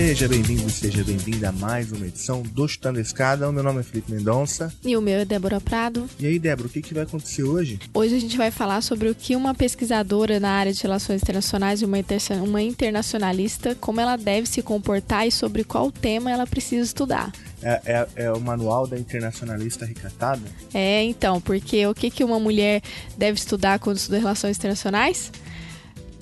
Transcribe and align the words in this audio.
Seja 0.00 0.26
bem-vindo 0.26 0.66
e 0.66 0.70
seja 0.70 1.04
bem-vinda 1.04 1.50
a 1.50 1.52
mais 1.52 1.92
uma 1.92 2.06
edição 2.06 2.42
do 2.42 2.66
Chutando 2.66 2.98
Escada. 2.98 3.46
O 3.46 3.52
meu 3.52 3.62
nome 3.62 3.80
é 3.80 3.82
Felipe 3.82 4.10
Mendonça. 4.10 4.72
E 4.82 4.96
o 4.96 5.02
meu 5.02 5.20
é 5.20 5.26
Débora 5.26 5.60
Prado. 5.60 6.08
E 6.18 6.26
aí, 6.26 6.38
Débora, 6.38 6.68
o 6.68 6.70
que, 6.70 6.80
que 6.80 6.94
vai 6.94 7.02
acontecer 7.02 7.42
hoje? 7.42 7.78
Hoje 7.92 8.16
a 8.16 8.18
gente 8.18 8.34
vai 8.38 8.50
falar 8.50 8.80
sobre 8.80 9.10
o 9.10 9.14
que 9.14 9.36
uma 9.36 9.54
pesquisadora 9.54 10.40
na 10.40 10.52
área 10.52 10.72
de 10.72 10.82
relações 10.82 11.20
internacionais 11.20 11.82
e 11.82 11.84
uma, 11.84 11.98
uma 12.42 12.62
internacionalista, 12.62 13.74
como 13.74 14.00
ela 14.00 14.16
deve 14.16 14.48
se 14.48 14.62
comportar 14.62 15.28
e 15.28 15.30
sobre 15.30 15.64
qual 15.64 15.92
tema 15.92 16.30
ela 16.30 16.46
precisa 16.46 16.82
estudar. 16.82 17.30
É, 17.62 17.82
é, 17.84 18.08
é, 18.24 18.32
o 18.32 18.40
manual 18.40 18.86
da 18.86 18.98
internacionalista 18.98 19.84
recatada? 19.84 20.40
É, 20.72 21.04
então, 21.04 21.42
porque 21.42 21.86
o 21.86 21.94
que, 21.94 22.10
que 22.10 22.24
uma 22.24 22.40
mulher 22.40 22.80
deve 23.18 23.38
estudar 23.38 23.78
quando 23.78 23.98
estuda 23.98 24.18
relações 24.18 24.56
internacionais? 24.56 25.30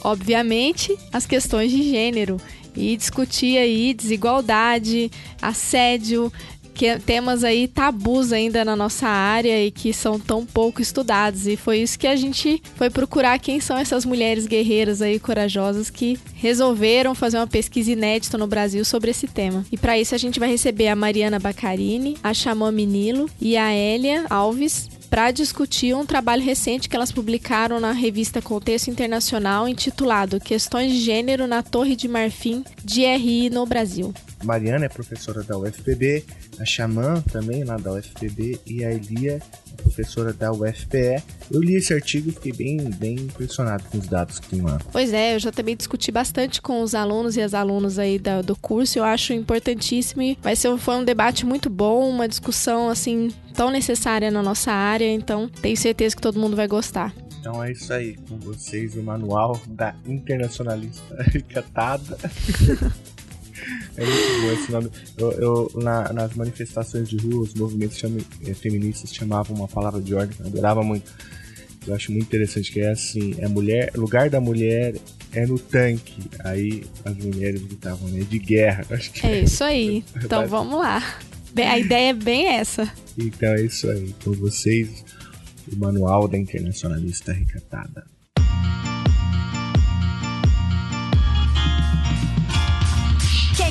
Obviamente, 0.03 0.97
as 1.12 1.27
questões 1.27 1.70
de 1.70 1.83
gênero 1.91 2.41
e 2.79 2.97
discutir 2.97 3.59
aí 3.59 3.93
desigualdade, 3.93 5.11
assédio, 5.43 6.33
que 6.79 6.97
temas 7.01 7.43
aí 7.43 7.67
tabus 7.67 8.33
ainda 8.33 8.65
na 8.65 8.77
nossa 8.77 9.09
área 9.09 9.65
e 9.65 9.69
que 9.69 9.93
são 9.93 10.19
tão 10.19 10.47
pouco 10.47 10.81
estudados. 10.81 11.48
E 11.48 11.57
foi 11.57 11.79
isso 11.79 11.98
que 11.98 12.07
a 12.07 12.15
gente 12.15 12.62
foi 12.77 12.89
procurar 12.89 13.37
quem 13.41 13.59
são 13.59 13.77
essas 13.77 14.05
mulheres 14.05 14.47
guerreiras 14.47 15.03
aí 15.03 15.19
corajosas 15.19 15.91
que 15.91 16.17
resolveram 16.35 17.17
fazer 17.17 17.39
uma 17.39 17.48
pesquisa 17.48 17.91
inédita 17.91 18.39
no 18.39 18.47
Brasil 18.47 18.85
sobre 18.85 19.11
esse 19.11 19.27
tema. 19.27 19.67
E 19.73 19.77
para 19.77 19.98
isso 19.98 20.15
a 20.15 20.19
gente 20.19 20.39
vai 20.39 20.48
receber 20.48 20.87
a 20.87 20.95
Mariana 20.95 21.41
Bacarini, 21.41 22.17
a 22.23 22.33
Xamã 22.33 22.70
Minilo 22.70 23.29
e 23.41 23.57
a 23.57 23.75
Elia 23.75 24.27
Alves, 24.31 24.89
para 25.11 25.31
discutir 25.31 25.95
um 25.95 26.05
trabalho 26.05 26.42
recente 26.42 26.89
que 26.89 26.97
elas 26.97 27.12
publicaram 27.12 27.81
na 27.81 27.92
revista 27.92 28.42
Contexto 28.42 28.91
Internacional 28.91 29.69
intitulado 29.69 30.41
Questões 30.41 30.92
de 30.92 31.01
Gênero 31.01 31.47
na 31.47 31.62
Torre 31.62 31.97
de 31.97 32.06
Marfim 32.06 32.64
de 32.84 33.05
RI 33.05 33.51
no 33.51 33.64
Brasil. 33.67 34.12
Mariana 34.45 34.86
é 34.86 34.89
professora 34.89 35.42
da 35.42 35.59
UFPB, 35.59 36.25
a 36.61 36.64
Xamã 36.64 37.23
também 37.33 37.64
lá 37.64 37.77
da 37.77 37.92
UFPB 37.92 38.61
e 38.67 38.84
a 38.84 38.92
Elia 38.92 39.41
professora 39.89 40.33
da 40.33 40.53
UFPE. 40.53 41.22
Eu 41.50 41.61
li 41.61 41.75
esse 41.75 41.92
artigo 41.92 42.28
e 42.28 42.33
fiquei 42.33 42.53
bem, 42.53 42.91
bem 42.91 43.14
impressionado 43.17 43.84
com 43.91 43.98
os 43.98 44.06
dados 44.06 44.39
que 44.39 44.48
tem 44.48 44.61
lá. 44.61 44.78
Pois 44.92 45.12
é, 45.12 45.34
eu 45.34 45.39
já 45.39 45.50
também 45.50 45.75
discuti 45.75 46.12
bastante 46.12 46.61
com 46.61 46.83
os 46.83 46.95
alunos 46.95 47.36
e 47.36 47.41
as 47.41 47.55
alunas 47.55 47.98
aí 47.98 48.19
da, 48.19 48.42
do 48.42 48.55
curso. 48.55 48.98
Eu 48.98 49.05
acho 49.05 49.33
importantíssimo 49.33 50.22
e 50.22 50.39
vai 50.42 50.55
ser 50.55 50.77
foi 50.78 50.97
um 50.97 51.05
debate 51.05 51.47
muito 51.47 51.70
bom, 51.70 52.08
uma 52.08 52.28
discussão 52.28 52.89
assim 52.89 53.30
tão 53.55 53.70
necessária 53.70 54.30
na 54.30 54.42
nossa 54.42 54.70
área. 54.70 55.11
Então 55.11 55.48
tenho 55.48 55.77
certeza 55.77 56.14
que 56.14 56.23
todo 56.23 56.39
mundo 56.39 56.55
vai 56.55 56.69
gostar. 56.69 57.14
Então 57.41 57.62
é 57.64 57.73
isso 57.73 57.92
aí, 57.92 58.17
com 58.28 58.36
vocês 58.39 58.95
o 58.95 59.02
manual 59.02 59.61
da 59.69 59.95
internacionalista 60.06 61.17
catada. 61.48 62.19
É 63.97 64.05
muito 64.05 64.42
bom 64.42 64.53
esse 64.53 64.73
nome. 64.73 64.91
Eu, 65.17 65.33
eu 65.33 65.73
na, 65.83 66.12
nas 66.12 66.34
manifestações 66.34 67.09
de 67.09 67.17
rua, 67.17 67.42
os 67.42 67.55
movimentos 67.55 68.01
eh, 68.47 68.55
feministas 68.55 69.12
chamavam 69.12 69.56
uma 69.56 69.69
palavra 69.69 70.01
de 70.01 70.14
ordem 70.14 70.37
eu 70.41 70.47
adorava 70.47 70.83
muito. 70.83 71.11
Eu 71.86 71.95
acho 71.95 72.12
muito 72.12 72.25
interessante 72.27 72.70
que 72.70 72.81
é 72.81 72.91
assim, 72.91 73.34
é 73.39 73.48
mulher, 73.48 73.91
lugar 73.95 74.29
da 74.29 74.41
mulher 74.41 74.95
é 75.33 75.46
no 75.46 75.58
tanque. 75.58 76.23
Aí 76.41 76.85
as 77.05 77.17
mulheres 77.17 77.63
gritavam, 77.63 78.08
né? 78.08 78.20
De 78.29 78.39
guerra. 78.39 78.85
Acho 78.91 79.13
que 79.13 79.27
é, 79.27 79.39
é 79.39 79.41
isso 79.42 79.64
aí. 79.64 80.05
Então 80.23 80.46
vamos 80.46 80.79
lá. 80.79 81.19
A 81.57 81.79
ideia 81.79 82.11
é 82.11 82.13
bem 82.13 82.46
essa. 82.46 82.90
Então 83.17 83.48
é 83.55 83.63
isso 83.63 83.89
aí. 83.90 84.14
Com 84.23 84.33
vocês, 84.33 85.05
o 85.73 85.77
manual 85.77 86.29
da 86.29 86.36
internacionalista 86.36 87.33
recatada. 87.33 88.05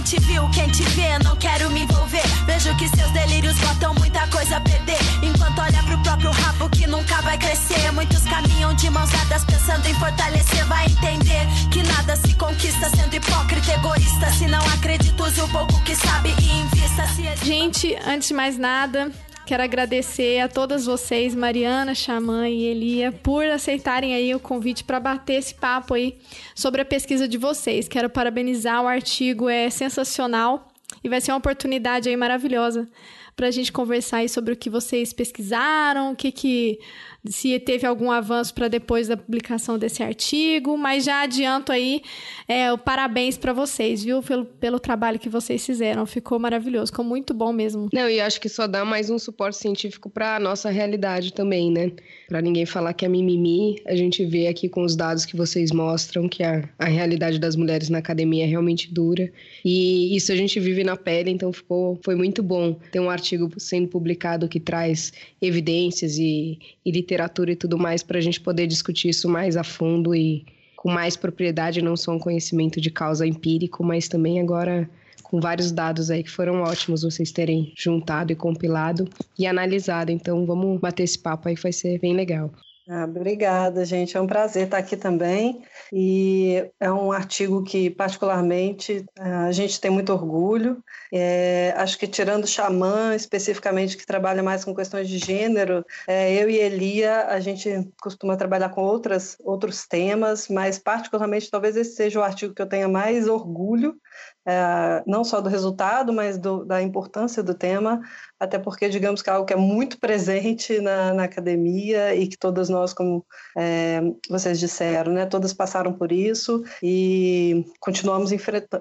Te 0.07 0.19
viu, 0.21 0.47
quem 0.51 0.69
te 0.69 0.83
vê, 0.83 1.19
não 1.19 1.35
quero 1.35 1.69
me 1.69 1.81
envolver. 1.81 2.25
Vejo 2.45 2.73
que 2.77 2.87
seus 2.87 3.11
delírios 3.11 3.57
botam 3.57 3.93
muita 3.95 4.25
coisa 4.27 4.55
a 4.55 4.61
perder. 4.61 4.99
Enquanto 5.21 5.59
olha 5.59 5.83
pro 5.83 5.97
próprio 5.97 6.31
rabo 6.31 6.69
que 6.69 6.87
nunca 6.87 7.21
vai 7.23 7.37
crescer. 7.37 7.91
Muitos 7.91 8.23
caminham 8.23 8.73
de 8.73 8.89
mãos 8.89 9.09
dadas 9.09 9.43
pensando 9.43 9.85
em 9.85 9.93
fortalecer. 9.95 10.65
Vai 10.67 10.85
entender 10.85 11.45
que 11.69 11.83
nada 11.83 12.15
se 12.15 12.33
conquista 12.35 12.89
sendo 12.89 13.15
hipócrita, 13.15 13.73
egoísta. 13.73 14.31
Se 14.31 14.47
não 14.47 14.61
acredita, 14.69 15.23
use 15.23 15.41
o 15.41 15.47
pouco 15.49 15.81
que 15.81 15.93
sabe 15.93 16.33
e 16.39 16.51
invista. 16.61 17.05
Se... 17.07 17.45
Gente, 17.45 17.93
antes 18.05 18.29
de 18.29 18.33
mais 18.33 18.57
nada, 18.57 19.11
Quero 19.47 19.63
agradecer 19.63 20.41
a 20.41 20.49
todas 20.49 20.85
vocês, 20.85 21.33
Mariana, 21.33 21.95
Xamã 21.95 22.49
e 22.49 22.65
Elia, 22.65 23.13
por 23.13 23.45
aceitarem 23.45 24.13
aí 24.13 24.35
o 24.35 24.41
convite 24.41 24.83
para 24.83 24.99
bater 24.99 25.35
esse 25.35 25.55
papo 25.55 25.93
aí 25.93 26.17
sobre 26.53 26.81
a 26.81 26.85
pesquisa 26.85 27.29
de 27.29 27.37
vocês. 27.37 27.87
Quero 27.87 28.09
parabenizar, 28.09 28.83
o 28.83 28.87
artigo 28.87 29.47
é 29.47 29.69
sensacional 29.69 30.67
e 31.01 31.07
vai 31.07 31.21
ser 31.21 31.31
uma 31.31 31.37
oportunidade 31.37 32.09
aí 32.09 32.17
maravilhosa 32.17 32.89
para 33.37 33.47
a 33.47 33.51
gente 33.51 33.71
conversar 33.71 34.17
aí 34.17 34.27
sobre 34.27 34.51
o 34.51 34.57
que 34.57 34.69
vocês 34.69 35.13
pesquisaram, 35.13 36.11
o 36.11 36.15
que 36.15 36.29
que 36.29 36.79
se 37.25 37.59
teve 37.59 37.85
algum 37.85 38.11
avanço 38.11 38.53
para 38.53 38.67
depois 38.67 39.07
da 39.07 39.17
publicação 39.17 39.77
desse 39.77 40.03
artigo, 40.03 40.77
mas 40.77 41.03
já 41.03 41.21
adianto 41.21 41.71
aí 41.71 42.01
é, 42.47 42.71
o 42.71 42.77
parabéns 42.77 43.37
para 43.37 43.53
vocês, 43.53 44.03
viu, 44.03 44.21
pelo, 44.21 44.45
pelo 44.45 44.79
trabalho 44.79 45.19
que 45.19 45.29
vocês 45.29 45.65
fizeram, 45.65 46.05
ficou 46.05 46.39
maravilhoso, 46.39 46.91
ficou 46.91 47.05
muito 47.05 47.33
bom 47.33 47.51
mesmo. 47.51 47.89
Não, 47.91 48.09
e 48.09 48.19
acho 48.19 48.39
que 48.39 48.49
só 48.49 48.67
dá 48.67 48.85
mais 48.85 49.09
um 49.09 49.19
suporte 49.19 49.57
científico 49.57 50.09
para 50.09 50.35
a 50.35 50.39
nossa 50.39 50.69
realidade 50.69 51.33
também, 51.33 51.71
né? 51.71 51.91
Para 52.27 52.41
ninguém 52.41 52.65
falar 52.65 52.93
que 52.93 53.05
é 53.05 53.07
mimimi, 53.07 53.81
a 53.85 53.95
gente 53.95 54.25
vê 54.25 54.47
aqui 54.47 54.67
com 54.67 54.83
os 54.83 54.97
dados 54.97 55.25
que 55.25 55.37
vocês 55.37 55.71
mostram 55.71 56.27
que 56.27 56.43
a, 56.43 56.67
a 56.77 56.85
realidade 56.85 57.39
das 57.39 57.55
mulheres 57.55 57.87
na 57.87 57.99
academia 57.99 58.43
é 58.43 58.47
realmente 58.47 58.93
dura, 58.93 59.31
e 59.63 60.13
isso 60.13 60.33
a 60.33 60.35
gente 60.35 60.59
vive 60.59 60.83
na 60.83 60.97
pele, 60.97 61.31
então 61.31 61.53
ficou, 61.53 61.97
foi 62.03 62.15
muito 62.15 62.43
bom 62.43 62.73
ter 62.91 62.99
um 62.99 63.09
artigo 63.09 63.49
sendo 63.57 63.87
publicado 63.87 64.49
que 64.49 64.59
traz 64.59 65.13
evidências 65.41 66.17
e, 66.17 66.59
e 66.85 66.91
literatura 66.91 67.53
e 67.53 67.55
tudo 67.55 67.77
mais 67.77 68.03
para 68.03 68.17
a 68.17 68.21
gente 68.21 68.41
poder 68.41 68.67
discutir 68.67 69.07
isso 69.07 69.29
mais 69.29 69.55
a 69.55 69.63
fundo 69.63 70.13
e 70.13 70.45
com 70.75 70.91
mais 70.91 71.15
propriedade, 71.15 71.81
não 71.81 71.95
só 71.95 72.11
um 72.11 72.19
conhecimento 72.19 72.81
de 72.81 72.91
causa 72.91 73.25
empírico, 73.25 73.85
mas 73.85 74.09
também 74.09 74.41
agora 74.41 74.89
com 75.29 75.39
vários 75.39 75.71
dados 75.71 76.09
aí 76.09 76.23
que 76.23 76.31
foram 76.31 76.61
ótimos 76.61 77.03
vocês 77.03 77.31
terem 77.31 77.73
juntado 77.77 78.31
e 78.31 78.35
compilado 78.35 79.07
e 79.37 79.45
analisado. 79.45 80.11
Então 80.11 80.45
vamos 80.45 80.79
bater 80.79 81.03
esse 81.03 81.19
papo 81.19 81.47
aí 81.47 81.55
vai 81.55 81.71
ser 81.71 81.99
bem 81.99 82.15
legal. 82.15 82.51
Ah, 82.89 83.03
obrigada, 83.03 83.83
gente. 83.83 84.15
É 84.15 84.21
um 84.21 84.27
prazer 84.27 84.63
estar 84.63 84.77
aqui 84.77 84.95
também. 84.95 85.61
E 85.91 86.71
é 86.79 86.89
um 86.89 87.11
artigo 87.11 87.61
que, 87.61 87.89
particularmente, 87.89 89.05
a 89.19 89.51
gente 89.51 89.81
tem 89.81 89.91
muito 89.91 90.13
orgulho. 90.13 90.81
É, 91.13 91.73
acho 91.75 91.97
que, 91.97 92.07
tirando 92.07 92.45
o 92.45 92.47
Xamã, 92.47 93.13
especificamente, 93.13 93.97
que 93.97 94.05
trabalha 94.05 94.41
mais 94.41 94.63
com 94.63 94.73
questões 94.73 95.09
de 95.09 95.17
gênero, 95.17 95.85
é, 96.07 96.33
eu 96.41 96.49
e 96.49 96.55
Elia, 96.55 97.25
a 97.25 97.41
gente 97.41 97.91
costuma 98.01 98.37
trabalhar 98.37 98.69
com 98.69 98.81
outras, 98.81 99.35
outros 99.43 99.85
temas, 99.85 100.47
mas, 100.47 100.79
particularmente, 100.79 101.51
talvez 101.51 101.75
esse 101.75 101.93
seja 101.93 102.21
o 102.21 102.23
artigo 102.23 102.53
que 102.53 102.61
eu 102.61 102.69
tenha 102.69 102.87
mais 102.87 103.27
orgulho, 103.27 103.97
é, 104.47 105.03
não 105.05 105.25
só 105.25 105.41
do 105.41 105.49
resultado, 105.49 106.13
mas 106.13 106.37
do, 106.37 106.63
da 106.63 106.81
importância 106.81 107.43
do 107.43 107.53
tema, 107.53 107.99
até 108.39 108.57
porque, 108.57 108.87
digamos 108.87 109.21
que 109.21 109.29
é 109.29 109.33
algo 109.33 109.45
que 109.45 109.53
é 109.53 109.57
muito 109.57 109.99
presente 109.99 110.79
na, 110.79 111.13
na 111.13 111.23
academia 111.23 112.15
e 112.15 112.27
que 112.27 112.37
todas 112.37 112.69
nós, 112.69 112.93
como 112.93 113.25
é, 113.57 114.01
vocês 114.29 114.57
disseram, 114.57 115.11
né, 115.11 115.25
todas 115.25 115.53
passaram 115.53 115.91
por 115.91 116.13
isso 116.13 116.63
e 116.81 117.65
continuamos 117.81 118.31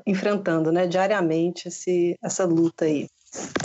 enfrentando 0.06 0.70
né, 0.70 0.87
diariamente 0.87 1.67
esse, 1.67 2.17
essa 2.23 2.44
luta 2.44 2.85
aí. 2.85 3.08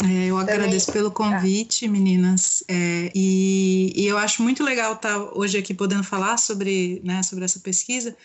É, 0.03 0.25
eu 0.25 0.37
agradeço 0.37 0.91
pelo 0.91 1.11
convite, 1.11 1.87
meninas, 1.87 2.63
é, 2.67 3.11
e, 3.13 3.93
e, 3.95 4.07
eu 4.07 4.17
acho 4.17 4.41
muito 4.41 4.63
legal 4.63 4.93
estar 4.93 5.17
hoje 5.37 5.57
aqui 5.57 5.73
podendo 5.73 6.03
falar 6.03 6.37
sobre, 6.37 7.01
né, 7.03 7.21
sobre 7.21 7.45
essa 7.45 7.59
pesquisa, 7.59 8.15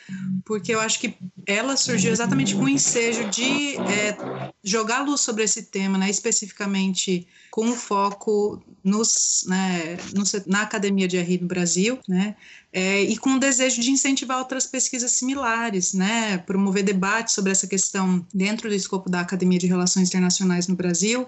porque 0.44 0.74
eu 0.74 0.80
acho 0.80 0.98
que 0.98 1.14
ela 1.46 1.76
surgiu 1.76 2.10
exatamente 2.10 2.54
com 2.54 2.64
o 2.64 2.68
ensejo 2.68 3.28
de 3.28 3.76
é, 3.76 4.16
jogar 4.64 5.02
luz 5.02 5.20
sobre 5.20 5.44
esse 5.44 5.64
tema, 5.64 5.98
né, 5.98 6.08
especificamente 6.08 7.28
com 7.56 7.72
foco 7.72 8.62
nos, 8.84 9.46
né, 9.48 9.96
no, 10.14 10.22
na 10.46 10.60
Academia 10.60 11.08
de 11.08 11.18
RI 11.18 11.38
no 11.38 11.48
Brasil, 11.48 11.98
né, 12.06 12.36
é, 12.70 13.00
e 13.00 13.16
com 13.16 13.30
o 13.30 13.40
desejo 13.40 13.80
de 13.80 13.90
incentivar 13.90 14.40
outras 14.40 14.66
pesquisas 14.66 15.12
similares, 15.12 15.94
né, 15.94 16.36
promover 16.36 16.84
debate 16.84 17.32
sobre 17.32 17.50
essa 17.50 17.66
questão 17.66 18.26
dentro 18.34 18.68
do 18.68 18.74
escopo 18.74 19.08
da 19.08 19.20
Academia 19.20 19.58
de 19.58 19.66
Relações 19.66 20.08
Internacionais 20.08 20.68
no 20.68 20.76
Brasil, 20.76 21.26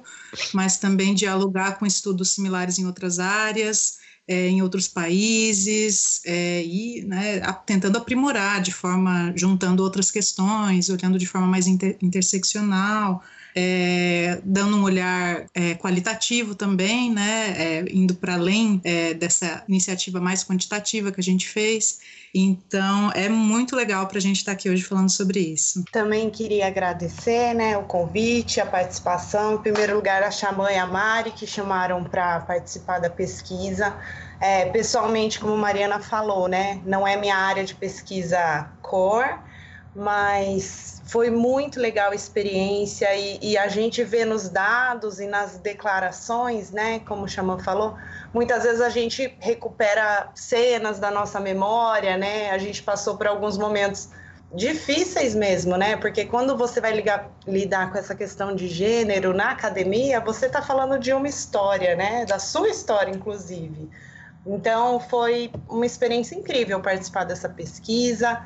mas 0.52 0.76
também 0.76 1.14
dialogar 1.14 1.78
com 1.78 1.86
estudos 1.86 2.32
similares 2.32 2.78
em 2.78 2.84
outras 2.84 3.18
áreas, 3.18 3.96
é, 4.28 4.48
em 4.48 4.60
outros 4.60 4.86
países 4.86 6.20
é, 6.26 6.62
e 6.62 7.06
né, 7.06 7.40
a, 7.42 7.54
tentando 7.54 7.96
aprimorar 7.96 8.60
de 8.60 8.70
forma, 8.70 9.32
juntando 9.34 9.82
outras 9.82 10.10
questões, 10.10 10.90
olhando 10.90 11.18
de 11.18 11.24
forma 11.24 11.46
mais 11.46 11.66
inter, 11.66 11.96
interseccional, 12.02 13.24
é, 13.60 14.40
dando 14.44 14.76
um 14.76 14.84
olhar 14.84 15.46
é, 15.52 15.74
qualitativo 15.74 16.54
também, 16.54 17.10
né, 17.10 17.54
é, 17.58 17.84
indo 17.90 18.14
para 18.14 18.34
além 18.34 18.80
é, 18.84 19.14
dessa 19.14 19.64
iniciativa 19.66 20.20
mais 20.20 20.44
quantitativa 20.44 21.10
que 21.10 21.20
a 21.20 21.24
gente 21.24 21.48
fez. 21.48 21.98
Então, 22.32 23.10
é 23.12 23.28
muito 23.28 23.74
legal 23.74 24.06
para 24.06 24.18
a 24.18 24.20
gente 24.20 24.36
estar 24.36 24.52
tá 24.52 24.56
aqui 24.56 24.70
hoje 24.70 24.84
falando 24.84 25.10
sobre 25.10 25.40
isso. 25.40 25.82
Também 25.90 26.30
queria 26.30 26.68
agradecer 26.68 27.52
né, 27.52 27.76
o 27.76 27.82
convite, 27.82 28.60
a 28.60 28.66
participação. 28.66 29.54
Em 29.54 29.58
primeiro 29.58 29.96
lugar, 29.96 30.22
a 30.22 30.30
Xamã 30.30 30.70
e 30.70 30.76
a 30.76 30.86
Mari, 30.86 31.32
que 31.32 31.46
chamaram 31.46 32.04
para 32.04 32.38
participar 32.40 33.00
da 33.00 33.10
pesquisa. 33.10 33.96
É, 34.40 34.66
pessoalmente, 34.66 35.40
como 35.40 35.56
Mariana 35.56 35.98
falou, 35.98 36.46
né, 36.46 36.80
não 36.86 37.08
é 37.08 37.16
minha 37.16 37.36
área 37.36 37.64
de 37.64 37.74
pesquisa 37.74 38.70
core, 38.82 39.47
mas 39.98 41.02
foi 41.06 41.28
muito 41.28 41.80
legal 41.80 42.12
a 42.12 42.14
experiência 42.14 43.12
e, 43.16 43.38
e, 43.42 43.58
a 43.58 43.66
gente 43.66 44.04
vê 44.04 44.24
nos 44.24 44.48
dados 44.48 45.18
e 45.18 45.26
nas 45.26 45.58
declarações, 45.58 46.70
né, 46.70 47.00
como 47.00 47.24
o 47.24 47.28
Xamã 47.28 47.58
falou, 47.58 47.96
muitas 48.32 48.62
vezes 48.62 48.80
a 48.80 48.90
gente 48.90 49.34
recupera 49.40 50.28
cenas 50.36 51.00
da 51.00 51.10
nossa 51.10 51.40
memória, 51.40 52.16
né, 52.16 52.50
a 52.50 52.58
gente 52.58 52.80
passou 52.80 53.16
por 53.16 53.26
alguns 53.26 53.58
momentos 53.58 54.08
difíceis 54.54 55.34
mesmo, 55.34 55.76
né, 55.76 55.96
porque 55.96 56.26
quando 56.26 56.56
você 56.56 56.80
vai 56.80 56.92
ligar, 56.92 57.28
lidar 57.44 57.90
com 57.90 57.98
essa 57.98 58.14
questão 58.14 58.54
de 58.54 58.68
gênero 58.68 59.34
na 59.34 59.50
academia, 59.50 60.20
você 60.20 60.46
está 60.46 60.62
falando 60.62 60.96
de 60.96 61.12
uma 61.12 61.26
história, 61.26 61.96
né, 61.96 62.24
da 62.24 62.38
sua 62.38 62.68
história, 62.68 63.10
inclusive. 63.10 63.90
Então, 64.46 65.00
foi 65.00 65.50
uma 65.68 65.84
experiência 65.84 66.36
incrível 66.36 66.80
participar 66.80 67.24
dessa 67.24 67.48
pesquisa 67.48 68.40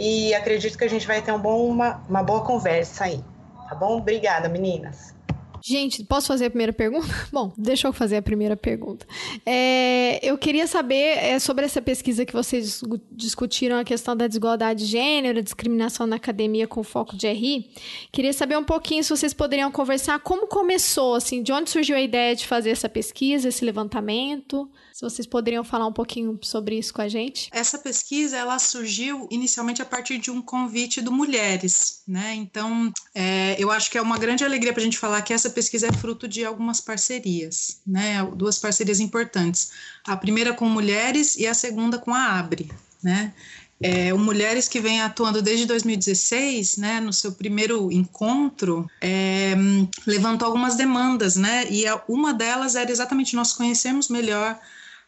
e 0.00 0.34
acredito 0.34 0.78
que 0.78 0.84
a 0.84 0.88
gente 0.88 1.06
vai 1.06 1.20
ter 1.20 1.30
um 1.30 1.38
bom, 1.38 1.68
uma, 1.68 2.02
uma 2.08 2.22
boa 2.22 2.42
conversa 2.42 3.04
aí. 3.04 3.22
Tá 3.68 3.74
bom? 3.74 3.98
Obrigada, 3.98 4.48
meninas. 4.48 5.14
Gente, 5.62 6.02
posso 6.04 6.28
fazer 6.28 6.46
a 6.46 6.50
primeira 6.50 6.72
pergunta? 6.72 7.06
Bom, 7.30 7.52
deixa 7.56 7.86
eu 7.86 7.92
fazer 7.92 8.16
a 8.16 8.22
primeira 8.22 8.56
pergunta. 8.56 9.06
É, 9.44 10.18
eu 10.26 10.38
queria 10.38 10.66
saber 10.66 11.18
é, 11.18 11.38
sobre 11.38 11.66
essa 11.66 11.82
pesquisa 11.82 12.24
que 12.24 12.32
vocês 12.32 12.82
discutiram 13.12 13.76
a 13.76 13.84
questão 13.84 14.16
da 14.16 14.26
desigualdade 14.26 14.84
de 14.84 14.86
gênero, 14.86 15.42
discriminação 15.42 16.06
na 16.06 16.16
academia 16.16 16.66
com 16.66 16.82
foco 16.82 17.14
de 17.14 17.28
RI. 17.30 17.70
Queria 18.10 18.32
saber 18.32 18.56
um 18.56 18.64
pouquinho 18.64 19.04
se 19.04 19.10
vocês 19.10 19.34
poderiam 19.34 19.70
conversar 19.70 20.18
como 20.20 20.46
começou, 20.46 21.14
assim, 21.14 21.42
de 21.42 21.52
onde 21.52 21.68
surgiu 21.68 21.96
a 21.96 22.00
ideia 22.00 22.34
de 22.34 22.46
fazer 22.46 22.70
essa 22.70 22.88
pesquisa, 22.88 23.48
esse 23.48 23.64
levantamento. 23.64 24.68
Se 25.00 25.04
vocês 25.04 25.26
poderiam 25.26 25.64
falar 25.64 25.86
um 25.86 25.92
pouquinho 25.94 26.38
sobre 26.42 26.78
isso 26.78 26.92
com 26.92 27.00
a 27.00 27.08
gente. 27.08 27.48
Essa 27.52 27.78
pesquisa 27.78 28.36
ela 28.36 28.58
surgiu 28.58 29.26
inicialmente 29.30 29.80
a 29.80 29.84
partir 29.86 30.18
de 30.18 30.30
um 30.30 30.42
convite 30.42 31.00
do 31.00 31.10
Mulheres, 31.10 32.02
né? 32.06 32.34
Então, 32.34 32.92
é, 33.14 33.56
eu 33.58 33.70
acho 33.70 33.90
que 33.90 33.96
é 33.96 34.02
uma 34.02 34.18
grande 34.18 34.44
alegria 34.44 34.74
para 34.74 34.82
a 34.82 34.84
gente 34.84 34.98
falar 34.98 35.22
que 35.22 35.32
essa 35.32 35.48
pesquisa 35.48 35.86
é 35.86 35.92
fruto 35.92 36.28
de 36.28 36.44
algumas 36.44 36.82
parcerias, 36.82 37.80
né? 37.86 38.22
Duas 38.36 38.58
parcerias 38.58 39.00
importantes. 39.00 39.70
A 40.06 40.18
primeira 40.18 40.52
com 40.52 40.66
Mulheres 40.66 41.34
e 41.38 41.46
a 41.46 41.54
segunda 41.54 41.96
com 41.98 42.12
a 42.12 42.38
Abre, 42.38 42.70
né? 43.02 43.32
É, 43.80 44.12
o 44.12 44.18
Mulheres 44.18 44.68
que 44.68 44.80
vem 44.80 45.00
atuando 45.00 45.40
desde 45.40 45.64
2016, 45.64 46.76
né, 46.76 47.00
no 47.00 47.14
seu 47.14 47.32
primeiro 47.32 47.90
encontro, 47.90 48.86
é, 49.00 49.54
levantou 50.06 50.44
algumas 50.44 50.76
demandas, 50.76 51.36
né, 51.36 51.66
e 51.70 51.86
uma 52.06 52.34
delas 52.34 52.76
era 52.76 52.90
exatamente 52.90 53.34
nós 53.34 53.54
conhecermos 53.54 54.10
melhor 54.10 54.60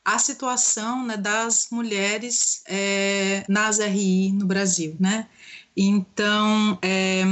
a 0.05 0.19
situação 0.19 1.05
né, 1.05 1.17
das 1.17 1.69
mulheres 1.71 2.63
é, 2.67 3.45
nas 3.49 3.79
RI 3.79 4.33
no 4.33 4.47
Brasil, 4.47 4.97
né? 4.99 5.29
Então, 5.77 6.79
é, 6.83 7.23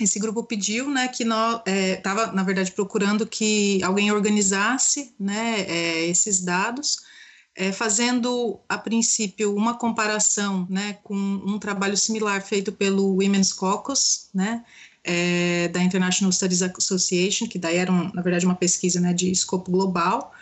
esse 0.00 0.20
grupo 0.20 0.44
pediu 0.44 0.88
né, 0.88 1.08
que 1.08 1.24
nós 1.24 1.60
estava, 1.66 2.24
é, 2.24 2.32
na 2.32 2.44
verdade, 2.44 2.70
procurando 2.70 3.26
que 3.26 3.82
alguém 3.82 4.12
organizasse 4.12 5.12
né, 5.18 5.62
é, 5.62 6.06
esses 6.06 6.40
dados, 6.40 6.98
é, 7.56 7.72
fazendo, 7.72 8.60
a 8.68 8.78
princípio, 8.78 9.52
uma 9.54 9.76
comparação 9.76 10.64
né, 10.70 10.98
com 11.02 11.16
um 11.16 11.58
trabalho 11.58 11.96
similar 11.96 12.40
feito 12.40 12.70
pelo 12.70 13.16
Women's 13.16 13.52
Caucus, 13.52 14.28
né, 14.32 14.64
é, 15.02 15.66
da 15.68 15.82
International 15.82 16.30
Studies 16.30 16.62
Association, 16.62 17.48
que 17.48 17.58
daí 17.58 17.78
era, 17.78 17.90
um, 17.90 18.12
na 18.14 18.22
verdade, 18.22 18.46
uma 18.46 18.54
pesquisa 18.54 19.00
né, 19.00 19.12
de 19.12 19.32
escopo 19.32 19.72
global, 19.72 20.32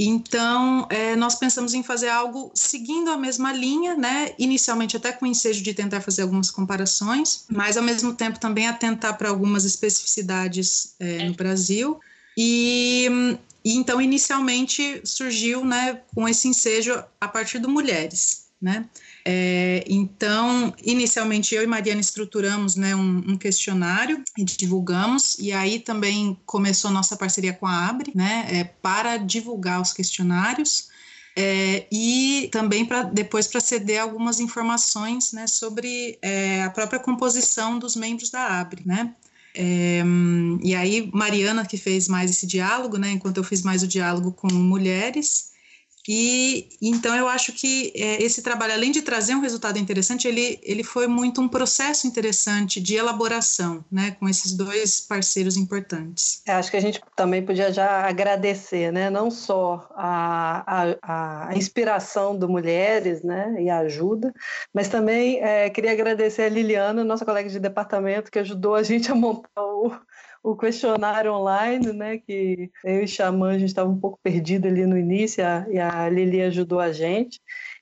então, 0.00 0.86
é, 0.90 1.16
nós 1.16 1.34
pensamos 1.34 1.74
em 1.74 1.82
fazer 1.82 2.08
algo 2.08 2.52
seguindo 2.54 3.10
a 3.10 3.18
mesma 3.18 3.52
linha, 3.52 3.96
né? 3.96 4.32
Inicialmente 4.38 4.96
até 4.96 5.10
com 5.10 5.24
o 5.24 5.28
ensejo 5.28 5.60
de 5.60 5.74
tentar 5.74 6.00
fazer 6.00 6.22
algumas 6.22 6.52
comparações, 6.52 7.44
mas 7.50 7.76
ao 7.76 7.82
mesmo 7.82 8.14
tempo 8.14 8.38
também 8.38 8.68
atentar 8.68 9.18
para 9.18 9.28
algumas 9.28 9.64
especificidades 9.64 10.94
é, 11.00 11.24
no 11.24 11.34
Brasil. 11.34 11.98
E, 12.36 13.08
e, 13.64 13.74
então, 13.76 14.00
inicialmente 14.00 15.00
surgiu, 15.02 15.64
né, 15.64 16.00
com 16.14 16.28
esse 16.28 16.46
ensejo 16.46 17.02
a 17.20 17.26
partir 17.26 17.58
do 17.58 17.68
Mulheres, 17.68 18.44
né? 18.62 18.88
É, 19.30 19.84
então, 19.86 20.72
inicialmente 20.82 21.54
eu 21.54 21.62
e 21.62 21.66
Mariana 21.66 22.00
estruturamos 22.00 22.76
né, 22.76 22.96
um, 22.96 23.18
um, 23.18 23.36
questionário 23.36 24.24
e 24.38 24.42
divulgamos, 24.42 25.36
e 25.38 25.52
aí 25.52 25.80
também 25.80 26.34
começou 26.46 26.90
nossa 26.90 27.14
parceria 27.14 27.52
com 27.52 27.66
a 27.66 27.88
Abre, 27.90 28.10
né, 28.14 28.46
é, 28.50 28.64
para 28.64 29.18
divulgar 29.18 29.82
os 29.82 29.92
questionários. 29.92 30.88
É, 31.36 31.86
e 31.92 32.48
também 32.50 32.86
para 32.86 33.02
depois 33.02 33.46
para 33.46 33.60
ceder 33.60 34.00
algumas 34.00 34.40
informações 34.40 35.30
né, 35.34 35.46
sobre 35.46 36.18
é, 36.22 36.62
a 36.62 36.70
própria 36.70 36.98
composição 36.98 37.78
dos 37.78 37.96
membros 37.96 38.30
da 38.30 38.58
Abre, 38.58 38.82
né? 38.86 39.14
É, 39.54 40.02
e 40.62 40.74
aí 40.74 41.10
Mariana 41.12 41.66
que 41.66 41.76
fez 41.76 42.08
mais 42.08 42.30
esse 42.30 42.46
diálogo, 42.46 42.96
né? 42.96 43.12
Enquanto 43.12 43.36
eu 43.36 43.44
fiz 43.44 43.62
mais 43.62 43.82
o 43.82 43.86
diálogo 43.86 44.32
com 44.32 44.52
mulheres 44.52 45.52
e 46.08 46.68
então 46.80 47.14
eu 47.14 47.28
acho 47.28 47.52
que 47.52 47.92
é, 47.94 48.22
esse 48.22 48.42
trabalho, 48.42 48.72
além 48.72 48.90
de 48.90 49.02
trazer 49.02 49.34
um 49.34 49.40
resultado 49.40 49.78
interessante, 49.78 50.26
ele, 50.26 50.58
ele 50.62 50.82
foi 50.82 51.06
muito 51.06 51.40
um 51.40 51.48
processo 51.48 52.06
interessante 52.06 52.80
de 52.80 52.94
elaboração, 52.96 53.84
né, 53.92 54.12
com 54.18 54.26
esses 54.26 54.52
dois 54.52 55.00
parceiros 55.00 55.58
importantes. 55.58 56.42
É, 56.46 56.52
acho 56.52 56.70
que 56.70 56.78
a 56.78 56.80
gente 56.80 57.00
também 57.14 57.44
podia 57.44 57.70
já 57.70 58.06
agradecer, 58.08 58.90
né, 58.90 59.10
não 59.10 59.30
só 59.30 59.86
a, 59.94 60.96
a, 61.02 61.48
a 61.48 61.56
inspiração 61.56 62.36
do 62.38 62.48
Mulheres, 62.48 63.22
né, 63.22 63.56
e 63.58 63.68
a 63.68 63.80
ajuda, 63.80 64.32
mas 64.72 64.88
também 64.88 65.42
é, 65.42 65.68
queria 65.68 65.92
agradecer 65.92 66.42
a 66.42 66.48
Liliana, 66.48 67.04
nossa 67.04 67.24
colega 67.24 67.50
de 67.50 67.60
departamento, 67.60 68.30
que 68.30 68.38
ajudou 68.38 68.74
a 68.74 68.82
gente 68.82 69.12
a 69.12 69.14
montar 69.14 69.62
o, 69.62 69.92
o 70.42 70.56
questionário 70.56 71.32
online, 71.32 71.92
né? 71.92 72.18
Que 72.18 72.70
eu 72.84 73.02
e 73.02 73.08
Xamã, 73.08 73.50
a 73.50 73.58
gente 73.58 73.68
estava 73.68 73.90
um 73.90 73.98
pouco 73.98 74.18
perdido 74.22 74.66
ali 74.68 74.86
no 74.86 74.98
início, 74.98 75.42
e 75.70 75.78
a 75.78 76.08
Lili 76.08 76.42
ajudou 76.42 76.80
a 76.80 76.92
gente. 76.92 77.40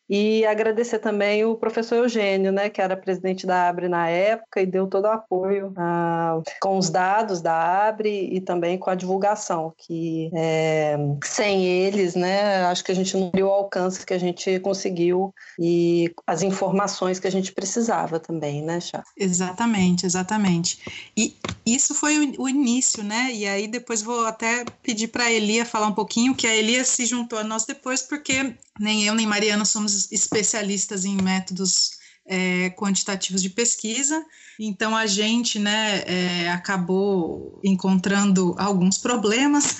E 0.09 0.47
agradecer 0.47 1.01
também 1.01 1.45
o 1.45 1.57
professor 1.57 1.97
Eugênio, 1.97 2.53
né, 2.53 2.71
que 2.71 2.81
era 2.81 2.97
presidente 2.97 3.47
da 3.47 3.69
Abre 3.69 3.89
na 3.89 4.09
época 4.09 4.61
e 4.61 4.67
deu 4.67 4.87
todo 4.87 5.07
o 5.07 5.11
apoio 5.11 5.73
ah, 5.77 6.41
com 6.61 6.79
os 6.79 6.89
dados 6.89 7.41
da 7.41 7.89
Abre 7.89 8.29
e 8.33 8.41
também 8.41 8.79
com 8.79 8.89
a 8.89 8.95
divulgação, 8.95 9.75
que 9.77 10.31
é, 10.33 10.97
sem 11.25 11.65
eles, 11.65 12.15
né, 12.15 12.65
acho 12.67 12.85
que 12.85 12.93
a 12.93 12.95
gente 12.95 13.17
não 13.17 13.31
teria 13.31 13.47
o 13.47 13.51
alcance 13.51 14.07
que 14.07 14.15
a 14.15 14.19
gente 14.19 14.61
conseguiu 14.61 15.35
e 15.59 16.13
as 16.27 16.43
informações 16.43 17.19
que 17.19 17.27
a 17.27 17.33
gente 17.33 17.53
precisava 17.53 18.21
também, 18.21 18.63
né, 18.63 18.81
Chá? 18.81 19.03
Exatamente, 19.17 20.07
exatamente. 20.07 20.79
E 21.17 21.35
isso 21.65 21.95
foi 21.95 22.33
o 22.39 22.49
início, 22.49 23.03
né, 23.03 23.31
e 23.33 23.47
aí 23.47 23.67
depois 23.67 24.03
vou 24.03 24.25
até 24.25 24.65
pedir 24.83 25.09
para 25.09 25.25
a 25.25 25.33
Elia 25.33 25.67
falar 25.67 25.89
um 25.89 25.95
pouquinho, 25.95 26.35
que 26.35 26.47
a 26.47 26.55
Elia 26.55 26.85
se 26.85 27.05
juntou 27.07 27.39
a 27.39 27.45
nós 27.45 27.67
depois, 27.67 28.03
porque 28.03 28.55
nem 28.79 29.05
eu 29.05 29.15
nem 29.15 29.27
Mariana 29.27 29.65
somos 29.65 30.11
especialistas 30.11 31.05
em 31.05 31.17
métodos 31.17 31.97
é, 32.27 32.71
quantitativos 32.71 33.41
de 33.41 33.51
pesquisa, 33.51 34.25
então 34.59 34.97
a 34.97 35.07
gente 35.07 35.59
né, 35.59 36.03
é, 36.07 36.51
acabou 36.51 37.61
encontrando 37.63 38.55
alguns 38.59 38.99
problemas 38.99 39.79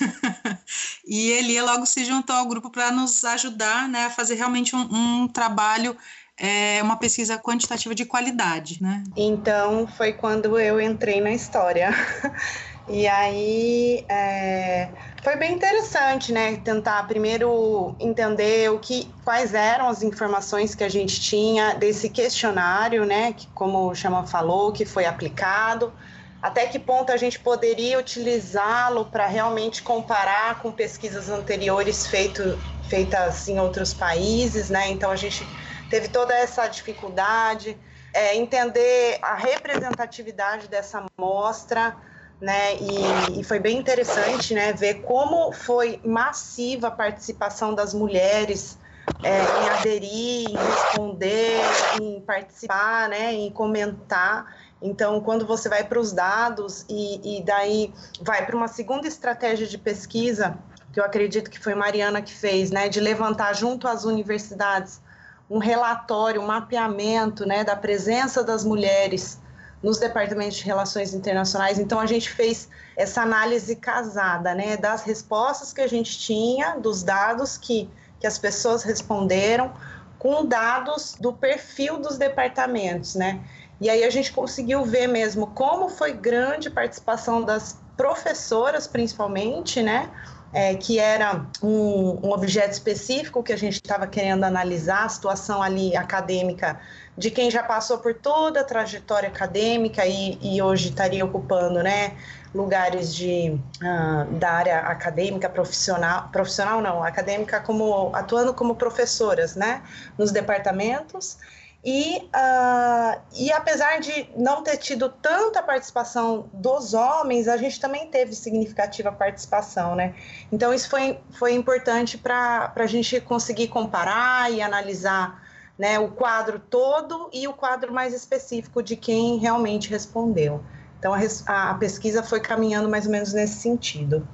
e 1.05 1.29
Elia 1.31 1.63
logo 1.63 1.85
se 1.85 2.05
juntou 2.05 2.35
ao 2.35 2.47
grupo 2.47 2.69
para 2.69 2.91
nos 2.91 3.25
ajudar 3.25 3.89
né, 3.89 4.05
a 4.05 4.09
fazer 4.09 4.35
realmente 4.35 4.75
um, 4.75 5.23
um 5.23 5.27
trabalho 5.27 5.95
é 6.39 6.81
uma 6.83 6.97
pesquisa 6.97 7.37
quantitativa 7.37 7.95
de 7.95 8.05
qualidade, 8.05 8.77
né? 8.81 9.03
Então 9.15 9.87
foi 9.87 10.13
quando 10.13 10.59
eu 10.59 10.79
entrei 10.79 11.19
na 11.19 11.31
história. 11.31 11.89
E 12.89 13.05
aí 13.05 14.05
é, 14.07 14.89
foi 15.21 15.35
bem 15.35 15.53
interessante, 15.53 16.31
né? 16.31 16.55
Tentar 16.63 17.05
primeiro 17.05 17.93
entender 17.99 18.71
o 18.71 18.79
que, 18.79 19.11
quais 19.25 19.53
eram 19.53 19.89
as 19.89 20.01
informações 20.03 20.73
que 20.73 20.83
a 20.83 20.89
gente 20.89 21.19
tinha 21.19 21.73
desse 21.73 22.09
questionário, 22.09 23.05
né? 23.05 23.33
Que 23.33 23.45
como 23.47 23.89
o 23.89 23.95
Chama 23.95 24.25
falou, 24.25 24.71
que 24.71 24.85
foi 24.85 25.05
aplicado. 25.05 25.93
até 26.41 26.67
que 26.67 26.79
ponto 26.79 27.11
a 27.11 27.17
gente 27.17 27.39
poderia 27.39 27.99
utilizá-lo 27.99 29.05
para 29.05 29.25
realmente 29.27 29.81
comparar 29.83 30.59
com 30.61 30.71
pesquisas 30.71 31.29
anteriores 31.29 32.07
feito, 32.07 32.57
feitas 32.89 33.47
em 33.47 33.59
outros 33.59 33.93
países, 33.93 34.69
né? 34.69 34.89
Então 34.89 35.11
a 35.11 35.15
gente 35.15 35.45
teve 35.89 36.07
toda 36.07 36.33
essa 36.33 36.67
dificuldade, 36.67 37.77
é, 38.13 38.35
entender 38.35 39.19
a 39.21 39.35
representatividade 39.35 40.67
dessa 40.67 41.05
amostra, 41.17 41.95
né? 42.39 42.75
E, 42.75 43.39
e, 43.39 43.43
foi 43.43 43.59
bem 43.59 43.77
interessante, 43.77 44.53
né? 44.53 44.71
Ver 44.73 45.01
como 45.01 45.51
foi 45.51 45.99
massiva 46.05 46.87
a 46.87 46.91
participação 46.91 47.73
das 47.73 47.93
mulheres 47.93 48.77
é, 49.23 49.39
em 49.39 49.69
aderir, 49.69 50.49
em 50.49 50.55
responder, 50.55 51.59
em 51.99 52.21
participar, 52.21 53.09
né? 53.09 53.33
Em 53.33 53.49
comentar. 53.49 54.55
Então, 54.81 55.19
quando 55.21 55.45
você 55.45 55.67
vai 55.67 55.83
para 55.83 55.99
os 55.99 56.11
dados 56.11 56.85
e, 56.87 57.39
e 57.39 57.43
daí 57.43 57.91
vai 58.21 58.45
para 58.45 58.55
uma 58.55 58.67
segunda 58.67 59.07
estratégia 59.07 59.65
de 59.65 59.77
pesquisa, 59.77 60.55
que 60.93 60.99
eu 60.99 61.03
acredito 61.03 61.49
que 61.49 61.59
foi 61.59 61.73
Mariana 61.73 62.21
que 62.21 62.33
fez, 62.33 62.69
né? 62.69 62.87
De 62.87 62.99
levantar 62.99 63.53
junto 63.53 63.87
às 63.87 64.05
universidades 64.05 65.01
um 65.49 65.57
relatório, 65.57 66.41
um 66.41 66.45
mapeamento, 66.45 67.47
né? 67.47 67.63
Da 67.63 67.75
presença 67.75 68.43
das 68.43 68.63
mulheres 68.63 69.39
nos 69.81 69.99
departamentos 69.99 70.57
de 70.57 70.63
relações 70.63 71.13
internacionais. 71.13 71.79
Então 71.79 71.99
a 71.99 72.05
gente 72.05 72.29
fez 72.29 72.67
essa 72.95 73.21
análise 73.21 73.75
casada, 73.75 74.53
né, 74.55 74.75
das 74.77 75.03
respostas 75.03 75.71
que 75.71 75.81
a 75.81 75.87
gente 75.87 76.17
tinha, 76.17 76.77
dos 76.77 77.03
dados 77.03 77.57
que, 77.57 77.89
que 78.19 78.27
as 78.27 78.37
pessoas 78.37 78.83
responderam, 78.83 79.71
com 80.17 80.45
dados 80.45 81.15
do 81.19 81.31
perfil 81.31 81.99
dos 81.99 82.17
departamentos, 82.17 83.13
né? 83.13 83.39
E 83.79 83.89
aí 83.89 84.03
a 84.03 84.09
gente 84.09 84.31
conseguiu 84.31 84.83
ver 84.83 85.05
mesmo 85.05 85.47
como 85.47 85.87
foi 85.89 86.11
grande 86.11 86.69
participação 86.69 87.43
das 87.43 87.77
professoras, 87.95 88.87
principalmente, 88.87 89.83
né? 89.83 90.09
É, 90.53 90.75
que 90.75 90.97
era 90.97 91.45
um, 91.61 92.25
um 92.25 92.31
objeto 92.31 92.71
específico 92.71 93.43
que 93.43 93.53
a 93.53 93.57
gente 93.57 93.75
estava 93.75 94.07
querendo 94.07 94.45
analisar, 94.45 95.03
a 95.03 95.09
situação 95.09 95.61
ali 95.61 95.95
acadêmica 95.95 96.79
de 97.17 97.31
quem 97.31 97.49
já 97.49 97.63
passou 97.63 97.97
por 97.97 98.13
toda 98.13 98.61
a 98.61 98.63
trajetória 98.63 99.27
acadêmica 99.27 100.05
e, 100.05 100.37
e 100.39 100.61
hoje 100.61 100.89
estaria 100.89 101.25
ocupando 101.25 101.81
né, 101.81 102.15
lugares 102.53 103.13
de, 103.13 103.59
uh, 103.81 104.31
da 104.33 104.51
área 104.51 104.79
acadêmica, 104.81 105.49
profissional, 105.49 106.29
profissional 106.31 106.79
não, 106.79 107.03
acadêmica 107.03 107.59
como 107.59 108.15
atuando 108.15 108.53
como 108.53 108.75
professoras 108.75 109.55
né, 109.55 109.81
nos 110.17 110.31
departamentos. 110.31 111.39
E, 111.83 112.17
uh, 112.17 113.21
e 113.33 113.51
apesar 113.51 113.99
de 113.99 114.29
não 114.35 114.61
ter 114.61 114.77
tido 114.77 115.09
tanta 115.09 115.63
participação 115.63 116.49
dos 116.51 116.93
homens, 116.93 117.47
a 117.47 117.55
gente 117.55 117.79
também 117.79 118.07
teve 118.07 118.33
significativa 118.35 119.11
participação, 119.11 119.95
né? 119.95 120.13
Então 120.51 120.73
isso 120.73 120.89
foi, 120.89 121.19
foi 121.31 121.53
importante 121.53 122.17
para 122.17 122.73
a 122.75 122.85
gente 122.87 123.21
conseguir 123.21 123.69
comparar 123.69 124.51
e 124.51 124.61
analisar 124.61 125.46
né, 125.77 125.99
o 125.99 126.09
quadro 126.09 126.59
todo 126.59 127.29
e 127.31 127.47
o 127.47 127.53
quadro 127.53 127.93
mais 127.93 128.13
específico 128.13 128.81
de 128.81 128.95
quem 128.95 129.37
realmente 129.37 129.89
respondeu. 129.89 130.63
Então, 130.97 131.13
a, 131.13 131.71
a 131.71 131.73
pesquisa 131.75 132.23
foi 132.23 132.39
caminhando 132.39 132.89
mais 132.89 133.05
ou 133.05 133.11
menos 133.11 133.33
nesse 133.33 133.61
sentido. 133.61 134.27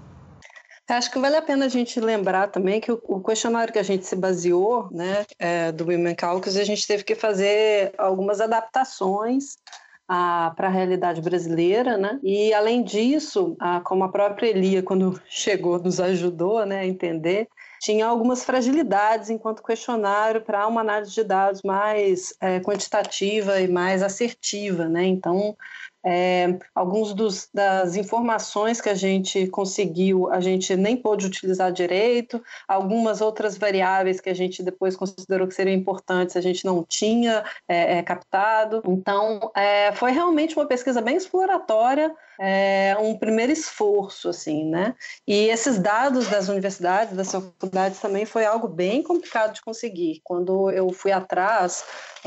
Acho 0.90 1.12
que 1.12 1.20
vale 1.20 1.36
a 1.36 1.42
pena 1.42 1.66
a 1.66 1.70
gente 1.70 2.00
lembrar 2.00 2.50
também 2.50 2.80
que 2.80 2.92
o, 2.92 3.22
questionário 3.22 3.72
que 3.72 3.80
a 3.80 3.84
gente 3.84 4.06
se 4.06 4.16
baseou, 4.16 4.90
né, 4.92 5.26
é, 5.40 5.72
do 5.72 5.86
Women 5.86 6.14
Caucus, 6.14 6.58
a 6.58 6.64
gente 6.64 6.86
teve 6.86 7.04
que 7.04 7.16
fazer 7.16 7.94
algumas 7.98 8.42
adaptações 8.42 9.58
para 10.06 10.68
a 10.68 10.70
realidade 10.70 11.22
brasileira, 11.22 11.98
né? 11.98 12.20
E 12.22 12.54
além 12.54 12.84
disso, 12.84 13.56
a, 13.60 13.80
como 13.80 14.04
a 14.04 14.10
própria 14.10 14.48
Elia, 14.48 14.84
quando 14.84 15.20
chegou, 15.26 15.80
nos 15.80 16.00
ajudou 16.00 16.66
né, 16.66 16.80
a 16.80 16.86
entender, 16.86 17.48
tinha 17.84 18.08
algumas 18.08 18.46
fragilidades 18.46 19.30
enquanto 19.30 19.62
questionário 19.62 20.42
para 20.42 20.66
uma 20.68 20.80
análise 20.80 21.12
de 21.12 21.22
dados 21.22 21.62
mais 21.66 22.34
é, 22.40 22.62
quantitativa 22.62 23.60
e 23.60 23.68
mais 23.68 24.02
assertiva, 24.02 24.88
né? 24.88 25.06
Então, 25.06 25.54
é, 26.06 26.58
alguns 26.74 27.14
dos, 27.14 27.50
das 27.54 27.98
informações 27.98 28.80
que 28.80 28.88
a 28.88 28.96
gente 28.96 29.48
conseguiu, 29.48 30.32
a 30.32 30.40
gente 30.40 30.74
nem 30.78 30.96
pôde 30.96 31.26
utilizar 31.26 31.74
direito, 31.74 32.42
algumas 32.68 33.20
outras 33.20 33.58
variáveis 33.58 34.22
que 34.22 34.30
a 34.30 34.34
gente 34.34 34.64
depois 34.64 34.96
considerou 34.96 35.46
que 35.46 35.54
seriam 35.54 35.76
importantes, 35.76 36.38
a 36.38 36.42
gente 36.42 36.64
não 36.64 36.86
tinha 36.88 37.44
é, 37.68 37.98
é, 37.98 38.02
captado. 38.02 38.82
Então, 38.88 39.52
é, 39.56 39.92
foi 39.92 40.12
realmente 40.12 40.56
uma 40.56 40.66
pesquisa 40.66 41.02
bem 41.02 41.18
exploratória, 41.18 42.16
é, 42.40 42.96
um 43.00 43.18
primeiro 43.18 43.52
esforço, 43.52 44.30
assim, 44.30 44.66
né? 44.66 44.96
E 45.28 45.50
esses 45.50 45.78
dados 45.78 46.28
das 46.28 46.50
universidades, 46.50 47.16
das 47.16 47.32
faculdades 47.32 48.00
também 48.00 48.26
foi 48.26 48.46
algo 48.46 48.68
bem 48.68 49.04
complicado 49.04 49.54
de 49.54 49.62
conseguir. 49.62 50.22
Quando 50.24 50.70
eu 50.72 50.90
fui 50.90 51.12
atrás, 51.12 51.84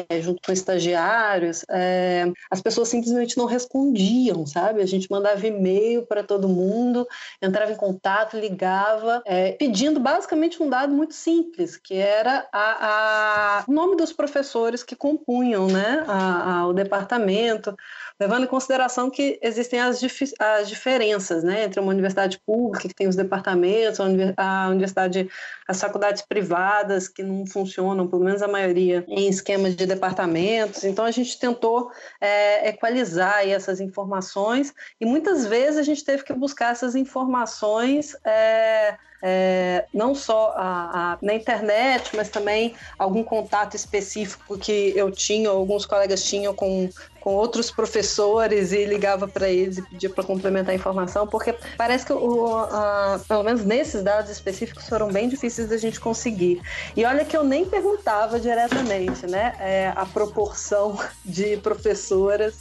é, 0.08 0.20
junto 0.20 0.40
com 0.44 0.52
estagiários, 0.52 1.64
é, 1.70 2.26
as 2.50 2.60
pessoas 2.60 2.88
simplesmente 2.88 3.36
não 3.36 3.46
respondiam, 3.46 4.46
sabe? 4.46 4.82
A 4.82 4.86
gente 4.86 5.10
mandava 5.10 5.46
e-mail 5.46 6.06
para 6.06 6.22
todo 6.22 6.48
mundo, 6.48 7.06
entrava 7.40 7.72
em 7.72 7.76
contato, 7.76 8.36
ligava, 8.36 9.22
é, 9.24 9.52
pedindo 9.52 9.98
basicamente 9.98 10.62
um 10.62 10.68
dado 10.68 10.92
muito 10.92 11.14
simples, 11.14 11.76
que 11.76 11.94
era 11.94 12.46
a, 12.52 13.60
a, 13.60 13.64
o 13.66 13.72
nome 13.72 13.96
dos 13.96 14.12
professores 14.12 14.82
que 14.82 14.94
compunham 14.94 15.66
né, 15.66 16.04
a, 16.06 16.66
o 16.66 16.72
departamento, 16.72 17.74
levando 18.20 18.44
em 18.44 18.48
consideração 18.48 19.10
que 19.10 19.38
existem 19.42 19.80
as, 19.80 19.95
dif 20.00 20.32
as 20.38 20.68
diferenças 20.68 21.44
né, 21.44 21.64
entre 21.64 21.80
uma 21.80 21.92
universidade 21.92 22.38
pública, 22.38 22.88
que 22.88 22.94
tem 22.94 23.08
os 23.08 23.16
departamentos, 23.16 24.00
a 24.36 24.68
universidade, 24.68 25.28
as 25.66 25.80
faculdades 25.80 26.22
privadas, 26.22 27.08
que 27.08 27.22
não 27.22 27.46
funcionam, 27.46 28.06
pelo 28.06 28.24
menos 28.24 28.42
a 28.42 28.48
maioria, 28.48 29.04
em 29.08 29.28
esquemas 29.28 29.74
de 29.76 29.86
departamentos. 29.86 30.84
Então, 30.84 31.04
a 31.04 31.10
gente 31.10 31.38
tentou 31.38 31.90
é, 32.20 32.68
equalizar 32.68 33.46
essas 33.46 33.80
informações 33.80 34.74
e 35.00 35.06
muitas 35.06 35.46
vezes 35.46 35.78
a 35.78 35.82
gente 35.82 36.04
teve 36.04 36.24
que 36.24 36.32
buscar 36.32 36.72
essas 36.72 36.94
informações. 36.94 38.16
É, 38.24 38.96
é, 39.28 39.86
não 39.92 40.14
só 40.14 40.54
a, 40.56 41.14
a, 41.14 41.18
na 41.20 41.34
internet, 41.34 42.14
mas 42.14 42.28
também 42.28 42.74
algum 42.96 43.24
contato 43.24 43.74
específico 43.74 44.56
que 44.56 44.92
eu 44.94 45.10
tinha, 45.10 45.48
alguns 45.48 45.84
colegas 45.84 46.22
tinham 46.22 46.54
com 46.54 46.88
com 47.26 47.34
outros 47.34 47.72
professores 47.72 48.70
e 48.70 48.84
ligava 48.84 49.26
para 49.26 49.48
eles 49.48 49.78
e 49.78 49.82
pedia 49.82 50.08
para 50.08 50.22
complementar 50.22 50.70
a 50.70 50.76
informação, 50.76 51.26
porque 51.26 51.52
parece 51.76 52.06
que, 52.06 52.12
o, 52.12 52.56
a, 52.56 53.20
pelo 53.26 53.42
menos 53.42 53.64
nesses 53.64 54.00
dados 54.00 54.30
específicos, 54.30 54.88
foram 54.88 55.08
bem 55.08 55.28
difíceis 55.28 55.68
da 55.68 55.76
gente 55.76 55.98
conseguir. 55.98 56.62
E 56.96 57.04
olha 57.04 57.24
que 57.24 57.36
eu 57.36 57.42
nem 57.42 57.64
perguntava 57.64 58.38
diretamente, 58.38 59.26
né, 59.26 59.56
é, 59.58 59.92
a 59.96 60.06
proporção 60.06 61.00
de 61.24 61.56
professoras 61.56 62.54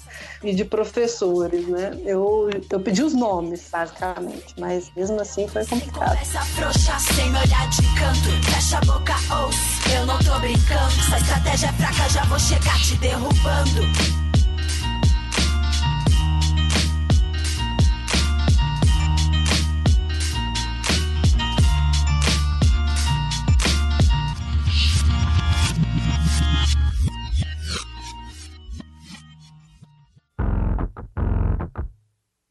e 0.46 0.54
de 0.54 0.64
professores, 0.64 1.68
né? 1.68 1.98
Eu, 2.06 2.50
eu 2.70 2.80
pedi 2.80 3.02
os 3.02 3.14
nomes, 3.14 3.68
basicamente, 3.72 4.54
mas 4.60 4.92
mesmo 4.96 5.20
assim 5.20 5.48
foi 5.48 5.66
complicado. 5.66 6.18
Essa 6.22 6.42
frouxa 6.42 7.00
sem 7.00 7.30
olhar 7.30 7.70
de 7.70 7.82
canto, 7.96 8.52
fecha 8.52 8.78
a 8.78 8.82
boca, 8.82 9.14
ouça, 9.44 9.96
eu 9.96 10.06
não 10.06 10.18
tô 10.20 10.40
brincando, 10.40 10.94
essa 11.00 11.18
estratégia 11.18 11.68
é 11.68 11.74
fraca, 11.74 12.10
já 12.10 12.24
vou 12.26 12.40
chegar 12.40 12.80
te 12.80 12.96
derrubando. 12.98 14.25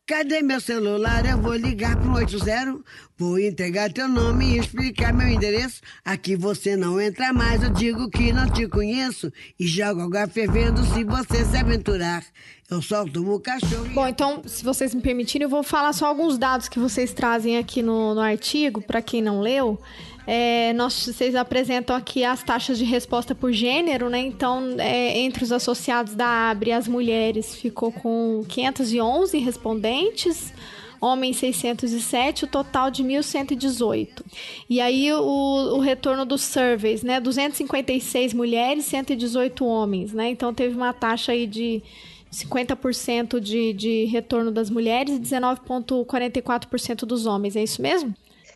Cadê 0.07 0.43
meu 0.43 0.61
celular? 0.61 1.25
Eu 1.25 1.41
vou 1.41 1.55
ligar 1.55 1.97
pro 1.97 2.13
80, 2.13 2.79
vou 3.17 3.39
entregar 3.39 3.91
teu 3.91 4.07
nome 4.07 4.45
e 4.45 4.59
explicar 4.59 5.15
meu 5.15 5.27
endereço. 5.27 5.81
Aqui 6.05 6.37
você 6.37 6.77
não 6.77 7.01
entra 7.01 7.33
mais, 7.33 7.63
eu 7.63 7.71
digo 7.71 8.11
que 8.11 8.31
não 8.31 8.47
te 8.51 8.69
conheço 8.69 9.33
e 9.59 9.67
jogo 9.67 10.03
água 10.03 10.29
fervendo 10.29 10.85
se 10.85 11.03
você 11.05 11.43
se 11.47 11.57
aventurar. 11.57 12.23
Eu 12.71 12.83
solto 12.83 13.27
o 13.27 13.41
cachorro. 13.41 13.89
Bom, 13.95 14.07
então, 14.07 14.43
se 14.45 14.63
vocês 14.63 14.95
me 14.95 15.01
permitirem, 15.01 15.47
eu 15.47 15.51
vou 15.51 15.63
falar 15.63 15.95
só 15.95 16.07
alguns 16.07 16.37
dados 16.37 16.69
que 16.69 16.79
vocês 16.79 17.15
trazem 17.15 17.57
aqui 17.57 17.81
no, 17.81 18.15
no 18.15 18.21
artigo, 18.21 18.83
para 18.83 19.01
quem 19.01 19.23
não 19.23 19.41
leu. 19.41 19.81
É, 20.27 20.73
nós, 20.73 21.07
vocês 21.07 21.35
apresentam 21.35 21.95
aqui 21.95 22.25
as 22.25 22.43
taxas 22.43 22.79
de 22.79 22.85
resposta 22.85 23.35
por 23.35 23.53
gênero, 23.53 24.09
né? 24.09 24.19
Então, 24.19 24.77
é, 24.79 25.19
entre 25.19 25.45
os 25.45 25.53
associados 25.53 26.15
da 26.15 26.51
ABRE, 26.51 26.73
as 26.73 26.89
mulheres 26.89 27.55
ficou 27.55 27.93
com 27.93 28.43
511 28.49 29.39
respondentes, 29.39 30.53
homens 30.99 31.37
607, 31.37 32.45
o 32.45 32.47
total 32.47 32.91
de 32.91 33.05
1.118. 33.05 34.23
E 34.69 34.81
aí 34.81 35.13
o, 35.13 35.77
o 35.77 35.81
retorno 35.81 36.25
dos 36.25 36.41
surveys, 36.41 37.03
né? 37.03 37.21
256 37.21 38.33
mulheres, 38.33 38.87
118 38.87 39.65
homens, 39.65 40.15
né? 40.15 40.31
Então 40.31 40.55
teve 40.55 40.75
uma 40.75 40.95
taxa 40.95 41.33
aí 41.33 41.47
de 41.47 41.83
50% 42.33 43.39
de, 43.39 43.75
de 43.75 44.05
retorno 44.07 44.51
das 44.51 44.71
mulheres 44.71 45.17
e 45.17 45.21
19,44% 45.21 47.05
dos 47.05 47.27
homens. 47.27 47.57
É 47.57 47.63
isso 47.63 47.83
mesmo? 47.83 48.15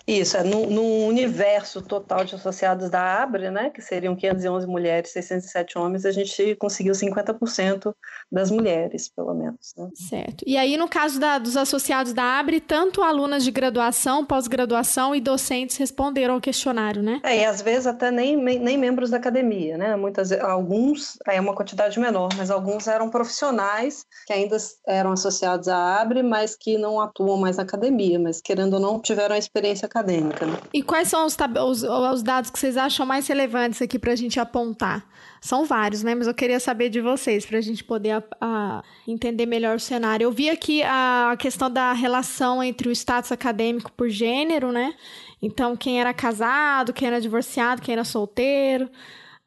Isso, 0.09 0.39
é 0.39 0.43
no, 0.43 0.65
no, 0.71 1.07
universo 1.07 1.83
total 1.83 2.25
de 2.25 2.35
associados 2.35 2.89
da 2.89 3.23
ABRE, 3.23 3.51
né, 3.51 3.69
que 3.69 3.83
seriam 3.83 4.17
511 4.17 4.67
mulheres, 4.67 5.13
607 5.13 5.77
homens, 5.77 6.07
a 6.07 6.11
gente 6.11 6.57
conseguiu 6.57 6.95
50% 6.95 7.95
das 8.33 8.51
mulheres, 8.51 9.11
pelo 9.15 9.35
menos. 9.35 9.75
Né? 9.77 9.91
Certo. 9.95 10.45
E 10.47 10.57
aí, 10.57 10.79
no 10.79 10.89
caso 10.89 11.21
da, 11.21 11.37
dos 11.37 11.59
associados 11.59 12.15
da 12.15 12.39
ABRE, 12.39 12.59
tanto 12.59 13.03
alunas 13.03 13.45
de 13.45 13.51
graduação, 13.51 14.25
pós-graduação 14.25 15.15
e 15.15 15.21
docentes 15.21 15.77
responderam 15.77 16.35
ao 16.35 16.41
questionário, 16.41 17.03
né? 17.03 17.21
É, 17.23 17.41
e 17.41 17.45
às 17.45 17.61
vezes 17.61 17.87
até 17.87 18.11
nem, 18.11 18.35
nem 18.35 18.79
membros 18.79 19.11
da 19.11 19.19
academia, 19.19 19.77
né? 19.77 19.95
Muitas, 19.95 20.33
alguns, 20.33 21.19
é 21.27 21.39
uma 21.39 21.55
quantidade 21.55 22.01
menor, 22.01 22.31
mas 22.35 22.51
alguns 22.51 22.87
eram 22.87 23.11
profissionais 23.11 24.07
que 24.27 24.33
ainda 24.33 24.57
eram 24.87 25.13
associados 25.13 25.69
à 25.69 26.01
ABRE, 26.01 26.23
mas 26.23 26.57
que 26.57 26.79
não 26.79 26.99
atuam 26.99 27.37
mais 27.37 27.59
na 27.59 27.65
academia, 27.65 28.19
mas 28.19 28.41
querendo 28.41 28.75
ou 28.75 28.81
não, 28.81 28.99
tiveram 28.99 29.35
a 29.35 29.39
experiência 29.39 29.85
acadêmica 29.85 29.98
acadêmica. 29.99 30.47
Né? 30.47 30.57
E 30.73 30.83
quais 30.83 31.09
são 31.09 31.27
os, 31.27 31.37
os, 31.37 31.83
os, 31.83 32.23
dados 32.23 32.51
que 32.51 32.59
vocês 32.59 32.77
acham 32.77 33.05
mais 33.05 33.27
relevantes 33.27 33.83
aqui 33.83 33.99
para 33.99 34.13
a 34.13 34.17
gente 34.17 34.39
apontar? 34.39 35.05
São 35.41 35.65
vários, 35.65 36.03
né? 36.03 36.15
Mas 36.15 36.27
eu 36.27 36.35
queria 36.35 36.59
saber 36.59 36.89
de 36.89 37.01
vocês, 37.01 37.47
para 37.47 37.59
a 37.59 37.61
gente 37.61 37.85
poder 37.85 38.11
a, 38.13 38.23
a, 38.41 38.83
entender 39.07 39.47
melhor 39.47 39.77
o 39.77 39.81
cenário. 39.81 40.25
Eu 40.25 40.33
vi 40.33 40.51
aqui 40.51 40.83
a 40.83 41.37
questão 41.39 41.71
da 41.71 41.93
relação 41.93 42.63
entre 42.63 42.89
o 42.89 42.93
status 42.93 43.31
acadêmico 43.31 43.93
por 43.93 44.09
gênero, 44.09 44.73
né? 44.73 44.95
Então, 45.41 45.77
quem 45.77 46.01
era 46.01 46.13
casado, 46.13 46.93
quem 46.93 47.07
era 47.07 47.21
divorciado, 47.21 47.83
quem 47.83 47.93
era 47.93 48.05
solteiro. 48.05 48.91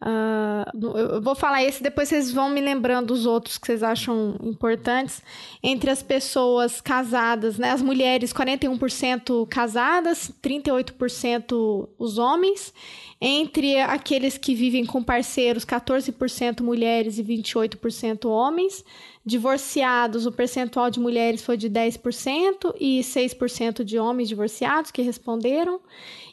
Uh, 0.03 0.97
eu 0.97 1.21
vou 1.21 1.35
falar 1.35 1.63
esse, 1.63 1.83
depois 1.83 2.09
vocês 2.09 2.31
vão 2.31 2.49
me 2.49 2.59
lembrando 2.59 3.11
os 3.11 3.27
outros 3.27 3.59
que 3.59 3.67
vocês 3.67 3.83
acham 3.83 4.35
importantes. 4.41 5.21
Entre 5.61 5.91
as 5.91 6.01
pessoas 6.01 6.81
casadas, 6.81 7.59
né? 7.59 7.69
As 7.69 7.83
mulheres, 7.83 8.33
41% 8.33 9.47
casadas, 9.47 10.31
38% 10.41 11.87
os 11.99 12.17
homens. 12.17 12.73
Entre 13.23 13.79
aqueles 13.79 14.39
que 14.39 14.55
vivem 14.55 14.83
com 14.83 15.03
parceiros, 15.03 15.63
14% 15.63 16.61
mulheres 16.61 17.19
e 17.19 17.23
28% 17.23 18.25
homens. 18.25 18.83
Divorciados, 19.23 20.25
o 20.25 20.31
percentual 20.31 20.89
de 20.89 20.99
mulheres 20.99 21.43
foi 21.43 21.55
de 21.55 21.69
10% 21.69 22.73
e 22.79 23.01
6% 23.01 23.83
de 23.83 23.99
homens 23.99 24.27
divorciados 24.27 24.89
que 24.89 25.03
responderam. 25.03 25.79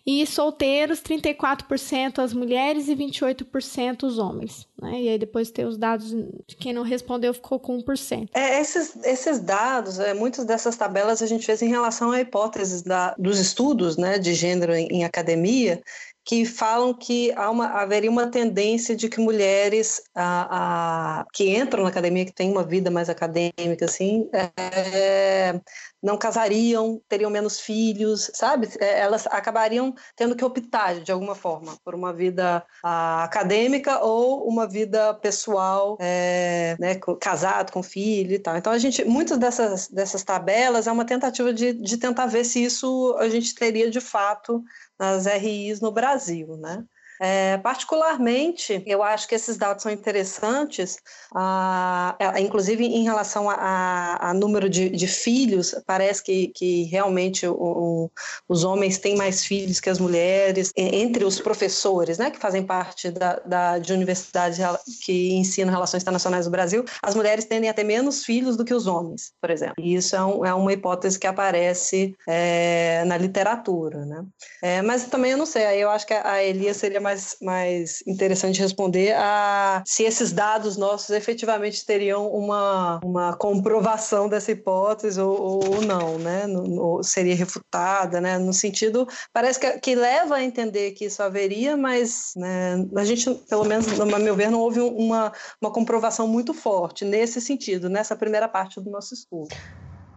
E 0.06 0.26
solteiros, 0.26 1.00
34% 1.00 2.18
as 2.18 2.32
mulheres 2.32 2.88
e 2.88 2.96
28% 2.96 4.04
os 4.04 4.18
homens. 4.18 4.66
Né? 4.80 5.02
E 5.02 5.08
aí 5.08 5.18
depois 5.18 5.50
tem 5.50 5.64
os 5.64 5.76
dados 5.76 6.10
de 6.46 6.56
quem 6.56 6.72
não 6.72 6.82
respondeu 6.82 7.34
ficou 7.34 7.58
com 7.58 7.78
1%. 7.82 8.28
É, 8.34 8.60
esses, 8.60 8.96
esses 9.04 9.40
dados, 9.40 9.98
é, 9.98 10.14
muitas 10.14 10.44
dessas 10.44 10.76
tabelas 10.76 11.22
a 11.22 11.26
gente 11.26 11.44
fez 11.44 11.62
em 11.62 11.68
relação 11.68 12.10
a 12.10 12.20
hipóteses 12.20 12.82
da, 12.82 13.14
dos 13.18 13.38
estudos 13.38 13.96
né, 13.96 14.18
de 14.18 14.34
gênero 14.34 14.74
em, 14.74 14.86
em 14.88 15.04
academia, 15.04 15.82
que 16.28 16.44
falam 16.44 16.92
que 16.92 17.32
há 17.32 17.50
uma, 17.50 17.68
haveria 17.68 18.10
uma 18.10 18.26
tendência 18.26 18.94
de 18.94 19.08
que 19.08 19.18
mulheres 19.18 20.02
a, 20.14 21.20
a, 21.20 21.26
que 21.32 21.56
entram 21.56 21.84
na 21.84 21.88
academia, 21.88 22.26
que 22.26 22.34
têm 22.34 22.50
uma 22.50 22.62
vida 22.62 22.90
mais 22.90 23.08
acadêmica, 23.08 23.86
assim, 23.86 24.28
é, 24.34 25.58
não 26.02 26.18
casariam, 26.18 27.00
teriam 27.08 27.30
menos 27.30 27.58
filhos, 27.58 28.30
sabe? 28.34 28.68
É, 28.78 29.00
elas 29.00 29.26
acabariam 29.28 29.94
tendo 30.14 30.36
que 30.36 30.44
optar, 30.44 31.00
de 31.00 31.10
alguma 31.10 31.34
forma, 31.34 31.78
por 31.82 31.94
uma 31.94 32.12
vida 32.12 32.62
a, 32.84 33.24
acadêmica 33.24 33.98
ou 34.04 34.46
uma 34.46 34.68
vida 34.68 35.14
pessoal, 35.14 35.96
é, 35.98 36.76
né, 36.78 37.00
casado, 37.18 37.72
com 37.72 37.82
filho 37.82 38.34
e 38.34 38.38
tal. 38.38 38.54
Então, 38.58 38.70
a 38.70 38.76
gente, 38.76 39.02
muitas 39.02 39.38
dessas, 39.38 39.88
dessas 39.88 40.22
tabelas 40.22 40.86
é 40.86 40.92
uma 40.92 41.06
tentativa 41.06 41.54
de, 41.54 41.72
de 41.72 41.96
tentar 41.96 42.26
ver 42.26 42.44
se 42.44 42.62
isso 42.62 43.16
a 43.18 43.30
gente 43.30 43.54
teria 43.54 43.90
de 43.90 44.00
fato 44.00 44.62
nas 44.98 45.26
RIs 45.26 45.80
no 45.80 45.92
Brasil, 45.92 46.56
né? 46.58 46.84
É, 47.20 47.58
particularmente, 47.58 48.82
eu 48.86 49.02
acho 49.02 49.26
que 49.26 49.34
esses 49.34 49.56
dados 49.56 49.82
são 49.82 49.90
interessantes, 49.90 50.98
ah, 51.34 52.16
inclusive 52.38 52.84
em 52.84 53.02
relação 53.02 53.50
a, 53.50 54.30
a 54.30 54.34
número 54.34 54.68
de, 54.68 54.88
de, 54.90 55.06
filhos, 55.08 55.74
parece 55.86 56.22
que, 56.22 56.48
que 56.48 56.84
realmente 56.84 57.46
o, 57.46 57.54
o, 57.54 58.10
os 58.48 58.64
homens 58.64 58.98
têm 58.98 59.16
mais 59.16 59.44
filhos 59.44 59.80
que 59.80 59.90
as 59.90 59.98
mulheres, 59.98 60.72
entre 60.76 61.24
os 61.24 61.40
professores, 61.40 62.18
né, 62.18 62.30
que 62.30 62.38
fazem 62.38 62.62
parte 62.62 63.10
da, 63.10 63.40
da, 63.44 63.78
de 63.78 63.92
universidades 63.92 64.58
que 65.04 65.34
ensinam 65.34 65.72
relações 65.72 66.02
internacionais 66.02 66.44
do 66.44 66.50
Brasil, 66.50 66.84
as 67.02 67.14
mulheres 67.14 67.46
tendem 67.46 67.68
a 67.68 67.74
ter 67.74 67.84
menos 67.84 68.24
filhos 68.24 68.56
do 68.56 68.64
que 68.64 68.74
os 68.74 68.86
homens, 68.86 69.32
por 69.40 69.50
exemplo. 69.50 69.74
E 69.78 69.94
isso 69.94 70.14
é, 70.14 70.24
um, 70.24 70.44
é 70.44 70.54
uma 70.54 70.72
hipótese 70.72 71.18
que 71.18 71.26
aparece 71.26 72.14
é, 72.28 73.02
na 73.06 73.16
literatura, 73.16 74.04
né? 74.04 74.24
É, 74.62 74.82
mas 74.82 75.04
também 75.06 75.32
eu 75.32 75.38
não 75.38 75.46
sei, 75.46 75.82
eu 75.82 75.90
acho 75.90 76.06
que 76.06 76.14
a 76.14 76.42
Elia 76.42 76.74
seria 76.74 77.00
mais 77.00 77.07
mais, 77.08 77.36
mais 77.40 78.02
interessante 78.06 78.60
responder 78.60 79.14
a 79.16 79.82
se 79.86 80.02
esses 80.02 80.32
dados 80.32 80.76
nossos 80.76 81.10
efetivamente 81.10 81.84
teriam 81.84 82.30
uma, 82.30 83.00
uma 83.02 83.36
comprovação 83.36 84.28
dessa 84.28 84.52
hipótese 84.52 85.20
ou, 85.20 85.64
ou 85.64 85.80
não, 85.80 86.18
né? 86.18 86.46
Ou 86.46 87.02
seria 87.02 87.34
refutada, 87.34 88.20
né? 88.20 88.38
No 88.38 88.52
sentido, 88.52 89.06
parece 89.32 89.58
que, 89.58 89.78
que 89.78 89.94
leva 89.94 90.36
a 90.36 90.44
entender 90.44 90.92
que 90.92 91.06
isso 91.06 91.22
haveria, 91.22 91.76
mas 91.76 92.32
né, 92.36 92.84
a 92.96 93.04
gente, 93.04 93.32
pelo 93.48 93.64
menos, 93.64 93.98
a 93.98 94.18
meu 94.18 94.34
ver, 94.34 94.50
não 94.50 94.60
houve 94.60 94.80
uma, 94.80 95.32
uma 95.60 95.72
comprovação 95.72 96.28
muito 96.28 96.52
forte 96.52 97.04
nesse 97.04 97.40
sentido, 97.40 97.88
nessa 97.88 98.14
primeira 98.14 98.48
parte 98.48 98.80
do 98.80 98.90
nosso 98.90 99.14
estudo. 99.14 99.48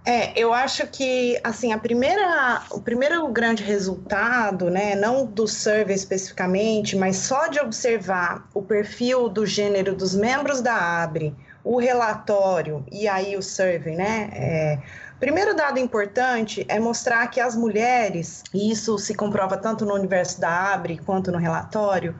É, 0.03 0.39
eu 0.39 0.51
acho 0.51 0.87
que 0.87 1.39
assim 1.43 1.73
a 1.73 1.77
primeira, 1.77 2.63
o 2.71 2.81
primeiro 2.81 3.27
grande 3.27 3.63
resultado, 3.63 4.69
né, 4.69 4.95
não 4.95 5.25
do 5.27 5.47
survey 5.47 5.95
especificamente, 5.95 6.95
mas 6.95 7.17
só 7.17 7.47
de 7.47 7.59
observar 7.59 8.47
o 8.51 8.63
perfil 8.63 9.29
do 9.29 9.45
gênero 9.45 9.95
dos 9.95 10.15
membros 10.15 10.59
da 10.59 11.03
ABRE, 11.03 11.35
o 11.63 11.77
relatório 11.77 12.83
e 12.91 13.07
aí 13.07 13.37
o 13.37 13.43
survey, 13.43 13.95
né? 13.95 14.31
É, 14.33 14.79
primeiro 15.19 15.55
dado 15.55 15.77
importante 15.77 16.65
é 16.67 16.79
mostrar 16.79 17.27
que 17.27 17.39
as 17.39 17.55
mulheres, 17.55 18.43
e 18.51 18.71
isso 18.71 18.97
se 18.97 19.13
comprova 19.13 19.55
tanto 19.55 19.85
no 19.85 19.93
universo 19.93 20.41
da 20.41 20.73
ABRE 20.73 20.97
quanto 20.97 21.31
no 21.31 21.37
relatório, 21.37 22.15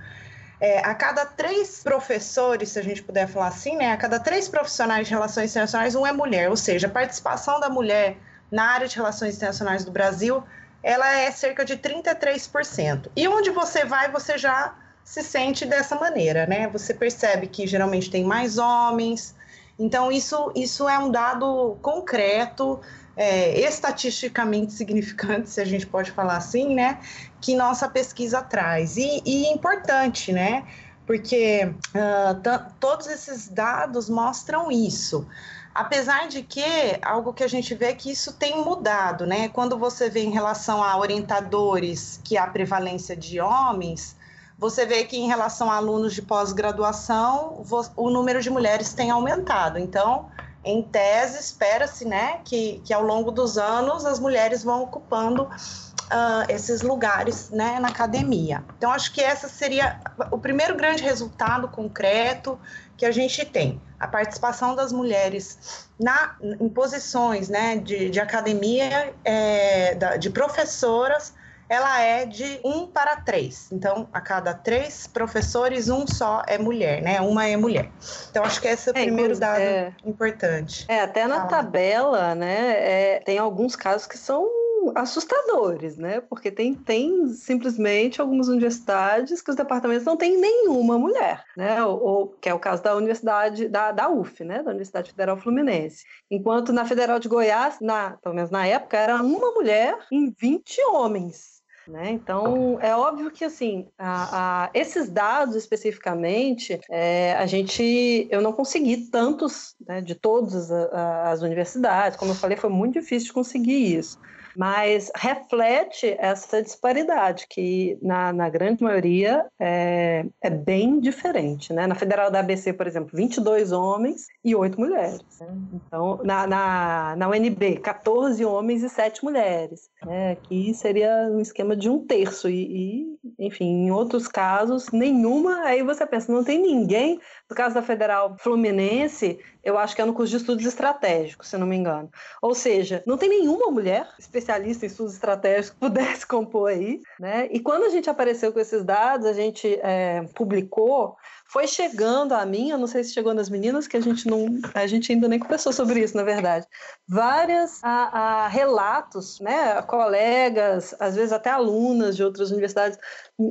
é, 0.62 0.78
a 0.78 0.94
cada 0.94 1.26
três 1.26 1.82
professores, 1.82 2.70
se 2.70 2.80
a 2.80 2.84
gente 2.84 3.02
puder 3.02 3.28
falar 3.28 3.48
assim, 3.48 3.76
né, 3.76 3.92
a 3.92 3.98
cada 3.98 4.20
três 4.20 4.48
profissionais 4.48 5.08
de 5.08 5.14
relações 5.14 5.50
internacionais, 5.50 5.96
um 5.96 6.06
é 6.06 6.14
mulher, 6.14 6.52
ou 6.52 6.56
seja, 6.56 6.86
a 6.86 6.90
participação 6.90 7.60
da 7.60 7.68
mulher 7.68 8.16
na 8.52 8.66
área 8.66 8.88
de 8.88 8.96
relações 8.96 9.36
internacionais 9.36 9.84
do 9.84 9.90
Brasil, 9.90 10.44
ela 10.84 11.18
é 11.18 11.32
cerca 11.32 11.66
de 11.66 11.78
33%. 11.78 13.10
E 13.16 13.28
onde 13.28 13.50
você 13.50 13.86
vai, 13.86 14.12
você 14.12 14.38
já 14.38 14.76
se 15.04 15.24
sente 15.24 15.66
dessa 15.66 15.96
maneira, 15.96 16.46
né? 16.46 16.68
Você 16.68 16.94
percebe 16.94 17.48
que 17.48 17.66
geralmente 17.66 18.12
tem 18.12 18.24
mais 18.24 18.60
homens. 18.60 19.36
Então, 19.80 20.12
isso, 20.12 20.52
isso 20.56 20.88
é 20.88 21.00
um 21.00 21.10
dado 21.10 21.76
concreto 21.82 22.80
é, 23.16 23.60
estatisticamente 23.60 24.74
significante, 24.74 25.50
se 25.50 25.62
a 25.62 25.66
gente 25.66 25.86
pode 25.86 26.12
falar 26.12 26.38
assim, 26.38 26.74
né, 26.74 27.00
que 27.40 27.56
nossa 27.56 27.88
pesquisa 27.88 28.42
traz. 28.42 28.98
E, 28.98 29.22
e 29.26 29.48
importante, 29.48 30.32
né, 30.32 30.66
porque 31.06 31.66
uh, 31.66 32.72
todos 32.80 33.08
esses 33.08 33.48
dados 33.50 34.10
mostram 34.10 34.72
isso. 34.72 35.28
Apesar 35.74 36.28
de 36.28 36.44
que 36.44 36.64
algo 37.02 37.34
que 37.34 37.44
a 37.44 37.48
gente 37.48 37.74
vê 37.74 37.88
é 37.88 37.94
que 37.94 38.12
isso 38.12 38.34
tem 38.34 38.64
mudado, 38.64 39.26
né? 39.26 39.48
Quando 39.48 39.78
você 39.78 40.10
vê 40.10 40.22
em 40.22 40.30
relação 40.30 40.84
a 40.84 40.98
orientadores 40.98 42.20
que 42.26 42.38
há 42.38 42.46
prevalência 42.46 43.16
de 43.16 43.40
homens, 43.40 44.16
você 44.60 44.86
vê 44.86 45.06
que 45.06 45.18
em 45.18 45.28
relação 45.28 45.72
a 45.72 45.78
alunos 45.78 46.14
de 46.14 46.22
pós-graduação, 46.22 47.64
o 47.96 48.10
número 48.10 48.42
de 48.42 48.50
mulheres 48.50 48.94
tem 48.94 49.12
aumentado. 49.12 49.80
Então, 49.80 50.30
em 50.64 50.84
tese, 50.84 51.40
espera-se 51.40 52.06
né, 52.06 52.40
que, 52.46 52.82
que 52.86 52.94
ao 52.94 53.04
longo 53.04 53.32
dos 53.32 53.58
anos 53.58 54.06
as 54.06 54.20
mulheres 54.20 54.64
vão 54.64 54.84
ocupando 54.84 55.44
uh, 55.44 56.46
esses 56.50 56.82
lugares 56.82 57.50
né, 57.50 57.80
na 57.80 57.88
academia. 57.88 58.64
Então, 58.78 58.92
acho 58.92 59.12
que 59.12 59.22
essa 59.22 59.48
seria 59.48 60.00
o 60.30 60.38
primeiro 60.38 60.76
grande 60.76 61.02
resultado 61.02 61.68
concreto 61.68 62.60
que 62.96 63.06
a 63.06 63.12
gente 63.12 63.44
tem. 63.46 63.82
A 64.00 64.08
participação 64.08 64.76
das 64.76 64.92
mulheres 64.92 65.88
na, 66.00 66.36
em 66.42 66.70
posições 66.70 67.50
né, 67.50 67.78
de, 67.78 68.10
de 68.10 68.20
academia, 68.20 69.14
é, 69.24 69.96
da, 69.96 70.18
de 70.18 70.30
professoras, 70.30 71.34
ela 71.72 72.02
é 72.02 72.26
de 72.26 72.60
um 72.66 72.86
para 72.86 73.16
três. 73.16 73.72
Então, 73.72 74.10
a 74.12 74.20
cada 74.20 74.54
três 74.54 75.08
professores, 75.08 75.88
um 75.88 76.06
só 76.06 76.44
é 76.46 76.58
mulher, 76.58 77.02
né? 77.02 77.22
Uma 77.22 77.48
é 77.48 77.56
mulher. 77.56 77.90
Então, 78.30 78.44
acho 78.44 78.60
que 78.60 78.68
esse 78.68 78.90
é 78.90 78.92
o 78.92 78.98
é, 78.98 79.04
primeiro 79.04 79.40
dado 79.40 79.62
é, 79.62 79.94
importante. 80.04 80.86
É, 80.90 81.00
até 81.00 81.26
na 81.26 81.46
tabela, 81.46 82.36
né? 82.36 83.16
É, 83.16 83.20
tem 83.22 83.38
alguns 83.38 83.78
casos 83.78 84.06
que 84.06 84.18
são 84.18 84.42
são 84.82 84.94
assustadores, 84.96 85.98
né? 85.98 86.22
Porque 86.22 86.50
tem, 86.52 86.74
tem 86.74 87.28
simplesmente 87.28 88.20
algumas 88.20 88.48
universidades 88.48 89.42
que 89.42 89.52
os 89.52 89.56
departamentos 89.56 90.06
não 90.06 90.18
têm 90.18 90.38
nenhuma 90.38 90.98
mulher, 90.98 91.44
né? 91.56 91.84
Ou, 91.86 92.04
ou 92.04 92.28
que 92.28 92.50
é 92.50 92.54
o 92.54 92.60
caso 92.60 92.82
da 92.82 92.96
universidade 92.96 93.68
da, 93.68 93.92
da 93.92 94.10
UF, 94.10 94.44
né? 94.44 94.64
Da 94.64 94.72
Universidade 94.72 95.12
Federal 95.12 95.38
Fluminense. 95.38 96.04
Enquanto 96.30 96.74
na 96.74 96.86
Federal 96.86 97.20
de 97.20 97.30
Goiás, 97.30 97.80
na, 97.80 98.18
pelo 98.22 98.36
menos 98.36 98.50
na 98.50 98.66
época, 98.66 98.98
era 98.98 99.22
uma 99.22 99.52
mulher 99.52 99.98
em 100.12 100.32
20 100.32 100.82
homens. 100.86 101.61
Né? 101.88 102.12
Então, 102.12 102.80
é 102.80 102.96
óbvio 102.96 103.32
que 103.32 103.44
assim, 103.44 103.88
a, 103.98 104.66
a, 104.66 104.70
esses 104.74 105.10
dados 105.10 105.56
especificamente, 105.56 106.80
é, 106.90 107.34
a 107.34 107.46
gente, 107.48 108.28
eu 108.30 108.40
não 108.40 108.54
consegui 108.54 109.08
tantos 109.08 109.76
né, 109.88 110.00
de 110.00 110.14
todas 110.14 110.70
as 110.72 111.42
universidades, 111.42 112.18
como 112.18 112.32
eu 112.32 112.36
falei, 112.36 112.56
foi 112.56 112.70
muito 112.70 112.94
difícil 112.94 113.28
de 113.28 113.34
conseguir 113.34 113.98
isso 113.98 114.20
mas 114.56 115.12
reflete 115.16 116.16
essa 116.20 116.62
disparidade, 116.62 117.46
que 117.50 117.98
na, 118.02 118.34
na 118.34 118.50
grande 118.50 118.84
maioria 118.84 119.46
é, 119.60 120.26
é, 120.42 120.50
bem 120.50 121.00
diferente. 121.00 121.74
Né? 121.74 121.88
Na 121.88 121.96
Federal 121.96 122.30
da 122.30 122.40
ABC, 122.40 122.74
por 122.74 122.88
exemplo, 122.88 123.12
22 123.14 123.72
homens 123.72 124.28
e 124.44 124.56
8 124.56 124.80
mulheres. 124.80 125.22
Né? 125.40 125.48
Então, 125.74 126.20
na, 126.24 126.48
na, 126.48 127.16
na 127.16 127.30
UNB, 127.30 127.78
14 127.78 128.44
homens 128.46 128.84
e 128.84 128.90
7 128.90 129.24
mulheres. 129.24 129.90
Né? 130.06 130.32
Aqui 130.32 130.74
seria 130.74 131.28
um 131.32 131.40
esquema 131.40 131.76
de 131.76 131.90
um 131.90 132.06
terço, 132.06 132.50
e, 132.50 133.16
e, 133.38 133.48
enfim, 133.48 133.86
em 133.86 133.92
outros 133.92 134.28
casos, 134.28 134.92
nenhuma. 134.92 135.62
Aí 135.64 135.84
você 135.84 136.06
pensa, 136.06 136.32
não 136.32 136.44
tem 136.44 136.60
ninguém. 136.60 137.20
No 137.52 137.56
caso 137.56 137.76
da 137.76 137.82
Federal 137.82 138.38
Fluminense, 138.40 139.38
eu 139.62 139.78
acho 139.78 139.94
que 139.94 140.02
é 140.02 140.06
no 140.06 140.14
curso 140.14 140.32
de 140.32 140.38
estudos 140.38 140.66
estratégicos, 140.66 141.50
se 141.50 141.58
não 141.58 141.68
me 141.68 141.76
engano. 141.76 142.10
Ou 142.42 142.56
seja, 142.56 143.04
não 143.06 143.18
tem 143.18 143.28
nenhuma 143.28 143.70
mulher 143.70 144.08
especialista 144.18 144.86
em 144.86 144.88
estudos 144.88 145.16
estratégicos 145.16 145.72
que 145.72 145.76
pudesse 145.76 146.26
compor 146.26 146.70
aí, 146.70 147.02
né? 147.20 147.50
E 147.52 147.60
quando 147.60 147.84
a 147.84 147.90
gente 147.90 148.10
apareceu 148.10 148.54
com 148.54 148.60
esses 148.62 148.86
dados, 148.86 149.28
a 149.28 149.34
gente 149.34 149.68
é, 149.84 150.24
publicou 150.34 151.18
foi 151.52 151.68
chegando 151.68 152.32
a 152.32 152.46
mim, 152.46 152.70
eu 152.70 152.78
não 152.78 152.88
sei 152.88 153.04
se 153.04 153.14
chegou 153.14 153.34
nas 153.34 153.50
meninas, 153.50 153.86
que 153.86 153.98
a 153.98 154.00
gente 154.00 154.26
não, 154.26 154.46
a 154.74 154.88
gente 154.88 155.12
ainda 155.12 155.28
nem 155.28 155.38
conversou 155.38 155.74
sobre 155.74 156.00
isso, 156.00 156.16
na 156.16 156.24
verdade. 156.24 156.66
Várias 157.06 157.84
a, 157.84 158.46
a 158.46 158.48
relatos, 158.48 159.38
né, 159.42 159.82
colegas, 159.82 160.96
às 160.98 161.14
vezes 161.14 161.34
até 161.34 161.50
alunas 161.50 162.16
de 162.16 162.24
outras 162.24 162.52
universidades, 162.52 162.98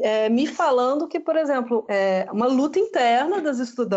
é, 0.02 0.30
me 0.30 0.46
falando 0.46 1.06
que, 1.06 1.20
por 1.20 1.36
exemplo, 1.36 1.84
é 1.90 2.26
uma 2.32 2.46
luta 2.46 2.78
interna 2.78 3.38
das 3.42 3.58
estudantes, 3.58 3.89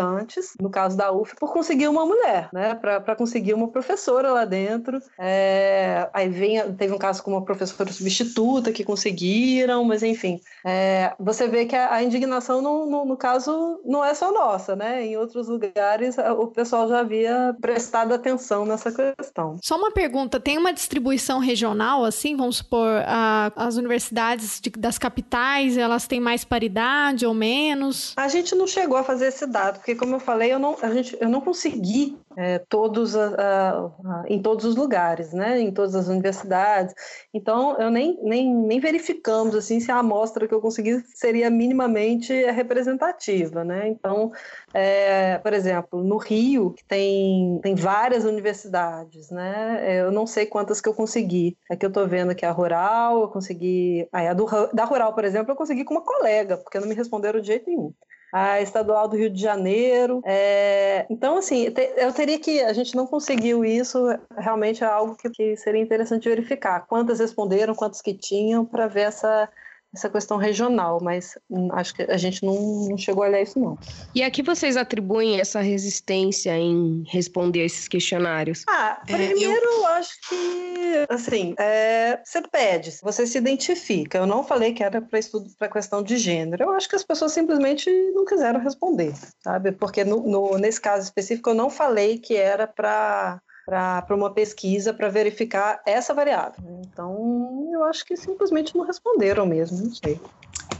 no 0.60 0.70
caso 0.70 0.96
da 0.96 1.12
UF, 1.12 1.34
por 1.36 1.52
conseguir 1.52 1.88
uma 1.88 2.04
mulher, 2.04 2.48
né, 2.52 2.74
para 2.74 3.16
conseguir 3.16 3.54
uma 3.54 3.68
professora 3.68 4.32
lá 4.32 4.44
dentro. 4.44 5.00
É, 5.18 6.08
aí 6.12 6.28
vem, 6.28 6.72
teve 6.74 6.92
um 6.92 6.98
caso 6.98 7.22
com 7.22 7.30
uma 7.30 7.44
professora 7.44 7.92
substituta 7.92 8.72
que 8.72 8.84
conseguiram, 8.84 9.84
mas 9.84 10.02
enfim, 10.02 10.40
é, 10.64 11.12
você 11.18 11.46
vê 11.48 11.66
que 11.66 11.76
a, 11.76 11.94
a 11.94 12.02
indignação, 12.02 12.60
no, 12.60 12.86
no, 12.86 13.04
no 13.04 13.16
caso, 13.16 13.80
não 13.84 14.04
é 14.04 14.14
só 14.14 14.32
nossa, 14.32 14.74
né? 14.74 15.04
Em 15.04 15.16
outros 15.16 15.48
lugares 15.48 16.16
o 16.38 16.46
pessoal 16.48 16.88
já 16.88 17.00
havia 17.00 17.56
prestado 17.60 18.12
atenção 18.12 18.64
nessa 18.64 18.90
questão. 18.90 19.58
Só 19.62 19.76
uma 19.76 19.90
pergunta: 19.90 20.40
tem 20.40 20.58
uma 20.58 20.72
distribuição 20.72 21.38
regional, 21.38 22.04
assim? 22.04 22.36
Vamos 22.36 22.58
supor, 22.58 23.02
a, 23.06 23.52
as 23.56 23.76
universidades 23.76 24.60
de, 24.60 24.70
das 24.70 24.98
capitais, 24.98 25.76
elas 25.76 26.06
têm 26.06 26.20
mais 26.20 26.44
paridade 26.44 27.26
ou 27.26 27.34
menos? 27.34 28.12
A 28.16 28.28
gente 28.28 28.54
não 28.54 28.66
chegou 28.66 28.96
a 28.96 29.04
fazer 29.04 29.26
esse 29.26 29.46
dado, 29.46 29.80
porque, 29.84 29.96
como 29.96 30.14
eu 30.14 30.20
falei, 30.20 30.50
eu 30.50 30.58
não, 30.58 30.78
a 30.80 30.90
gente, 30.94 31.14
eu 31.20 31.28
não 31.28 31.42
consegui 31.42 32.16
é, 32.38 32.58
todos 32.58 33.14
a, 33.14 33.34
a, 33.34 33.78
a, 33.84 34.24
em 34.28 34.40
todos 34.40 34.64
os 34.64 34.74
lugares, 34.74 35.34
né? 35.34 35.60
Em 35.60 35.70
todas 35.70 35.94
as 35.94 36.08
universidades. 36.08 36.94
Então, 37.34 37.78
eu 37.78 37.90
nem, 37.90 38.18
nem, 38.22 38.50
nem 38.50 38.80
verificamos 38.80 39.54
assim 39.54 39.80
se 39.80 39.92
a 39.92 39.98
amostra 39.98 40.48
que 40.48 40.54
eu 40.54 40.60
consegui 40.62 41.04
seria 41.14 41.50
minimamente 41.50 42.32
representativa, 42.32 43.62
né? 43.62 43.86
Então, 43.86 44.32
é, 44.72 45.36
por 45.36 45.52
exemplo, 45.52 46.02
no 46.02 46.16
Rio, 46.16 46.70
que 46.70 46.84
tem, 46.84 47.60
tem 47.62 47.74
várias 47.74 48.24
universidades, 48.24 49.30
né? 49.30 50.00
Eu 50.00 50.10
não 50.10 50.26
sei 50.26 50.46
quantas 50.46 50.80
que 50.80 50.88
eu 50.88 50.94
consegui. 50.94 51.58
Aqui 51.70 51.84
eu 51.84 51.88
estou 51.88 52.08
vendo 52.08 52.34
que 52.34 52.46
a 52.46 52.52
Rural, 52.52 53.20
eu 53.20 53.28
consegui. 53.28 54.08
Aí 54.10 54.28
a 54.28 54.32
do, 54.32 54.46
da 54.72 54.86
Rural, 54.86 55.12
por 55.12 55.26
exemplo, 55.26 55.52
eu 55.52 55.56
consegui 55.56 55.84
com 55.84 55.92
uma 55.92 56.02
colega, 56.02 56.56
porque 56.56 56.80
não 56.80 56.88
me 56.88 56.94
responderam 56.94 57.38
de 57.38 57.48
jeito 57.48 57.68
nenhum 57.68 57.92
a 58.34 58.60
estadual 58.60 59.06
do 59.06 59.16
Rio 59.16 59.30
de 59.30 59.40
Janeiro. 59.40 60.20
É, 60.24 61.06
então, 61.08 61.38
assim, 61.38 61.72
eu 61.96 62.12
teria 62.12 62.36
que. 62.36 62.60
A 62.62 62.72
gente 62.72 62.96
não 62.96 63.06
conseguiu 63.06 63.64
isso, 63.64 63.96
realmente 64.36 64.82
é 64.82 64.86
algo 64.88 65.14
que, 65.14 65.30
que 65.30 65.56
seria 65.56 65.80
interessante 65.80 66.28
verificar. 66.28 66.84
Quantas 66.88 67.20
responderam, 67.20 67.76
quantas 67.76 68.02
que 68.02 68.12
tinham, 68.12 68.64
para 68.64 68.88
ver 68.88 69.02
essa 69.02 69.48
essa 69.94 70.10
questão 70.10 70.36
regional, 70.36 71.00
mas 71.00 71.38
hum, 71.48 71.68
acho 71.72 71.94
que 71.94 72.02
a 72.02 72.16
gente 72.16 72.44
não, 72.44 72.88
não, 72.88 72.98
chegou 72.98 73.24
a 73.24 73.28
olhar 73.28 73.42
isso, 73.42 73.58
não. 73.58 73.78
E 74.14 74.22
a 74.22 74.30
que 74.30 74.42
vocês 74.42 74.76
atribuem 74.76 75.40
essa 75.40 75.60
resistência 75.60 76.56
em 76.56 77.04
responder 77.08 77.62
a 77.62 77.64
esses 77.64 77.86
questionários? 77.86 78.64
Ah, 78.68 79.00
primeiro, 79.06 79.66
é, 79.66 79.74
eu... 79.74 79.86
acho 79.86 80.12
que, 80.28 81.06
assim, 81.08 81.54
é, 81.58 82.20
você 82.24 82.42
pede, 82.42 82.98
você 83.02 83.26
se 83.26 83.38
identifica. 83.38 84.18
Eu 84.18 84.26
não 84.26 84.42
falei 84.42 84.72
que 84.72 84.82
era 84.82 85.00
para 85.00 85.18
estudo, 85.18 85.48
para 85.58 85.68
questão 85.68 86.02
de 86.02 86.16
gênero. 86.16 86.64
Eu 86.64 86.70
acho 86.72 86.88
que 86.88 86.96
as 86.96 87.04
pessoas 87.04 87.32
simplesmente 87.32 87.90
não 88.14 88.24
quiseram 88.24 88.60
responder, 88.60 89.14
sabe? 89.42 89.72
Porque 89.72 90.04
no, 90.04 90.20
no 90.22 90.58
nesse 90.58 90.80
caso 90.80 91.04
específico, 91.04 91.50
eu 91.50 91.54
não 91.54 91.70
falei 91.70 92.18
que 92.18 92.36
era 92.36 92.66
para 92.66 93.40
para 93.64 94.06
uma 94.10 94.30
pesquisa 94.30 94.92
para 94.92 95.08
verificar 95.08 95.80
essa 95.86 96.12
variável. 96.12 96.62
Então, 96.86 97.68
eu 97.72 97.84
acho 97.84 98.04
que 98.04 98.16
simplesmente 98.16 98.76
não 98.76 98.84
responderam 98.84 99.46
mesmo, 99.46 99.78
não 99.78 99.94
sei. 99.94 100.20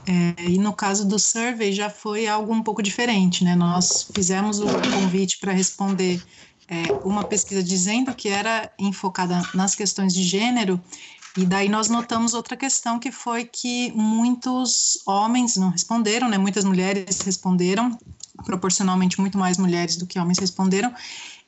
É, 0.06 0.42
e 0.42 0.58
no 0.58 0.74
caso 0.74 1.06
do 1.06 1.18
survey 1.18 1.72
já 1.72 1.88
foi 1.88 2.26
algo 2.26 2.52
um 2.52 2.62
pouco 2.62 2.82
diferente, 2.82 3.42
né? 3.42 3.54
Nós 3.56 4.10
fizemos 4.12 4.60
o 4.60 4.66
convite 4.92 5.38
para 5.40 5.52
responder 5.52 6.22
é, 6.68 6.82
uma 7.02 7.24
pesquisa 7.24 7.62
dizendo 7.62 8.14
que 8.14 8.28
era 8.28 8.70
enfocada 8.78 9.40
nas 9.54 9.74
questões 9.74 10.12
de 10.12 10.22
gênero, 10.22 10.80
e 11.36 11.44
daí 11.44 11.68
nós 11.68 11.88
notamos 11.88 12.32
outra 12.32 12.56
questão 12.56 12.98
que 12.98 13.10
foi 13.10 13.44
que 13.44 13.90
muitos 13.92 15.02
homens 15.04 15.56
não 15.56 15.70
responderam, 15.70 16.28
né? 16.28 16.38
Muitas 16.38 16.64
mulheres 16.64 17.22
responderam, 17.22 17.98
proporcionalmente 18.44 19.20
muito 19.20 19.36
mais 19.38 19.58
mulheres 19.58 19.96
do 19.96 20.06
que 20.06 20.18
homens 20.18 20.38
responderam, 20.38 20.92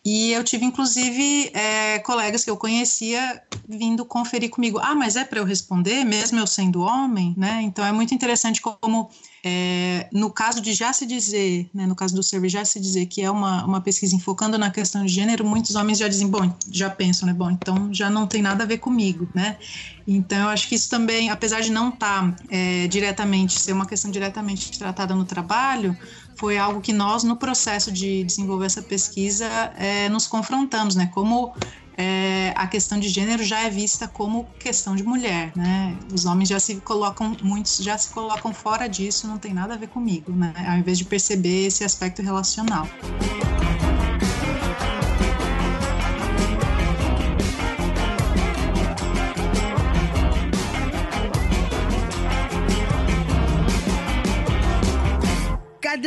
e 0.07 0.31
eu 0.31 0.45
tive, 0.45 0.65
inclusive, 0.65 1.51
é, 1.53 1.99
colegas 1.99 2.45
que 2.45 2.51
eu 2.51 2.57
conhecia 2.57 3.43
vindo 3.69 4.05
conferir 4.05 4.51
comigo. 4.51 4.79
Ah, 4.79 4.95
mas 4.95 5.17
é 5.17 5.25
para 5.25 5.41
eu 5.41 5.45
responder, 5.45 6.05
mesmo 6.05 6.39
eu 6.39 6.47
sendo 6.47 6.81
homem, 6.81 7.35
né? 7.37 7.61
Então 7.63 7.85
é 7.85 7.91
muito 7.91 8.15
interessante 8.15 8.63
como, 8.63 9.11
é, 9.45 10.09
no 10.13 10.31
caso 10.31 10.61
de 10.61 10.73
já 10.75 10.93
se 10.93 11.05
dizer, 11.05 11.69
né, 11.75 11.89
no 11.89 11.97
caso 11.97 12.15
do 12.15 12.23
survey, 12.23 12.49
já 12.49 12.65
se 12.65 12.79
dizer 12.79 13.07
que 13.07 13.21
é 13.21 13.29
uma, 13.29 13.65
uma 13.65 13.81
pesquisa 13.81 14.15
enfocando 14.15 14.57
na 14.57 14.71
questão 14.71 15.05
de 15.05 15.13
gênero, 15.13 15.45
muitos 15.45 15.75
homens 15.75 15.99
já 15.99 16.07
dizem, 16.07 16.29
bom, 16.29 16.55
já 16.71 16.89
pensam, 16.89 17.27
né? 17.27 17.35
Bom, 17.35 17.51
então 17.51 17.93
já 17.93 18.09
não 18.09 18.29
tem 18.29 18.41
nada 18.41 18.63
a 18.63 18.67
ver 18.67 18.79
comigo, 18.79 19.29
né? 19.35 19.59
Então 20.07 20.39
eu 20.39 20.49
acho 20.51 20.69
que 20.69 20.77
isso 20.77 20.89
também, 20.89 21.31
apesar 21.31 21.63
de 21.63 21.73
não 21.73 21.89
estar 21.89 22.31
tá, 22.31 22.37
é, 22.49 22.87
diretamente, 22.87 23.59
ser 23.59 23.73
uma 23.73 23.87
questão 23.87 24.09
diretamente 24.09 24.79
tratada 24.79 25.17
no 25.17 25.25
trabalho, 25.25 25.99
foi 26.37 26.59
algo 26.59 26.81
que 26.81 26.93
nós, 26.93 27.25
no 27.25 27.37
processo 27.37 27.91
de 27.91 28.23
desenvolver 28.25 28.67
essa 28.67 28.83
pesquisa, 28.83 29.47
é, 29.77 30.09
nos 30.09 30.27
confrontamos, 30.27 30.95
né? 30.95 31.11
Como 31.13 31.55
é, 31.97 32.53
a 32.55 32.67
questão 32.67 32.99
de 33.01 33.09
gênero 33.09 33.43
já 33.43 33.61
é 33.61 33.71
vista 33.71 34.07
como 34.07 34.45
questão 34.59 34.95
de 34.95 35.03
mulher, 35.03 35.51
né? 35.57 35.97
Os 36.13 36.27
homens 36.27 36.51
já 36.51 36.61
se 36.61 36.77
colocam, 36.77 37.35
muitos 37.43 37.79
já 37.79 37.97
se 37.97 38.11
colocam 38.11 38.53
fora 38.53 38.87
disso, 38.87 39.27
não 39.27 39.39
tem 39.39 39.55
nada 39.55 39.75
a 39.75 39.77
ver 39.77 39.89
comigo, 39.89 40.31
né? 40.33 40.53
Ao 40.69 40.77
invés 40.77 40.99
de 40.99 41.05
perceber 41.05 41.67
esse 41.67 41.83
aspecto 41.83 42.21
relacional. 42.21 42.87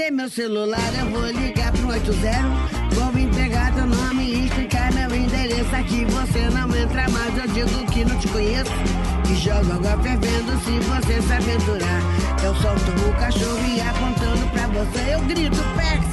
Cadê 0.09 0.11
meu 0.11 0.29
celular? 0.29 0.91
Eu 0.99 1.05
vou 1.11 1.27
ligar 1.27 1.71
pro 1.71 1.89
80. 1.89 2.17
Vou 2.95 3.19
entregar 3.19 3.71
teu 3.75 3.85
nome 3.85 4.23
e 4.23 4.45
explicar 4.45 4.91
meu 4.91 5.15
endereço. 5.15 5.75
Aqui 5.75 6.03
você 6.05 6.49
não 6.49 6.75
entra 6.75 7.07
mais. 7.09 7.37
Eu 7.37 7.47
digo 7.49 7.91
que 7.91 8.03
não 8.03 8.17
te 8.17 8.27
conheço. 8.29 8.71
E 9.29 9.35
jogo 9.35 9.71
água 9.71 10.01
fervendo 10.01 10.51
se 10.63 10.79
você 10.79 11.21
se 11.21 11.33
aventurar. 11.33 12.01
Eu 12.43 12.55
solto 12.55 12.91
o 13.07 13.19
cachorro 13.19 13.59
e 13.67 13.81
apontando 13.81 14.49
pra 14.51 14.67
você 14.67 15.13
eu 15.13 15.21
grito, 15.25 15.57
Pex. 15.75 16.09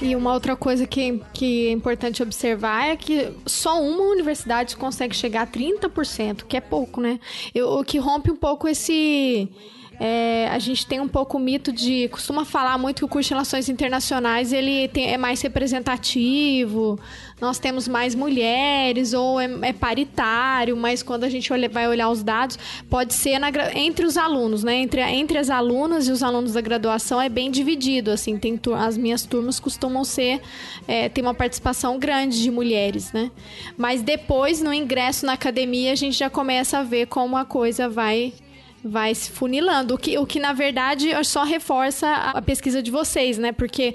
E 0.00 0.14
uma 0.14 0.32
outra 0.32 0.54
coisa 0.54 0.86
que, 0.86 1.20
que 1.32 1.66
é 1.66 1.72
importante 1.72 2.22
observar 2.22 2.86
é 2.86 2.96
que 2.96 3.32
só 3.46 3.82
uma 3.82 4.04
universidade 4.04 4.76
consegue 4.76 5.16
chegar 5.16 5.42
a 5.42 5.46
30%, 5.46 6.44
que 6.46 6.56
é 6.56 6.60
pouco, 6.60 7.00
né? 7.00 7.18
Eu, 7.52 7.80
o 7.80 7.84
que 7.84 7.98
rompe 7.98 8.30
um 8.30 8.36
pouco 8.36 8.68
esse 8.68 9.50
É, 10.00 10.48
a 10.52 10.58
gente 10.60 10.86
tem 10.86 11.00
um 11.00 11.08
pouco 11.08 11.36
o 11.36 11.40
mito 11.40 11.72
de. 11.72 12.08
Costuma 12.08 12.44
falar 12.44 12.78
muito 12.78 12.98
que 12.98 13.04
o 13.04 13.08
curso 13.08 13.28
de 13.28 13.34
Relações 13.34 13.68
Internacionais 13.68 14.52
ele 14.52 14.86
tem, 14.88 15.12
é 15.12 15.18
mais 15.18 15.42
representativo, 15.42 16.98
nós 17.40 17.58
temos 17.58 17.88
mais 17.88 18.14
mulheres, 18.14 19.12
ou 19.12 19.40
é, 19.40 19.48
é 19.62 19.72
paritário, 19.72 20.76
mas 20.76 21.02
quando 21.02 21.24
a 21.24 21.28
gente 21.28 21.52
olha, 21.52 21.68
vai 21.68 21.88
olhar 21.88 22.08
os 22.10 22.22
dados, 22.22 22.58
pode 22.88 23.12
ser 23.12 23.40
na, 23.40 23.50
entre 23.74 24.06
os 24.06 24.16
alunos, 24.16 24.62
né? 24.62 24.76
Entre, 24.76 25.00
entre 25.00 25.38
as 25.38 25.50
alunas 25.50 26.06
e 26.06 26.12
os 26.12 26.22
alunos 26.22 26.52
da 26.52 26.60
graduação 26.60 27.20
é 27.20 27.28
bem 27.28 27.50
dividido. 27.50 28.12
Assim, 28.12 28.38
tem, 28.38 28.60
as 28.76 28.96
minhas 28.96 29.24
turmas 29.24 29.58
costumam 29.58 30.04
ser. 30.04 30.40
É, 30.86 31.08
tem 31.08 31.24
uma 31.24 31.34
participação 31.34 31.98
grande 31.98 32.40
de 32.40 32.50
mulheres, 32.50 33.12
né? 33.12 33.32
Mas 33.76 34.00
depois, 34.00 34.62
no 34.62 34.72
ingresso 34.72 35.26
na 35.26 35.32
academia, 35.32 35.92
a 35.92 35.96
gente 35.96 36.16
já 36.16 36.30
começa 36.30 36.78
a 36.78 36.82
ver 36.84 37.06
como 37.06 37.36
a 37.36 37.44
coisa 37.44 37.88
vai 37.88 38.32
vai 38.84 39.14
se 39.14 39.30
funilando, 39.30 39.94
o 39.94 39.98
que, 39.98 40.16
o 40.18 40.26
que 40.26 40.38
na 40.38 40.52
verdade 40.52 41.10
só 41.24 41.44
reforça 41.44 42.08
a 42.08 42.40
pesquisa 42.40 42.82
de 42.82 42.90
vocês, 42.90 43.38
né? 43.38 43.52
Porque 43.52 43.94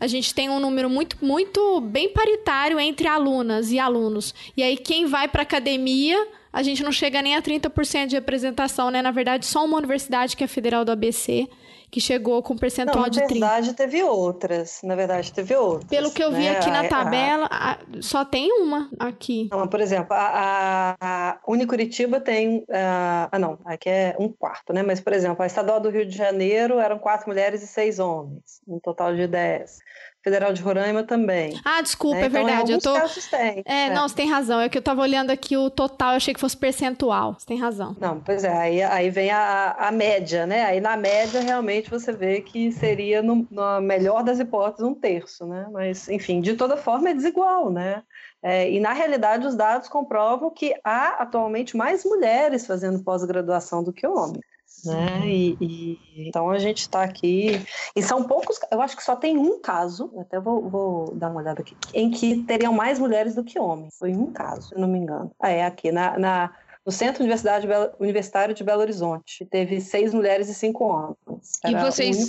a 0.00 0.06
gente 0.06 0.34
tem 0.34 0.50
um 0.50 0.60
número 0.60 0.90
muito, 0.90 1.16
muito 1.22 1.80
bem 1.80 2.08
paritário 2.08 2.78
entre 2.78 3.06
alunas 3.06 3.70
e 3.70 3.78
alunos. 3.78 4.34
E 4.56 4.62
aí, 4.62 4.76
quem 4.76 5.06
vai 5.06 5.28
para 5.28 5.42
academia, 5.42 6.26
a 6.52 6.62
gente 6.62 6.82
não 6.82 6.92
chega 6.92 7.22
nem 7.22 7.36
a 7.36 7.42
30% 7.42 8.08
de 8.08 8.16
representação, 8.16 8.90
né? 8.90 9.00
Na 9.00 9.10
verdade, 9.10 9.46
só 9.46 9.64
uma 9.64 9.78
universidade, 9.78 10.36
que 10.36 10.44
é 10.44 10.46
a 10.46 10.48
Federal 10.48 10.84
do 10.84 10.92
ABC, 10.92 11.48
que 11.94 12.00
chegou 12.00 12.42
com 12.42 12.56
percentual 12.56 13.08
de 13.08 13.20
30%. 13.20 13.22
Na 13.22 13.28
verdade, 13.30 13.72
teve 13.74 14.02
outras. 14.02 14.80
Na 14.82 14.96
verdade, 14.96 15.32
teve 15.32 15.54
outras. 15.54 15.88
Pelo 15.88 16.10
que 16.10 16.24
eu 16.24 16.32
vi 16.32 16.42
né? 16.42 16.56
aqui 16.56 16.68
na 16.68 16.88
tabela, 16.88 17.48
a... 17.48 17.78
só 18.00 18.24
tem 18.24 18.50
uma 18.50 18.90
aqui. 18.98 19.48
Não, 19.52 19.68
por 19.68 19.80
exemplo, 19.80 20.08
a, 20.10 20.96
a 21.00 21.38
Unicuritiba 21.46 22.18
tem. 22.18 22.58
Uh, 22.62 23.30
ah, 23.30 23.38
não, 23.38 23.60
aqui 23.64 23.88
é 23.88 24.16
um 24.18 24.28
quarto, 24.28 24.72
né? 24.72 24.82
Mas, 24.82 24.98
por 24.98 25.12
exemplo, 25.12 25.40
a 25.44 25.46
Estadual 25.46 25.78
do 25.78 25.88
Rio 25.88 26.04
de 26.04 26.16
Janeiro 26.16 26.80
eram 26.80 26.98
quatro 26.98 27.28
mulheres 27.28 27.62
e 27.62 27.66
seis 27.68 28.00
homens, 28.00 28.60
um 28.66 28.80
total 28.80 29.14
de 29.14 29.28
dez. 29.28 29.78
Federal 30.24 30.54
de 30.54 30.62
Roraima 30.62 31.02
também. 31.02 31.60
Ah, 31.62 31.82
desculpa, 31.82 32.16
né? 32.16 32.22
é 32.22 32.26
então, 32.28 32.46
verdade. 32.46 32.72
eu 32.72 32.78
tô... 32.78 32.94
tem, 33.30 33.62
é, 33.66 33.88
é, 33.88 33.90
não, 33.90 34.08
você 34.08 34.14
tem 34.14 34.26
razão. 34.26 34.58
É 34.58 34.70
que 34.70 34.78
eu 34.78 34.82
tava 34.82 35.02
olhando 35.02 35.30
aqui 35.30 35.54
o 35.54 35.68
total, 35.68 36.12
eu 36.12 36.16
achei 36.16 36.32
que 36.32 36.40
fosse 36.40 36.56
percentual. 36.56 37.36
Você 37.38 37.44
tem 37.44 37.60
razão. 37.60 37.94
Não, 38.00 38.18
pois 38.20 38.42
é, 38.42 38.56
aí, 38.56 38.82
aí 38.82 39.10
vem 39.10 39.30
a, 39.30 39.72
a 39.72 39.92
média, 39.92 40.46
né? 40.46 40.64
Aí 40.64 40.80
na 40.80 40.96
média, 40.96 41.42
realmente, 41.42 41.90
você 41.90 42.10
vê 42.10 42.40
que 42.40 42.72
seria, 42.72 43.20
no, 43.20 43.46
na 43.50 43.82
melhor 43.82 44.24
das 44.24 44.40
hipóteses, 44.40 44.82
um 44.90 44.94
terço, 44.94 45.46
né? 45.46 45.68
Mas, 45.70 46.08
enfim, 46.08 46.40
de 46.40 46.54
toda 46.54 46.78
forma 46.78 47.10
é 47.10 47.14
desigual, 47.14 47.70
né? 47.70 48.02
É, 48.42 48.70
e, 48.70 48.80
na 48.80 48.94
realidade, 48.94 49.46
os 49.46 49.54
dados 49.54 49.90
comprovam 49.90 50.48
que 50.48 50.74
há 50.82 51.22
atualmente 51.22 51.76
mais 51.76 52.02
mulheres 52.02 52.66
fazendo 52.66 53.04
pós-graduação 53.04 53.84
do 53.84 53.92
que 53.92 54.06
homens 54.06 54.53
né? 54.84 55.22
E, 55.26 55.56
e, 55.60 56.28
então 56.28 56.50
a 56.50 56.58
gente 56.58 56.82
está 56.82 57.02
aqui 57.02 57.64
e 57.94 58.02
são 58.02 58.24
poucos. 58.24 58.58
Eu 58.70 58.80
acho 58.80 58.96
que 58.96 59.02
só 59.02 59.16
tem 59.16 59.36
um 59.36 59.60
caso. 59.60 60.12
Até 60.18 60.38
vou, 60.40 60.68
vou, 60.68 61.14
dar 61.14 61.30
uma 61.30 61.40
olhada 61.40 61.60
aqui, 61.60 61.76
em 61.92 62.10
que 62.10 62.42
teriam 62.44 62.72
mais 62.72 62.98
mulheres 62.98 63.34
do 63.34 63.44
que 63.44 63.58
homens. 63.58 63.96
Foi 63.98 64.12
um 64.12 64.32
caso, 64.32 64.68
se 64.68 64.74
não 64.74 64.88
me 64.88 64.98
engano. 64.98 65.30
Ah, 65.40 65.50
é 65.50 65.64
aqui 65.64 65.90
na, 65.90 66.18
na 66.18 66.52
no 66.84 66.92
Centro 66.92 67.22
Universidade 67.22 67.66
Universitário 67.98 68.54
de 68.54 68.62
Belo 68.62 68.82
Horizonte, 68.82 69.46
teve 69.46 69.80
seis 69.80 70.12
mulheres 70.12 70.48
e 70.50 70.54
cinco 70.54 70.84
homens. 70.84 71.16
Era 71.64 71.80
e 71.80 71.82
vocês 71.82 72.26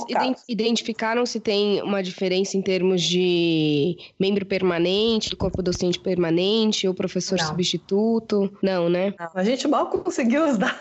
identificaram 0.47 1.25
se 1.25 1.41
tem 1.41 1.81
uma 1.81 2.01
diferença 2.01 2.55
em 2.55 2.61
termos 2.61 3.01
de 3.01 3.97
membro 4.17 4.45
permanente, 4.45 5.35
corpo 5.35 5.61
docente 5.61 5.99
permanente 5.99 6.87
ou 6.87 6.93
professor 6.93 7.37
Não. 7.37 7.47
substituto? 7.47 8.49
Não, 8.63 8.89
né? 8.89 9.13
Não, 9.19 9.29
a 9.33 9.43
gente 9.43 9.67
mal 9.67 9.89
conseguiu 9.89 10.45
os 10.45 10.57
dados. 10.57 10.79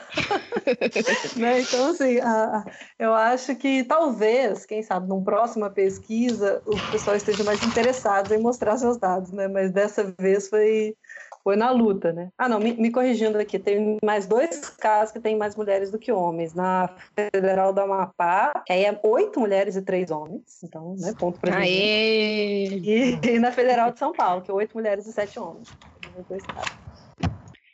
né? 1.37 1.61
Então, 1.61 1.91
assim, 1.91 2.21
a, 2.21 2.65
eu 2.97 3.13
acho 3.13 3.57
que 3.57 3.83
talvez, 3.83 4.65
quem 4.65 4.83
sabe, 4.83 5.09
numa 5.09 5.23
próxima 5.23 5.69
pesquisa, 5.69 6.63
o 6.65 6.79
pessoal 6.93 7.17
esteja 7.17 7.43
mais 7.43 7.63
interessado 7.65 8.33
em 8.33 8.39
mostrar 8.39 8.77
seus 8.77 8.99
dados, 8.99 9.33
né? 9.33 9.49
Mas 9.49 9.73
dessa 9.73 10.15
vez 10.19 10.49
foi 10.49 10.95
foi 11.45 11.57
na 11.57 11.71
luta, 11.71 12.11
né? 12.11 12.31
Ah, 12.39 12.49
não, 12.49 12.59
me, 12.59 12.73
me, 12.73 12.91
corrigindo 12.91 13.39
aqui, 13.39 13.59
tem 13.59 13.99
mais 14.03 14.27
dois 14.27 14.71
casos 14.71 15.13
que 15.13 15.21
tem 15.21 15.37
mais 15.37 15.55
mulheres 15.55 15.91
do 15.91 15.99
que 15.99 16.11
homens. 16.11 16.55
Na 16.55 16.89
Federal 17.15 17.71
do 17.73 17.83
Amapá, 17.83 18.63
que 18.65 18.73
aí 18.73 18.87
é 18.87 18.99
oito 19.05 19.39
mulheres 19.39 19.77
e 19.77 19.83
três 19.83 20.11
homens, 20.11 20.63
então, 20.65 20.97
né, 20.99 21.13
ponto 21.19 21.39
pra 21.39 21.61
gente. 21.61 21.71
E, 21.71 23.21
e, 23.23 23.39
na 23.39 23.53
Federal 23.53 23.93
de 23.93 23.99
São 23.99 24.13
Paulo, 24.13 24.41
que 24.41 24.51
é 24.51 24.55
oito 24.55 24.75
mulheres 24.75 25.07
e 25.07 25.13
sete 25.13 25.39
homens. 25.39 25.69
Dois 26.29 26.43
casos. 26.47 26.85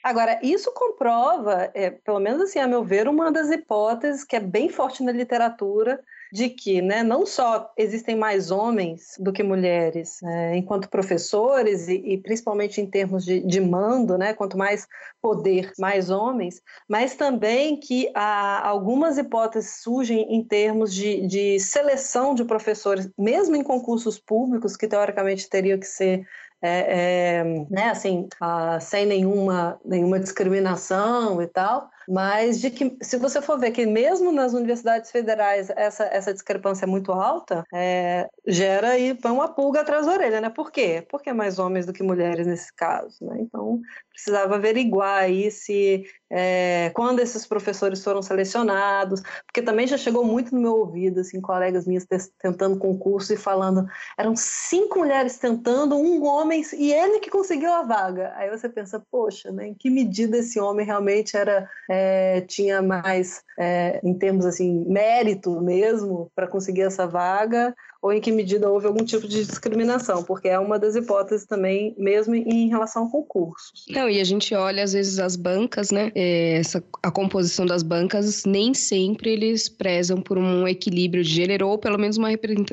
Agora, 0.03 0.41
isso 0.43 0.73
comprova, 0.73 1.71
é, 1.75 1.91
pelo 1.91 2.19
menos 2.19 2.43
assim, 2.43 2.59
a 2.59 2.67
meu 2.67 2.83
ver, 2.83 3.07
uma 3.07 3.31
das 3.31 3.51
hipóteses 3.51 4.25
que 4.25 4.35
é 4.35 4.41
bem 4.41 4.69
forte 4.69 5.03
na 5.03 5.13
literatura, 5.13 6.01
de 6.33 6.49
que 6.49 6.81
né, 6.81 7.03
não 7.03 7.27
só 7.27 7.73
existem 7.77 8.17
mais 8.17 8.51
homens 8.51 9.15
do 9.19 9.33
que 9.33 9.43
mulheres 9.43 10.19
né, 10.23 10.57
enquanto 10.57 10.89
professores 10.89 11.89
e, 11.89 11.95
e, 11.95 12.19
principalmente 12.19 12.81
em 12.81 12.87
termos 12.87 13.25
de, 13.25 13.41
de 13.41 13.61
mando, 13.61 14.17
né, 14.17 14.33
quanto 14.35 14.57
mais 14.57 14.87
poder, 15.21 15.73
mais 15.79 16.11
homens, 16.11 16.63
mas 16.89 17.15
também 17.15 17.77
que 17.77 18.11
há 18.15 18.67
algumas 18.67 19.19
hipóteses 19.19 19.83
surgem 19.83 20.35
em 20.35 20.45
termos 20.45 20.95
de, 20.95 21.27
de 21.27 21.61
seleção 21.61 22.35
de 22.35 22.45
professores, 22.45 23.09
mesmo 23.19 23.57
em 23.57 23.63
concursos 23.63 24.19
públicos, 24.19 24.77
que 24.77 24.89
teoricamente 24.89 25.49
teriam 25.49 25.79
que 25.79 25.87
ser 25.87 26.27
é, 26.63 27.39
é, 27.41 27.45
né, 27.71 27.89
assim, 27.89 28.29
ah, 28.39 28.79
sem 28.81 29.07
nenhuma, 29.07 29.81
nenhuma 29.83 30.21
discriminação 30.21 31.41
e 31.41 31.47
tal, 31.47 31.91
mas 32.11 32.61
de 32.61 32.73
que, 32.73 32.97
se 33.01 33.17
você 33.17 33.41
for 33.41 33.57
ver 33.57 33.71
que 33.71 33.87
mesmo 33.87 34.33
nas 34.33 34.53
universidades 34.53 35.13
federais 35.13 35.71
essa, 35.71 36.05
essa 36.05 36.33
discrepância 36.33 36.85
é 36.85 36.89
muito 36.89 37.13
alta, 37.13 37.65
é, 37.73 38.29
gera 38.45 38.91
aí 38.91 39.17
uma 39.27 39.47
pulga 39.47 39.83
atrás 39.83 40.07
da 40.07 40.13
orelha, 40.13 40.41
né? 40.41 40.51
Por 40.51 40.73
quê? 40.73 41.07
Porque 41.09 41.31
é 41.31 41.33
mais 41.33 41.61
homens 41.61 41.87
do 41.87 41.93
que 41.93 42.03
mulheres 42.03 42.49
nesse 42.49 42.75
caso, 42.75 43.25
né? 43.25 43.37
Então, 43.39 43.81
precisava 44.21 44.57
averiguar 44.57 45.23
aí 45.23 45.51
se 45.51 46.05
é, 46.31 46.91
quando 46.95 47.19
esses 47.19 47.47
professores 47.47 48.05
foram 48.05 48.23
selecionados, 48.23 49.21
porque 49.45 49.63
também 49.63 49.87
já 49.87 49.97
chegou 49.99 50.25
muito 50.25 50.55
no 50.55 50.61
meu 50.61 50.77
ouvido, 50.77 51.21
assim, 51.21 51.41
colegas 51.41 51.87
minhas 51.87 52.07
tentando 52.39 52.79
concurso 52.79 53.33
e 53.33 53.37
falando, 53.37 53.85
eram 54.17 54.37
cinco 54.37 55.01
mulheres 55.01 55.39
tentando, 55.39 55.97
um 55.97 56.25
homem, 56.25 56.63
e 56.77 56.93
ele 56.93 57.19
que 57.19 57.31
conseguiu 57.31 57.73
a 57.73 57.83
vaga. 57.83 58.33
Aí 58.37 58.49
você 58.49 58.69
pensa, 58.69 59.03
poxa, 59.11 59.51
né, 59.51 59.69
em 59.69 59.75
que 59.75 59.91
medida 59.91 60.39
esse 60.39 60.61
homem 60.61 60.87
realmente 60.87 61.37
era, 61.37 61.69
é, 61.91 62.43
tinha 62.43 62.81
mais, 62.81 63.43
é, 63.59 64.01
em 64.05 64.15
termos 64.15 64.47
assim, 64.47 64.85
mérito 64.87 65.61
mesmo 65.61 66.31
para 66.35 66.47
conseguir 66.47 66.83
essa 66.83 67.07
vaga, 67.07 67.75
ou 68.03 68.13
em 68.13 68.21
que 68.21 68.33
medida 68.33 68.71
houve 68.71 68.87
algum 68.87 69.05
tipo 69.05 69.29
de 69.29 69.45
discriminação, 69.45 70.23
porque 70.23 70.49
é 70.49 70.59
uma 70.59 70.79
das 70.79 70.97
hipóteses 70.97 71.47
também, 71.47 71.95
mesmo 71.99 72.35
em 72.35 72.69
relação 72.69 73.07
a 73.07 73.11
concursos. 73.11 73.85
Não, 73.91 74.09
e 74.11 74.21
a 74.21 74.25
gente 74.25 74.55
olha 74.55 74.83
às 74.83 74.93
vezes 74.93 75.19
as 75.19 75.37
bancas, 75.37 75.91
né? 75.91 76.13
É, 76.15 76.59
essa, 76.59 76.83
a 77.03 77.11
composição 77.11 77.65
das 77.65 77.83
bancas, 77.83 78.45
nem 78.45 78.75
sempre 78.75 79.31
eles 79.31 79.69
prezam 79.69 80.21
por 80.21 80.37
um 80.39 80.67
equilíbrio 80.67 81.23
de 81.23 81.31
gênero 81.31 81.69
ou 81.69 81.79
pelo 81.79 81.99
menos 81.99 82.17
uma 82.17 82.29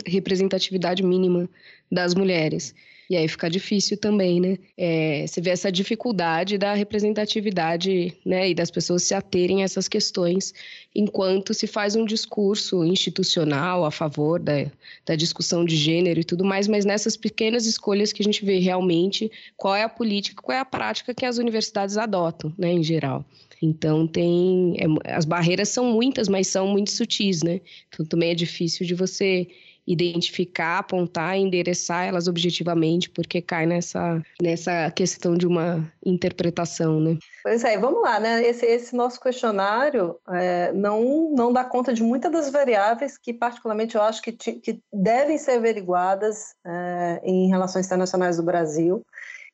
representatividade 0.06 1.04
mínima 1.04 1.50
das 1.92 2.14
mulheres. 2.16 2.74
E 3.10 3.16
aí 3.16 3.28
fica 3.28 3.50
difícil 3.50 3.98
também, 3.98 4.42
né? 4.42 4.58
É, 4.78 5.26
você 5.26 5.40
vê 5.40 5.52
essa 5.52 5.72
dificuldade 5.72 6.58
da 6.58 6.74
representatividade, 6.74 8.14
né? 8.26 8.50
E 8.50 8.54
das 8.54 8.70
pessoas 8.70 9.04
se 9.04 9.14
aterem 9.14 9.62
a 9.62 9.66
essas 9.66 9.88
questões, 9.88 10.54
enquanto 10.94 11.54
se 11.54 11.68
faz 11.68 11.96
um 11.96 12.06
discurso 12.06 12.84
institucional 12.84 13.86
a 13.86 13.92
favor 13.92 14.40
da, 14.40 14.70
da 15.06 15.16
discussão 15.16 15.64
de 15.64 15.76
gênero 15.76 16.20
e 16.20 16.24
tudo 16.24 16.44
mais, 16.44 16.68
mas 16.68 16.84
nessas 16.84 17.16
pequenas 17.16 17.66
escolhas 17.66 18.12
que 18.12 18.22
a 18.22 18.26
gente 18.26 18.44
vê 18.44 18.60
realmente 18.60 19.32
qual 19.56 19.76
é 19.76 19.84
a 19.84 19.90
política, 19.90 20.42
qual 20.42 20.58
é 20.58 20.60
a 20.60 20.66
prática 20.66 21.14
que 21.14 21.26
as 21.26 21.38
universidades 21.38 21.98
adotam, 21.98 22.54
né? 22.58 22.72
Em 22.72 22.84
geral. 22.84 23.26
Então 23.62 24.06
tem. 24.06 24.76
É, 24.78 25.16
as 25.16 25.26
barreiras 25.26 25.70
são 25.70 25.86
muitas, 25.86 26.28
mas 26.28 26.48
são 26.48 26.68
muito 26.68 26.92
sutis, 26.92 27.42
né? 27.42 27.62
Então 27.88 28.06
também 28.06 28.32
é 28.32 28.36
difícil 28.36 28.86
de 28.86 28.94
você 28.94 29.48
identificar, 29.88 30.80
apontar, 30.80 31.38
endereçar 31.38 32.06
elas 32.06 32.28
objetivamente, 32.28 33.10
porque 33.10 33.42
cai 33.42 33.66
nessa, 33.66 34.22
nessa 34.42 34.92
questão 34.92 35.36
de 35.38 35.48
uma 35.48 35.90
interpretação, 36.06 37.00
né? 37.00 37.18
Pois 37.42 37.64
é, 37.64 37.78
vamos 37.78 38.02
lá, 38.02 38.20
né? 38.20 38.46
Esse, 38.46 38.66
esse 38.66 38.94
nosso 38.94 39.20
questionário 39.22 40.18
é, 40.30 40.74
não, 40.74 41.32
não 41.34 41.54
dá 41.54 41.64
conta 41.64 41.94
de 41.94 42.04
muitas 42.04 42.32
das 42.32 42.52
variáveis 42.52 43.18
que, 43.18 43.34
particularmente, 43.34 43.96
eu 43.96 44.02
acho 44.02 44.22
que, 44.22 44.34
que 44.34 44.82
devem 44.92 45.38
ser 45.38 45.52
averiguadas 45.52 46.56
é, 46.66 47.22
em 47.24 47.48
relações 47.48 47.86
internacionais 47.86 48.36
do 48.36 48.44
Brasil. 48.44 49.06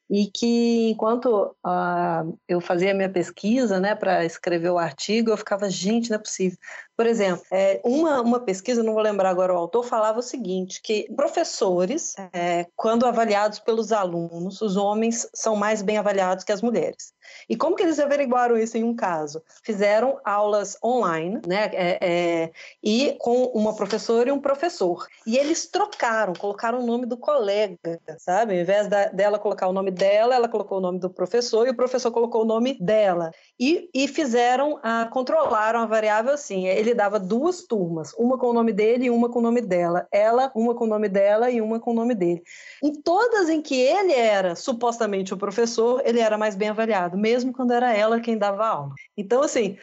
E 0.10 0.28
que 0.28 0.92
enquanto 0.92 1.56
uh, 1.66 2.38
eu 2.48 2.60
fazia 2.62 2.94
minha 2.94 3.10
pesquisa, 3.10 3.80
né, 3.80 3.96
para 3.96 4.26
escrever 4.26 4.70
o 4.70 4.78
artigo, 4.78 5.32
eu 5.32 5.38
ficava, 5.38 5.70
gente, 5.70 6.10
não 6.10 6.16
é 6.16 6.20
possível. 6.20 6.58
Por 6.96 7.08
exemplo, 7.08 7.44
é, 7.52 7.82
uma, 7.84 8.22
uma 8.22 8.39
pesquisa, 8.39 8.84
não 8.84 8.94
vou 8.94 9.02
lembrar 9.02 9.30
agora 9.30 9.52
o 9.52 9.58
autor, 9.58 9.84
falava 9.84 10.20
o 10.20 10.24
seguinte, 10.24 10.80
que 10.82 11.12
professores, 11.16 12.13
é, 12.32 12.68
quando 12.76 13.08
avaliados 13.08 13.58
pelos 13.58 13.92
alunos, 13.92 14.62
os 14.62 14.78
homens 14.78 15.28
são 15.34 15.56
mais 15.56 15.82
bem 15.82 15.98
avaliados 15.98 16.44
que 16.44 16.52
as 16.52 16.62
mulheres. 16.62 17.12
E 17.50 17.56
como 17.56 17.76
que 17.76 17.82
eles 17.82 18.00
averiguaram 18.00 18.58
isso 18.58 18.78
em 18.78 18.84
um 18.84 18.96
caso? 18.96 19.42
Fizeram 19.63 20.20
aulas 20.24 20.78
online, 20.84 21.42
né, 21.48 21.72
é, 21.74 21.98
é 22.02 22.52
e 22.84 23.16
com 23.20 23.46
uma 23.46 23.76
professora 23.76 24.30
e 24.30 24.32
um 24.32 24.39
professor. 24.39 25.08
E 25.26 25.36
eles 25.38 25.66
trocaram, 25.66 26.34
colocaram 26.34 26.80
o 26.80 26.86
nome 26.86 27.08
do 27.08 27.18
colega, 27.18 28.00
sabe? 28.20 28.54
Ao 28.54 28.62
invés 28.62 28.88
da, 28.88 29.06
dela 29.06 29.39
colocar 29.39 29.68
o 29.68 29.74
nome 29.74 29.89
dela, 30.04 30.36
ela 30.36 30.50
colocou 30.50 30.80
o 30.80 30.82
nome 30.82 31.00
do 31.00 31.10
professor 31.10 31.66
e 31.66 31.70
o 31.70 31.76
professor 31.76 32.12
colocou 32.12 32.42
o 32.42 32.46
nome 32.46 32.78
dela. 32.78 33.32
E, 33.58 33.89
e 33.94 34.06
fizeram, 34.06 34.78
a, 34.84 35.06
controlaram 35.06 35.80
a 35.80 35.86
variável 35.86 36.34
assim, 36.34 36.68
ele 36.68 36.94
dava 36.94 37.18
duas 37.18 37.62
turmas, 37.62 38.13
uma 38.18 38.38
com 38.38 38.48
o 38.48 38.54
nome 38.54 38.74
dele 38.74 39.06
e 39.06 39.10
uma 39.10 39.30
com 39.30 39.39
o 39.39 39.42
nome 39.42 39.62
dela. 39.62 40.06
Ela, 40.12 40.52
uma 40.54 40.76
com 40.76 40.84
o 40.84 40.88
nome 40.88 41.08
dela 41.08 41.50
e 41.50 41.62
uma 41.62 41.80
com 41.80 41.92
o 41.92 41.94
nome 41.94 42.13
dele. 42.13 42.44
Em 42.84 42.94
todas 43.02 43.48
em 43.48 43.62
que 43.62 43.80
ele 43.80 44.12
era 44.12 44.58
supostamente 44.58 45.34
o 45.34 45.38
professor, 45.38 46.02
ele 46.04 46.20
era 46.20 46.38
mais 46.38 46.54
bem 46.54 46.68
avaliado, 46.68 47.18
mesmo 47.18 47.54
quando 47.54 47.72
era 47.72 47.96
ela 47.96 48.20
quem 48.20 48.38
dava 48.38 48.68
aula. 48.68 48.92
Então, 49.15 49.43
assim, 49.43 49.78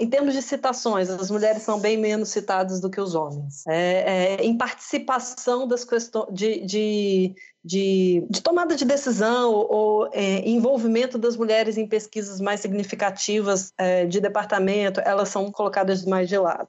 em 0.00 0.08
termos 0.08 0.34
de 0.34 0.42
citações, 0.42 1.10
as 1.10 1.30
mulheres 1.30 1.62
são 1.62 1.78
bem 1.78 1.96
menos 1.96 2.30
citadas 2.30 2.80
do 2.80 2.90
que 2.90 3.00
os 3.00 3.14
homens. 3.14 3.66
É, 3.66 4.36
é, 4.38 4.44
em 4.44 4.56
participação 4.56 5.68
das 5.68 5.84
questões 5.84 6.32
de, 6.32 6.64
de 6.64 7.34
de, 7.64 8.26
de, 8.28 8.42
tomada 8.42 8.74
de 8.74 8.84
decisão 8.84 9.52
ou 9.52 10.08
é, 10.12 10.48
envolvimento 10.48 11.16
das 11.16 11.36
mulheres 11.36 11.78
em 11.78 11.86
pesquisas 11.86 12.40
mais 12.40 12.60
significativas 12.60 13.72
é, 13.78 14.04
de 14.04 14.20
departamento, 14.20 15.00
elas 15.00 15.28
são 15.28 15.50
colocadas 15.52 16.04
mais 16.04 16.28
de 16.28 16.36
lado. 16.36 16.68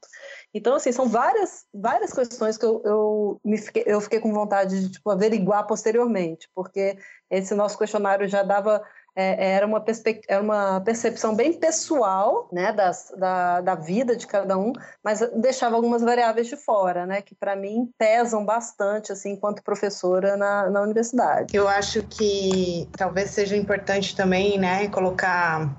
Então, 0.54 0.76
assim, 0.76 0.92
são 0.92 1.08
várias, 1.10 1.66
várias 1.74 2.14
questões 2.14 2.58
que 2.60 2.66
eu, 2.66 2.82
eu, 2.86 3.42
me 3.44 3.58
fiquei, 3.58 3.84
eu 3.88 4.00
fiquei 4.00 4.20
com 4.20 4.32
vontade 4.32 4.82
de 4.82 4.92
tipo, 4.92 5.10
averiguar 5.10 5.66
posteriormente, 5.66 6.48
porque 6.54 6.96
esse 7.30 7.56
nosso 7.56 7.78
questionário 7.78 8.28
já 8.28 8.44
dava 8.44 8.84
é, 9.16 9.54
era, 9.54 9.66
uma 9.66 9.84
era 10.28 10.42
uma 10.42 10.82
percepção 10.82 11.36
bem 11.36 11.54
pessoal 11.54 12.48
né, 12.52 12.74
das, 12.74 13.14
da, 13.18 13.62
da 13.62 13.76
vida 13.76 14.16
de 14.16 14.26
cada 14.26 14.58
um, 14.58 14.74
mas 15.04 15.20
deixava 15.36 15.76
algumas 15.76 16.02
variáveis 16.02 16.48
de 16.48 16.56
fora, 16.56 17.06
né, 17.06 17.22
que 17.22 17.36
para 17.36 17.56
mim 17.56 17.92
pesam 17.98 18.44
bastante 18.44 19.12
assim, 19.12 19.34
enquanto 19.34 19.64
professora 19.64 20.36
na, 20.36 20.70
na 20.70 20.82
universidade. 20.82 21.56
Eu 21.56 21.68
acho 21.68 22.02
que 22.04 22.90
talvez 22.98 23.30
seja 23.30 23.56
importante 23.56 24.16
também 24.16 24.58
né, 24.58 24.88
colocar, 24.88 25.70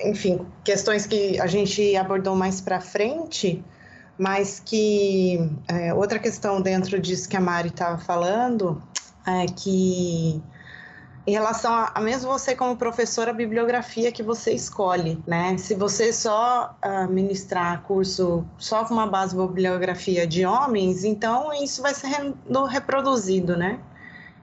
enfim, 0.00 0.46
questões 0.62 1.06
que 1.06 1.40
a 1.40 1.46
gente 1.46 1.96
abordou 1.96 2.36
mais 2.36 2.60
para 2.60 2.80
frente, 2.80 3.64
mas 4.16 4.60
que 4.60 5.50
é, 5.66 5.92
outra 5.92 6.18
questão 6.18 6.60
dentro 6.60 6.98
disso 7.00 7.28
que 7.28 7.36
a 7.36 7.40
Mari 7.40 7.68
estava 7.68 7.98
falando 7.98 8.80
é 9.26 9.46
que 9.46 10.42
em 11.28 11.30
relação 11.30 11.74
a, 11.74 11.92
a, 11.94 12.00
mesmo 12.00 12.32
você 12.32 12.56
como 12.56 12.74
professor, 12.74 13.28
a 13.28 13.34
bibliografia 13.34 14.10
que 14.10 14.22
você 14.22 14.52
escolhe, 14.52 15.22
né? 15.26 15.58
Se 15.58 15.74
você 15.74 16.10
só 16.10 16.74
uh, 16.82 17.06
ministrar 17.12 17.82
curso 17.82 18.46
só 18.56 18.86
com 18.86 18.94
uma 18.94 19.06
base 19.06 19.36
de 19.36 19.46
bibliografia 19.46 20.26
de 20.26 20.46
homens, 20.46 21.04
então 21.04 21.52
isso 21.52 21.82
vai 21.82 21.92
ser 21.92 22.08
reproduzido, 22.70 23.58
né? 23.58 23.78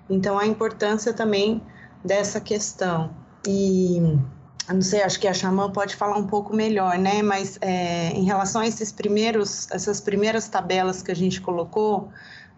Então 0.07 0.37
a 0.37 0.45
importância 0.45 1.11
também 1.11 1.59
dessa 2.03 2.39
questão. 2.39 3.09
E 3.47 3.99
não 4.71 4.83
sei, 4.83 5.01
acho 5.01 5.19
que 5.19 5.27
a 5.27 5.33
Xamã 5.33 5.71
pode 5.71 5.95
falar 5.95 6.17
um 6.17 6.27
pouco 6.27 6.55
melhor, 6.55 6.99
né? 6.99 7.23
Mas 7.23 7.57
é, 7.61 8.11
em 8.11 8.25
relação 8.25 8.61
a 8.61 8.67
esses 8.67 8.91
primeiros, 8.91 9.67
essas 9.71 9.99
primeiras 9.99 10.47
tabelas 10.47 11.01
que 11.01 11.11
a 11.11 11.15
gente 11.15 11.41
colocou, 11.41 12.11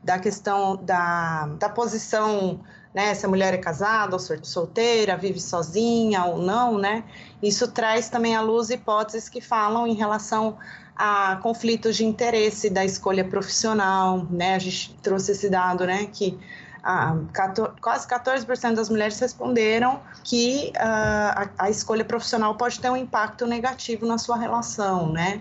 da 0.03 0.19
questão 0.19 0.75
da, 0.75 1.47
da 1.57 1.69
posição 1.69 2.59
né? 2.97 3.13
Se 3.13 3.27
a 3.27 3.29
mulher 3.29 3.53
é 3.53 3.57
casada 3.57 4.15
ou 4.15 4.19
solteira, 4.19 5.15
vive 5.15 5.39
sozinha 5.39 6.25
ou 6.25 6.39
não, 6.39 6.79
né? 6.79 7.03
Isso 7.43 7.67
traz 7.67 8.09
também 8.09 8.35
à 8.35 8.41
luz 8.41 8.71
hipóteses 8.71 9.29
que 9.29 9.39
falam 9.39 9.85
em 9.85 9.93
relação 9.93 10.57
a 10.95 11.35
conflitos 11.43 11.95
de 11.95 12.03
interesse 12.03 12.71
da 12.71 12.83
escolha 12.83 13.23
profissional, 13.23 14.25
né? 14.31 14.55
A 14.55 14.59
gente 14.59 14.95
trouxe 14.95 15.33
esse 15.33 15.47
dado, 15.47 15.85
né? 15.85 16.07
Que 16.11 16.39
ah, 16.81 17.15
14, 17.33 17.73
quase 17.79 18.07
14% 18.07 18.73
das 18.73 18.89
mulheres 18.89 19.19
responderam 19.19 19.99
que 20.23 20.73
ah, 20.75 21.51
a, 21.59 21.65
a, 21.65 21.69
escolha 21.69 22.03
profissional 22.03 22.55
pode 22.55 22.79
ter 22.79 22.89
um 22.89 22.97
impacto 22.97 23.45
negativo 23.45 24.07
na 24.07 24.17
sua 24.17 24.37
relação, 24.37 25.11
né? 25.11 25.39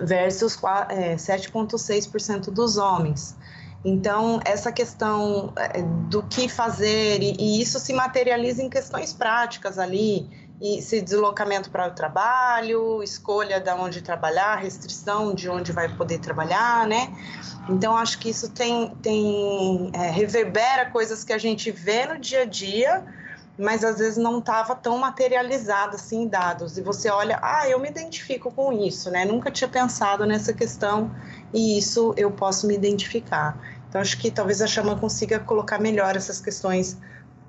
Versus 0.00 0.56
é, 0.88 1.16
7,6% 1.16 2.52
dos 2.52 2.76
homens. 2.76 3.34
Então, 3.84 4.40
essa 4.44 4.70
questão 4.70 5.52
é, 5.56 5.82
do 5.82 6.22
que 6.22 6.48
fazer, 6.48 7.22
e, 7.22 7.36
e 7.38 7.62
isso 7.62 7.78
se 7.78 7.92
materializa 7.92 8.62
em 8.62 8.68
questões 8.68 9.12
práticas 9.12 9.78
ali, 9.78 10.28
e 10.60 10.82
se 10.82 11.00
deslocamento 11.00 11.70
para 11.70 11.88
o 11.88 11.90
trabalho, 11.92 13.02
escolha 13.02 13.58
de 13.58 13.70
onde 13.70 14.02
trabalhar, 14.02 14.56
restrição 14.56 15.34
de 15.34 15.48
onde 15.48 15.72
vai 15.72 15.88
poder 15.88 16.18
trabalhar, 16.18 16.86
né? 16.86 17.10
Então 17.68 17.96
acho 17.96 18.18
que 18.18 18.28
isso 18.28 18.50
tem, 18.50 18.94
tem 18.96 19.90
é, 19.94 20.10
reverbera 20.10 20.90
coisas 20.90 21.24
que 21.24 21.32
a 21.32 21.38
gente 21.38 21.70
vê 21.70 22.04
no 22.04 22.18
dia 22.18 22.42
a 22.42 22.44
dia, 22.44 23.02
mas 23.60 23.84
às 23.84 23.98
vezes 23.98 24.16
não 24.16 24.38
estava 24.38 24.74
tão 24.74 24.98
materializado 24.98 25.96
assim 25.96 26.22
em 26.22 26.28
dados. 26.28 26.78
E 26.78 26.82
você 26.82 27.10
olha, 27.10 27.38
ah, 27.42 27.68
eu 27.68 27.78
me 27.78 27.88
identifico 27.88 28.50
com 28.50 28.72
isso, 28.72 29.10
né? 29.10 29.24
Nunca 29.24 29.50
tinha 29.50 29.68
pensado 29.68 30.24
nessa 30.24 30.52
questão 30.52 31.10
e 31.52 31.78
isso 31.78 32.14
eu 32.16 32.30
posso 32.30 32.66
me 32.66 32.74
identificar. 32.74 33.58
Então, 33.88 34.00
acho 34.00 34.18
que 34.18 34.30
talvez 34.30 34.62
a 34.62 34.66
Chama 34.66 34.96
consiga 34.96 35.38
colocar 35.38 35.78
melhor 35.78 36.16
essas 36.16 36.40
questões 36.40 36.96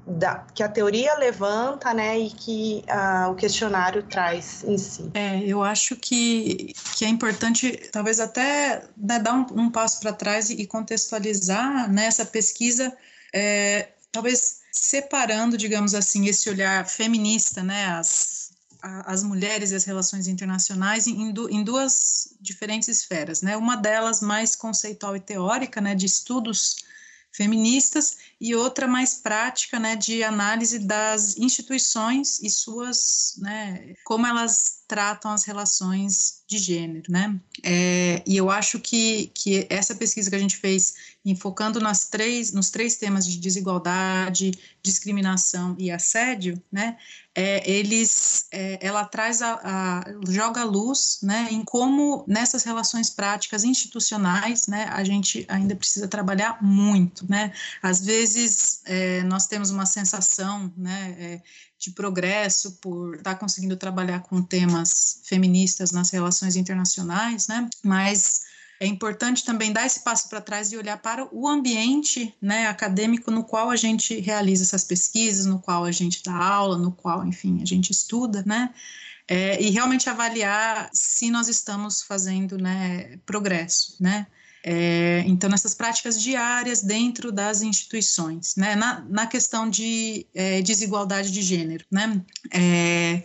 da, 0.05 0.43
que 0.53 0.63
a 0.63 0.67
teoria 0.67 1.15
levanta, 1.15 1.93
né, 1.93 2.17
e 2.17 2.29
que 2.31 2.83
uh, 2.89 3.31
o 3.31 3.35
questionário 3.35 4.01
traz 4.03 4.63
em 4.63 4.77
si. 4.77 5.11
É, 5.13 5.39
eu 5.45 5.61
acho 5.61 5.95
que, 5.95 6.73
que 6.95 7.05
é 7.05 7.07
importante, 7.07 7.89
talvez 7.91 8.19
até 8.19 8.83
né, 8.97 9.19
dar 9.19 9.33
um, 9.33 9.45
um 9.51 9.69
passo 9.69 9.99
para 9.99 10.11
trás 10.11 10.49
e 10.49 10.65
contextualizar 10.65 11.89
nessa 11.91 12.23
né, 12.23 12.29
pesquisa, 12.31 12.91
é, 13.31 13.89
talvez 14.11 14.60
separando, 14.71 15.57
digamos 15.57 15.93
assim, 15.93 16.27
esse 16.27 16.49
olhar 16.49 16.87
feminista, 16.87 17.61
né, 17.61 17.87
as, 17.87 18.51
as 18.81 19.23
mulheres 19.23 19.71
e 19.71 19.75
as 19.75 19.83
relações 19.83 20.27
internacionais 20.27 21.07
em, 21.07 21.33
em, 21.49 21.63
duas 21.63 22.33
diferentes 22.39 22.87
esferas, 22.87 23.41
né? 23.41 23.55
Uma 23.57 23.75
delas 23.75 24.21
mais 24.21 24.55
conceitual 24.55 25.15
e 25.15 25.19
teórica, 25.19 25.81
né, 25.81 25.93
de 25.93 26.05
estudos 26.05 26.77
feministas, 27.33 28.17
e 28.41 28.53
outra 28.53 28.87
mais 28.87 29.13
prática, 29.13 29.79
né, 29.79 29.95
de 29.95 30.21
análise 30.21 30.79
das 30.79 31.37
instituições 31.37 32.41
e 32.41 32.49
suas, 32.49 33.35
né, 33.37 33.93
como 34.03 34.27
elas 34.27 34.81
tratam 34.85 35.31
as 35.31 35.45
relações 35.45 36.41
de 36.45 36.57
gênero, 36.57 37.09
né? 37.09 37.39
É, 37.63 38.21
e 38.27 38.35
eu 38.35 38.49
acho 38.49 38.79
que, 38.79 39.31
que 39.33 39.65
essa 39.69 39.95
pesquisa 39.95 40.29
que 40.29 40.35
a 40.35 40.39
gente 40.39 40.57
fez, 40.57 40.95
enfocando 41.23 41.79
nas 41.79 42.07
três, 42.07 42.51
nos 42.51 42.69
três 42.69 42.95
temas 42.97 43.27
de 43.27 43.37
desigualdade, 43.37 44.51
discriminação 44.81 45.75
e 45.77 45.91
assédio, 45.91 46.61
né? 46.71 46.97
É, 47.33 47.69
eles, 47.69 48.47
é, 48.51 48.77
ela 48.85 49.05
traz 49.05 49.41
a, 49.41 49.53
a, 49.63 50.03
joga 50.27 50.65
luz, 50.65 51.19
né, 51.23 51.47
em 51.49 51.63
como 51.63 52.25
nessas 52.27 52.63
relações 52.63 53.09
práticas 53.09 53.63
institucionais, 53.63 54.67
né, 54.67 54.89
a 54.91 55.01
gente 55.01 55.45
ainda 55.47 55.73
precisa 55.73 56.09
trabalhar 56.09 56.61
muito, 56.61 57.25
né? 57.29 57.53
Às 57.81 58.03
vezes 58.03 58.81
é, 58.85 59.23
nós 59.23 59.47
temos 59.47 59.69
uma 59.69 59.85
sensação, 59.85 60.73
né, 60.75 61.15
é, 61.17 61.41
de 61.79 61.91
progresso 61.91 62.73
por 62.81 63.15
estar 63.15 63.33
tá 63.33 63.39
conseguindo 63.39 63.75
trabalhar 63.75 64.19
com 64.19 64.41
temas 64.41 65.21
feministas 65.23 65.91
nas 65.91 66.11
relações 66.11 66.55
internacionais, 66.55 67.47
né? 67.47 67.67
Mas 67.83 68.41
é 68.81 68.87
importante 68.87 69.45
também 69.45 69.71
dar 69.71 69.85
esse 69.85 69.99
passo 69.99 70.27
para 70.27 70.41
trás 70.41 70.71
e 70.71 70.77
olhar 70.77 70.97
para 70.97 71.27
o 71.31 71.47
ambiente 71.47 72.33
né, 72.41 72.65
acadêmico 72.65 73.29
no 73.29 73.43
qual 73.43 73.69
a 73.69 73.75
gente 73.75 74.19
realiza 74.19 74.63
essas 74.63 74.83
pesquisas, 74.83 75.45
no 75.45 75.59
qual 75.59 75.85
a 75.85 75.91
gente 75.91 76.23
dá 76.23 76.33
aula, 76.33 76.79
no 76.79 76.91
qual, 76.91 77.23
enfim, 77.23 77.61
a 77.61 77.65
gente 77.65 77.91
estuda, 77.91 78.43
né? 78.43 78.73
É, 79.27 79.61
e 79.61 79.69
realmente 79.69 80.09
avaliar 80.09 80.89
se 80.91 81.29
nós 81.29 81.47
estamos 81.47 82.01
fazendo 82.01 82.57
né, 82.57 83.19
progresso, 83.23 83.97
né? 83.99 84.25
É, 84.63 85.23
então, 85.27 85.47
nessas 85.47 85.75
práticas 85.75 86.19
diárias 86.19 86.81
dentro 86.81 87.31
das 87.31 87.61
instituições, 87.61 88.55
né? 88.55 88.75
na, 88.75 89.01
na 89.07 89.27
questão 89.27 89.69
de 89.69 90.25
é, 90.33 90.61
desigualdade 90.61 91.31
de 91.31 91.41
gênero. 91.41 91.85
Né? 91.89 92.21
É, 92.51 93.23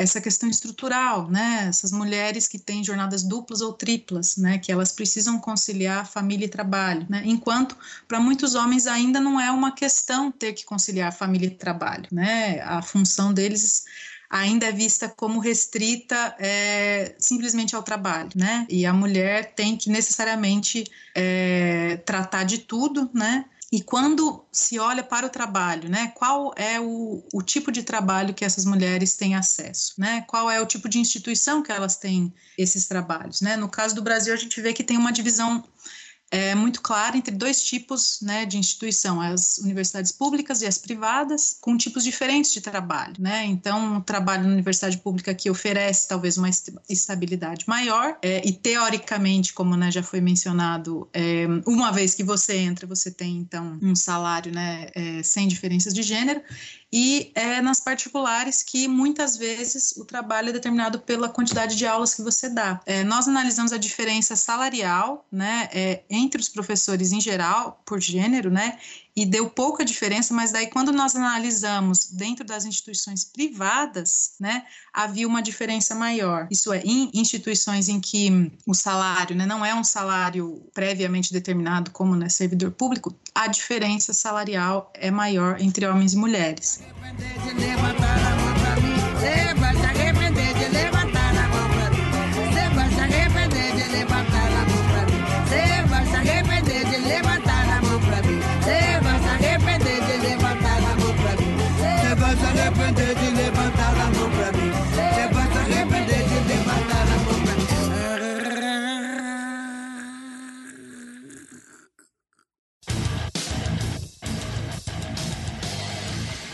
essa 0.00 0.20
questão 0.20 0.48
estrutural, 0.48 1.30
né? 1.30 1.66
Essas 1.68 1.92
mulheres 1.92 2.48
que 2.48 2.58
têm 2.58 2.82
jornadas 2.82 3.22
duplas 3.22 3.60
ou 3.60 3.72
triplas, 3.72 4.36
né? 4.36 4.58
Que 4.58 4.72
elas 4.72 4.92
precisam 4.92 5.38
conciliar 5.38 6.10
família 6.10 6.46
e 6.46 6.48
trabalho, 6.48 7.06
né? 7.08 7.22
Enquanto 7.26 7.76
para 8.08 8.18
muitos 8.18 8.54
homens 8.54 8.86
ainda 8.86 9.20
não 9.20 9.38
é 9.38 9.50
uma 9.50 9.72
questão 9.72 10.32
ter 10.32 10.54
que 10.54 10.64
conciliar 10.64 11.12
família 11.12 11.48
e 11.48 11.50
trabalho, 11.50 12.06
né? 12.10 12.60
A 12.62 12.80
função 12.80 13.32
deles 13.32 13.84
ainda 14.30 14.66
é 14.66 14.72
vista 14.72 15.06
como 15.06 15.38
restrita 15.38 16.34
é, 16.38 17.14
simplesmente 17.18 17.76
ao 17.76 17.82
trabalho, 17.82 18.30
né? 18.34 18.66
E 18.70 18.86
a 18.86 18.94
mulher 18.94 19.54
tem 19.54 19.76
que 19.76 19.90
necessariamente 19.90 20.84
é, 21.14 21.98
tratar 22.06 22.44
de 22.44 22.58
tudo, 22.58 23.10
né? 23.12 23.44
E 23.72 23.80
quando 23.80 24.44
se 24.50 24.80
olha 24.80 25.02
para 25.02 25.26
o 25.26 25.30
trabalho, 25.30 25.88
né, 25.88 26.08
qual 26.16 26.52
é 26.56 26.80
o, 26.80 27.22
o, 27.32 27.40
tipo 27.40 27.70
de 27.70 27.84
trabalho 27.84 28.34
que 28.34 28.44
essas 28.44 28.64
mulheres 28.64 29.16
têm 29.16 29.36
acesso, 29.36 29.94
né? 29.96 30.22
Qual 30.22 30.50
é 30.50 30.60
o 30.60 30.66
tipo 30.66 30.88
de 30.88 30.98
instituição 30.98 31.62
que 31.62 31.70
elas 31.70 31.96
têm 31.96 32.34
esses 32.58 32.88
trabalhos, 32.88 33.40
né? 33.40 33.56
No 33.56 33.68
caso 33.68 33.94
do 33.94 34.02
Brasil, 34.02 34.34
a 34.34 34.36
gente 34.36 34.60
vê 34.60 34.72
que 34.72 34.82
tem 34.82 34.96
uma 34.96 35.12
divisão 35.12 35.62
é 36.30 36.54
muito 36.54 36.80
clara 36.80 37.16
entre 37.16 37.34
dois 37.34 37.62
tipos 37.62 38.20
né, 38.22 38.46
de 38.46 38.56
instituição, 38.56 39.20
as 39.20 39.58
universidades 39.58 40.12
públicas 40.12 40.62
e 40.62 40.66
as 40.66 40.78
privadas, 40.78 41.56
com 41.60 41.76
tipos 41.76 42.04
diferentes 42.04 42.52
de 42.52 42.60
trabalho. 42.60 43.14
Né? 43.18 43.44
Então, 43.46 43.98
o 43.98 44.00
trabalho 44.00 44.44
na 44.44 44.52
universidade 44.52 44.98
pública 44.98 45.34
que 45.34 45.50
oferece 45.50 46.06
talvez 46.06 46.38
uma 46.38 46.48
estabilidade 46.88 47.64
maior, 47.66 48.16
é, 48.22 48.46
e 48.46 48.52
teoricamente, 48.52 49.52
como 49.52 49.76
né, 49.76 49.90
já 49.90 50.02
foi 50.02 50.20
mencionado, 50.20 51.08
é, 51.12 51.46
uma 51.66 51.90
vez 51.90 52.14
que 52.14 52.22
você 52.22 52.56
entra, 52.58 52.86
você 52.86 53.10
tem 53.10 53.38
então 53.38 53.78
um 53.82 53.96
salário 53.96 54.52
né, 54.52 54.88
é, 54.94 55.22
sem 55.22 55.48
diferenças 55.48 55.92
de 55.92 56.02
gênero, 56.02 56.40
e 56.92 57.30
é 57.34 57.60
nas 57.60 57.78
particulares 57.78 58.62
que 58.62 58.88
muitas 58.88 59.36
vezes 59.36 59.92
o 59.96 60.04
trabalho 60.04 60.48
é 60.48 60.52
determinado 60.52 60.98
pela 61.00 61.28
quantidade 61.28 61.76
de 61.76 61.86
aulas 61.86 62.14
que 62.14 62.22
você 62.22 62.48
dá. 62.48 62.80
É, 62.84 63.04
nós 63.04 63.28
analisamos 63.28 63.72
a 63.72 63.78
diferença 63.78 64.34
salarial, 64.34 65.26
né, 65.30 65.68
é, 65.72 66.02
entre 66.10 66.40
os 66.40 66.48
professores 66.48 67.12
em 67.12 67.20
geral, 67.20 67.80
por 67.84 68.00
gênero, 68.00 68.50
né, 68.50 68.78
e 69.14 69.26
deu 69.26 69.50
pouca 69.50 69.84
diferença, 69.84 70.32
mas 70.32 70.52
daí 70.52 70.68
quando 70.68 70.92
nós 70.92 71.16
analisamos 71.16 72.10
dentro 72.12 72.44
das 72.44 72.64
instituições 72.64 73.24
privadas, 73.24 74.32
né, 74.38 74.64
havia 74.92 75.26
uma 75.26 75.42
diferença 75.42 75.94
maior. 75.94 76.46
Isso 76.50 76.72
é, 76.72 76.80
em 76.84 77.10
instituições 77.14 77.88
em 77.88 78.00
que 78.00 78.50
o 78.66 78.74
salário 78.74 79.36
né, 79.36 79.46
não 79.46 79.64
é 79.64 79.74
um 79.74 79.84
salário 79.84 80.62
previamente 80.72 81.32
determinado 81.32 81.90
como 81.90 82.14
né, 82.14 82.28
servidor 82.28 82.70
público, 82.72 83.14
a 83.34 83.46
diferença 83.46 84.12
salarial 84.12 84.92
é 84.94 85.10
maior 85.10 85.60
entre 85.60 85.86
homens 85.86 86.12
e 86.12 86.16
mulheres. 86.16 86.80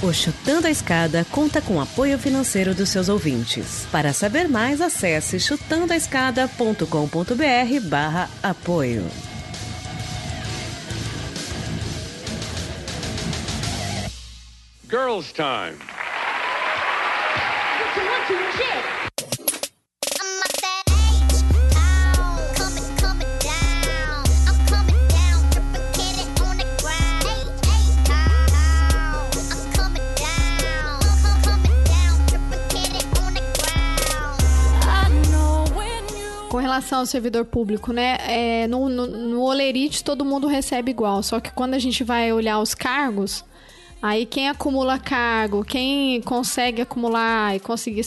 O 0.07 0.13
Chutando 0.13 0.69
a 0.69 0.71
Escada 0.71 1.27
conta 1.33 1.61
com 1.61 1.81
apoio 1.81 2.17
financeiro 2.17 2.73
dos 2.73 2.91
seus 2.91 3.09
ouvintes. 3.09 3.89
Para 3.91 4.13
saber 4.13 4.49
mais, 4.49 4.81
acesse 4.81 5.41
chutandoaescada.com.br 5.41 7.89
barra 7.89 8.31
apoio. 8.41 9.05
Girls 14.89 15.33
Time. 15.33 15.96
Relação 36.77 37.01
ao 37.01 37.07
servidor 37.07 37.45
público, 37.47 37.93
né? 37.93 38.19
É, 38.27 38.67
no, 38.67 38.89
no, 38.89 39.07
no 39.07 39.43
Olerite 39.43 40.05
todo 40.05 40.25
mundo 40.25 40.47
recebe 40.47 40.91
igual, 40.91 41.23
só 41.23 41.41
que 41.41 41.51
quando 41.51 41.75
a 41.75 41.79
gente 41.79 42.05
vai 42.05 42.33
olhar 42.33 42.61
os 42.61 42.75
cargos, 42.75 43.45
aí 44.01 44.27
quem 44.27 44.49
acumula 44.49 44.99
cargo, 44.99 45.65
quem 45.65 46.21
consegue 46.23 46.83
acumular 46.83 47.57
e 47.57 47.61
conseguir 47.61 48.05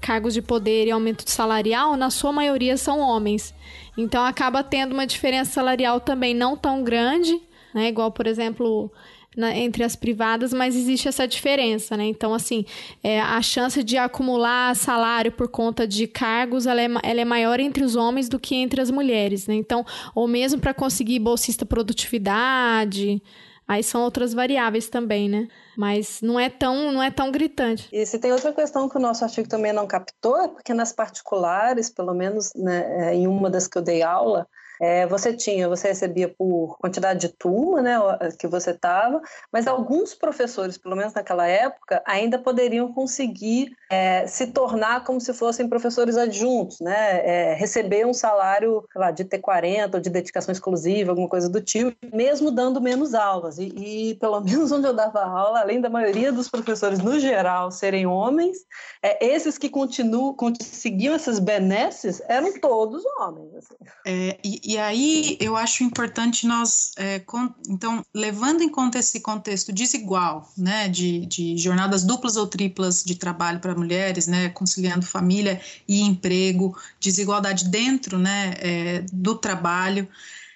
cargos 0.00 0.34
de 0.34 0.42
poder 0.42 0.86
e 0.86 0.90
aumento 0.90 1.28
salarial, 1.28 1.96
na 1.96 2.10
sua 2.10 2.32
maioria 2.32 2.76
são 2.76 3.00
homens. 3.00 3.54
Então 3.96 4.24
acaba 4.24 4.62
tendo 4.62 4.92
uma 4.92 5.06
diferença 5.06 5.52
salarial 5.52 6.00
também 6.00 6.34
não 6.34 6.56
tão 6.56 6.82
grande, 6.82 7.40
né? 7.74 7.88
Igual, 7.88 8.10
por 8.10 8.26
exemplo, 8.26 8.90
na, 9.36 9.56
entre 9.56 9.82
as 9.82 9.96
privadas, 9.96 10.52
mas 10.52 10.76
existe 10.76 11.08
essa 11.08 11.26
diferença, 11.26 11.96
né? 11.96 12.04
Então, 12.04 12.34
assim, 12.34 12.64
é, 13.02 13.20
a 13.20 13.40
chance 13.40 13.82
de 13.82 13.96
acumular 13.96 14.74
salário 14.76 15.32
por 15.32 15.48
conta 15.48 15.86
de 15.86 16.06
cargos, 16.06 16.66
ela 16.66 16.80
é, 16.80 16.88
ela 17.02 17.20
é 17.20 17.24
maior 17.24 17.60
entre 17.60 17.84
os 17.84 17.96
homens 17.96 18.28
do 18.28 18.38
que 18.38 18.54
entre 18.54 18.80
as 18.80 18.90
mulheres, 18.90 19.46
né? 19.46 19.54
Então, 19.54 19.84
ou 20.14 20.28
mesmo 20.28 20.60
para 20.60 20.74
conseguir 20.74 21.18
bolsista 21.18 21.64
produtividade, 21.64 23.22
aí 23.66 23.82
são 23.82 24.02
outras 24.02 24.32
variáveis 24.32 24.88
também, 24.88 25.28
né? 25.28 25.48
Mas 25.76 26.20
não 26.20 26.38
é 26.38 26.48
tão, 26.48 26.92
não 26.92 27.02
é 27.02 27.10
tão 27.10 27.30
gritante. 27.30 27.88
E 27.92 28.04
se 28.04 28.18
tem 28.18 28.32
outra 28.32 28.52
questão 28.52 28.88
que 28.88 28.96
o 28.96 29.00
nosso 29.00 29.24
artigo 29.24 29.48
também 29.48 29.72
não 29.72 29.86
captou, 29.86 30.40
é 30.42 30.48
porque 30.48 30.74
nas 30.74 30.92
particulares, 30.92 31.90
pelo 31.90 32.14
menos 32.14 32.50
né, 32.54 33.10
é, 33.10 33.14
em 33.14 33.26
uma 33.26 33.48
das 33.48 33.66
que 33.66 33.78
eu 33.78 33.82
dei 33.82 34.02
aula, 34.02 34.46
é, 34.82 35.06
você 35.06 35.32
tinha, 35.32 35.68
você 35.68 35.88
recebia 35.88 36.28
por 36.28 36.76
quantidade 36.76 37.20
de 37.20 37.28
turma, 37.28 37.80
né, 37.80 37.96
que 38.36 38.48
você 38.48 38.72
estava, 38.72 39.22
mas 39.52 39.68
alguns 39.68 40.12
professores, 40.12 40.76
pelo 40.76 40.96
menos 40.96 41.14
naquela 41.14 41.46
época, 41.46 42.02
ainda 42.04 42.36
poderiam 42.36 42.92
conseguir 42.92 43.76
é, 43.88 44.26
se 44.26 44.48
tornar 44.48 45.04
como 45.04 45.20
se 45.20 45.32
fossem 45.32 45.68
professores 45.68 46.16
adjuntos, 46.16 46.80
né, 46.80 47.24
é, 47.24 47.54
receber 47.54 48.04
um 48.04 48.12
salário, 48.12 48.84
lá, 48.96 49.12
de 49.12 49.24
T40 49.24 49.94
ou 49.94 50.00
de 50.00 50.10
dedicação 50.10 50.50
exclusiva, 50.50 51.12
alguma 51.12 51.28
coisa 51.28 51.48
do 51.48 51.60
tipo, 51.60 51.96
mesmo 52.12 52.50
dando 52.50 52.80
menos 52.80 53.14
aulas. 53.14 53.58
E, 53.58 53.66
e 53.76 54.14
pelo 54.16 54.40
menos 54.42 54.72
onde 54.72 54.88
eu 54.88 54.92
dava 54.92 55.22
aula, 55.22 55.60
além 55.60 55.80
da 55.80 55.88
maioria 55.88 56.32
dos 56.32 56.48
professores 56.48 56.98
no 56.98 57.20
geral 57.20 57.70
serem 57.70 58.04
homens, 58.04 58.58
é, 59.00 59.24
esses 59.24 59.56
que 59.58 59.68
continuam, 59.68 60.34
conseguiam 60.34 61.14
essas 61.14 61.38
benesses 61.38 62.20
eram 62.28 62.58
todos 62.58 63.04
homens. 63.20 63.54
Assim. 63.54 63.76
É, 64.04 64.38
e, 64.42 64.71
e 64.71 64.71
aí 64.78 65.36
eu 65.40 65.56
acho 65.56 65.82
importante 65.82 66.46
nós, 66.46 66.92
é, 66.96 67.22
então, 67.68 68.04
levando 68.14 68.62
em 68.62 68.68
conta 68.68 68.98
esse 68.98 69.20
contexto 69.20 69.72
desigual, 69.72 70.52
né, 70.56 70.88
de, 70.88 71.26
de 71.26 71.56
jornadas 71.56 72.04
duplas 72.04 72.36
ou 72.36 72.46
triplas 72.46 73.02
de 73.02 73.14
trabalho 73.14 73.60
para 73.60 73.74
mulheres, 73.74 74.26
né, 74.26 74.48
conciliando 74.50 75.06
família 75.06 75.60
e 75.88 76.00
emprego, 76.02 76.76
desigualdade 77.00 77.68
dentro, 77.68 78.18
né, 78.18 78.54
é, 78.58 79.04
do 79.12 79.34
trabalho. 79.34 80.08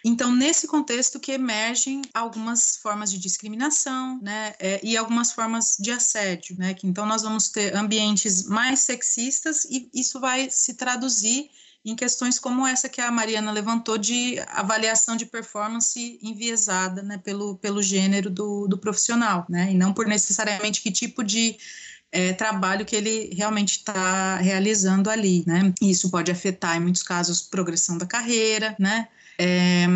Então, 0.05 0.31
nesse 0.31 0.69
contexto 0.69 1.19
que 1.19 1.33
emergem 1.33 2.01
algumas 2.14 2.77
formas 2.77 3.11
de 3.11 3.19
discriminação, 3.19 4.21
né, 4.23 4.55
é, 4.61 4.81
e 4.81 4.97
algumas 4.97 5.33
formas 5.33 5.77
de 5.81 5.91
assédio, 5.91 6.57
né, 6.57 6.75
que 6.75 6.87
então 6.87 7.05
nós 7.05 7.23
vamos 7.23 7.49
ter 7.49 7.75
ambientes 7.75 8.45
mais 8.47 8.81
sexistas 8.81 9.64
e 9.64 9.91
isso 9.93 10.21
vai 10.21 10.49
se 10.49 10.75
traduzir 10.75 11.51
em 11.91 11.95
questões 11.95 12.39
como 12.39 12.66
essa 12.66 12.89
que 12.89 13.01
a 13.01 13.11
Mariana 13.11 13.53
levantou 13.53 13.97
de 13.97 14.39
avaliação 14.49 15.16
de 15.16 15.24
performance 15.24 16.18
enviesada 16.20 17.03
né, 17.03 17.18
pelo, 17.18 17.57
pelo 17.57 17.80
gênero 17.80 18.28
do, 18.28 18.66
do 18.66 18.76
profissional, 18.76 19.47
né, 19.49 19.70
e 19.70 19.74
não 19.74 19.93
por 19.93 20.07
necessariamente 20.07 20.82
que 20.82 20.91
tipo 20.91 21.22
de 21.22 21.57
é, 22.11 22.32
trabalho 22.32 22.84
que 22.84 22.97
ele 22.97 23.30
realmente 23.34 23.78
está 23.78 24.37
realizando 24.37 25.11
ali, 25.11 25.45
né? 25.47 25.72
Isso 25.82 26.11
pode 26.11 26.30
afetar, 26.30 26.76
em 26.76 26.80
muitos 26.80 27.03
casos, 27.03 27.43
progressão 27.43 27.99
da 27.99 28.07
carreira, 28.07 28.74
né? 28.78 29.09
É, 29.39 29.87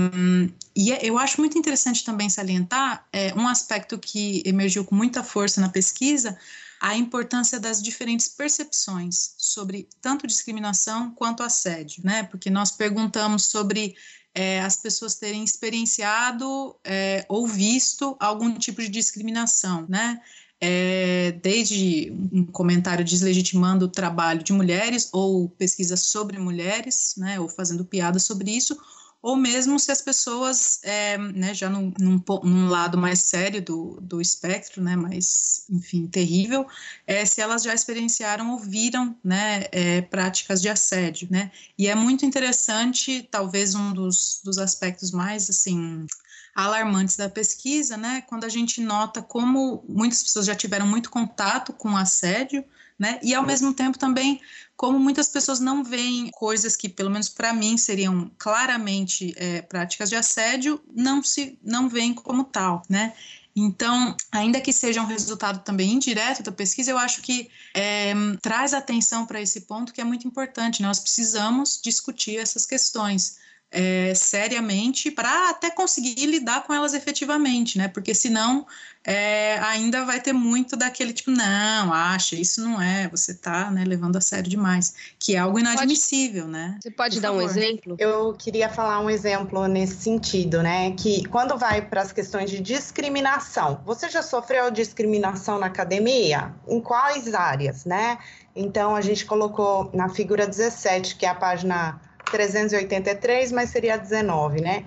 e 0.77 0.93
é, 0.93 0.99
eu 1.03 1.19
acho 1.19 1.41
muito 1.41 1.59
interessante 1.59 2.05
também 2.05 2.29
salientar 2.29 3.07
é, 3.13 3.33
um 3.35 3.49
aspecto 3.49 3.99
que 3.99 4.43
emergiu 4.45 4.85
com 4.85 4.95
muita 4.95 5.23
força 5.23 5.61
na 5.61 5.69
pesquisa, 5.69 6.37
a 6.81 6.97
importância 6.97 7.61
das 7.61 7.83
diferentes 7.83 8.29
percepções 8.29 9.35
sobre 9.37 9.89
tanto 10.01 10.27
discriminação 10.27 11.11
quanto 11.15 11.43
assédio, 11.43 12.03
né? 12.05 12.23
Porque 12.23 12.49
nós 12.49 12.71
perguntamos 12.71 13.45
sobre 13.45 13.95
é, 14.35 14.61
as 14.61 14.77
pessoas 14.77 15.17
terem 15.17 15.45
experienciado 15.45 16.75
é, 16.85 17.27
ou 17.29 17.47
visto 17.47 18.17
algum 18.19 18.55
tipo 18.59 18.81
de 18.81 18.89
discriminação, 18.89 19.87
né? 19.89 20.21
é, 20.61 21.33
desde 21.43 22.13
um 22.33 22.45
comentário 22.45 23.05
deslegitimando 23.05 23.87
o 23.87 23.91
trabalho 23.91 24.43
de 24.43 24.53
mulheres 24.53 25.09
ou 25.11 25.49
pesquisa 25.49 25.97
sobre 25.97 26.39
mulheres, 26.39 27.15
né, 27.17 27.41
ou 27.41 27.49
fazendo 27.49 27.85
piada 27.85 28.19
sobre 28.19 28.51
isso, 28.51 28.77
ou 29.23 29.37
mesmo 29.37 29.79
se 29.79 29.93
as 29.93 30.01
pessoas, 30.01 30.81
é, 30.83 31.19
né, 31.19 31.53
já 31.53 31.69
num, 31.69 31.93
num, 31.99 32.23
num, 32.43 32.69
lado 32.69 32.97
mais 32.97 33.21
sério 33.21 33.61
do, 33.61 33.99
do 34.01 34.21
espectro, 34.21 34.83
né, 34.83 34.97
mais, 34.97 35.67
enfim, 35.69 36.07
terrível, 36.07 36.67
é, 37.07 37.25
se 37.25 37.41
elas 37.41 37.63
já 37.63 37.75
experienciaram 37.75 38.53
ou 38.53 38.59
viram, 38.59 39.15
né, 39.23 39.67
é, 39.73 40.01
práticas 40.01 40.63
de 40.63 40.69
assédio, 40.69 41.29
né, 41.31 41.51
e 41.77 41.87
é 41.87 41.95
muito 41.95 42.25
interessante, 42.25 43.29
talvez 43.31 43.75
um 43.75 43.93
dos, 43.93 44.41
dos 44.43 44.57
aspectos 44.57 45.11
mais, 45.11 45.51
assim, 45.51 46.07
alarmantes 46.55 47.17
da 47.17 47.29
pesquisa, 47.29 47.97
né, 47.97 48.23
quando 48.23 48.45
a 48.45 48.49
gente 48.49 48.81
nota 48.81 49.21
como 49.21 49.85
muitas 49.87 50.23
pessoas 50.23 50.47
já 50.47 50.55
tiveram 50.55 50.87
muito 50.87 51.11
contato 51.11 51.75
com 51.75 51.95
assédio, 51.95 52.65
né? 53.01 53.19
E 53.23 53.35
ao 53.35 53.45
mesmo 53.45 53.73
tempo 53.73 53.99
também 53.99 54.39
como 54.77 54.99
muitas 54.99 55.29
pessoas 55.29 55.61
não 55.61 55.85
veem 55.85 56.31
coisas 56.31 56.75
que, 56.75 56.89
pelo 56.89 57.11
menos 57.11 57.29
para 57.29 57.53
mim, 57.53 57.77
seriam 57.77 58.31
claramente 58.39 59.35
é, 59.37 59.61
práticas 59.61 60.09
de 60.09 60.17
assédio, 60.17 60.81
não 60.95 61.23
se 61.23 61.59
não 61.63 61.87
veem 61.89 62.15
como 62.15 62.45
tal, 62.45 62.83
né? 62.89 63.13
Então, 63.55 64.17
ainda 64.33 64.61
que 64.61 64.73
seja 64.73 65.03
um 65.03 65.07
resultado 65.07 65.63
também 65.65 65.93
indireto 65.93 66.43
da 66.43 66.53
pesquisa, 66.53 66.93
eu 66.93 66.99
acho 66.99 67.21
que 67.21 67.51
é, 67.75 68.15
traz 68.41 68.73
atenção 68.73 69.27
para 69.27 69.41
esse 69.41 69.63
ponto 69.63 69.93
que 69.93 70.01
é 70.01 70.05
muito 70.05 70.27
importante. 70.27 70.81
Nós 70.81 70.99
precisamos 70.99 71.79
discutir 71.83 72.39
essas 72.39 72.65
questões 72.65 73.37
é, 73.71 74.13
seriamente 74.15 75.11
para 75.11 75.51
até 75.51 75.71
conseguir 75.71 76.27
lidar 76.27 76.65
com 76.65 76.75
elas 76.75 76.93
efetivamente, 76.93 77.79
né? 77.79 77.87
Porque 77.87 78.15
senão 78.15 78.67
é, 79.05 79.59
ainda 79.61 80.05
vai 80.05 80.21
ter 80.21 80.33
muito 80.33 80.77
daquele 80.77 81.13
tipo, 81.13 81.31
não, 81.31 81.93
acha, 81.93 82.35
isso 82.35 82.61
não 82.61 82.83
é, 82.83 83.09
você 83.09 83.31
está 83.31 83.71
né, 83.71 83.85
levando 83.85 84.17
a 84.17 84.21
sério 84.21 84.51
demais, 84.51 84.95
que 85.19 85.37
é 85.37 85.39
algo 85.39 85.59
inadmissível, 85.59 86.43
pode, 86.43 86.53
né? 86.53 86.79
Você 86.83 86.91
pode 86.91 87.17
Por 87.17 87.23
dar 87.23 87.29
favor. 87.29 87.43
um 87.43 87.47
exemplo? 87.47 87.97
Eu 87.99 88.35
queria 88.35 88.69
falar 88.69 89.01
um 89.01 89.09
exemplo 89.09 89.67
nesse 89.69 89.97
sentido, 90.03 90.63
né? 90.63 90.91
Que 90.93 91.25
quando 91.29 91.57
vai 91.57 91.81
para 91.81 92.03
as 92.03 92.13
questões 92.13 92.51
de 92.51 92.61
discriminação, 92.61 93.81
você 93.87 94.09
já 94.09 94.23
sofreu 94.23 94.71
discriminação 94.71 95.59
na 95.59 95.67
academia? 95.67 96.53
Em 96.69 96.81
quais 96.81 97.33
áreas, 97.35 97.85
né? 97.85 98.19
Então 98.55 98.97
a 98.97 99.01
gente 99.01 99.25
colocou 99.25 99.91
na 99.95 100.09
figura 100.09 100.47
17, 100.47 101.15
que 101.15 101.25
é 101.25 101.29
a 101.29 101.35
página 101.35 102.01
383, 102.31 103.53
mas 103.53 103.71
seria 103.71 103.97
19, 103.97 104.61
né? 104.61 104.85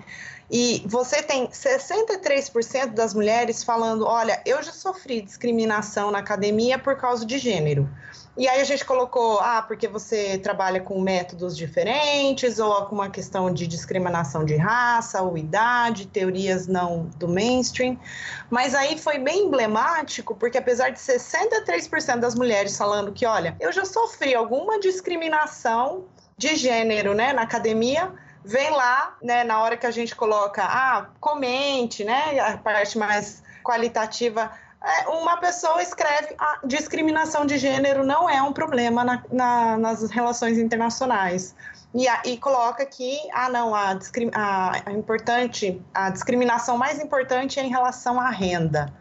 E 0.50 0.82
você 0.86 1.22
tem 1.22 1.48
63% 1.48 2.92
das 2.92 3.14
mulheres 3.14 3.64
falando: 3.64 4.06
olha, 4.06 4.40
eu 4.44 4.62
já 4.62 4.72
sofri 4.72 5.22
discriminação 5.22 6.10
na 6.10 6.18
academia 6.18 6.78
por 6.78 6.96
causa 6.96 7.24
de 7.24 7.38
gênero. 7.38 7.88
E 8.36 8.48
aí 8.48 8.60
a 8.60 8.64
gente 8.64 8.84
colocou, 8.84 9.38
ah, 9.38 9.62
porque 9.62 9.86
você 9.86 10.36
trabalha 10.38 10.80
com 10.80 11.00
métodos 11.00 11.56
diferentes, 11.56 12.58
ou 12.58 12.84
com 12.86 12.96
uma 12.96 13.08
questão 13.08 13.52
de 13.52 13.64
discriminação 13.64 14.44
de 14.44 14.56
raça 14.56 15.22
ou 15.22 15.38
idade, 15.38 16.08
teorias 16.08 16.66
não 16.66 17.04
do 17.16 17.28
mainstream. 17.28 17.96
Mas 18.50 18.74
aí 18.74 18.98
foi 18.98 19.18
bem 19.18 19.46
emblemático, 19.46 20.34
porque 20.34 20.58
apesar 20.58 20.90
de 20.90 20.98
63% 20.98 22.18
das 22.18 22.34
mulheres 22.34 22.76
falando 22.76 23.12
que, 23.12 23.24
olha, 23.24 23.56
eu 23.60 23.72
já 23.72 23.84
sofri 23.84 24.34
alguma 24.34 24.80
discriminação 24.80 26.04
de 26.36 26.56
gênero, 26.56 27.14
né, 27.14 27.32
na 27.32 27.42
academia, 27.42 28.12
vem 28.44 28.70
lá, 28.70 29.16
né, 29.22 29.44
na 29.44 29.62
hora 29.62 29.76
que 29.76 29.86
a 29.86 29.90
gente 29.90 30.14
coloca, 30.14 30.62
ah, 30.62 31.06
comente, 31.20 32.04
né, 32.04 32.38
a 32.40 32.58
parte 32.58 32.98
mais 32.98 33.42
qualitativa, 33.62 34.50
é, 34.82 35.08
uma 35.08 35.38
pessoa 35.38 35.82
escreve 35.82 36.34
a 36.38 36.58
discriminação 36.62 37.46
de 37.46 37.56
gênero 37.56 38.04
não 38.04 38.28
é 38.28 38.42
um 38.42 38.52
problema 38.52 39.02
na, 39.02 39.24
na, 39.32 39.78
nas 39.78 40.10
relações 40.10 40.58
internacionais. 40.58 41.54
E, 41.94 42.06
e 42.28 42.36
coloca 42.36 42.84
que, 42.84 43.18
ah, 43.32 43.48
não, 43.48 43.74
a, 43.74 43.92
a, 44.34 44.72
a, 44.84 44.92
importante, 44.92 45.80
a 45.94 46.10
discriminação 46.10 46.76
mais 46.76 46.98
importante 46.98 47.58
é 47.58 47.62
em 47.62 47.70
relação 47.70 48.20
à 48.20 48.28
renda 48.28 48.92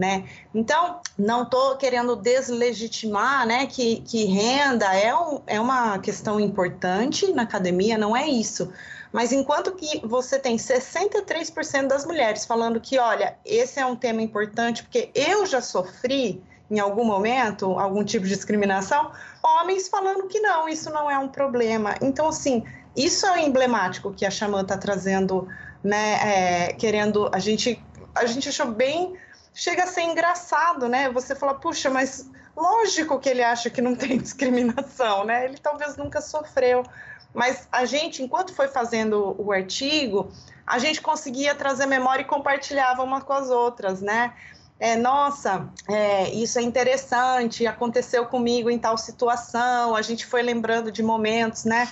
né? 0.00 0.24
Então, 0.54 0.98
não 1.18 1.42
estou 1.42 1.76
querendo 1.76 2.16
deslegitimar, 2.16 3.46
né, 3.46 3.66
que, 3.66 4.00
que 4.00 4.24
renda 4.24 4.86
é, 4.94 5.14
um, 5.14 5.42
é 5.46 5.60
uma 5.60 5.98
questão 5.98 6.40
importante 6.40 7.30
na 7.34 7.42
academia, 7.42 7.98
não 7.98 8.16
é 8.16 8.26
isso. 8.26 8.72
Mas 9.12 9.30
enquanto 9.30 9.72
que 9.72 10.00
você 10.06 10.38
tem 10.38 10.56
63% 10.56 11.86
das 11.86 12.06
mulheres 12.06 12.46
falando 12.46 12.80
que, 12.80 12.98
olha, 12.98 13.36
esse 13.44 13.78
é 13.78 13.84
um 13.84 13.94
tema 13.94 14.22
importante 14.22 14.82
porque 14.84 15.10
eu 15.14 15.44
já 15.44 15.60
sofri 15.60 16.42
em 16.70 16.80
algum 16.80 17.04
momento 17.04 17.78
algum 17.78 18.02
tipo 18.02 18.24
de 18.24 18.34
discriminação, 18.34 19.10
homens 19.42 19.86
falando 19.88 20.28
que 20.28 20.40
não, 20.40 20.66
isso 20.66 20.88
não 20.88 21.10
é 21.10 21.18
um 21.18 21.28
problema. 21.28 21.94
Então, 22.00 22.28
assim, 22.28 22.64
isso 22.96 23.26
é 23.26 23.44
emblemático 23.44 24.14
que 24.14 24.24
a 24.24 24.30
Xamã 24.30 24.62
está 24.62 24.78
trazendo, 24.78 25.46
né, 25.84 26.68
é, 26.68 26.72
querendo, 26.72 27.28
a 27.34 27.38
gente, 27.38 27.84
a 28.14 28.24
gente 28.24 28.48
achou 28.48 28.66
bem 28.66 29.14
chega 29.54 29.84
a 29.84 29.86
ser 29.86 30.02
engraçado, 30.02 30.88
né? 30.88 31.10
Você 31.10 31.34
fala, 31.34 31.54
puxa, 31.54 31.90
mas 31.90 32.28
lógico 32.56 33.18
que 33.18 33.28
ele 33.28 33.42
acha 33.42 33.70
que 33.70 33.80
não 33.80 33.94
tem 33.94 34.16
discriminação, 34.18 35.24
né? 35.24 35.44
Ele 35.44 35.58
talvez 35.58 35.96
nunca 35.96 36.20
sofreu. 36.20 36.84
Mas 37.32 37.68
a 37.70 37.84
gente, 37.84 38.22
enquanto 38.22 38.52
foi 38.52 38.68
fazendo 38.68 39.36
o 39.38 39.52
artigo, 39.52 40.30
a 40.66 40.78
gente 40.78 41.00
conseguia 41.00 41.54
trazer 41.54 41.86
memória 41.86 42.22
e 42.22 42.24
compartilhava 42.24 43.02
umas 43.02 43.22
com 43.22 43.32
as 43.32 43.50
outras, 43.50 44.00
né? 44.00 44.32
É, 44.80 44.96
nossa, 44.96 45.68
é, 45.86 46.30
isso 46.30 46.58
é 46.58 46.62
interessante, 46.62 47.66
aconteceu 47.66 48.24
comigo 48.24 48.70
em 48.70 48.78
tal 48.78 48.96
situação, 48.96 49.94
a 49.94 50.00
gente 50.00 50.24
foi 50.24 50.42
lembrando 50.42 50.90
de 50.90 51.02
momentos, 51.02 51.66
né, 51.66 51.86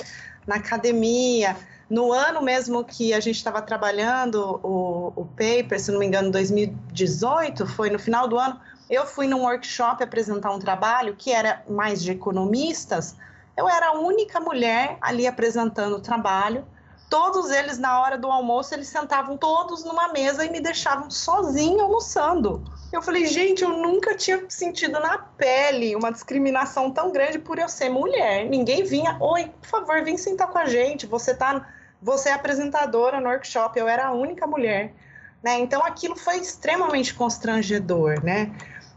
na 0.47 0.57
academia. 0.57 1.55
No 1.91 2.13
ano 2.13 2.43
mesmo 2.43 2.85
que 2.85 3.15
a 3.15 3.21
gente 3.21 3.37
estava 3.37 3.63
trabalhando 3.63 4.61
o, 4.63 5.13
o 5.17 5.25
paper, 5.25 5.81
se 5.81 5.91
não 5.91 5.99
me 5.99 6.07
engano, 6.07 6.31
2018, 6.31 7.67
foi 7.67 7.89
no 7.89 7.99
final 7.99 8.29
do 8.29 8.39
ano, 8.39 8.61
eu 8.91 9.07
fui 9.07 9.27
num 9.27 9.43
workshop 9.43 10.03
apresentar 10.03 10.51
um 10.51 10.59
trabalho 10.59 11.15
que 11.17 11.33
era 11.33 11.63
mais 11.69 12.03
de 12.03 12.13
economistas. 12.13 13.17
Eu 13.57 13.67
era 13.67 13.89
a 13.89 13.93
única 13.93 14.39
mulher 14.39 14.99
ali 15.01 15.27
apresentando 15.27 15.97
o 15.97 16.01
trabalho. 16.01 16.65
Todos 17.09 17.51
eles, 17.51 17.79
na 17.79 18.01
hora 18.01 18.19
do 18.19 18.31
almoço, 18.31 18.75
eles 18.75 18.89
sentavam 18.89 19.39
todos 19.39 19.83
numa 19.83 20.13
mesa 20.13 20.45
e 20.45 20.51
me 20.51 20.61
deixavam 20.61 21.11
sozinha 21.11 21.83
almoçando. 21.83 22.63
Eu 22.93 23.01
falei, 23.01 23.27
gente, 23.27 23.63
eu 23.63 23.71
nunca 23.71 24.15
tinha 24.15 24.45
sentido 24.49 25.01
na 25.01 25.17
pele 25.17 25.97
uma 25.97 26.13
discriminação 26.13 26.91
tão 26.91 27.11
grande 27.11 27.39
por 27.39 27.59
eu 27.59 27.69
ser 27.69 27.89
mulher. 27.89 28.45
Ninguém 28.47 28.85
vinha, 28.85 29.17
oi, 29.21 29.51
por 29.61 29.69
favor, 29.69 30.05
vem 30.05 30.19
sentar 30.19 30.49
com 30.49 30.59
a 30.59 30.67
gente. 30.67 31.07
Você 31.07 31.35
tá 31.35 31.67
você 32.01 32.29
é 32.29 32.33
apresentadora 32.33 33.21
no 33.21 33.29
workshop, 33.29 33.79
eu 33.79 33.89
era 33.89 34.07
a 34.07 34.13
única 34.13 34.47
mulher, 34.47 34.95
né? 35.43 35.59
Então 35.59 35.85
aquilo 35.85 36.17
foi 36.17 36.37
extremamente 36.37 37.15
constrangedor, 37.15 38.23
né? 38.23 38.53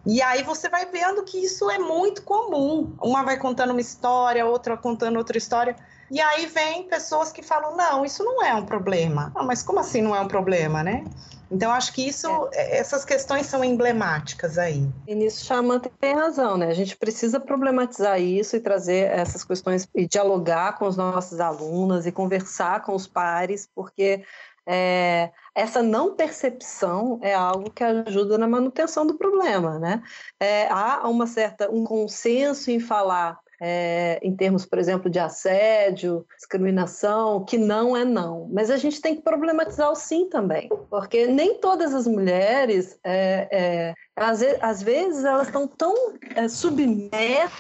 E 0.06 0.22
aí 0.22 0.43
você 0.43 0.68
vai 0.68 0.86
vendo 0.86 1.24
que 1.24 1.38
isso 1.38 1.70
é 1.70 1.78
muito 1.78 2.24
comum. 2.24 2.95
Uma 3.02 3.24
vai 3.24 3.38
contando 3.38 3.72
uma 3.72 3.82
história, 3.82 4.45
outra 4.45 4.76
contando 4.76 5.18
outra 5.18 5.38
história. 5.38 5.76
E 6.10 6.20
aí 6.20 6.47
vem 6.47 6.84
pessoas 6.88 7.32
que 7.32 7.43
falam: 7.43 7.78
não, 7.78 8.04
isso 8.04 8.24
não 8.24 8.43
é 8.43 8.54
um 8.54 8.66
problema. 8.66 9.32
Ah, 9.36 9.43
mas 9.43 9.62
como 9.62 9.80
assim 9.80 10.02
não 10.02 10.16
é 10.16 10.20
um 10.20 10.28
problema, 10.28 10.84
né? 10.84 11.04
Então, 11.52 11.72
acho 11.72 11.91
que 11.91 12.08
isso, 12.08 12.28
é. 12.54 12.78
essas 12.78 13.04
questões 13.04 13.45
são 13.45 13.64
emblemáticas 13.64 14.58
aí. 14.58 14.89
E 15.06 15.14
nisso 15.14 15.43
Xamã 15.43 15.80
tem 15.80 16.16
razão, 16.16 16.56
né? 16.56 16.68
A 16.68 16.74
gente 16.74 16.95
precisa 16.95 17.39
problematizar 17.39 18.22
isso 18.22 18.56
e 18.56 18.62
trazer 18.62 19.12
essas 19.12 19.43
questões 19.43 19.88
e 19.93 20.08
dialogar 20.08 20.78
com 20.78 20.88
os 20.88 20.95
nossos 20.95 21.41
alunos 21.41 22.06
e 22.06 22.12
conversar 22.12 22.84
com 22.84 22.95
os 22.95 23.06
pares, 23.06 23.68
porque 23.76 24.24
é, 24.66 25.32
essa 25.54 25.82
não 25.82 26.16
percepção 26.16 27.20
é 27.22 27.34
algo 27.34 27.70
que 27.70 27.84
ajuda 27.84 28.38
na 28.38 28.47
manutenção 28.47 29.06
do 29.06 29.18
problema, 29.18 29.78
né? 29.78 30.02
É, 30.39 30.68
há 30.70 31.06
uma 31.10 31.28
certa 31.28 31.70
um 31.70 31.84
consenso 31.84 32.72
em 32.72 32.80
falar 32.80 33.41
é, 33.64 34.20
em 34.24 34.36
termos, 34.36 34.66
por 34.66 34.80
exemplo, 34.80 35.07
de 35.07 35.20
assédio, 35.20 36.26
discriminação, 36.36 37.45
que 37.45 37.59
não 37.59 37.95
é 37.95 38.03
não. 38.03 38.49
Mas 38.51 38.72
a 38.72 38.78
gente 38.78 38.99
tem 38.99 39.16
que 39.16 39.22
problematizar 39.22 39.91
o 39.91 39.95
sim 39.95 40.28
também, 40.28 40.68
porque 40.89 41.28
nem 41.28 41.59
todas 41.59 41.93
as 41.93 42.07
mulheres 42.07 42.99
é, 43.03 43.47
é, 43.51 43.93
às, 44.16 44.41
às 44.62 44.84
vezes 44.84 45.24
elas 45.24 45.47
estão 45.47 45.68
tão 45.68 45.95
é, 46.36 46.47
submersas 46.47 47.51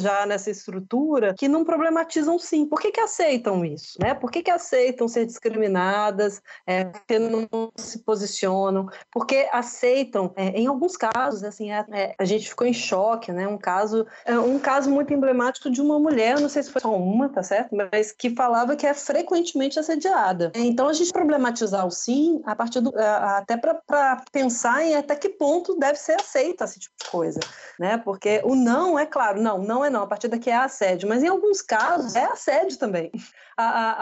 já 0.00 0.26
nessa 0.26 0.50
estrutura 0.50 1.34
que 1.34 1.48
não 1.48 1.64
problematizam 1.64 2.38
sim. 2.38 2.66
Por 2.66 2.80
que, 2.80 2.90
que 2.90 3.00
aceitam 3.00 3.64
isso? 3.64 3.98
Né? 4.00 4.14
Por 4.14 4.30
que, 4.30 4.42
que 4.42 4.50
aceitam 4.50 5.06
ser 5.06 5.26
discriminadas? 5.26 6.42
É, 6.66 6.84
porque 6.84 7.18
não 7.18 7.48
se 7.76 8.00
posicionam? 8.00 8.88
Porque 9.12 9.48
aceitam, 9.52 10.32
é, 10.36 10.48
em 10.48 10.66
alguns 10.66 10.96
casos, 10.96 11.44
assim, 11.44 11.70
é, 11.70 12.14
a 12.18 12.24
gente 12.24 12.48
ficou 12.48 12.66
em 12.66 12.72
choque, 12.72 13.30
né? 13.32 13.46
Um 13.46 13.58
caso, 13.58 14.06
um 14.46 14.58
caso 14.58 14.90
muito 14.90 15.12
emblemático 15.12 15.70
de 15.70 15.80
uma 15.80 15.98
mulher, 15.98 16.40
não 16.40 16.48
sei 16.48 16.62
se 16.62 16.70
foi 16.70 16.80
só 16.80 16.94
uma, 16.94 17.28
tá 17.28 17.42
certo? 17.42 17.74
Mas 17.74 18.10
que 18.12 18.30
falava 18.30 18.74
que 18.74 18.86
é 18.86 18.94
frequentemente 18.94 19.78
assediada. 19.78 20.50
Então 20.54 20.88
a 20.88 20.92
gente 20.92 21.12
problematizar 21.12 21.86
o 21.86 21.90
sim 21.90 22.40
a 22.44 22.54
partir 22.54 22.80
do, 22.80 22.92
até 22.96 23.56
para 23.56 24.22
pensar 24.32 24.82
em 24.82 24.96
até 24.96 25.14
que 25.14 25.28
ponto 25.28 25.47
ponto 25.48 25.78
deve 25.78 25.98
ser 25.98 26.20
aceita 26.20 26.64
esse 26.64 26.78
tipo 26.78 26.94
de 27.02 27.10
coisa, 27.10 27.40
né? 27.80 27.96
Porque 27.96 28.42
o 28.44 28.54
não 28.54 28.98
é 28.98 29.06
claro, 29.06 29.40
não, 29.40 29.56
não 29.56 29.82
é 29.82 29.88
não, 29.88 30.02
a 30.02 30.06
partir 30.06 30.28
daqui 30.28 30.50
é 30.50 30.56
assédio, 30.56 31.08
mas 31.08 31.22
em 31.22 31.28
alguns 31.28 31.62
casos 31.62 32.14
é 32.14 32.24
assédio 32.24 32.78
também. 32.78 33.10
A, 33.56 33.64
a, 33.64 33.92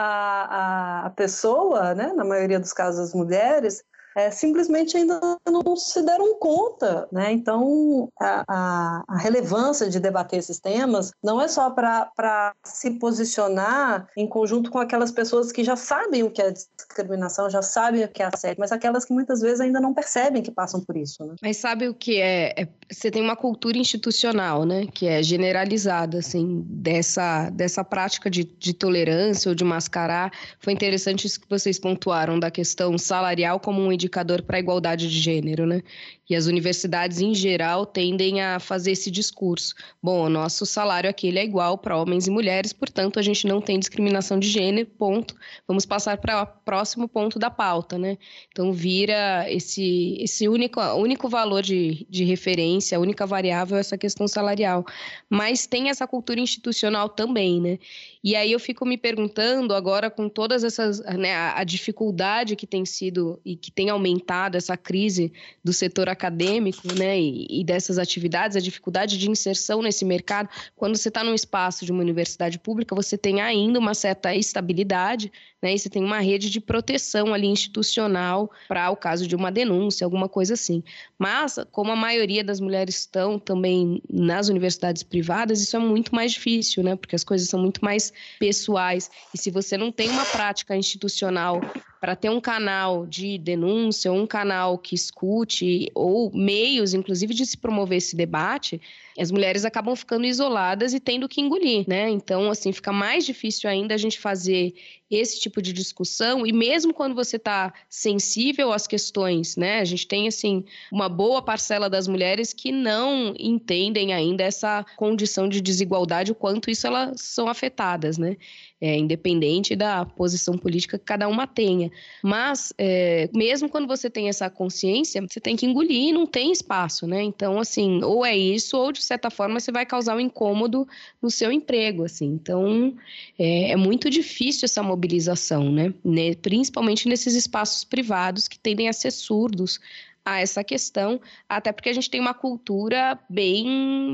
a, 1.04 1.06
a 1.06 1.10
pessoa, 1.10 1.94
né, 1.94 2.12
na 2.12 2.24
maioria 2.24 2.58
dos 2.58 2.72
casos 2.72 3.00
as 3.00 3.14
mulheres, 3.14 3.84
é, 4.16 4.30
simplesmente 4.30 4.96
ainda 4.96 5.20
não 5.46 5.76
se 5.76 6.02
deram 6.02 6.38
conta. 6.38 7.06
Né? 7.12 7.32
Então, 7.32 8.08
a, 8.18 8.44
a, 8.48 9.04
a 9.06 9.18
relevância 9.18 9.90
de 9.90 10.00
debater 10.00 10.38
esses 10.38 10.58
temas 10.58 11.12
não 11.22 11.40
é 11.40 11.46
só 11.46 11.68
para 11.70 12.54
se 12.64 12.92
posicionar 12.92 14.08
em 14.16 14.26
conjunto 14.26 14.70
com 14.70 14.78
aquelas 14.78 15.12
pessoas 15.12 15.52
que 15.52 15.62
já 15.62 15.76
sabem 15.76 16.22
o 16.22 16.30
que 16.30 16.40
é 16.40 16.50
discriminação, 16.50 17.50
já 17.50 17.60
sabem 17.60 18.04
o 18.04 18.08
que 18.08 18.22
é 18.22 18.30
assédio, 18.32 18.56
mas 18.58 18.72
aquelas 18.72 19.04
que 19.04 19.12
muitas 19.12 19.40
vezes 19.40 19.60
ainda 19.60 19.80
não 19.80 19.92
percebem 19.92 20.42
que 20.42 20.50
passam 20.50 20.80
por 20.80 20.96
isso. 20.96 21.22
Né? 21.22 21.34
Mas 21.42 21.58
sabe 21.58 21.86
o 21.86 21.94
que 21.94 22.18
é? 22.18 22.54
é 22.56 22.68
você 22.90 23.10
tem 23.10 23.20
uma 23.20 23.36
cultura 23.36 23.76
institucional, 23.76 24.64
né, 24.64 24.86
que 24.86 25.06
é 25.06 25.22
generalizada, 25.22 26.18
assim, 26.18 26.64
dessa, 26.66 27.50
dessa 27.50 27.84
prática 27.84 28.30
de, 28.30 28.44
de 28.44 28.72
tolerância 28.72 29.48
ou 29.48 29.54
de 29.54 29.64
mascarar. 29.64 30.32
Foi 30.60 30.72
interessante 30.72 31.26
isso 31.26 31.40
que 31.40 31.48
vocês 31.50 31.78
pontuaram 31.78 32.38
da 32.38 32.50
questão 32.50 32.96
salarial 32.96 33.58
como 33.58 33.82
um 33.82 33.92
indicador 34.06 34.42
para 34.42 34.56
a 34.56 34.60
igualdade 34.60 35.08
de 35.10 35.18
gênero, 35.18 35.66
né? 35.66 35.82
E 36.28 36.34
as 36.34 36.46
universidades, 36.46 37.20
em 37.20 37.34
geral, 37.34 37.86
tendem 37.86 38.40
a 38.42 38.58
fazer 38.58 38.92
esse 38.92 39.10
discurso. 39.10 39.74
Bom, 40.02 40.24
o 40.24 40.28
nosso 40.28 40.66
salário 40.66 41.08
aqui 41.08 41.36
é 41.36 41.44
igual 41.44 41.78
para 41.78 41.96
homens 41.96 42.26
e 42.26 42.30
mulheres, 42.30 42.72
portanto, 42.72 43.18
a 43.18 43.22
gente 43.22 43.46
não 43.46 43.60
tem 43.60 43.78
discriminação 43.78 44.38
de 44.38 44.48
gênero, 44.48 44.88
ponto. 44.98 45.36
Vamos 45.68 45.86
passar 45.86 46.18
para 46.18 46.42
o 46.42 46.46
próximo 46.64 47.08
ponto 47.08 47.38
da 47.38 47.48
pauta, 47.50 47.96
né? 47.96 48.18
Então, 48.50 48.72
vira 48.72 49.46
esse, 49.48 50.16
esse 50.20 50.48
único, 50.48 50.80
único 50.94 51.28
valor 51.28 51.62
de, 51.62 52.06
de 52.10 52.24
referência, 52.24 52.98
a 52.98 53.00
única 53.00 53.24
variável 53.24 53.76
é 53.76 53.80
essa 53.80 53.96
questão 53.96 54.26
salarial. 54.26 54.84
Mas 55.30 55.66
tem 55.66 55.90
essa 55.90 56.06
cultura 56.06 56.40
institucional 56.40 57.08
também, 57.08 57.60
né? 57.60 57.78
E 58.22 58.34
aí 58.34 58.52
eu 58.52 58.60
fico 58.60 58.84
me 58.84 58.96
perguntando 58.96 59.74
agora 59.74 60.10
com 60.10 60.28
todas 60.28 60.64
essas, 60.64 61.00
né, 61.00 61.34
a, 61.34 61.62
dificuldade 61.64 62.56
que 62.56 62.66
tem 62.66 62.84
sido 62.84 63.40
e 63.44 63.56
que 63.56 63.70
tem 63.70 63.90
aumentado 63.90 64.56
essa 64.56 64.76
crise 64.76 65.32
do 65.62 65.72
setor 65.72 66.08
acadêmico, 66.08 66.92
né, 66.94 67.18
e, 67.18 67.60
e 67.60 67.64
dessas 67.64 67.98
atividades, 67.98 68.56
a 68.56 68.60
dificuldade 68.60 69.18
de 69.18 69.30
inserção 69.30 69.82
nesse 69.82 70.04
mercado. 70.04 70.48
Quando 70.74 70.96
você 70.96 71.08
está 71.08 71.22
num 71.22 71.34
espaço 71.34 71.84
de 71.84 71.92
uma 71.92 72.02
universidade 72.02 72.58
pública, 72.58 72.94
você 72.94 73.16
tem 73.16 73.40
ainda 73.40 73.78
uma 73.78 73.94
certa 73.94 74.34
estabilidade, 74.34 75.30
né, 75.66 75.74
e 75.74 75.78
você 75.78 75.90
tem 75.90 76.04
uma 76.04 76.20
rede 76.20 76.48
de 76.48 76.60
proteção 76.60 77.34
ali 77.34 77.48
institucional 77.48 78.48
para 78.68 78.88
o 78.88 78.96
caso 78.96 79.26
de 79.26 79.34
uma 79.34 79.50
denúncia, 79.50 80.04
alguma 80.04 80.28
coisa 80.28 80.54
assim. 80.54 80.80
Mas, 81.18 81.58
como 81.72 81.90
a 81.90 81.96
maioria 81.96 82.44
das 82.44 82.60
mulheres 82.60 83.00
estão 83.00 83.36
também 83.36 84.00
nas 84.08 84.48
universidades 84.48 85.02
privadas, 85.02 85.60
isso 85.60 85.76
é 85.76 85.80
muito 85.80 86.14
mais 86.14 86.32
difícil, 86.32 86.84
né, 86.84 86.94
porque 86.94 87.16
as 87.16 87.24
coisas 87.24 87.48
são 87.48 87.60
muito 87.60 87.84
mais 87.84 88.12
pessoais. 88.38 89.10
E 89.34 89.38
se 89.38 89.50
você 89.50 89.76
não 89.76 89.90
tem 89.90 90.08
uma 90.08 90.24
prática 90.24 90.76
institucional 90.76 91.60
para 92.00 92.14
ter 92.14 92.30
um 92.30 92.40
canal 92.40 93.04
de 93.04 93.36
denúncia, 93.36 94.12
um 94.12 94.26
canal 94.26 94.78
que 94.78 94.94
escute, 94.94 95.90
ou 95.96 96.30
meios, 96.32 96.94
inclusive, 96.94 97.34
de 97.34 97.44
se 97.44 97.56
promover 97.56 97.98
esse 97.98 98.14
debate, 98.14 98.80
as 99.18 99.30
mulheres 99.30 99.64
acabam 99.64 99.96
ficando 99.96 100.26
isoladas 100.26 100.92
e 100.92 101.00
tendo 101.00 101.28
que 101.28 101.40
engolir, 101.40 101.84
né? 101.88 102.10
Então, 102.10 102.50
assim, 102.50 102.72
fica 102.72 102.92
mais 102.92 103.24
difícil 103.24 103.68
ainda 103.68 103.94
a 103.94 103.98
gente 103.98 104.18
fazer 104.18 104.74
esse 105.10 105.40
tipo 105.40 105.62
de 105.62 105.72
discussão, 105.72 106.46
e 106.46 106.52
mesmo 106.52 106.92
quando 106.92 107.14
você 107.14 107.36
está 107.36 107.72
sensível 107.88 108.72
às 108.72 108.86
questões, 108.86 109.56
né? 109.56 109.78
A 109.78 109.84
gente 109.84 110.06
tem, 110.06 110.26
assim, 110.26 110.64
uma 110.90 111.08
boa 111.08 111.40
parcela 111.40 111.88
das 111.88 112.08
mulheres 112.08 112.52
que 112.52 112.72
não 112.72 113.32
entendem 113.38 114.12
ainda 114.12 114.42
essa 114.42 114.84
condição 114.96 115.48
de 115.48 115.60
desigualdade, 115.60 116.32
o 116.32 116.34
quanto 116.34 116.70
isso 116.70 116.86
elas 116.86 117.20
são 117.20 117.48
afetadas, 117.48 118.18
né? 118.18 118.36
É, 118.80 118.96
independente 118.96 119.74
da 119.74 120.04
posição 120.04 120.58
política 120.58 120.98
que 120.98 121.04
cada 121.04 121.28
uma 121.28 121.46
tenha. 121.46 121.90
Mas, 122.22 122.72
é, 122.76 123.28
mesmo 123.34 123.68
quando 123.68 123.86
você 123.86 124.10
tem 124.10 124.28
essa 124.28 124.50
consciência, 124.50 125.22
você 125.22 125.40
tem 125.40 125.56
que 125.56 125.64
engolir 125.64 126.08
e 126.08 126.12
não 126.12 126.26
tem 126.26 126.52
espaço, 126.52 127.06
né? 127.06 127.22
Então, 127.22 127.58
assim, 127.58 128.02
ou 128.04 128.24
é 128.24 128.36
isso, 128.36 128.76
ou 128.76 128.92
de 128.92 129.02
certa 129.02 129.30
forma 129.30 129.58
você 129.58 129.72
vai 129.72 129.86
causar 129.86 130.16
um 130.16 130.20
incômodo 130.20 130.86
no 131.22 131.30
seu 131.30 131.50
emprego, 131.50 132.04
assim. 132.04 132.26
Então, 132.26 132.94
é, 133.38 133.70
é 133.70 133.76
muito 133.76 134.10
difícil 134.10 134.66
essa 134.66 134.82
mobilização, 134.82 135.72
né? 135.72 135.94
Principalmente 136.42 137.08
nesses 137.08 137.34
espaços 137.34 137.84
privados 137.84 138.46
que 138.46 138.58
tendem 138.58 138.88
a 138.88 138.92
ser 138.92 139.10
surdos 139.10 139.80
a 140.26 140.40
essa 140.40 140.64
questão, 140.64 141.20
até 141.48 141.70
porque 141.70 141.88
a 141.88 141.92
gente 141.92 142.10
tem 142.10 142.20
uma 142.20 142.34
cultura 142.34 143.16
bem 143.30 143.64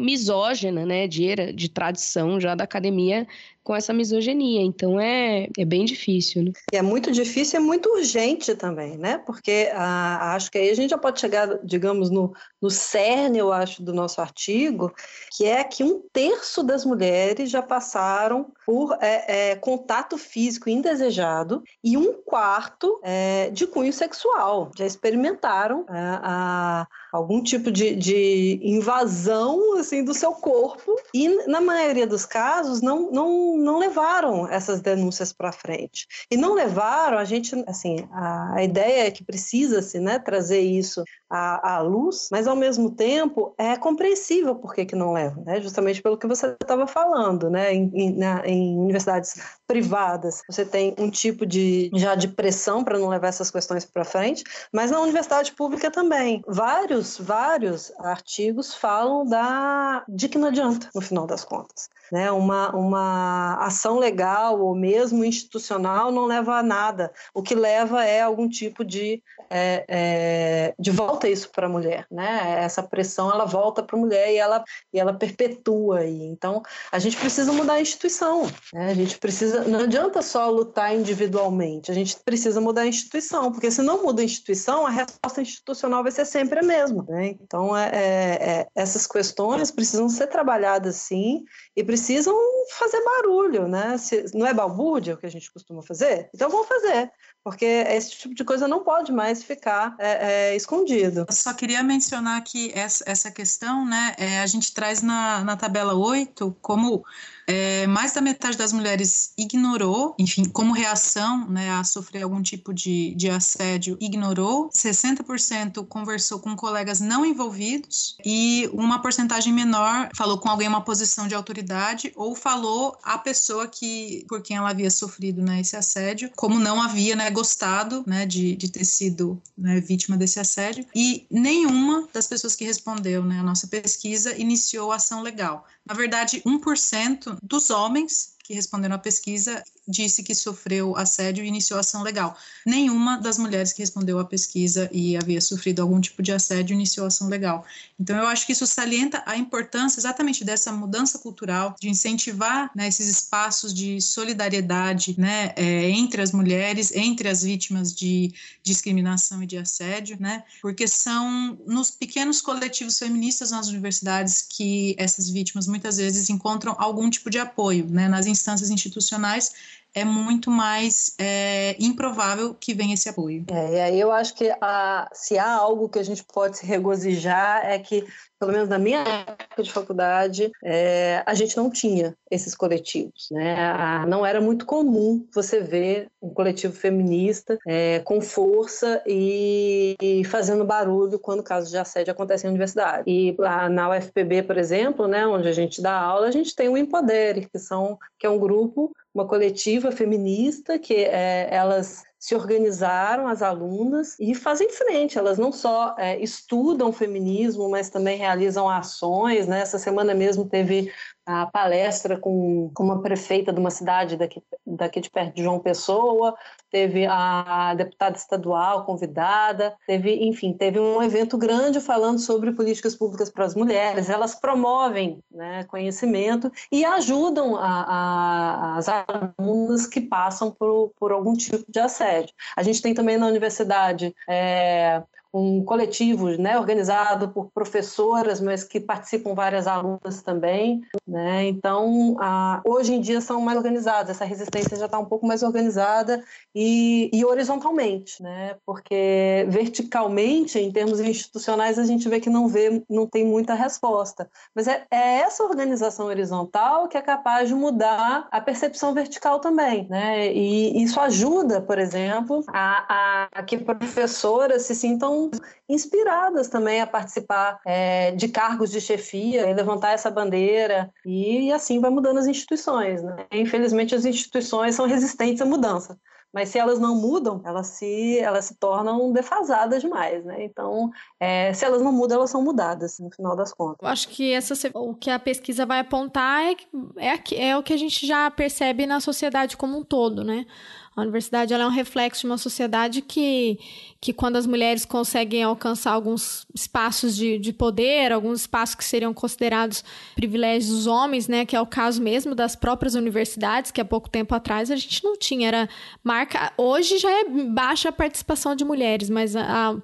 misógina, 0.04 0.84
né, 0.84 1.08
de, 1.08 1.34
de 1.54 1.70
tradição 1.70 2.38
já 2.38 2.54
da 2.54 2.64
academia 2.64 3.26
com 3.62 3.74
essa 3.74 3.92
misoginia. 3.92 4.62
Então 4.62 5.00
é, 5.00 5.48
é 5.58 5.64
bem 5.64 5.84
difícil. 5.84 6.44
Né? 6.44 6.52
E 6.72 6.76
é 6.76 6.82
muito 6.82 7.10
difícil 7.12 7.58
e 7.58 7.62
é 7.62 7.64
muito 7.64 7.88
urgente 7.90 8.54
também, 8.54 8.96
né? 8.96 9.18
Porque 9.18 9.70
ah, 9.74 10.34
acho 10.34 10.50
que 10.50 10.58
aí 10.58 10.70
a 10.70 10.74
gente 10.74 10.90
já 10.90 10.98
pode 10.98 11.20
chegar, 11.20 11.58
digamos, 11.64 12.10
no, 12.10 12.34
no 12.60 12.70
cerne, 12.70 13.38
eu 13.38 13.52
acho, 13.52 13.82
do 13.82 13.92
nosso 13.92 14.20
artigo, 14.20 14.92
que 15.30 15.44
é 15.44 15.62
que 15.64 15.84
um 15.84 16.02
terço 16.12 16.62
das 16.62 16.84
mulheres 16.84 17.50
já 17.50 17.62
passaram 17.62 18.52
por 18.66 18.96
é, 19.00 19.50
é, 19.50 19.56
contato 19.56 20.18
físico 20.18 20.68
indesejado 20.68 21.62
e 21.82 21.96
um 21.96 22.12
quarto 22.12 23.00
é, 23.02 23.50
de 23.50 23.66
cunho 23.66 23.92
sexual. 23.92 24.70
Já 24.76 24.86
experimentaram 24.86 25.84
é, 25.88 25.92
a 26.22 26.86
algum 27.12 27.42
tipo 27.42 27.70
de, 27.70 27.94
de 27.94 28.58
invasão 28.62 29.78
assim 29.78 30.02
do 30.02 30.14
seu 30.14 30.32
corpo. 30.32 30.96
E 31.14 31.28
na 31.46 31.60
maioria 31.60 32.06
dos 32.06 32.24
casos 32.24 32.80
não, 32.80 33.10
não, 33.10 33.56
não 33.58 33.78
levaram 33.78 34.48
essas 34.48 34.80
denúncias 34.80 35.32
para 35.32 35.52
frente. 35.52 36.06
E 36.30 36.36
não 36.36 36.54
levaram 36.54 37.18
a 37.18 37.24
gente 37.24 37.52
assim 37.66 38.08
a, 38.10 38.54
a 38.56 38.64
ideia 38.64 39.06
é 39.06 39.10
que 39.10 39.24
precisa 39.24 39.82
se 39.82 40.00
né 40.00 40.18
trazer 40.18 40.60
isso 40.60 41.04
à, 41.28 41.74
à, 41.74 41.80
luz 41.80 42.28
mas 42.30 42.46
ao 42.46 42.56
mesmo 42.56 42.90
tempo 42.90 43.54
é 43.58 43.76
compreensível 43.76 44.54
por 44.54 44.74
que, 44.74 44.86
que 44.86 44.96
não 44.96 45.12
leva 45.12 45.40
né? 45.44 45.60
Justamente 45.60 46.00
pelo 46.00 46.16
que 46.16 46.26
você 46.26 46.56
estava 46.60 46.86
falando 46.86 47.50
né? 47.50 47.74
Em, 47.74 47.90
em, 47.94 48.16
na, 48.16 48.46
em 48.46 48.78
universidades 48.78 49.34
privadas 49.66 50.42
você 50.48 50.64
tem 50.64 50.94
um 50.98 51.10
tipo 51.10 51.44
de 51.44 51.90
já 51.94 52.14
de 52.14 52.28
pressão 52.28 52.82
para 52.82 52.98
não 52.98 53.08
levar 53.08 53.28
essas 53.28 53.50
questões 53.50 53.84
para 53.84 54.04
frente 54.04 54.44
mas 54.72 54.90
na 54.90 55.00
universidade 55.00 55.52
pública 55.52 55.90
também. 55.90 56.42
Vários 56.46 57.01
vários, 57.02 57.18
vários 57.18 57.92
artigos 57.98 58.74
falam 58.74 59.26
da, 59.26 60.04
de 60.08 60.28
que 60.28 60.38
não 60.38 60.48
adianta, 60.48 60.88
no 60.94 61.00
final 61.00 61.26
das 61.26 61.44
contas. 61.44 61.90
Né? 62.10 62.30
Uma, 62.30 62.74
uma 62.74 63.56
ação 63.60 63.98
legal 63.98 64.60
ou 64.60 64.74
mesmo 64.74 65.24
institucional 65.24 66.12
não 66.12 66.26
leva 66.26 66.56
a 66.56 66.62
nada. 66.62 67.12
O 67.34 67.42
que 67.42 67.54
leva 67.54 68.04
é 68.04 68.20
algum 68.20 68.48
tipo 68.48 68.84
de, 68.84 69.22
é, 69.50 69.84
é, 69.88 70.74
de 70.78 70.90
volta 70.90 71.28
isso 71.28 71.50
para 71.50 71.66
a 71.66 71.70
mulher. 71.70 72.06
Né? 72.10 72.56
Essa 72.62 72.82
pressão 72.82 73.30
ela 73.30 73.44
volta 73.44 73.82
para 73.82 73.96
a 73.96 74.00
mulher 74.00 74.30
e 74.32 74.36
ela, 74.36 74.62
e 74.92 75.00
ela 75.00 75.14
perpetua. 75.14 76.00
Aí. 76.00 76.22
Então, 76.24 76.62
a 76.90 76.98
gente 76.98 77.16
precisa 77.16 77.52
mudar 77.52 77.74
a 77.74 77.80
instituição. 77.80 78.46
Né? 78.72 78.90
A 78.90 78.94
gente 78.94 79.18
precisa. 79.18 79.64
Não 79.64 79.80
adianta 79.80 80.20
só 80.22 80.50
lutar 80.50 80.94
individualmente, 80.94 81.90
a 81.90 81.94
gente 81.94 82.16
precisa 82.24 82.60
mudar 82.60 82.82
a 82.82 82.86
instituição, 82.86 83.50
porque 83.50 83.70
se 83.70 83.82
não 83.82 84.02
muda 84.02 84.22
a 84.22 84.24
instituição, 84.24 84.86
a 84.86 84.90
resposta 84.90 85.40
institucional 85.40 86.02
vai 86.02 86.12
ser 86.12 86.26
sempre 86.26 86.58
a 86.60 86.62
mesma 86.62 86.91
mesmo. 86.92 87.04
Né? 87.08 87.36
Então, 87.40 87.76
é, 87.76 87.90
é, 87.92 88.50
é, 88.50 88.68
essas 88.74 89.06
questões 89.06 89.70
precisam 89.70 90.08
ser 90.08 90.26
trabalhadas 90.26 90.96
sim 90.96 91.44
e 91.76 91.82
precisam 91.82 92.34
fazer 92.78 93.02
barulho. 93.02 93.66
Né? 93.66 93.96
Se, 93.98 94.24
não 94.34 94.46
é 94.46 94.52
balbúrdia 94.52 95.14
o 95.14 95.16
que 95.16 95.26
a 95.26 95.30
gente 95.30 95.50
costuma 95.52 95.82
fazer? 95.82 96.28
Então, 96.34 96.50
vamos 96.50 96.68
fazer 96.68 97.10
porque 97.44 97.64
esse 97.64 98.12
tipo 98.12 98.34
de 98.34 98.44
coisa 98.44 98.68
não 98.68 98.84
pode 98.84 99.10
mais 99.10 99.42
ficar 99.42 99.96
é, 99.98 100.50
é, 100.52 100.56
escondido. 100.56 101.24
Eu 101.28 101.34
só 101.34 101.52
queria 101.52 101.82
mencionar 101.82 102.42
que 102.44 102.70
essa, 102.72 103.02
essa 103.06 103.30
questão, 103.30 103.84
né, 103.84 104.14
é, 104.16 104.40
a 104.40 104.46
gente 104.46 104.72
traz 104.72 105.02
na, 105.02 105.42
na 105.42 105.56
tabela 105.56 105.94
8 105.94 106.56
como 106.60 107.04
é, 107.52 107.86
mais 107.86 108.14
da 108.14 108.22
metade 108.22 108.56
das 108.56 108.72
mulheres 108.72 109.32
ignorou, 109.36 110.14
enfim, 110.18 110.44
como 110.44 110.72
reação 110.72 111.46
né, 111.48 111.70
a 111.70 111.84
sofrer 111.84 112.22
algum 112.22 112.40
tipo 112.40 112.72
de, 112.72 113.14
de 113.14 113.28
assédio, 113.28 113.98
ignorou, 114.00 114.70
60% 114.70 115.86
conversou 115.86 116.38
com 116.38 116.56
colegas 116.56 116.98
não 116.98 117.26
envolvidos 117.26 118.16
e 118.24 118.70
uma 118.72 119.02
porcentagem 119.02 119.52
menor 119.52 120.08
falou 120.16 120.38
com 120.38 120.48
alguém 120.48 120.62
em 120.62 120.68
uma 120.68 120.80
posição 120.80 121.26
de 121.26 121.34
autoridade 121.34 122.12
ou 122.14 122.36
falou 122.36 122.96
a 123.02 123.18
pessoa 123.18 123.66
que 123.66 124.24
por 124.28 124.40
quem 124.40 124.56
ela 124.56 124.70
havia 124.70 124.90
sofrido 124.90 125.42
né, 125.42 125.60
esse 125.60 125.76
assédio, 125.76 126.30
como 126.36 126.58
não 126.58 126.80
havia 126.80 127.16
né, 127.16 127.30
gostado 127.30 128.04
né, 128.06 128.24
de, 128.24 128.54
de 128.54 128.70
ter 128.70 128.84
sido 128.84 129.42
né, 129.58 129.80
vítima 129.80 130.16
desse 130.16 130.38
assédio. 130.38 130.86
E 130.94 131.26
nenhuma 131.28 132.08
das 132.12 132.28
pessoas 132.28 132.54
que 132.54 132.64
respondeu 132.64 133.24
né, 133.24 133.40
a 133.40 133.42
nossa 133.42 133.66
pesquisa 133.66 134.36
iniciou 134.38 134.92
ação 134.92 135.20
legal. 135.20 135.66
Na 135.84 135.94
verdade, 135.94 136.42
1% 136.46 137.38
dos 137.42 137.70
homens 137.70 138.36
que 138.42 138.54
responderam 138.54 138.96
à 138.96 138.98
pesquisa 138.98 139.62
disse 139.86 140.22
que 140.22 140.34
sofreu 140.34 140.96
assédio 140.96 141.44
e 141.44 141.48
iniciou 141.48 141.78
ação 141.78 142.02
legal. 142.02 142.36
Nenhuma 142.64 143.18
das 143.18 143.38
mulheres 143.38 143.72
que 143.72 143.82
respondeu 143.82 144.18
à 144.18 144.24
pesquisa 144.24 144.88
e 144.92 145.16
havia 145.16 145.40
sofrido 145.40 145.82
algum 145.82 146.00
tipo 146.00 146.22
de 146.22 146.32
assédio 146.32 146.74
iniciou 146.74 147.06
ação 147.06 147.28
legal. 147.28 147.64
Então, 147.98 148.16
eu 148.16 148.26
acho 148.26 148.46
que 148.46 148.52
isso 148.52 148.66
salienta 148.66 149.22
a 149.26 149.36
importância 149.36 149.98
exatamente 149.98 150.44
dessa 150.44 150.72
mudança 150.72 151.18
cultural, 151.18 151.74
de 151.80 151.88
incentivar 151.88 152.70
né, 152.74 152.88
esses 152.88 153.08
espaços 153.08 153.74
de 153.74 154.00
solidariedade 154.00 155.14
né, 155.18 155.52
é, 155.56 155.90
entre 155.90 156.22
as 156.22 156.32
mulheres, 156.32 156.92
entre 156.94 157.28
as 157.28 157.42
vítimas 157.42 157.92
de 157.94 158.32
discriminação 158.62 159.42
e 159.42 159.46
de 159.46 159.58
assédio, 159.58 160.16
né, 160.20 160.44
porque 160.60 160.86
são 160.86 161.58
nos 161.66 161.90
pequenos 161.90 162.40
coletivos 162.40 162.98
feministas 162.98 163.50
nas 163.50 163.68
universidades 163.68 164.42
que 164.48 164.94
essas 164.98 165.28
vítimas 165.28 165.66
muitas 165.66 165.96
vezes 165.96 166.30
encontram 166.30 166.74
algum 166.78 167.10
tipo 167.10 167.30
de 167.30 167.38
apoio, 167.38 167.86
né, 167.88 168.08
nas 168.08 168.26
instâncias 168.32 168.70
institucionais 168.70 169.52
é 169.94 170.04
muito 170.04 170.50
mais 170.50 171.14
é, 171.18 171.76
improvável 171.78 172.54
que 172.54 172.72
venha 172.72 172.94
esse 172.94 173.08
apoio. 173.08 173.44
É, 173.50 173.74
e 173.74 173.80
aí 173.80 174.00
eu 174.00 174.10
acho 174.10 174.34
que 174.34 174.50
a, 174.60 175.08
se 175.12 175.38
há 175.38 175.52
algo 175.52 175.88
que 175.88 175.98
a 175.98 176.02
gente 176.02 176.24
pode 176.24 176.58
se 176.58 176.66
regozijar 176.66 177.64
é 177.64 177.78
que, 177.78 178.04
pelo 178.42 178.50
menos 178.50 178.68
na 178.68 178.78
minha 178.78 179.04
época 179.04 179.62
de 179.62 179.72
faculdade, 179.72 180.50
é, 180.64 181.22
a 181.24 181.32
gente 181.32 181.56
não 181.56 181.70
tinha 181.70 182.16
esses 182.28 182.56
coletivos. 182.56 183.28
Né? 183.30 184.04
Não 184.08 184.26
era 184.26 184.40
muito 184.40 184.66
comum 184.66 185.24
você 185.32 185.60
ver 185.60 186.08
um 186.20 186.28
coletivo 186.28 186.72
feminista 186.74 187.56
é, 187.64 188.00
com 188.00 188.20
força 188.20 189.00
e, 189.06 189.94
e, 190.02 190.24
fazendo 190.24 190.64
barulho 190.64 191.20
quando 191.20 191.40
casos 191.40 191.70
de 191.70 191.78
assédio 191.78 192.10
acontecem 192.10 192.48
na 192.48 192.50
universidade. 192.50 193.04
E 193.06 193.36
a, 193.44 193.68
na 193.68 193.90
UFPB, 193.90 194.42
por 194.42 194.58
exemplo, 194.58 195.06
né, 195.06 195.24
onde 195.24 195.46
a 195.46 195.52
gente 195.52 195.80
dá 195.80 195.96
aula, 195.96 196.26
a 196.26 196.32
gente 196.32 196.52
tem 196.52 196.68
o 196.68 196.76
Empodere, 196.76 197.48
que, 197.48 197.60
são, 197.60 197.96
que 198.18 198.26
é 198.26 198.30
um 198.30 198.40
grupo 198.40 198.92
uma 199.14 199.26
coletiva 199.26 199.92
feminista 199.92 200.78
que 200.78 200.94
é, 200.94 201.46
elas 201.50 202.02
se 202.22 202.36
organizaram 202.36 203.26
as 203.26 203.42
alunas 203.42 204.14
e 204.20 204.32
fazem 204.32 204.70
frente. 204.70 205.18
Elas 205.18 205.38
não 205.38 205.50
só 205.50 205.96
é, 205.98 206.22
estudam 206.22 206.92
feminismo, 206.92 207.68
mas 207.68 207.90
também 207.90 208.16
realizam 208.16 208.70
ações. 208.70 209.48
Né? 209.48 209.60
Essa 209.60 209.76
semana 209.76 210.14
mesmo 210.14 210.48
teve 210.48 210.92
a 211.24 211.46
palestra 211.46 212.18
com, 212.18 212.70
com 212.74 212.82
uma 212.82 213.00
prefeita 213.00 213.52
de 213.52 213.60
uma 213.60 213.70
cidade 213.70 214.16
daqui, 214.16 214.42
daqui 214.66 215.00
de 215.00 215.10
perto 215.10 215.34
de 215.34 215.42
João 215.42 215.60
Pessoa, 215.60 216.34
teve 216.70 217.06
a 217.06 217.74
deputada 217.74 218.16
estadual 218.16 218.84
convidada, 218.84 219.74
teve, 219.86 220.26
enfim, 220.26 220.52
teve 220.52 220.80
um 220.80 221.02
evento 221.02 221.38
grande 221.38 221.80
falando 221.80 222.18
sobre 222.18 222.52
políticas 222.52 222.94
públicas 222.94 223.30
para 223.30 223.44
as 223.44 223.54
mulheres. 223.54 224.10
Elas 224.10 224.34
promovem 224.34 225.22
né, 225.30 225.64
conhecimento 225.64 226.50
e 226.70 226.84
ajudam 226.84 227.56
a, 227.56 227.82
a, 227.82 228.76
as 228.78 228.86
alunas 228.88 229.86
que 229.86 230.00
passam 230.00 230.50
por, 230.50 230.92
por 230.98 231.12
algum 231.12 231.34
tipo 231.34 231.64
de 231.70 231.78
assédio. 231.78 232.34
A 232.56 232.62
gente 232.62 232.82
tem 232.82 232.94
também 232.94 233.16
na 233.16 233.26
universidade 233.26 234.14
é, 234.28 235.02
um 235.32 235.64
coletivo 235.64 236.28
né, 236.36 236.58
organizado 236.58 237.28
por 237.30 237.50
professoras, 237.50 238.40
mas 238.40 238.64
que 238.64 238.78
participam 238.78 239.34
várias 239.34 239.66
alunas 239.66 240.20
também. 240.22 240.82
Né? 241.06 241.46
Então, 241.46 242.16
a, 242.20 242.60
hoje 242.64 242.94
em 242.94 243.00
dia 243.00 243.20
são 243.20 243.40
mais 243.40 243.56
organizadas, 243.56 244.10
essa 244.10 244.24
resistência 244.24 244.76
já 244.76 244.86
está 244.86 244.98
um 244.98 245.04
pouco 245.04 245.26
mais 245.26 245.42
organizada 245.42 246.22
e, 246.54 247.10
e, 247.12 247.24
horizontalmente, 247.24 248.22
né? 248.22 248.56
porque 248.66 249.46
verticalmente, 249.48 250.58
em 250.58 250.70
termos 250.70 251.00
institucionais, 251.00 251.78
a 251.78 251.84
gente 251.84 252.08
vê 252.08 252.20
que 252.20 252.28
não, 252.28 252.46
vê, 252.46 252.82
não 252.88 253.06
tem 253.06 253.24
muita 253.24 253.54
resposta. 253.54 254.28
Mas 254.54 254.68
é, 254.68 254.84
é 254.90 255.20
essa 255.20 255.42
organização 255.44 256.06
horizontal 256.06 256.88
que 256.88 256.98
é 256.98 257.02
capaz 257.02 257.48
de 257.48 257.54
mudar 257.54 258.28
a 258.30 258.40
percepção 258.40 258.92
vertical 258.92 259.40
também. 259.40 259.86
Né? 259.88 260.32
E 260.32 260.82
isso 260.82 261.00
ajuda, 261.00 261.60
por 261.60 261.78
exemplo, 261.78 262.44
a, 262.48 262.84
a, 262.88 263.28
a 263.32 263.42
que 263.42 263.56
professoras 263.56 264.62
se 264.62 264.74
sintam 264.74 265.21
inspiradas 265.68 266.48
também 266.48 266.80
a 266.80 266.86
participar 266.86 267.60
é, 267.66 268.12
de 268.12 268.28
cargos 268.28 268.70
de 268.70 268.80
chefia 268.80 269.48
e 269.48 269.54
levantar 269.54 269.92
essa 269.92 270.10
bandeira 270.10 270.92
e, 271.04 271.48
e 271.48 271.52
assim 271.52 271.80
vai 271.80 271.90
mudando 271.90 272.18
as 272.18 272.26
instituições. 272.26 273.02
Né? 273.02 273.26
Infelizmente 273.32 273.94
as 273.94 274.04
instituições 274.04 274.74
são 274.74 274.86
resistentes 274.86 275.42
à 275.42 275.44
mudança 275.44 275.98
mas 276.32 276.48
se 276.48 276.58
elas 276.58 276.78
não 276.78 276.96
mudam, 276.96 277.42
elas 277.44 277.66
se, 277.66 278.18
elas 278.18 278.46
se 278.46 278.54
tornam 278.54 279.12
defasadas 279.12 279.82
demais, 279.82 280.24
né? 280.24 280.42
Então, 280.44 280.90
é, 281.20 281.52
se 281.52 281.64
elas 281.64 281.82
não 281.82 281.92
mudam, 281.92 282.18
elas 282.18 282.30
são 282.30 282.42
mudadas, 282.42 282.98
no 282.98 283.10
final 283.10 283.36
das 283.36 283.52
contas. 283.52 283.80
Eu 283.82 283.88
acho 283.88 284.08
que 284.08 284.32
essa, 284.32 284.54
o 284.74 284.94
que 284.94 285.10
a 285.10 285.18
pesquisa 285.18 285.66
vai 285.66 285.80
apontar 285.80 286.42
é, 286.44 286.56
é, 286.96 287.48
é 287.48 287.56
o 287.56 287.62
que 287.62 287.74
a 287.74 287.76
gente 287.76 288.06
já 288.06 288.30
percebe 288.30 288.86
na 288.86 288.98
sociedade 288.98 289.56
como 289.56 289.76
um 289.76 289.84
todo, 289.84 290.24
né? 290.24 290.46
A 290.94 291.00
universidade 291.00 291.54
é 291.54 291.66
um 291.66 291.70
reflexo 291.70 292.20
de 292.20 292.26
uma 292.26 292.36
sociedade 292.36 293.00
que, 293.00 293.58
que 293.98 294.12
quando 294.12 294.36
as 294.36 294.46
mulheres 294.46 294.84
conseguem 294.84 295.42
alcançar 295.42 295.92
alguns 295.92 296.46
espaços 296.54 297.16
de, 297.16 297.38
de 297.38 297.50
poder, 297.50 298.12
alguns 298.12 298.40
espaços 298.40 298.74
que 298.74 298.84
seriam 298.84 299.14
considerados 299.14 299.82
privilégios 300.14 300.70
dos 300.70 300.86
homens, 300.86 301.28
né, 301.28 301.46
que 301.46 301.56
é 301.56 301.60
o 301.60 301.66
caso 301.66 302.02
mesmo 302.02 302.34
das 302.34 302.54
próprias 302.54 302.94
universidades, 302.94 303.70
que 303.70 303.80
há 303.80 303.84
pouco 303.86 304.10
tempo 304.10 304.34
atrás 304.34 304.70
a 304.70 304.76
gente 304.76 305.02
não 305.02 305.16
tinha, 305.16 305.48
era 305.48 305.68
marca, 306.04 306.52
hoje 306.58 306.98
já 306.98 307.10
é 307.10 307.24
baixa 307.24 307.88
a 307.88 307.92
participação 307.92 308.54
de 308.54 308.64
mulheres, 308.64 309.08
mas 309.08 309.34
a, 309.34 309.74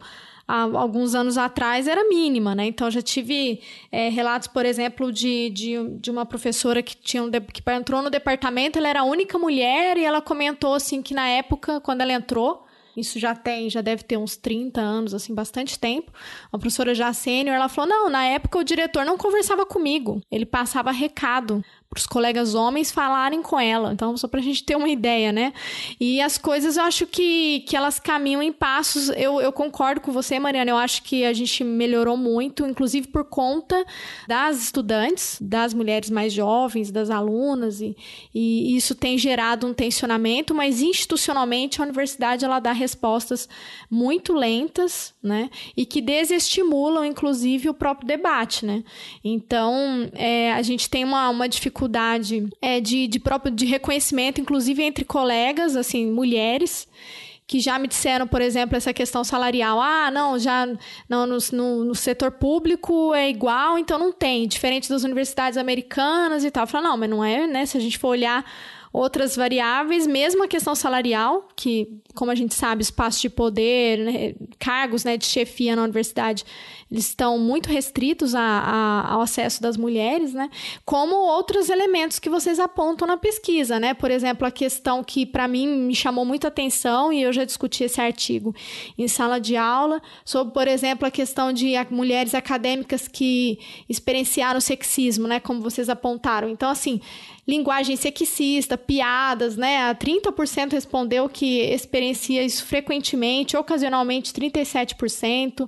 há 0.48 0.62
alguns 0.62 1.14
anos 1.14 1.36
atrás 1.36 1.86
era 1.86 2.08
mínima, 2.08 2.54
né? 2.54 2.64
Então 2.64 2.90
já 2.90 3.02
tive 3.02 3.60
é, 3.92 4.08
relatos, 4.08 4.48
por 4.48 4.64
exemplo, 4.64 5.12
de, 5.12 5.50
de, 5.50 5.74
de, 6.00 6.10
uma 6.10 6.24
professora 6.24 6.82
que 6.82 6.96
tinha 6.96 7.22
um, 7.22 7.30
que 7.30 7.62
entrou 7.70 8.00
no 8.00 8.08
departamento, 8.08 8.78
ela 8.78 8.88
era 8.88 9.00
a 9.00 9.04
única 9.04 9.38
mulher 9.38 9.98
e 9.98 10.04
ela 10.04 10.22
comentou 10.22 10.72
assim 10.72 11.02
que 11.02 11.12
na 11.12 11.28
época, 11.28 11.80
quando 11.82 12.00
ela 12.00 12.14
entrou, 12.14 12.64
isso 12.96 13.18
já 13.18 13.34
tem, 13.34 13.70
já 13.70 13.80
deve 13.80 14.02
ter 14.02 14.16
uns 14.16 14.36
30 14.36 14.80
anos, 14.80 15.14
assim, 15.14 15.32
bastante 15.32 15.78
tempo. 15.78 16.10
Uma 16.52 16.58
professora 16.58 16.94
já 16.94 17.12
sênior, 17.12 17.54
ela 17.54 17.68
falou: 17.68 17.88
"Não, 17.88 18.10
na 18.10 18.24
época 18.24 18.58
o 18.58 18.64
diretor 18.64 19.04
não 19.04 19.16
conversava 19.16 19.64
comigo, 19.64 20.20
ele 20.30 20.46
passava 20.46 20.90
recado 20.90 21.62
para 21.90 22.00
os 22.00 22.06
colegas 22.06 22.54
homens 22.54 22.90
falarem 22.92 23.40
com 23.40 23.58
ela. 23.58 23.94
Então, 23.94 24.14
só 24.14 24.28
para 24.28 24.40
a 24.40 24.42
gente 24.42 24.62
ter 24.62 24.76
uma 24.76 24.90
ideia, 24.90 25.32
né? 25.32 25.54
E 25.98 26.20
as 26.20 26.36
coisas 26.36 26.76
eu 26.76 26.82
acho 26.82 27.06
que, 27.06 27.60
que 27.60 27.74
elas 27.74 27.98
caminham 27.98 28.42
em 28.42 28.52
passos. 28.52 29.08
Eu, 29.10 29.40
eu 29.40 29.50
concordo 29.50 30.02
com 30.02 30.12
você, 30.12 30.38
Mariana. 30.38 30.70
Eu 30.70 30.76
acho 30.76 31.02
que 31.02 31.24
a 31.24 31.32
gente 31.32 31.64
melhorou 31.64 32.16
muito, 32.16 32.66
inclusive 32.66 33.08
por 33.08 33.24
conta 33.24 33.86
das 34.26 34.64
estudantes, 34.64 35.38
das 35.40 35.72
mulheres 35.72 36.10
mais 36.10 36.32
jovens, 36.32 36.90
das 36.90 37.08
alunas, 37.08 37.80
e, 37.80 37.96
e 38.34 38.76
isso 38.76 38.94
tem 38.94 39.16
gerado 39.16 39.66
um 39.66 39.72
tensionamento, 39.72 40.54
mas 40.54 40.82
institucionalmente 40.82 41.80
a 41.80 41.84
universidade 41.84 42.44
ela 42.44 42.60
dá 42.60 42.72
respostas 42.72 43.48
muito 43.90 44.34
lentas, 44.34 45.14
né? 45.22 45.48
E 45.74 45.86
que 45.86 46.02
desestimulam, 46.02 47.02
inclusive, 47.02 47.70
o 47.70 47.74
próprio 47.74 48.06
debate, 48.06 48.66
né? 48.66 48.84
Então, 49.24 50.10
é, 50.12 50.52
a 50.52 50.60
gente 50.60 50.90
tem 50.90 51.02
uma, 51.02 51.30
uma 51.30 51.48
dificuldade 51.48 51.77
dificuldade 51.78 52.48
é, 52.60 52.80
de, 52.80 53.06
de 53.06 53.20
próprio 53.20 53.54
de 53.54 53.64
reconhecimento, 53.64 54.40
inclusive 54.40 54.82
entre 54.82 55.04
colegas, 55.04 55.76
assim, 55.76 56.10
mulheres 56.10 56.88
que 57.46 57.60
já 57.60 57.78
me 57.78 57.88
disseram, 57.88 58.26
por 58.26 58.42
exemplo, 58.42 58.76
essa 58.76 58.92
questão 58.92 59.24
salarial. 59.24 59.80
Ah, 59.80 60.10
não, 60.10 60.38
já 60.38 60.66
não, 61.08 61.26
no, 61.26 61.38
no, 61.52 61.84
no, 61.84 61.94
setor 61.94 62.32
público 62.32 63.14
é 63.14 63.30
igual, 63.30 63.78
então 63.78 63.98
não 63.98 64.12
tem, 64.12 64.46
diferente 64.46 64.86
das 64.90 65.02
universidades 65.02 65.56
americanas 65.56 66.44
e 66.44 66.50
tal. 66.50 66.64
Eu 66.64 66.66
falo, 66.66 66.88
não, 66.88 66.96
mas 66.98 67.08
não 67.08 67.24
é, 67.24 67.46
né? 67.46 67.64
Se 67.64 67.78
a 67.78 67.80
gente 67.80 67.96
for 67.96 68.08
olhar 68.08 68.44
outras 68.92 69.34
variáveis, 69.34 70.06
mesmo 70.06 70.44
a 70.44 70.48
questão 70.48 70.74
salarial, 70.74 71.48
que, 71.56 72.00
como 72.14 72.30
a 72.30 72.34
gente 72.34 72.54
sabe, 72.54 72.82
espaço 72.82 73.20
de 73.20 73.30
poder, 73.30 73.98
né, 73.98 74.34
cargos 74.58 75.04
né, 75.04 75.16
de 75.16 75.24
chefia 75.24 75.74
na 75.74 75.84
universidade, 75.84 76.44
eles 76.90 77.06
estão 77.06 77.38
muito 77.38 77.68
restritos 77.68 78.34
a, 78.34 78.40
a, 78.40 79.12
ao 79.12 79.20
acesso 79.20 79.60
das 79.60 79.76
mulheres, 79.76 80.32
né? 80.32 80.48
Como 80.84 81.14
outros 81.14 81.68
elementos 81.68 82.18
que 82.18 82.30
vocês 82.30 82.58
apontam 82.58 83.06
na 83.06 83.16
pesquisa, 83.16 83.78
né? 83.78 83.92
Por 83.92 84.10
exemplo, 84.10 84.46
a 84.46 84.50
questão 84.50 85.04
que 85.04 85.26
para 85.26 85.46
mim 85.46 85.66
me 85.66 85.94
chamou 85.94 86.24
muita 86.24 86.48
atenção 86.48 87.12
e 87.12 87.22
eu 87.22 87.32
já 87.32 87.44
discuti 87.44 87.84
esse 87.84 88.00
artigo 88.00 88.54
em 88.96 89.06
sala 89.06 89.38
de 89.38 89.56
aula 89.56 90.00
sobre, 90.24 90.54
por 90.54 90.66
exemplo, 90.66 91.06
a 91.06 91.10
questão 91.10 91.52
de 91.52 91.74
mulheres 91.90 92.34
acadêmicas 92.34 93.06
que 93.06 93.58
experienciaram 93.88 94.60
sexismo, 94.60 95.28
né? 95.28 95.40
Como 95.40 95.60
vocês 95.60 95.90
apontaram. 95.90 96.48
Então, 96.48 96.70
assim, 96.70 97.00
linguagem 97.48 97.96
sexista, 97.96 98.76
piadas, 98.76 99.56
né? 99.56 99.94
30% 99.94 100.72
respondeu 100.72 101.28
que 101.30 101.60
experiencia 101.60 102.42
isso 102.42 102.64
frequentemente, 102.66 103.56
ocasionalmente 103.56 104.32
37%. 104.34 105.66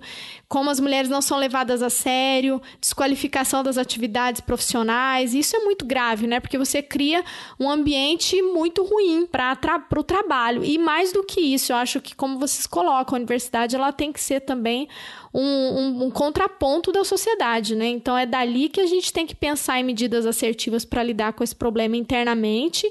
Como 0.50 0.68
as 0.68 0.80
mulheres 0.80 1.08
não 1.08 1.22
são 1.22 1.38
levadas 1.38 1.80
a 1.80 1.88
sério, 1.88 2.60
desqualificação 2.80 3.62
das 3.62 3.78
atividades 3.78 4.40
profissionais. 4.40 5.32
Isso 5.32 5.56
é 5.56 5.60
muito 5.60 5.84
grave, 5.84 6.26
né? 6.26 6.40
Porque 6.40 6.58
você 6.58 6.82
cria 6.82 7.24
um 7.58 7.70
ambiente 7.70 8.42
muito 8.42 8.82
ruim 8.82 9.28
para 9.30 9.56
o 9.96 10.02
trabalho. 10.02 10.64
E 10.64 10.76
mais 10.76 11.12
do 11.12 11.22
que 11.22 11.40
isso, 11.40 11.70
eu 11.70 11.76
acho 11.76 12.00
que, 12.00 12.16
como 12.16 12.36
vocês 12.36 12.66
colocam, 12.66 13.14
a 13.14 13.20
universidade 13.20 13.76
ela 13.76 13.92
tem 13.92 14.12
que 14.12 14.20
ser 14.20 14.40
também 14.40 14.88
um, 15.32 15.42
um, 15.42 16.04
um, 16.04 16.10
contraponto 16.10 16.90
da 16.90 17.04
sociedade, 17.04 17.76
né? 17.76 17.86
Então 17.86 18.18
é 18.18 18.26
dali 18.26 18.68
que 18.68 18.80
a 18.80 18.86
gente 18.86 19.12
tem 19.12 19.26
que 19.26 19.34
pensar 19.34 19.78
em 19.78 19.84
medidas 19.84 20.26
assertivas 20.26 20.84
para 20.84 21.02
lidar 21.02 21.32
com 21.34 21.44
esse 21.44 21.54
problema 21.54 21.96
internamente 21.96 22.90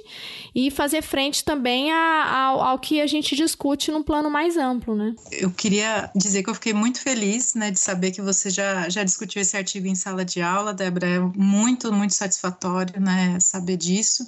e 0.55 0.71
fazer 0.71 1.01
frente 1.01 1.43
também 1.43 1.91
a, 1.91 2.33
ao, 2.33 2.61
ao, 2.61 2.79
que 2.79 3.01
a 3.01 3.07
gente 3.07 3.35
discute 3.35 3.91
num 3.91 4.01
plano 4.01 4.29
mais 4.29 4.55
amplo, 4.55 4.95
né? 4.95 5.13
Eu 5.31 5.51
queria 5.51 6.09
dizer 6.15 6.41
que 6.41 6.49
eu 6.49 6.55
fiquei 6.55 6.73
muito 6.73 7.01
feliz, 7.01 7.55
né, 7.55 7.71
de 7.71 7.79
saber 7.79 8.11
que 8.11 8.21
você 8.21 8.49
já, 8.49 8.87
já 8.87 9.03
discutiu 9.03 9.41
esse 9.41 9.57
artigo 9.57 9.87
em 9.87 9.95
sala 9.95 10.23
de 10.23 10.41
aula, 10.41 10.73
Débora. 10.73 11.07
É 11.07 11.19
muito, 11.19 11.91
muito 11.91 12.13
satisfatório, 12.13 13.01
né, 13.01 13.37
saber 13.39 13.75
disso. 13.75 14.25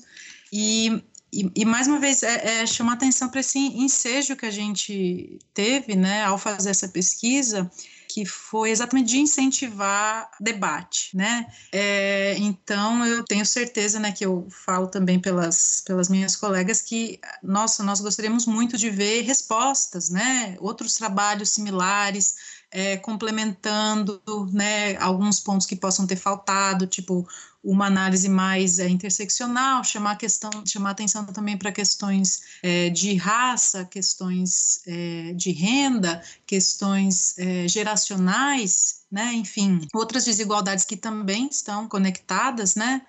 E 0.51 1.01
e, 1.33 1.49
e, 1.55 1.65
mais 1.65 1.87
uma 1.87 1.97
vez 1.97 2.23
é, 2.23 2.61
é 2.61 2.65
chamar 2.65 2.93
atenção 2.93 3.29
para 3.29 3.39
esse 3.39 3.57
ensejo 3.57 4.35
que 4.35 4.45
a 4.45 4.51
gente 4.51 5.39
teve, 5.53 5.95
né, 5.95 6.25
ao 6.25 6.37
fazer 6.37 6.69
essa 6.71 6.89
pesquisa, 6.89 7.71
que 8.13 8.25
foi 8.25 8.71
exatamente 8.71 9.09
de 9.11 9.19
incentivar 9.19 10.29
debate, 10.39 11.15
né? 11.15 11.45
É, 11.71 12.35
então 12.37 13.05
eu 13.05 13.23
tenho 13.23 13.45
certeza, 13.45 13.99
né, 13.99 14.11
que 14.11 14.25
eu 14.25 14.47
falo 14.49 14.87
também 14.87 15.19
pelas, 15.19 15.81
pelas 15.85 16.09
minhas 16.09 16.35
colegas 16.35 16.81
que, 16.81 17.19
nossa, 17.41 17.83
nós 17.83 18.01
gostaríamos 18.01 18.45
muito 18.45 18.77
de 18.77 18.89
ver 18.89 19.21
respostas, 19.21 20.09
né? 20.09 20.55
Outros 20.59 20.95
trabalhos 20.95 21.49
similares 21.49 22.35
é, 22.71 22.97
complementando 22.97 24.21
né, 24.51 24.95
alguns 24.97 25.39
pontos 25.39 25.67
que 25.67 25.75
possam 25.75 26.07
ter 26.07 26.15
faltado, 26.15 26.87
tipo 26.87 27.27
uma 27.63 27.85
análise 27.85 28.27
mais 28.27 28.79
é, 28.79 28.89
interseccional, 28.89 29.83
chamar, 29.83 30.15
questão, 30.15 30.49
chamar 30.65 30.91
atenção 30.91 31.25
também 31.25 31.57
para 31.57 31.71
questões 31.71 32.41
é, 32.63 32.89
de 32.89 33.15
raça, 33.15 33.85
questões 33.85 34.81
é, 34.87 35.33
de 35.33 35.51
renda, 35.51 36.21
questões 36.45 37.37
é, 37.37 37.67
geracionais, 37.67 39.01
né, 39.11 39.33
enfim, 39.33 39.87
outras 39.93 40.25
desigualdades 40.25 40.85
que 40.85 40.97
também 40.97 41.47
estão 41.51 41.87
conectadas, 41.87 42.75
né, 42.75 43.01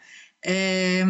é, 0.44 1.04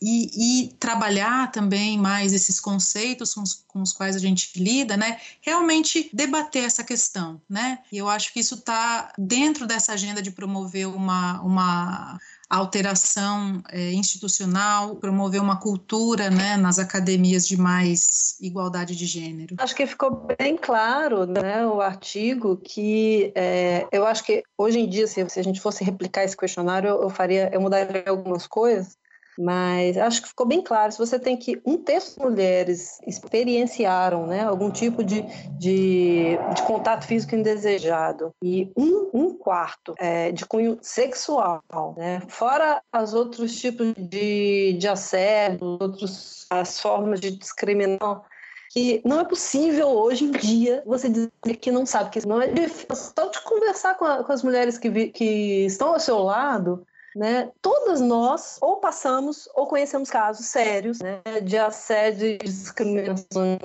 e, 0.00 0.62
e, 0.64 0.68
trabalhar 0.78 1.50
também 1.50 1.98
mais 1.98 2.32
esses 2.32 2.60
conceitos 2.60 3.34
com 3.34 3.42
os, 3.42 3.54
com 3.66 3.82
os, 3.82 3.92
quais 3.92 4.14
a 4.14 4.18
gente 4.20 4.52
lida, 4.62 4.96
né? 4.96 5.20
Realmente 5.40 6.08
debater 6.12 6.62
essa 6.62 6.84
questão, 6.84 7.42
né? 7.48 7.80
E 7.90 7.98
eu 7.98 8.08
acho 8.08 8.32
que 8.32 8.38
isso 8.38 8.54
está 8.54 9.12
dentro 9.18 9.66
dessa 9.66 9.92
agenda 9.92 10.22
de 10.22 10.30
promover 10.30 10.86
uma, 10.86 11.40
uma 11.40 12.20
alteração 12.50 13.62
é, 13.70 13.92
institucional, 13.92 14.96
promover 14.96 15.40
uma 15.40 15.60
cultura 15.60 16.28
né, 16.28 16.56
nas 16.56 16.80
academias 16.80 17.46
de 17.46 17.56
mais 17.56 18.36
igualdade 18.40 18.96
de 18.96 19.06
gênero. 19.06 19.54
Acho 19.58 19.74
que 19.74 19.86
ficou 19.86 20.26
bem 20.36 20.56
claro 20.56 21.26
né, 21.26 21.64
o 21.64 21.80
artigo 21.80 22.56
que 22.56 23.32
é, 23.36 23.86
eu 23.92 24.04
acho 24.04 24.24
que 24.24 24.42
hoje 24.58 24.80
em 24.80 24.88
dia, 24.88 25.06
se, 25.06 25.26
se, 25.28 25.38
a 25.38 25.44
gente 25.44 25.60
fosse 25.60 25.84
replicar 25.84 26.24
esse 26.24 26.36
questionário, 26.36 26.88
eu, 26.88 27.02
eu 27.02 27.10
faria, 27.10 27.48
eu 27.52 27.60
mudaria 27.60 28.02
algumas 28.08 28.48
coisas, 28.48 28.98
mas 29.38 29.96
acho 29.96 30.22
que 30.22 30.28
ficou 30.28 30.46
bem 30.46 30.62
claro. 30.62 30.92
Se 30.92 30.98
você 30.98 31.18
tem 31.18 31.36
que 31.36 31.60
um 31.64 31.76
terço 31.78 32.18
de 32.18 32.24
mulheres 32.24 32.98
experienciaram 33.06 34.26
né, 34.26 34.44
algum 34.44 34.70
tipo 34.70 35.02
de, 35.02 35.22
de, 35.58 36.36
de 36.54 36.62
contato 36.66 37.06
físico 37.06 37.34
indesejado 37.34 38.34
e 38.42 38.70
um, 38.76 39.10
um 39.12 39.34
quarto 39.34 39.94
é, 39.98 40.32
de 40.32 40.44
cunho 40.44 40.78
sexual, 40.82 41.62
né, 41.96 42.20
fora 42.28 42.82
os 42.94 43.14
outros 43.14 43.58
tipos 43.58 43.94
de, 43.96 44.74
de 44.78 44.88
assédio, 44.88 45.78
outros, 45.80 46.46
as 46.50 46.80
formas 46.80 47.20
de 47.20 47.30
discriminação 47.30 48.22
que 48.70 49.02
não 49.04 49.20
é 49.20 49.24
possível 49.24 49.88
hoje 49.88 50.24
em 50.24 50.30
dia 50.30 50.82
você 50.86 51.08
dizer 51.08 51.30
que 51.60 51.72
não 51.72 51.84
sabe, 51.84 52.10
que 52.10 52.26
não 52.26 52.40
é 52.40 52.46
difícil. 52.46 53.12
Só 53.18 53.26
de 53.26 53.40
conversar 53.42 53.96
com, 53.96 54.04
a, 54.04 54.22
com 54.22 54.32
as 54.32 54.44
mulheres 54.44 54.78
que, 54.78 54.88
vi, 54.88 55.08
que 55.08 55.66
estão 55.66 55.88
ao 55.88 56.00
seu 56.00 56.18
lado, 56.18 56.86
né? 57.14 57.50
Todas 57.60 58.00
nós 58.00 58.58
ou 58.60 58.76
passamos 58.76 59.48
ou 59.54 59.66
conhecemos 59.66 60.10
casos 60.10 60.46
sérios 60.46 60.98
né, 61.00 61.20
de 61.42 61.56
assédio 61.58 62.28
e 62.28 62.38
discriminação. 62.38 63.58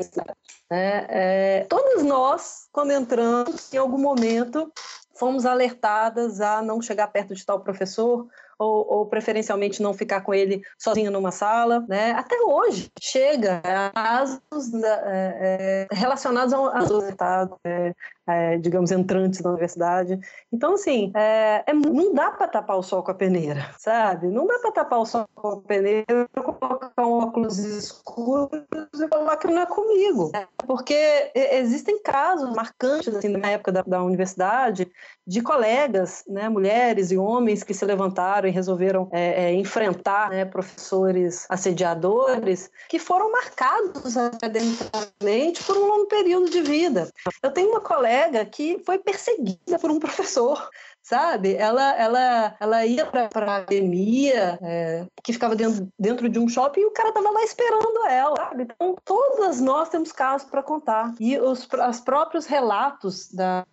Né? 0.69 1.05
É, 1.09 1.65
todas 1.69 2.03
nós, 2.03 2.67
quando 2.71 2.91
entramos, 2.91 3.73
em 3.73 3.77
algum 3.77 3.99
momento, 3.99 4.71
fomos 5.15 5.45
alertadas 5.45 6.41
a 6.41 6.61
não 6.61 6.81
chegar 6.81 7.07
perto 7.07 7.33
de 7.33 7.45
tal 7.45 7.59
professor 7.61 8.27
ou, 8.57 8.87
ou, 8.89 9.05
preferencialmente 9.05 9.81
não 9.81 9.93
ficar 9.93 10.21
com 10.21 10.33
ele 10.33 10.61
sozinho 10.77 11.11
numa 11.11 11.31
sala, 11.31 11.83
né? 11.89 12.11
Até 12.11 12.39
hoje 12.39 12.89
chega 13.01 13.61
casos 13.93 14.71
né, 14.71 14.87
é, 14.87 15.87
é, 15.91 15.95
relacionados 15.95 16.53
resultado, 16.73 17.59
é, 17.65 17.93
é, 18.27 18.57
digamos, 18.57 18.91
entrantes 18.91 19.41
da 19.41 19.49
universidade. 19.49 20.19
Então, 20.51 20.73
assim, 20.73 21.11
é, 21.15 21.63
é 21.67 21.73
não 21.73 22.13
dá 22.13 22.31
para 22.31 22.47
tapar 22.47 22.77
o 22.77 22.83
sol 22.83 23.03
com 23.03 23.11
a 23.11 23.15
peneira, 23.15 23.69
sabe? 23.77 24.27
Não 24.27 24.47
dá 24.47 24.57
para 24.59 24.71
tapar 24.71 24.99
o 24.99 25.05
sol 25.05 25.27
com 25.35 25.47
a 25.49 25.61
peneira, 25.61 26.27
colocar 26.33 26.91
um 27.05 27.19
óculos 27.19 27.59
escuros 27.59 28.63
e 28.95 29.07
falar 29.07 29.37
que 29.37 29.47
não 29.47 29.61
é 29.61 29.65
comigo. 29.65 30.31
Porque 30.65 31.31
existem 31.35 32.01
casos 32.01 32.55
marcantes, 32.55 33.13
assim, 33.13 33.29
na 33.29 33.51
época 33.51 33.71
da, 33.71 33.81
da 33.83 34.03
universidade, 34.03 34.91
de 35.27 35.41
colegas, 35.41 36.23
né, 36.27 36.49
mulheres 36.49 37.11
e 37.11 37.17
homens 37.17 37.63
que 37.63 37.73
se 37.73 37.85
levantaram 37.85 38.47
e 38.47 38.51
resolveram 38.51 39.09
é, 39.11 39.45
é, 39.45 39.53
enfrentar 39.53 40.29
né, 40.29 40.45
professores 40.45 41.45
assediadores 41.49 42.69
que 42.89 42.99
foram 42.99 43.31
marcados 43.31 44.15
academicamente 44.17 45.63
por 45.63 45.77
um 45.77 45.85
longo 45.85 46.05
período 46.07 46.49
de 46.49 46.61
vida. 46.61 47.09
Eu 47.41 47.51
tenho 47.51 47.69
uma 47.69 47.81
colega 47.81 48.14
que 48.45 48.79
foi 48.85 48.97
perseguida 48.97 49.79
por 49.79 49.91
um 49.91 49.99
professor 49.99 50.69
sabe? 51.05 51.53
Ela, 51.53 51.95
ela, 51.95 52.55
ela 52.59 52.85
ia 52.85 53.05
para 53.05 53.21
a 53.21 53.57
academia, 53.57 54.57
é, 54.59 55.05
que 55.23 55.31
ficava 55.31 55.55
dentro, 55.55 55.87
dentro 55.99 56.27
de 56.27 56.39
um 56.39 56.49
shopping, 56.49 56.81
e 56.81 56.85
o 56.85 56.91
cara 56.91 57.11
tava 57.11 57.29
lá 57.29 57.43
esperando 57.43 58.07
ela, 58.07 58.35
sabe? 58.35 58.63
Então, 58.63 58.95
todas 59.05 59.61
nós 59.61 59.89
temos 59.89 60.11
casos 60.11 60.49
para 60.49 60.63
contar. 60.63 61.13
E 61.19 61.37
os, 61.37 61.67
os 61.89 61.99
próprios 61.99 62.47
relatos 62.47 63.31
da. 63.31 63.65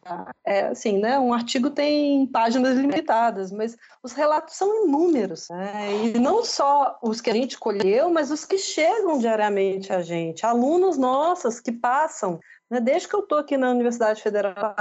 É, 0.44 0.66
assim, 0.66 0.98
né? 0.98 1.18
Um 1.18 1.32
artigo 1.32 1.70
tem 1.70 2.26
páginas 2.26 2.76
limitadas, 2.76 3.50
mas 3.50 3.78
os 4.02 4.12
relatos 4.12 4.54
são 4.54 4.84
inúmeros, 4.84 5.48
né? 5.48 6.12
E 6.14 6.18
não 6.18 6.44
só 6.44 6.98
os 7.02 7.22
que 7.22 7.30
a 7.30 7.34
gente 7.34 7.58
colheu, 7.58 8.10
mas 8.10 8.30
os 8.30 8.44
que 8.44 8.58
chegam 8.58 9.18
diariamente 9.18 9.90
a 9.90 10.02
gente. 10.02 10.44
Alunos 10.44 10.98
nossos 10.98 11.60
que 11.60 11.72
passam 11.72 12.38
né? 12.72 12.80
Desde 12.80 13.06
que 13.06 13.14
eu 13.14 13.20
estou 13.20 13.36
aqui 13.36 13.58
na 13.58 13.70
Universidade 13.70 14.22
Federal, 14.22 14.74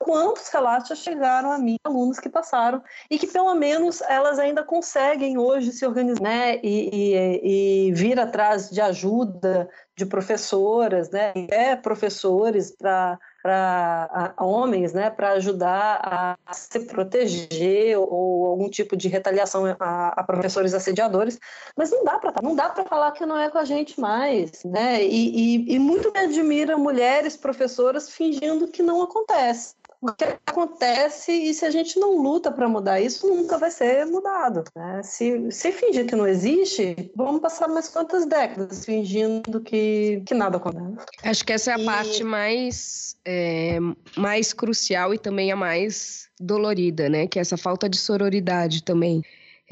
quantos 0.00 0.48
relatos 0.48 0.98
chegaram 0.98 1.52
a 1.52 1.58
mim, 1.58 1.76
alunos 1.84 2.18
que 2.18 2.28
passaram, 2.28 2.82
e 3.08 3.18
que 3.18 3.26
pelo 3.28 3.54
menos 3.54 4.00
elas 4.02 4.40
ainda 4.40 4.64
conseguem 4.64 5.38
hoje 5.38 5.70
se 5.72 5.86
organizar 5.86 6.20
né? 6.20 6.56
e, 6.56 6.90
e, 6.92 7.86
e 7.88 7.92
vir 7.92 8.18
atrás 8.18 8.68
de 8.68 8.80
ajuda 8.80 9.70
de 9.96 10.04
professoras, 10.04 11.10
né? 11.10 11.32
é 11.50 11.76
professores 11.76 12.74
para 12.76 13.16
para 13.42 14.34
homens, 14.38 14.92
né, 14.92 15.10
para 15.10 15.30
ajudar 15.32 16.36
a 16.46 16.52
se 16.52 16.80
proteger 16.80 17.98
ou, 17.98 18.46
algum 18.46 18.68
tipo 18.68 18.96
de 18.96 19.08
retaliação 19.08 19.64
a, 19.78 20.08
a 20.08 20.22
professores 20.24 20.74
assediadores, 20.74 21.38
mas 21.76 21.90
não 21.90 22.04
dá 22.04 22.18
para 22.18 22.34
não 22.42 22.54
dá 22.54 22.68
para 22.68 22.84
falar 22.84 23.12
que 23.12 23.24
não 23.24 23.36
é 23.36 23.48
com 23.50 23.58
a 23.58 23.64
gente 23.64 24.00
mais, 24.00 24.64
né? 24.64 25.02
E, 25.04 25.56
e, 25.66 25.74
e 25.74 25.78
muito 25.78 26.12
me 26.12 26.20
admira 26.20 26.76
mulheres 26.76 27.36
professoras 27.36 28.10
fingindo 28.10 28.68
que 28.68 28.82
não 28.82 29.02
acontece 29.02 29.79
o 30.02 30.12
que 30.12 30.24
acontece 30.46 31.30
e 31.30 31.52
se 31.52 31.64
a 31.64 31.70
gente 31.70 31.98
não 31.98 32.16
luta 32.16 32.50
para 32.50 32.68
mudar 32.68 33.00
isso, 33.00 33.28
nunca 33.28 33.58
vai 33.58 33.70
ser 33.70 34.06
mudado. 34.06 34.64
Né? 34.74 35.02
Se, 35.02 35.50
se 35.50 35.72
fingir 35.72 36.06
que 36.06 36.16
não 36.16 36.26
existe, 36.26 37.10
vamos 37.14 37.42
passar 37.42 37.68
mais 37.68 37.88
quantas 37.88 38.24
décadas 38.24 38.84
fingindo 38.84 39.60
que, 39.60 40.22
que 40.24 40.34
nada 40.34 40.56
acontece. 40.56 41.06
Acho 41.22 41.44
que 41.44 41.52
essa 41.52 41.72
é 41.72 41.74
a 41.74 41.78
e... 41.78 41.84
parte 41.84 42.24
mais, 42.24 43.16
é, 43.24 43.78
mais 44.16 44.52
crucial 44.54 45.12
e 45.12 45.18
também 45.18 45.52
a 45.52 45.56
mais 45.56 46.28
dolorida, 46.40 47.08
né? 47.10 47.26
Que 47.26 47.38
é 47.38 47.42
essa 47.42 47.58
falta 47.58 47.88
de 47.88 47.98
sororidade 47.98 48.82
também. 48.82 49.22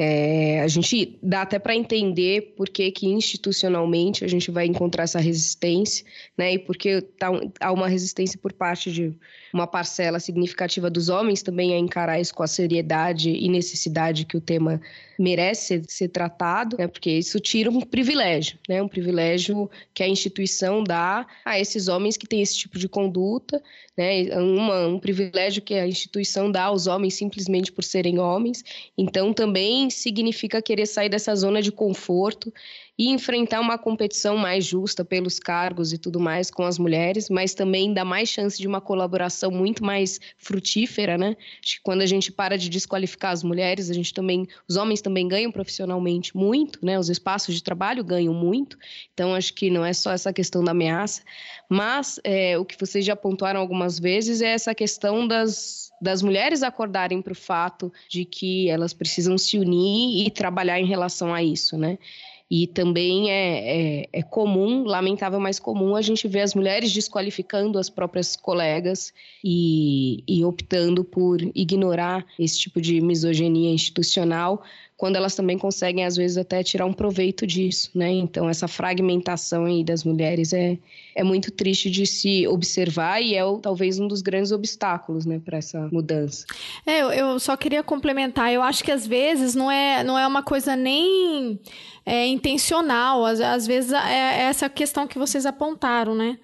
É, 0.00 0.60
a 0.60 0.68
gente 0.68 1.18
dá 1.20 1.42
até 1.42 1.58
para 1.58 1.74
entender 1.74 2.54
por 2.56 2.68
que, 2.68 2.88
que 2.92 3.08
institucionalmente 3.08 4.24
a 4.24 4.28
gente 4.28 4.48
vai 4.48 4.64
encontrar 4.64 5.02
essa 5.02 5.18
resistência, 5.18 6.06
né? 6.36 6.52
E 6.52 6.58
porque 6.60 7.00
tá, 7.00 7.26
há 7.60 7.72
uma 7.72 7.88
resistência 7.88 8.38
por 8.40 8.52
parte 8.52 8.92
de 8.92 9.12
uma 9.52 9.66
parcela 9.66 10.20
significativa 10.20 10.88
dos 10.88 11.08
homens 11.08 11.42
também 11.42 11.74
a 11.74 11.78
encarar 11.78 12.20
isso 12.20 12.32
com 12.32 12.44
a 12.44 12.46
seriedade 12.46 13.30
e 13.30 13.48
necessidade 13.48 14.24
que 14.24 14.36
o 14.36 14.40
tema 14.40 14.80
merece 15.18 15.66
ser, 15.66 15.84
ser 15.88 16.08
tratado, 16.10 16.76
né? 16.78 16.86
Porque 16.86 17.10
isso 17.10 17.40
tira 17.40 17.68
um 17.68 17.80
privilégio, 17.80 18.56
né? 18.68 18.80
Um 18.80 18.88
privilégio 18.88 19.68
que 19.92 20.04
a 20.04 20.08
instituição 20.08 20.84
dá 20.84 21.26
a 21.44 21.58
esses 21.58 21.88
homens 21.88 22.16
que 22.16 22.26
têm 22.26 22.40
esse 22.40 22.56
tipo 22.56 22.78
de 22.78 22.88
conduta, 22.88 23.60
né? 23.96 24.32
Uma, 24.38 24.86
um 24.86 25.00
privilégio 25.00 25.60
que 25.60 25.74
a 25.74 25.88
instituição 25.88 26.52
dá 26.52 26.64
aos 26.64 26.86
homens 26.86 27.14
simplesmente 27.14 27.72
por 27.72 27.82
serem 27.82 28.20
homens. 28.20 28.62
Então 28.96 29.32
também 29.32 29.87
significa 29.90 30.62
querer 30.62 30.86
sair 30.86 31.08
dessa 31.08 31.34
zona 31.34 31.62
de 31.62 31.72
conforto 31.72 32.52
e 32.98 33.10
enfrentar 33.10 33.60
uma 33.60 33.78
competição 33.78 34.36
mais 34.36 34.64
justa 34.64 35.04
pelos 35.04 35.38
cargos 35.38 35.92
e 35.92 35.98
tudo 35.98 36.18
mais 36.18 36.50
com 36.50 36.64
as 36.64 36.78
mulheres, 36.78 37.30
mas 37.30 37.54
também 37.54 37.94
dá 37.94 38.04
mais 38.04 38.28
chance 38.28 38.58
de 38.58 38.66
uma 38.66 38.80
colaboração 38.80 39.52
muito 39.52 39.84
mais 39.84 40.18
frutífera, 40.36 41.16
né? 41.16 41.36
Acho 41.62 41.76
que 41.76 41.82
quando 41.82 42.00
a 42.02 42.06
gente 42.06 42.32
para 42.32 42.58
de 42.58 42.68
desqualificar 42.68 43.30
as 43.30 43.44
mulheres, 43.44 43.88
a 43.88 43.94
gente 43.94 44.12
também, 44.12 44.48
os 44.68 44.76
homens 44.76 45.00
também 45.00 45.28
ganham 45.28 45.52
profissionalmente 45.52 46.36
muito, 46.36 46.84
né? 46.84 46.98
Os 46.98 47.08
espaços 47.08 47.54
de 47.54 47.62
trabalho 47.62 48.02
ganham 48.02 48.34
muito. 48.34 48.76
Então 49.14 49.32
acho 49.32 49.54
que 49.54 49.70
não 49.70 49.84
é 49.84 49.92
só 49.92 50.10
essa 50.10 50.32
questão 50.32 50.64
da 50.64 50.72
ameaça, 50.72 51.22
mas 51.68 52.18
é, 52.24 52.58
o 52.58 52.64
que 52.64 52.78
vocês 52.78 53.04
já 53.04 53.14
pontuaram 53.14 53.60
algumas 53.60 54.00
vezes 54.00 54.40
é 54.40 54.48
essa 54.48 54.74
questão 54.74 55.28
das 55.28 55.87
das 56.00 56.22
mulheres 56.22 56.62
acordarem 56.62 57.20
para 57.20 57.32
o 57.32 57.36
fato 57.36 57.92
de 58.08 58.24
que 58.24 58.68
elas 58.68 58.92
precisam 58.92 59.36
se 59.36 59.58
unir 59.58 60.26
e 60.26 60.30
trabalhar 60.30 60.80
em 60.80 60.86
relação 60.86 61.34
a 61.34 61.42
isso, 61.42 61.76
né? 61.76 61.98
E 62.50 62.66
também 62.66 63.30
é, 63.30 64.00
é, 64.00 64.08
é, 64.10 64.22
comum, 64.22 64.84
lamentável, 64.84 65.38
mas 65.38 65.58
comum, 65.58 65.94
a 65.94 66.00
gente 66.00 66.26
ver 66.26 66.40
as 66.40 66.54
mulheres 66.54 66.90
desqualificando 66.90 67.78
as 67.78 67.90
próprias 67.90 68.36
colegas 68.36 69.12
e, 69.44 70.24
e 70.26 70.42
optando 70.42 71.04
por 71.04 71.42
ignorar 71.54 72.24
esse 72.38 72.58
tipo 72.58 72.80
de 72.80 73.02
misoginia 73.02 73.70
institucional 73.70 74.62
quando 74.98 75.14
elas 75.14 75.36
também 75.36 75.56
conseguem, 75.56 76.04
às 76.04 76.16
vezes, 76.16 76.36
até 76.36 76.60
tirar 76.60 76.84
um 76.84 76.92
proveito 76.92 77.46
disso, 77.46 77.88
né? 77.94 78.10
Então, 78.10 78.50
essa 78.50 78.66
fragmentação 78.66 79.64
aí 79.64 79.84
das 79.84 80.02
mulheres 80.02 80.52
é, 80.52 80.76
é 81.14 81.22
muito 81.22 81.52
triste 81.52 81.88
de 81.88 82.04
se 82.04 82.48
observar 82.48 83.22
e 83.22 83.36
é 83.36 83.42
talvez 83.62 84.00
um 84.00 84.08
dos 84.08 84.22
grandes 84.22 84.50
obstáculos, 84.50 85.24
né, 85.24 85.40
para 85.42 85.58
essa 85.58 85.88
mudança. 85.92 86.44
É, 86.84 87.00
eu, 87.00 87.12
eu, 87.12 87.38
só 87.38 87.56
queria 87.56 87.80
complementar, 87.80 88.52
eu 88.52 88.60
acho 88.60 88.82
que 88.82 88.90
às 88.90 89.06
vezes 89.06 89.54
não 89.54 89.70
é, 89.70 90.02
não 90.02 90.18
é 90.18 90.26
uma 90.26 90.42
coisa 90.42 90.74
nem 90.74 91.60
é, 92.04 92.26
intencional, 92.26 93.24
às, 93.24 93.40
às 93.40 93.68
vezes 93.68 93.92
é, 93.92 93.96
é 93.96 94.42
essa 94.48 94.68
questão 94.68 95.06
que 95.06 95.16
vocês 95.16 95.46
apontaram, 95.46 96.12
né? 96.12 96.38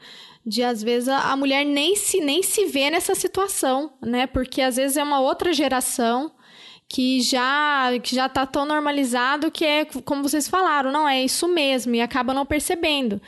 de 0.46 0.62
às 0.62 0.82
vezes 0.82 1.08
a 1.08 1.34
mulher 1.36 1.64
nem 1.64 1.96
se 1.96 2.20
nem 2.20 2.42
se 2.42 2.66
vê 2.66 2.90
nessa 2.90 3.14
situação, 3.14 3.94
né? 4.02 4.26
Porque 4.26 4.60
às 4.60 4.76
vezes 4.76 4.98
é 4.98 5.02
uma 5.02 5.18
outra 5.18 5.54
geração 5.54 6.30
que 6.94 7.20
já 7.20 7.90
que 8.00 8.14
já 8.14 8.28
tá 8.28 8.46
tão 8.46 8.64
normalizado 8.64 9.50
que 9.50 9.64
é 9.64 9.84
como 9.84 10.22
vocês 10.22 10.46
falaram, 10.46 10.92
não 10.92 11.08
é 11.08 11.24
isso 11.24 11.48
mesmo 11.48 11.92
e 11.92 12.00
acaba 12.00 12.32
não 12.32 12.46
percebendo. 12.46 13.20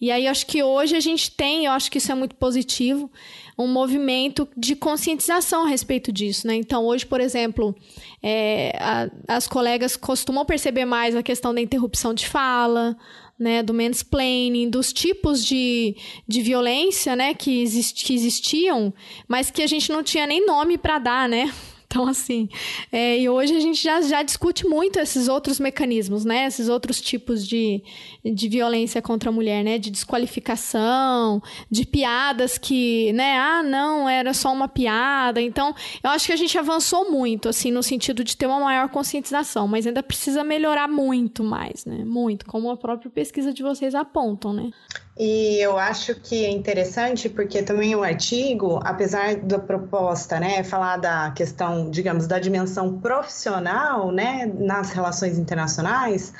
E 0.00 0.10
aí 0.10 0.26
acho 0.26 0.44
que 0.44 0.60
hoje 0.60 0.96
a 0.96 1.00
gente 1.00 1.30
tem, 1.30 1.66
eu 1.66 1.70
acho 1.70 1.88
que 1.88 1.98
isso 1.98 2.10
é 2.10 2.16
muito 2.16 2.34
positivo, 2.34 3.08
um 3.56 3.68
movimento 3.68 4.48
de 4.56 4.74
conscientização 4.74 5.64
a 5.64 5.68
respeito 5.68 6.10
disso, 6.10 6.48
né? 6.48 6.56
Então 6.56 6.84
hoje, 6.84 7.06
por 7.06 7.20
exemplo, 7.20 7.72
é, 8.20 8.76
a, 8.80 9.08
as 9.28 9.46
colegas 9.46 9.96
costumam 9.96 10.44
perceber 10.44 10.84
mais 10.84 11.14
a 11.14 11.22
questão 11.22 11.54
da 11.54 11.60
interrupção 11.60 12.12
de 12.12 12.26
fala, 12.26 12.96
né, 13.38 13.62
do 13.62 13.72
mansplaining, 13.72 14.68
dos 14.68 14.92
tipos 14.92 15.46
de, 15.46 15.94
de 16.26 16.42
violência, 16.42 17.14
né, 17.14 17.34
que, 17.34 17.62
exist, 17.62 18.04
que 18.04 18.14
existiam, 18.14 18.92
mas 19.28 19.48
que 19.48 19.62
a 19.62 19.66
gente 19.68 19.92
não 19.92 20.02
tinha 20.02 20.26
nem 20.26 20.44
nome 20.44 20.76
para 20.76 20.98
dar, 20.98 21.28
né? 21.28 21.52
Então, 21.92 22.08
assim, 22.08 22.48
é, 22.90 23.18
e 23.18 23.28
hoje 23.28 23.54
a 23.54 23.60
gente 23.60 23.82
já, 23.82 24.00
já 24.00 24.22
discute 24.22 24.66
muito 24.66 24.98
esses 24.98 25.28
outros 25.28 25.60
mecanismos, 25.60 26.24
né? 26.24 26.46
Esses 26.46 26.70
outros 26.70 26.98
tipos 27.02 27.46
de, 27.46 27.82
de 28.24 28.48
violência 28.48 29.02
contra 29.02 29.28
a 29.28 29.32
mulher, 29.32 29.62
né? 29.62 29.76
De 29.76 29.90
desqualificação, 29.90 31.42
de 31.70 31.84
piadas 31.84 32.56
que, 32.56 33.12
né? 33.12 33.36
Ah, 33.36 33.62
não, 33.62 34.08
era 34.08 34.32
só 34.32 34.50
uma 34.50 34.68
piada. 34.68 35.38
Então, 35.38 35.74
eu 36.02 36.08
acho 36.08 36.28
que 36.28 36.32
a 36.32 36.36
gente 36.36 36.56
avançou 36.56 37.10
muito, 37.10 37.50
assim, 37.50 37.70
no 37.70 37.82
sentido 37.82 38.24
de 38.24 38.38
ter 38.38 38.46
uma 38.46 38.60
maior 38.60 38.88
conscientização, 38.88 39.68
mas 39.68 39.86
ainda 39.86 40.02
precisa 40.02 40.42
melhorar 40.42 40.88
muito 40.88 41.44
mais, 41.44 41.84
né? 41.84 42.06
Muito, 42.06 42.46
como 42.46 42.70
a 42.70 42.76
própria 42.78 43.10
pesquisa 43.10 43.52
de 43.52 43.62
vocês 43.62 43.94
apontam, 43.94 44.54
né? 44.54 44.70
E 45.18 45.58
eu 45.60 45.76
acho 45.76 46.14
que 46.14 46.44
é 46.46 46.50
interessante 46.50 47.28
porque 47.28 47.62
também 47.62 47.94
o 47.94 48.02
artigo, 48.02 48.80
apesar 48.82 49.36
da 49.36 49.58
proposta, 49.58 50.40
né, 50.40 50.64
falar 50.64 50.96
da 50.96 51.30
questão, 51.32 51.90
digamos, 51.90 52.26
da 52.26 52.38
dimensão 52.38 52.98
profissional, 52.98 54.10
né, 54.10 54.50
nas 54.58 54.90
relações 54.90 55.38
internacionais, 55.38 56.32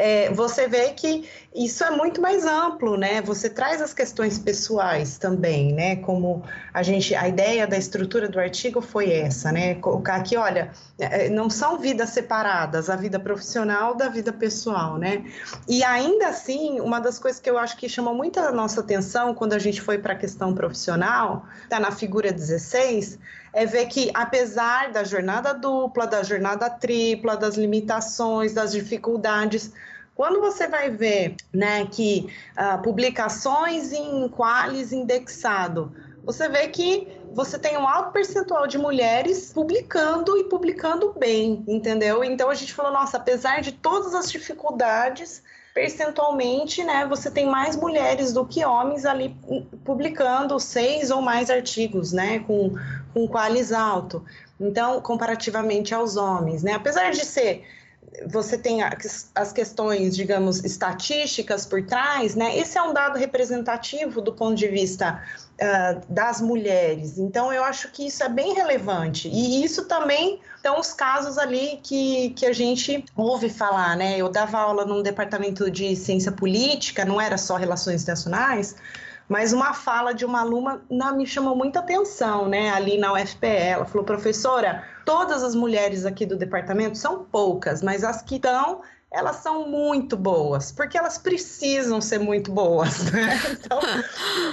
é, 0.00 0.30
você 0.32 0.66
vê 0.66 0.90
que 0.90 1.28
isso 1.54 1.84
é 1.84 1.90
muito 1.90 2.22
mais 2.22 2.46
amplo, 2.46 2.96
né? 2.96 3.20
Você 3.22 3.50
traz 3.50 3.82
as 3.82 3.92
questões 3.92 4.38
pessoais 4.38 5.18
também, 5.18 5.74
né? 5.74 5.96
Como 5.96 6.42
a 6.72 6.82
gente, 6.82 7.14
a 7.14 7.28
ideia 7.28 7.66
da 7.66 7.76
estrutura 7.76 8.28
do 8.28 8.40
artigo 8.40 8.80
foi 8.80 9.12
essa, 9.12 9.52
né? 9.52 9.74
Colocar 9.74 10.16
aqui, 10.16 10.36
olha, 10.36 10.70
é, 10.98 11.28
não 11.28 11.50
são 11.50 11.78
vidas 11.78 12.10
separadas, 12.10 12.88
a 12.88 12.96
vida 12.96 13.20
profissional 13.20 13.94
da 13.94 14.08
vida 14.08 14.32
pessoal, 14.32 14.96
né? 14.96 15.24
E 15.68 15.84
ainda 15.84 16.28
assim, 16.28 16.80
uma 16.80 16.98
das 16.98 17.18
coisas 17.18 17.40
que 17.40 17.50
eu 17.50 17.58
acho 17.58 17.76
que 17.76 17.88
chamou 17.88 18.14
muito 18.14 18.40
a 18.40 18.50
nossa 18.50 18.80
atenção 18.80 19.34
quando 19.34 19.52
a 19.52 19.58
gente 19.58 19.82
foi 19.82 19.98
para 19.98 20.14
a 20.14 20.16
questão 20.16 20.54
profissional, 20.54 21.44
tá 21.68 21.78
na 21.78 21.90
figura 21.90 22.32
16, 22.32 23.18
é 23.52 23.66
ver 23.66 23.86
que, 23.86 24.10
apesar 24.14 24.92
da 24.92 25.04
jornada 25.04 25.52
dupla, 25.52 26.06
da 26.06 26.22
jornada 26.22 26.70
tripla, 26.70 27.36
das 27.36 27.56
limitações, 27.56 28.52
das 28.52 28.72
dificuldades, 28.72 29.72
quando 30.14 30.40
você 30.40 30.68
vai 30.68 30.90
ver 30.90 31.36
né, 31.52 31.86
que 31.86 32.26
uh, 32.52 32.82
publicações 32.82 33.92
em 33.92 34.28
Qualis 34.28 34.92
indexado, 34.92 35.92
você 36.22 36.48
vê 36.48 36.68
que 36.68 37.08
você 37.32 37.58
tem 37.58 37.78
um 37.78 37.88
alto 37.88 38.12
percentual 38.12 38.66
de 38.66 38.76
mulheres 38.76 39.52
publicando 39.52 40.36
e 40.36 40.44
publicando 40.44 41.14
bem, 41.18 41.64
entendeu? 41.66 42.22
Então 42.22 42.50
a 42.50 42.54
gente 42.54 42.74
falou, 42.74 42.92
nossa, 42.92 43.16
apesar 43.16 43.62
de 43.62 43.72
todas 43.72 44.14
as 44.14 44.30
dificuldades, 44.30 45.42
percentualmente, 45.72 46.82
né, 46.82 47.06
você 47.06 47.30
tem 47.30 47.46
mais 47.46 47.76
mulheres 47.76 48.32
do 48.32 48.44
que 48.44 48.64
homens 48.64 49.06
ali 49.06 49.36
publicando 49.84 50.58
seis 50.58 51.10
ou 51.10 51.22
mais 51.22 51.48
artigos, 51.48 52.12
né, 52.12 52.40
com, 52.40 52.74
com 53.12 53.26
qualis 53.26 53.72
alto. 53.72 54.24
Então, 54.58 55.00
comparativamente 55.00 55.94
aos 55.94 56.16
homens, 56.16 56.62
né, 56.62 56.72
apesar 56.74 57.10
de 57.10 57.24
ser 57.24 57.64
você 58.26 58.58
tem 58.58 58.80
as 58.82 59.52
questões, 59.52 60.16
digamos, 60.16 60.64
estatísticas 60.64 61.64
por 61.64 61.84
trás, 61.84 62.34
né? 62.34 62.56
Esse 62.56 62.76
é 62.76 62.82
um 62.82 62.92
dado 62.92 63.18
representativo 63.18 64.20
do 64.20 64.32
ponto 64.32 64.56
de 64.56 64.66
vista 64.68 65.22
uh, 65.54 66.00
das 66.12 66.40
mulheres. 66.40 67.18
Então, 67.18 67.52
eu 67.52 67.62
acho 67.62 67.90
que 67.92 68.06
isso 68.06 68.22
é 68.22 68.28
bem 68.28 68.52
relevante. 68.52 69.28
E 69.28 69.64
isso 69.64 69.84
também 69.84 70.40
estão 70.56 70.78
os 70.78 70.92
casos 70.92 71.38
ali 71.38 71.78
que, 71.82 72.30
que 72.30 72.46
a 72.46 72.52
gente 72.52 73.04
ouve 73.16 73.48
falar, 73.48 73.96
né? 73.96 74.18
Eu 74.18 74.28
dava 74.28 74.58
aula 74.58 74.84
num 74.84 75.02
departamento 75.02 75.70
de 75.70 75.94
ciência 75.94 76.32
política, 76.32 77.04
não 77.04 77.20
era 77.20 77.38
só 77.38 77.56
relações 77.56 78.02
internacionais, 78.02 78.76
mas 79.30 79.52
uma 79.52 79.72
fala 79.72 80.12
de 80.12 80.24
uma 80.24 80.40
aluna 80.40 80.82
não, 80.90 81.16
me 81.16 81.24
chamou 81.24 81.54
muita 81.54 81.78
atenção, 81.78 82.48
né? 82.48 82.70
Ali 82.70 82.98
na 82.98 83.12
UFPE, 83.12 83.46
ela 83.46 83.84
falou, 83.84 84.04
professora, 84.04 84.84
todas 85.06 85.44
as 85.44 85.54
mulheres 85.54 86.04
aqui 86.04 86.26
do 86.26 86.36
departamento 86.36 86.98
são 86.98 87.22
poucas, 87.22 87.80
mas 87.80 88.02
as 88.02 88.22
que 88.22 88.34
estão 88.34 88.80
elas 89.12 89.36
são 89.36 89.68
muito 89.68 90.16
boas, 90.16 90.70
porque 90.70 90.96
elas 90.96 91.18
precisam 91.18 92.00
ser 92.00 92.18
muito 92.18 92.52
boas, 92.52 93.04
né? 93.10 93.40
Então, 93.52 93.80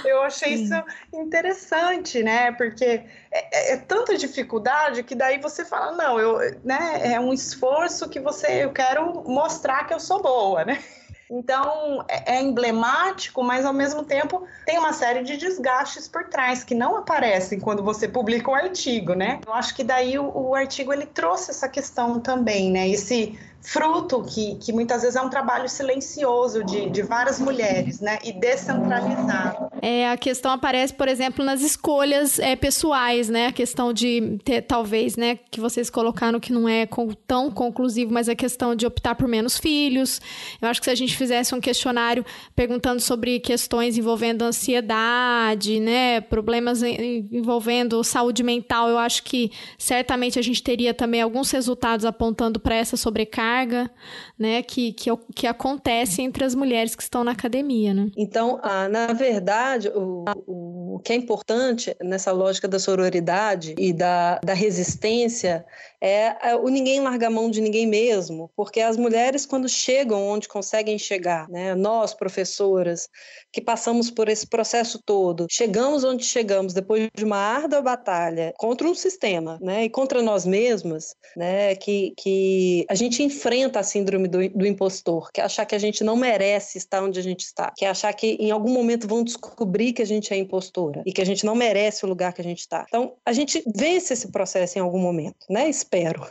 eu 0.04 0.22
achei 0.22 0.54
isso 0.54 0.74
interessante, 1.12 2.22
né? 2.22 2.52
Porque 2.52 2.84
é, 2.84 3.04
é, 3.32 3.72
é, 3.72 3.76
tanta 3.76 4.16
dificuldade 4.16 5.02
que 5.02 5.14
daí 5.14 5.40
você 5.40 5.64
fala, 5.64 5.92
não, 5.96 6.20
eu, 6.20 6.38
né? 6.64 7.14
É 7.14 7.20
um 7.20 7.32
esforço 7.32 8.08
que 8.08 8.20
você, 8.20 8.64
eu 8.64 8.72
quero 8.72 9.24
mostrar 9.28 9.86
que 9.88 9.94
eu 9.94 10.00
sou 10.00 10.22
boa, 10.22 10.62
né? 10.66 10.82
Então, 11.30 12.04
é, 12.08 12.36
é 12.36 12.42
emblemático, 12.42 13.42
mas 13.42 13.64
ao 13.64 13.72
mesmo 13.72 14.02
tempo 14.02 14.46
tem 14.64 14.78
uma 14.78 14.92
série 14.92 15.22
de 15.22 15.36
desgastes 15.36 16.08
por 16.08 16.24
trás 16.24 16.64
que 16.64 16.74
não 16.74 16.96
aparecem 16.96 17.60
quando 17.60 17.82
você 17.82 18.08
publica 18.08 18.50
o 18.50 18.54
artigo, 18.54 19.14
né? 19.14 19.40
Eu 19.46 19.52
acho 19.52 19.74
que 19.74 19.84
daí 19.84 20.18
o, 20.18 20.30
o 20.34 20.54
artigo 20.54 20.92
ele 20.92 21.06
trouxe 21.06 21.50
essa 21.50 21.68
questão 21.68 22.18
também, 22.18 22.70
né? 22.70 22.88
Esse 22.88 23.38
fruto 23.60 24.22
que, 24.22 24.54
que 24.56 24.72
muitas 24.72 25.02
vezes 25.02 25.16
é 25.16 25.20
um 25.20 25.28
trabalho 25.28 25.68
silencioso 25.68 26.64
de, 26.64 26.88
de 26.88 27.02
várias 27.02 27.38
mulheres, 27.40 28.00
né? 28.00 28.18
E 28.24 28.32
descentralizado. 28.32 29.68
É, 29.82 30.10
a 30.10 30.16
questão 30.16 30.52
aparece, 30.52 30.94
por 30.94 31.08
exemplo, 31.08 31.44
nas 31.44 31.60
escolhas 31.60 32.38
é, 32.38 32.56
pessoais, 32.56 33.28
né? 33.28 33.48
A 33.48 33.52
questão 33.52 33.92
de 33.92 34.38
ter, 34.44 34.62
talvez, 34.62 35.16
né, 35.16 35.38
que 35.50 35.60
vocês 35.60 35.90
colocaram 35.90 36.40
que 36.40 36.52
não 36.52 36.68
é 36.68 36.88
tão 37.26 37.50
conclusivo, 37.50 38.12
mas 38.12 38.28
a 38.28 38.34
questão 38.34 38.74
de 38.74 38.86
optar 38.86 39.14
por 39.14 39.28
menos 39.28 39.58
filhos. 39.58 40.20
Eu 40.60 40.68
acho 40.68 40.80
que 40.80 40.84
se 40.84 40.90
a 40.90 40.94
gente 40.94 41.16
fizesse 41.16 41.54
um 41.54 41.60
questionário 41.60 42.24
perguntando 42.54 43.00
sobre 43.00 43.40
questões 43.40 43.98
envolvendo 43.98 44.42
ansiedade, 44.42 45.80
né? 45.80 46.20
Problemas 46.20 46.82
envolvendo 46.82 48.02
saúde 48.02 48.42
mental, 48.42 48.88
eu 48.88 48.98
acho 48.98 49.22
que 49.24 49.50
certamente 49.76 50.38
a 50.38 50.42
gente 50.42 50.62
teria 50.62 50.94
também 50.94 51.20
alguns 51.20 51.50
resultados 51.50 52.04
apontando 52.04 52.58
para 52.60 52.74
essa 52.74 52.96
sobrecarga 52.96 53.47
carga, 53.48 53.90
né, 54.38 54.62
que, 54.62 54.92
que, 54.92 55.10
que 55.34 55.46
acontece 55.46 56.20
entre 56.20 56.44
as 56.44 56.54
mulheres 56.54 56.94
que 56.94 57.02
estão 57.02 57.24
na 57.24 57.32
academia, 57.32 57.94
né? 57.94 58.10
Então, 58.16 58.60
ah, 58.62 58.88
na 58.88 59.12
verdade, 59.12 59.88
o, 59.88 60.24
o 60.46 61.00
que 61.02 61.12
é 61.12 61.16
importante 61.16 61.96
nessa 62.02 62.30
lógica 62.30 62.68
da 62.68 62.78
sororidade 62.78 63.74
e 63.78 63.92
da, 63.92 64.38
da 64.44 64.52
resistência 64.52 65.64
é, 66.00 66.50
é, 66.50 66.56
o 66.56 66.68
ninguém 66.68 67.00
larga 67.00 67.26
a 67.26 67.30
mão 67.30 67.50
de 67.50 67.60
ninguém 67.60 67.86
mesmo, 67.86 68.50
porque 68.56 68.80
as 68.80 68.96
mulheres, 68.96 69.44
quando 69.44 69.68
chegam 69.68 70.26
onde 70.28 70.48
conseguem 70.48 70.98
chegar, 70.98 71.48
né, 71.48 71.74
nós, 71.74 72.14
professoras, 72.14 73.08
que 73.52 73.60
passamos 73.60 74.10
por 74.10 74.28
esse 74.28 74.46
processo 74.46 75.00
todo, 75.04 75.46
chegamos 75.50 76.04
onde 76.04 76.24
chegamos 76.24 76.72
depois 76.72 77.08
de 77.14 77.24
uma 77.24 77.38
árdua 77.38 77.80
batalha 77.80 78.52
contra 78.56 78.86
um 78.86 78.94
sistema 78.94 79.58
né, 79.60 79.84
e 79.84 79.90
contra 79.90 80.22
nós 80.22 80.46
mesmas, 80.46 81.14
né, 81.36 81.74
que, 81.74 82.12
que 82.16 82.86
a 82.88 82.94
gente 82.94 83.22
enfrenta 83.22 83.80
a 83.80 83.82
síndrome 83.82 84.28
do, 84.28 84.48
do 84.50 84.66
impostor, 84.66 85.30
que 85.32 85.40
é 85.40 85.44
achar 85.44 85.66
que 85.66 85.74
a 85.74 85.78
gente 85.78 86.04
não 86.04 86.16
merece 86.16 86.78
estar 86.78 87.02
onde 87.02 87.18
a 87.18 87.22
gente 87.22 87.44
está, 87.44 87.72
que 87.76 87.84
é 87.84 87.88
achar 87.88 88.12
que 88.12 88.36
em 88.40 88.50
algum 88.50 88.72
momento 88.72 89.08
vão 89.08 89.24
descobrir 89.24 89.92
que 89.92 90.02
a 90.02 90.06
gente 90.06 90.32
é 90.32 90.36
impostora 90.36 91.02
e 91.04 91.12
que 91.12 91.20
a 91.20 91.26
gente 91.26 91.44
não 91.44 91.54
merece 91.54 92.04
o 92.04 92.08
lugar 92.08 92.32
que 92.32 92.40
a 92.40 92.44
gente 92.44 92.60
está. 92.60 92.84
Então, 92.88 93.14
a 93.24 93.32
gente 93.32 93.62
vence 93.74 94.12
esse 94.12 94.28
processo 94.28 94.78
em 94.78 94.82
algum 94.82 94.98
momento, 94.98 95.46
né? 95.48 95.68
Espero. 95.88 96.26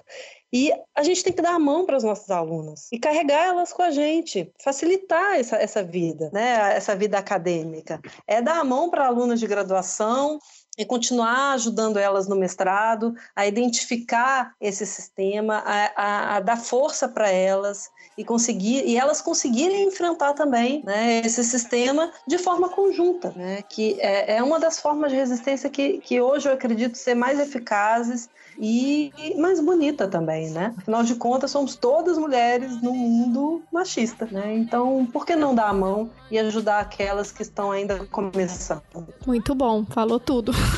E 0.53 0.71
a 0.95 1.03
gente 1.03 1.23
tem 1.23 1.33
que 1.33 1.41
dar 1.41 1.55
a 1.55 1.59
mão 1.59 1.85
para 1.85 1.97
as 1.97 2.03
nossas 2.03 2.29
alunas 2.29 2.87
e 2.91 2.97
carregar 2.97 3.47
elas 3.47 3.73
com 3.73 3.81
a 3.81 3.91
gente, 3.91 4.49
facilitar 4.63 5.37
essa, 5.37 5.57
essa 5.57 5.83
vida, 5.83 6.29
né? 6.31 6.73
essa 6.73 6.95
vida 6.95 7.17
acadêmica. 7.17 7.99
É 8.25 8.41
dar 8.41 8.59
a 8.59 8.63
mão 8.63 8.89
para 8.89 9.07
alunas 9.07 9.41
de 9.41 9.47
graduação, 9.47 10.39
e 10.77 10.85
continuar 10.85 11.53
ajudando 11.53 11.97
elas 11.97 12.27
no 12.27 12.35
mestrado, 12.35 13.15
a 13.35 13.47
identificar 13.47 14.53
esse 14.61 14.85
sistema, 14.85 15.63
a, 15.65 15.91
a, 15.95 16.35
a 16.35 16.39
dar 16.39 16.57
força 16.57 17.07
para 17.07 17.29
elas 17.29 17.89
e 18.17 18.23
conseguir 18.23 18.83
e 18.85 18.97
elas 18.97 19.21
conseguirem 19.21 19.87
enfrentar 19.87 20.33
também 20.33 20.83
né, 20.83 21.21
esse 21.23 21.43
sistema 21.43 22.11
de 22.27 22.37
forma 22.37 22.69
conjunta, 22.69 23.33
né, 23.35 23.61
que 23.63 23.99
é, 23.99 24.37
é 24.37 24.43
uma 24.43 24.59
das 24.59 24.79
formas 24.79 25.11
de 25.11 25.17
resistência 25.17 25.69
que, 25.69 25.99
que 25.99 26.21
hoje 26.21 26.47
eu 26.47 26.53
acredito 26.53 26.97
ser 26.97 27.15
mais 27.15 27.39
eficazes 27.39 28.29
e 28.59 29.11
mais 29.37 29.59
bonita 29.59 30.07
também, 30.07 30.49
né? 30.49 30.73
Afinal 30.77 31.03
de 31.03 31.15
contas, 31.15 31.51
somos 31.51 31.75
todas 31.75 32.17
mulheres 32.17 32.81
no 32.81 32.91
mundo 32.91 33.61
machista, 33.71 34.27
né? 34.31 34.55
Então, 34.55 35.07
por 35.11 35.25
que 35.25 35.35
não 35.35 35.53
dar 35.53 35.69
a 35.69 35.73
mão 35.73 36.09
e 36.31 36.39
ajudar 36.39 36.79
aquelas 36.79 37.31
que 37.31 37.43
estão 37.43 37.71
ainda 37.71 38.05
começando? 38.05 38.81
Muito 39.25 39.53
bom, 39.53 39.85
falou 39.85 40.19
tudo. 40.19 40.51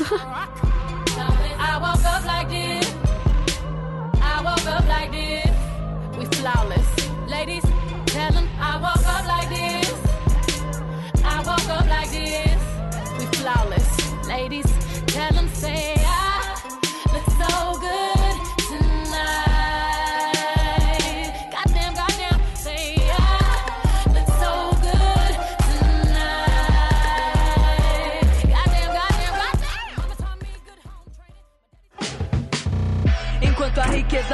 I 1.58 1.78
woke 1.82 2.04
up 2.04 2.24
like 2.24 2.48
this. 2.48 2.94
I 4.22 4.40
woke 4.44 4.66
up 4.66 4.86
like 4.86 5.10
this. 5.10 5.50
We 6.16 6.24
flawless. 6.36 6.88
Ladies, 7.28 7.64
tell 8.06 8.32
them 8.32 8.48
I 8.60 8.76
woke 8.76 9.06
up 9.06 9.26
like 9.26 9.48
this. 9.48 9.92
I 11.24 11.38
woke 11.38 11.68
up 11.68 11.86
like 11.88 12.10
this. 12.10 12.62
We 13.18 13.26
flawless. 13.38 14.28
Ladies, 14.28 14.69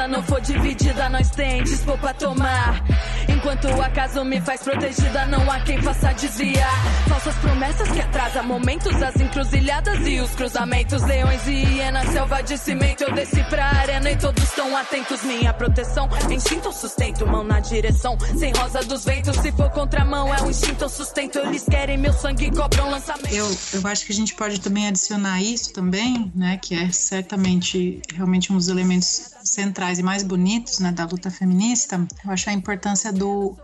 não 0.07 0.23
for 0.23 0.39
dividida, 0.41 1.09
nós 1.09 1.29
tem 1.31 1.63
dispor 1.63 1.97
pra 1.97 2.13
tomar. 2.13 2.83
Enquanto 3.27 3.67
o 3.67 3.81
acaso 3.81 4.23
me 4.23 4.39
faz 4.41 4.61
protegida, 4.61 5.25
não 5.25 5.49
há 5.51 5.59
quem 5.59 5.81
faça 5.81 6.13
desviar. 6.13 6.73
Falsas 7.07 7.35
promessas 7.35 7.89
que 7.89 7.99
atrasam 7.99 8.43
momentos, 8.43 9.01
as 9.01 9.15
encruzilhadas 9.15 10.07
e 10.07 10.19
os 10.19 10.31
cruzamentos. 10.31 11.03
Leões 11.03 11.47
e 11.47 11.51
hienas, 11.51 12.09
selva 12.09 12.41
de 12.41 12.57
cimento. 12.57 13.03
Eu 13.03 13.13
desci 13.13 13.43
pra 13.43 13.65
arena 13.65 14.11
e 14.11 14.17
todos 14.17 14.43
estão 14.43 14.75
atentos. 14.75 15.23
Minha 15.23 15.53
proteção, 15.53 16.09
instinto 16.31 16.71
sustento, 16.71 17.25
mão 17.27 17.43
na 17.43 17.59
direção. 17.59 18.17
Sem 18.37 18.53
rosa 18.53 18.79
dos 18.81 19.05
ventos, 19.05 19.37
se 19.37 19.51
for 19.51 19.69
contramão, 19.69 20.33
é 20.33 20.41
um 20.41 20.49
instinto 20.49 20.87
sustento. 20.89 21.39
Eles 21.39 21.63
querem 21.63 21.97
meu 21.97 22.13
sangue 22.13 22.45
e 22.45 22.51
cobram 22.51 22.89
lançamento. 22.89 23.33
Eu, 23.33 23.47
eu 23.73 23.81
acho 23.85 24.05
que 24.05 24.11
a 24.11 24.15
gente 24.15 24.33
pode 24.35 24.59
também 24.59 24.87
adicionar 24.87 25.41
isso 25.41 25.73
também, 25.73 26.31
né? 26.35 26.57
Que 26.61 26.75
é 26.75 26.91
certamente 26.91 28.01
realmente 28.13 28.51
um 28.51 28.57
dos 28.57 28.67
elementos 28.67 29.36
centrais 29.49 29.99
e 29.99 30.03
mais 30.03 30.23
bonitos 30.23 30.79
né, 30.79 30.91
da 30.91 31.05
luta 31.05 31.31
feminista, 31.31 32.05
eu 32.23 32.31
acho 32.31 32.49
a 32.49 32.53
importância 32.53 33.11
do 33.11 33.57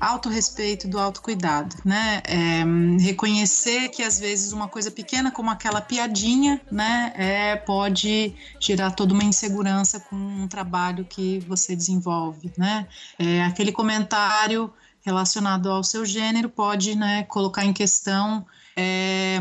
autorrespeito, 0.00 0.88
do 0.88 0.98
autocuidado, 0.98 1.76
né? 1.84 2.22
É, 2.24 2.64
reconhecer 3.02 3.90
que 3.90 4.02
às 4.02 4.18
vezes 4.18 4.52
uma 4.52 4.66
coisa 4.66 4.90
pequena 4.90 5.30
como 5.30 5.50
aquela 5.50 5.80
piadinha, 5.80 6.60
né, 6.72 7.12
é, 7.16 7.56
pode 7.56 8.34
gerar 8.58 8.92
toda 8.92 9.12
uma 9.12 9.22
insegurança 9.22 10.00
com 10.00 10.16
um 10.16 10.48
trabalho 10.48 11.04
que 11.04 11.40
você 11.40 11.76
desenvolve, 11.76 12.50
né? 12.56 12.86
É, 13.18 13.44
aquele 13.44 13.72
comentário 13.72 14.72
relacionado 15.02 15.70
ao 15.70 15.84
seu 15.84 16.04
gênero 16.04 16.48
pode, 16.48 16.94
né, 16.94 17.24
colocar 17.24 17.64
em 17.64 17.72
questão 17.72 18.46
é, 18.82 19.38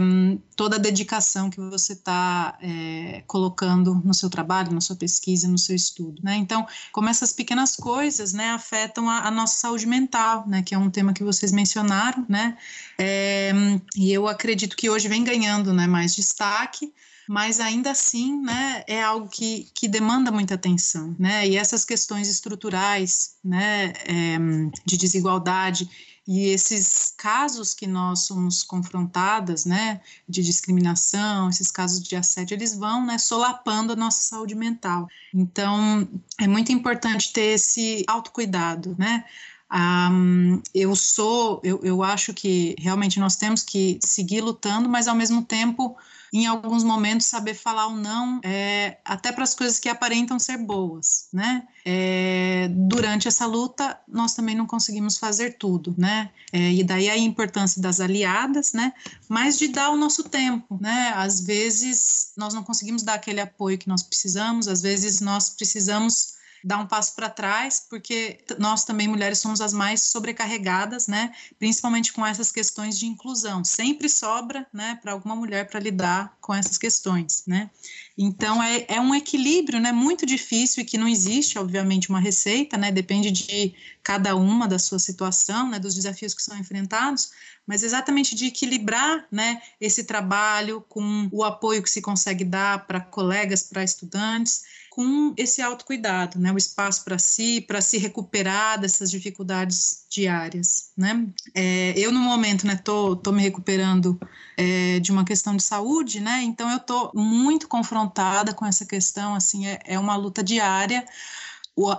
toda 0.53 0.75
a 0.75 0.79
dedicação 0.79 1.49
que 1.49 1.61
você 1.61 1.93
está 1.93 2.57
é, 2.61 3.23
colocando 3.25 3.95
no 4.03 4.13
seu 4.13 4.29
trabalho, 4.29 4.73
na 4.73 4.81
sua 4.81 4.97
pesquisa, 4.97 5.47
no 5.47 5.57
seu 5.57 5.75
estudo, 5.77 6.21
né? 6.21 6.35
Então, 6.35 6.67
como 6.91 7.07
essas 7.07 7.31
pequenas 7.31 7.73
coisas, 7.73 8.33
né, 8.33 8.49
afetam 8.49 9.09
a, 9.09 9.27
a 9.27 9.31
nossa 9.31 9.57
saúde 9.57 9.87
mental, 9.87 10.45
né, 10.45 10.61
que 10.61 10.75
é 10.75 10.77
um 10.77 10.89
tema 10.89 11.13
que 11.13 11.23
vocês 11.23 11.53
mencionaram, 11.53 12.25
né? 12.27 12.57
É, 12.97 13.53
e 13.95 14.11
eu 14.11 14.27
acredito 14.27 14.75
que 14.75 14.89
hoje 14.89 15.07
vem 15.07 15.23
ganhando, 15.23 15.73
né, 15.73 15.87
mais 15.87 16.13
destaque, 16.13 16.91
mas 17.29 17.61
ainda 17.61 17.91
assim, 17.91 18.41
né, 18.41 18.83
é 18.87 19.01
algo 19.01 19.29
que, 19.29 19.69
que 19.73 19.87
demanda 19.87 20.31
muita 20.31 20.55
atenção, 20.55 21.15
né, 21.17 21.47
e 21.47 21.55
essas 21.55 21.85
questões 21.85 22.27
estruturais, 22.27 23.35
né, 23.41 23.93
é, 24.05 24.37
de 24.85 24.97
desigualdade 24.97 25.89
e 26.31 26.49
esses 26.49 27.11
casos 27.17 27.73
que 27.73 27.87
nós 27.87 28.19
somos 28.19 28.61
confrontadas, 28.61 29.65
né, 29.65 29.99
de 30.27 30.43
discriminação, 30.43 31.49
esses 31.49 31.71
casos 31.71 32.03
de 32.03 32.15
assédio, 32.15 32.53
eles 32.53 32.75
vão, 32.75 33.03
né, 33.03 33.17
solapando 33.17 33.93
a 33.93 33.95
nossa 33.95 34.21
saúde 34.21 34.53
mental. 34.53 35.09
Então, 35.33 36.07
é 36.37 36.47
muito 36.47 36.71
importante 36.71 37.33
ter 37.33 37.55
esse 37.55 38.03
autocuidado, 38.07 38.95
né? 38.95 39.25
Um, 39.73 40.61
eu 40.71 40.95
sou, 40.95 41.61
eu, 41.63 41.79
eu 41.83 42.03
acho 42.03 42.31
que 42.31 42.75
realmente 42.77 43.19
nós 43.19 43.35
temos 43.35 43.63
que 43.63 43.97
seguir 43.99 44.41
lutando, 44.41 44.87
mas 44.87 45.07
ao 45.07 45.15
mesmo 45.15 45.41
tempo 45.43 45.97
em 46.31 46.45
alguns 46.45 46.83
momentos, 46.83 47.27
saber 47.27 47.53
falar 47.53 47.87
ou 47.87 47.95
não, 47.95 48.39
é, 48.43 48.97
até 49.03 49.31
para 49.31 49.43
as 49.43 49.55
coisas 49.55 49.79
que 49.79 49.89
aparentam 49.89 50.37
ser 50.37 50.57
boas, 50.57 51.27
né? 51.33 51.67
É, 51.85 52.69
durante 52.71 53.27
essa 53.27 53.45
luta, 53.45 53.99
nós 54.07 54.33
também 54.33 54.55
não 54.55 54.65
conseguimos 54.65 55.17
fazer 55.17 55.57
tudo, 55.57 55.95
né? 55.97 56.29
É, 56.51 56.71
e 56.73 56.83
daí 56.83 57.09
a 57.09 57.17
importância 57.17 57.81
das 57.81 57.99
aliadas, 57.99 58.73
né? 58.73 58.93
Mas 59.27 59.57
de 59.57 59.69
dar 59.69 59.89
o 59.89 59.97
nosso 59.97 60.23
tempo, 60.23 60.77
né? 60.79 61.13
Às 61.15 61.41
vezes 61.41 62.31
nós 62.37 62.53
não 62.53 62.63
conseguimos 62.63 63.01
dar 63.01 63.15
aquele 63.15 63.41
apoio 63.41 63.77
que 63.77 63.87
nós 63.87 64.03
precisamos, 64.03 64.67
às 64.67 64.81
vezes 64.81 65.21
nós 65.21 65.49
precisamos 65.49 66.38
dar 66.63 66.77
um 66.77 66.87
passo 66.87 67.15
para 67.15 67.29
trás, 67.29 67.85
porque 67.89 68.39
nós 68.57 68.83
também, 68.83 69.07
mulheres, 69.07 69.39
somos 69.39 69.61
as 69.61 69.73
mais 69.73 70.01
sobrecarregadas, 70.03 71.07
né? 71.07 71.31
Principalmente 71.57 72.13
com 72.13 72.25
essas 72.25 72.51
questões 72.51 72.97
de 72.97 73.05
inclusão. 73.05 73.63
Sempre 73.63 74.09
sobra, 74.09 74.67
né, 74.73 74.97
para 75.01 75.11
alguma 75.11 75.35
mulher 75.35 75.69
para 75.69 75.79
lidar 75.79 76.37
com 76.41 76.53
essas 76.53 76.77
questões, 76.77 77.43
né? 77.47 77.69
Então, 78.17 78.61
é, 78.61 78.85
é 78.89 78.99
um 78.99 79.15
equilíbrio, 79.15 79.79
né, 79.79 79.91
muito 79.91 80.25
difícil 80.25 80.83
e 80.83 80.85
que 80.85 80.97
não 80.97 81.07
existe, 81.07 81.57
obviamente, 81.57 82.09
uma 82.09 82.19
receita, 82.19 82.77
né? 82.77 82.91
Depende 82.91 83.31
de 83.31 83.73
cada 84.03 84.35
uma 84.35 84.67
da 84.67 84.79
sua 84.79 84.99
situação, 84.99 85.69
né, 85.69 85.79
dos 85.79 85.95
desafios 85.95 86.33
que 86.33 86.41
são 86.41 86.57
enfrentados, 86.57 87.31
mas 87.65 87.83
exatamente 87.83 88.35
de 88.35 88.47
equilibrar, 88.47 89.27
né, 89.31 89.61
esse 89.79 90.03
trabalho 90.03 90.81
com 90.89 91.29
o 91.31 91.43
apoio 91.43 91.83
que 91.83 91.89
se 91.89 92.01
consegue 92.01 92.43
dar 92.43 92.87
para 92.87 92.99
colegas, 92.99 93.63
para 93.63 93.83
estudantes, 93.83 94.63
com 94.89 95.33
esse 95.37 95.61
autocuidado, 95.61 96.39
né? 96.39 96.51
O 96.51 96.57
espaço 96.57 97.03
para 97.03 97.17
si, 97.17 97.61
para 97.61 97.81
se 97.81 97.97
recuperar 97.97 98.79
dessas 98.79 99.09
dificuldades 99.11 100.05
diárias, 100.09 100.91
né? 100.97 101.27
É, 101.53 101.93
eu 101.97 102.11
no 102.11 102.19
momento, 102.19 102.65
né, 102.65 102.75
tô, 102.75 103.15
tô 103.15 103.31
me 103.31 103.41
recuperando 103.41 104.19
é, 104.57 104.99
de 104.99 105.11
uma 105.11 105.23
questão 105.23 105.55
de 105.55 105.63
saúde, 105.63 106.19
né? 106.19 106.41
Então 106.43 106.69
eu 106.71 106.79
tô 106.79 107.11
muito 107.13 107.67
confrontada 107.67 108.53
com 108.53 108.65
essa 108.65 108.85
questão, 108.85 109.35
assim, 109.35 109.67
é, 109.67 109.79
é 109.85 109.99
uma 109.99 110.15
luta 110.15 110.43
diária 110.43 111.05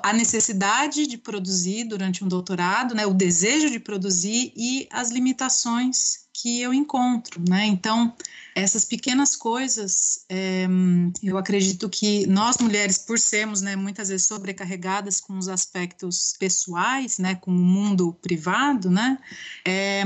a 0.02 0.12
necessidade 0.12 1.06
de 1.06 1.16
produzir 1.16 1.84
durante 1.84 2.22
um 2.22 2.28
doutorado, 2.28 2.94
né, 2.94 3.06
o 3.06 3.14
desejo 3.14 3.70
de 3.70 3.80
produzir 3.80 4.52
e 4.54 4.86
as 4.90 5.10
limitações 5.10 6.26
que 6.32 6.60
eu 6.60 6.72
encontro, 6.72 7.42
né? 7.48 7.66
Então, 7.66 8.14
essas 8.54 8.84
pequenas 8.84 9.36
coisas, 9.36 10.24
é, 10.28 10.66
eu 11.22 11.38
acredito 11.38 11.88
que 11.88 12.26
nós 12.26 12.58
mulheres, 12.58 12.98
por 12.98 13.18
sermos, 13.18 13.60
né, 13.60 13.76
muitas 13.76 14.08
vezes 14.08 14.26
sobrecarregadas 14.26 15.20
com 15.20 15.38
os 15.38 15.48
aspectos 15.48 16.34
pessoais, 16.38 17.18
né, 17.18 17.34
com 17.34 17.50
o 17.50 17.54
mundo 17.54 18.12
privado, 18.20 18.90
né, 18.90 19.18
é, 19.64 20.02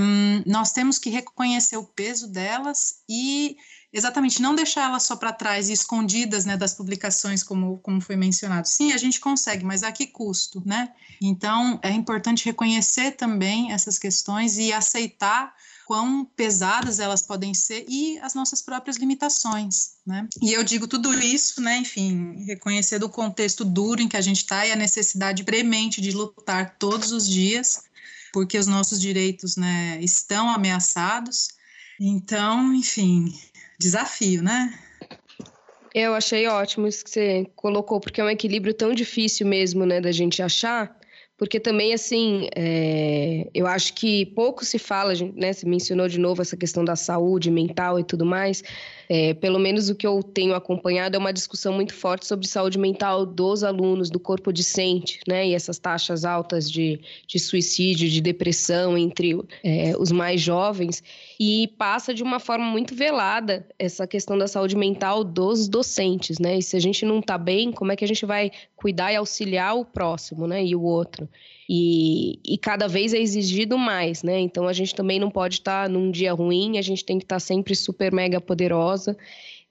nós 0.46 0.72
temos 0.72 0.98
que 0.98 1.10
reconhecer 1.10 1.76
o 1.76 1.84
peso 1.84 2.28
delas 2.28 3.00
e 3.08 3.56
exatamente 3.94 4.42
não 4.42 4.56
deixar 4.56 4.86
elas 4.86 5.04
só 5.04 5.14
para 5.14 5.32
trás 5.32 5.68
e 5.68 5.72
escondidas 5.72 6.44
né, 6.44 6.56
das 6.56 6.74
publicações, 6.74 7.44
como, 7.44 7.78
como 7.78 8.00
foi 8.00 8.16
mencionado. 8.16 8.66
Sim, 8.66 8.92
a 8.92 8.96
gente 8.96 9.20
consegue, 9.20 9.64
mas 9.64 9.84
a 9.84 9.92
que 9.92 10.08
custo, 10.08 10.60
né? 10.66 10.92
Então, 11.22 11.78
é 11.80 11.90
importante 11.90 12.44
reconhecer 12.44 13.12
também 13.12 13.72
essas 13.72 13.96
questões 13.96 14.58
e 14.58 14.72
aceitar 14.72 15.54
quão 15.84 16.24
pesadas 16.24 16.98
elas 16.98 17.22
podem 17.22 17.52
ser 17.52 17.84
e 17.88 18.18
as 18.20 18.34
nossas 18.34 18.62
próprias 18.62 18.96
limitações, 18.96 19.92
né? 20.06 20.26
E 20.42 20.52
eu 20.52 20.64
digo 20.64 20.88
tudo 20.88 21.12
isso, 21.18 21.60
né, 21.60 21.78
enfim, 21.78 22.44
reconhecer 22.44 22.98
do 22.98 23.08
contexto 23.08 23.64
duro 23.64 24.00
em 24.00 24.08
que 24.08 24.16
a 24.16 24.20
gente 24.20 24.38
está 24.38 24.66
e 24.66 24.72
a 24.72 24.76
necessidade 24.76 25.44
premente 25.44 26.00
de 26.00 26.10
lutar 26.10 26.76
todos 26.78 27.12
os 27.12 27.28
dias, 27.28 27.84
porque 28.32 28.58
os 28.58 28.66
nossos 28.66 29.00
direitos, 29.00 29.56
né, 29.56 29.98
estão 30.00 30.48
ameaçados. 30.48 31.48
Então, 32.00 32.74
enfim, 32.74 33.32
desafio, 33.78 34.42
né? 34.42 34.76
Eu 35.94 36.12
achei 36.14 36.48
ótimo 36.48 36.88
isso 36.88 37.04
que 37.04 37.10
você 37.10 37.46
colocou, 37.54 38.00
porque 38.00 38.20
é 38.20 38.24
um 38.24 38.30
equilíbrio 38.30 38.74
tão 38.74 38.92
difícil 38.92 39.46
mesmo, 39.46 39.86
né, 39.86 40.00
da 40.00 40.10
gente 40.10 40.42
achar, 40.42 40.98
porque 41.36 41.58
também, 41.58 41.92
assim, 41.92 42.48
é, 42.54 43.48
eu 43.52 43.66
acho 43.66 43.92
que 43.94 44.26
pouco 44.26 44.64
se 44.64 44.78
fala, 44.78 45.12
né? 45.34 45.52
Você 45.52 45.66
mencionou 45.66 46.08
de 46.08 46.18
novo 46.18 46.40
essa 46.40 46.56
questão 46.56 46.84
da 46.84 46.94
saúde 46.94 47.50
mental 47.50 47.98
e 47.98 48.04
tudo 48.04 48.24
mais. 48.24 48.62
É, 49.08 49.34
pelo 49.34 49.58
menos 49.58 49.88
o 49.88 49.96
que 49.96 50.06
eu 50.06 50.22
tenho 50.22 50.54
acompanhado 50.54 51.16
é 51.16 51.18
uma 51.18 51.32
discussão 51.32 51.72
muito 51.72 51.92
forte 51.92 52.26
sobre 52.26 52.46
saúde 52.46 52.78
mental 52.78 53.26
dos 53.26 53.64
alunos, 53.64 54.10
do 54.10 54.20
corpo 54.20 54.52
discente, 54.52 55.18
né? 55.26 55.48
E 55.48 55.54
essas 55.54 55.76
taxas 55.76 56.24
altas 56.24 56.70
de, 56.70 57.00
de 57.26 57.38
suicídio, 57.40 58.08
de 58.08 58.20
depressão 58.20 58.96
entre 58.96 59.36
é, 59.64 59.94
os 59.98 60.12
mais 60.12 60.40
jovens. 60.40 61.02
E 61.38 61.68
passa 61.78 62.14
de 62.14 62.22
uma 62.22 62.38
forma 62.38 62.64
muito 62.64 62.94
velada 62.94 63.66
essa 63.78 64.06
questão 64.06 64.38
da 64.38 64.46
saúde 64.46 64.76
mental 64.76 65.24
dos 65.24 65.68
docentes, 65.68 66.38
né? 66.38 66.58
E 66.58 66.62
se 66.62 66.76
a 66.76 66.80
gente 66.80 67.04
não 67.04 67.18
está 67.18 67.36
bem, 67.36 67.72
como 67.72 67.92
é 67.92 67.96
que 67.96 68.04
a 68.04 68.08
gente 68.08 68.24
vai 68.24 68.50
cuidar 68.76 69.12
e 69.12 69.16
auxiliar 69.16 69.76
o 69.76 69.84
próximo, 69.84 70.46
né? 70.46 70.64
E 70.64 70.76
o 70.76 70.82
outro. 70.82 71.28
E, 71.68 72.38
e 72.44 72.58
cada 72.58 72.86
vez 72.86 73.14
é 73.14 73.18
exigido 73.18 73.78
mais, 73.78 74.22
né? 74.22 74.38
Então 74.38 74.68
a 74.68 74.72
gente 74.72 74.94
também 74.94 75.18
não 75.18 75.30
pode 75.30 75.56
estar 75.56 75.84
tá 75.84 75.88
num 75.88 76.10
dia 76.10 76.32
ruim, 76.32 76.78
a 76.78 76.82
gente 76.82 77.04
tem 77.04 77.18
que 77.18 77.24
estar 77.24 77.36
tá 77.36 77.40
sempre 77.40 77.74
super 77.74 78.12
mega 78.12 78.40
poderosa. 78.40 79.16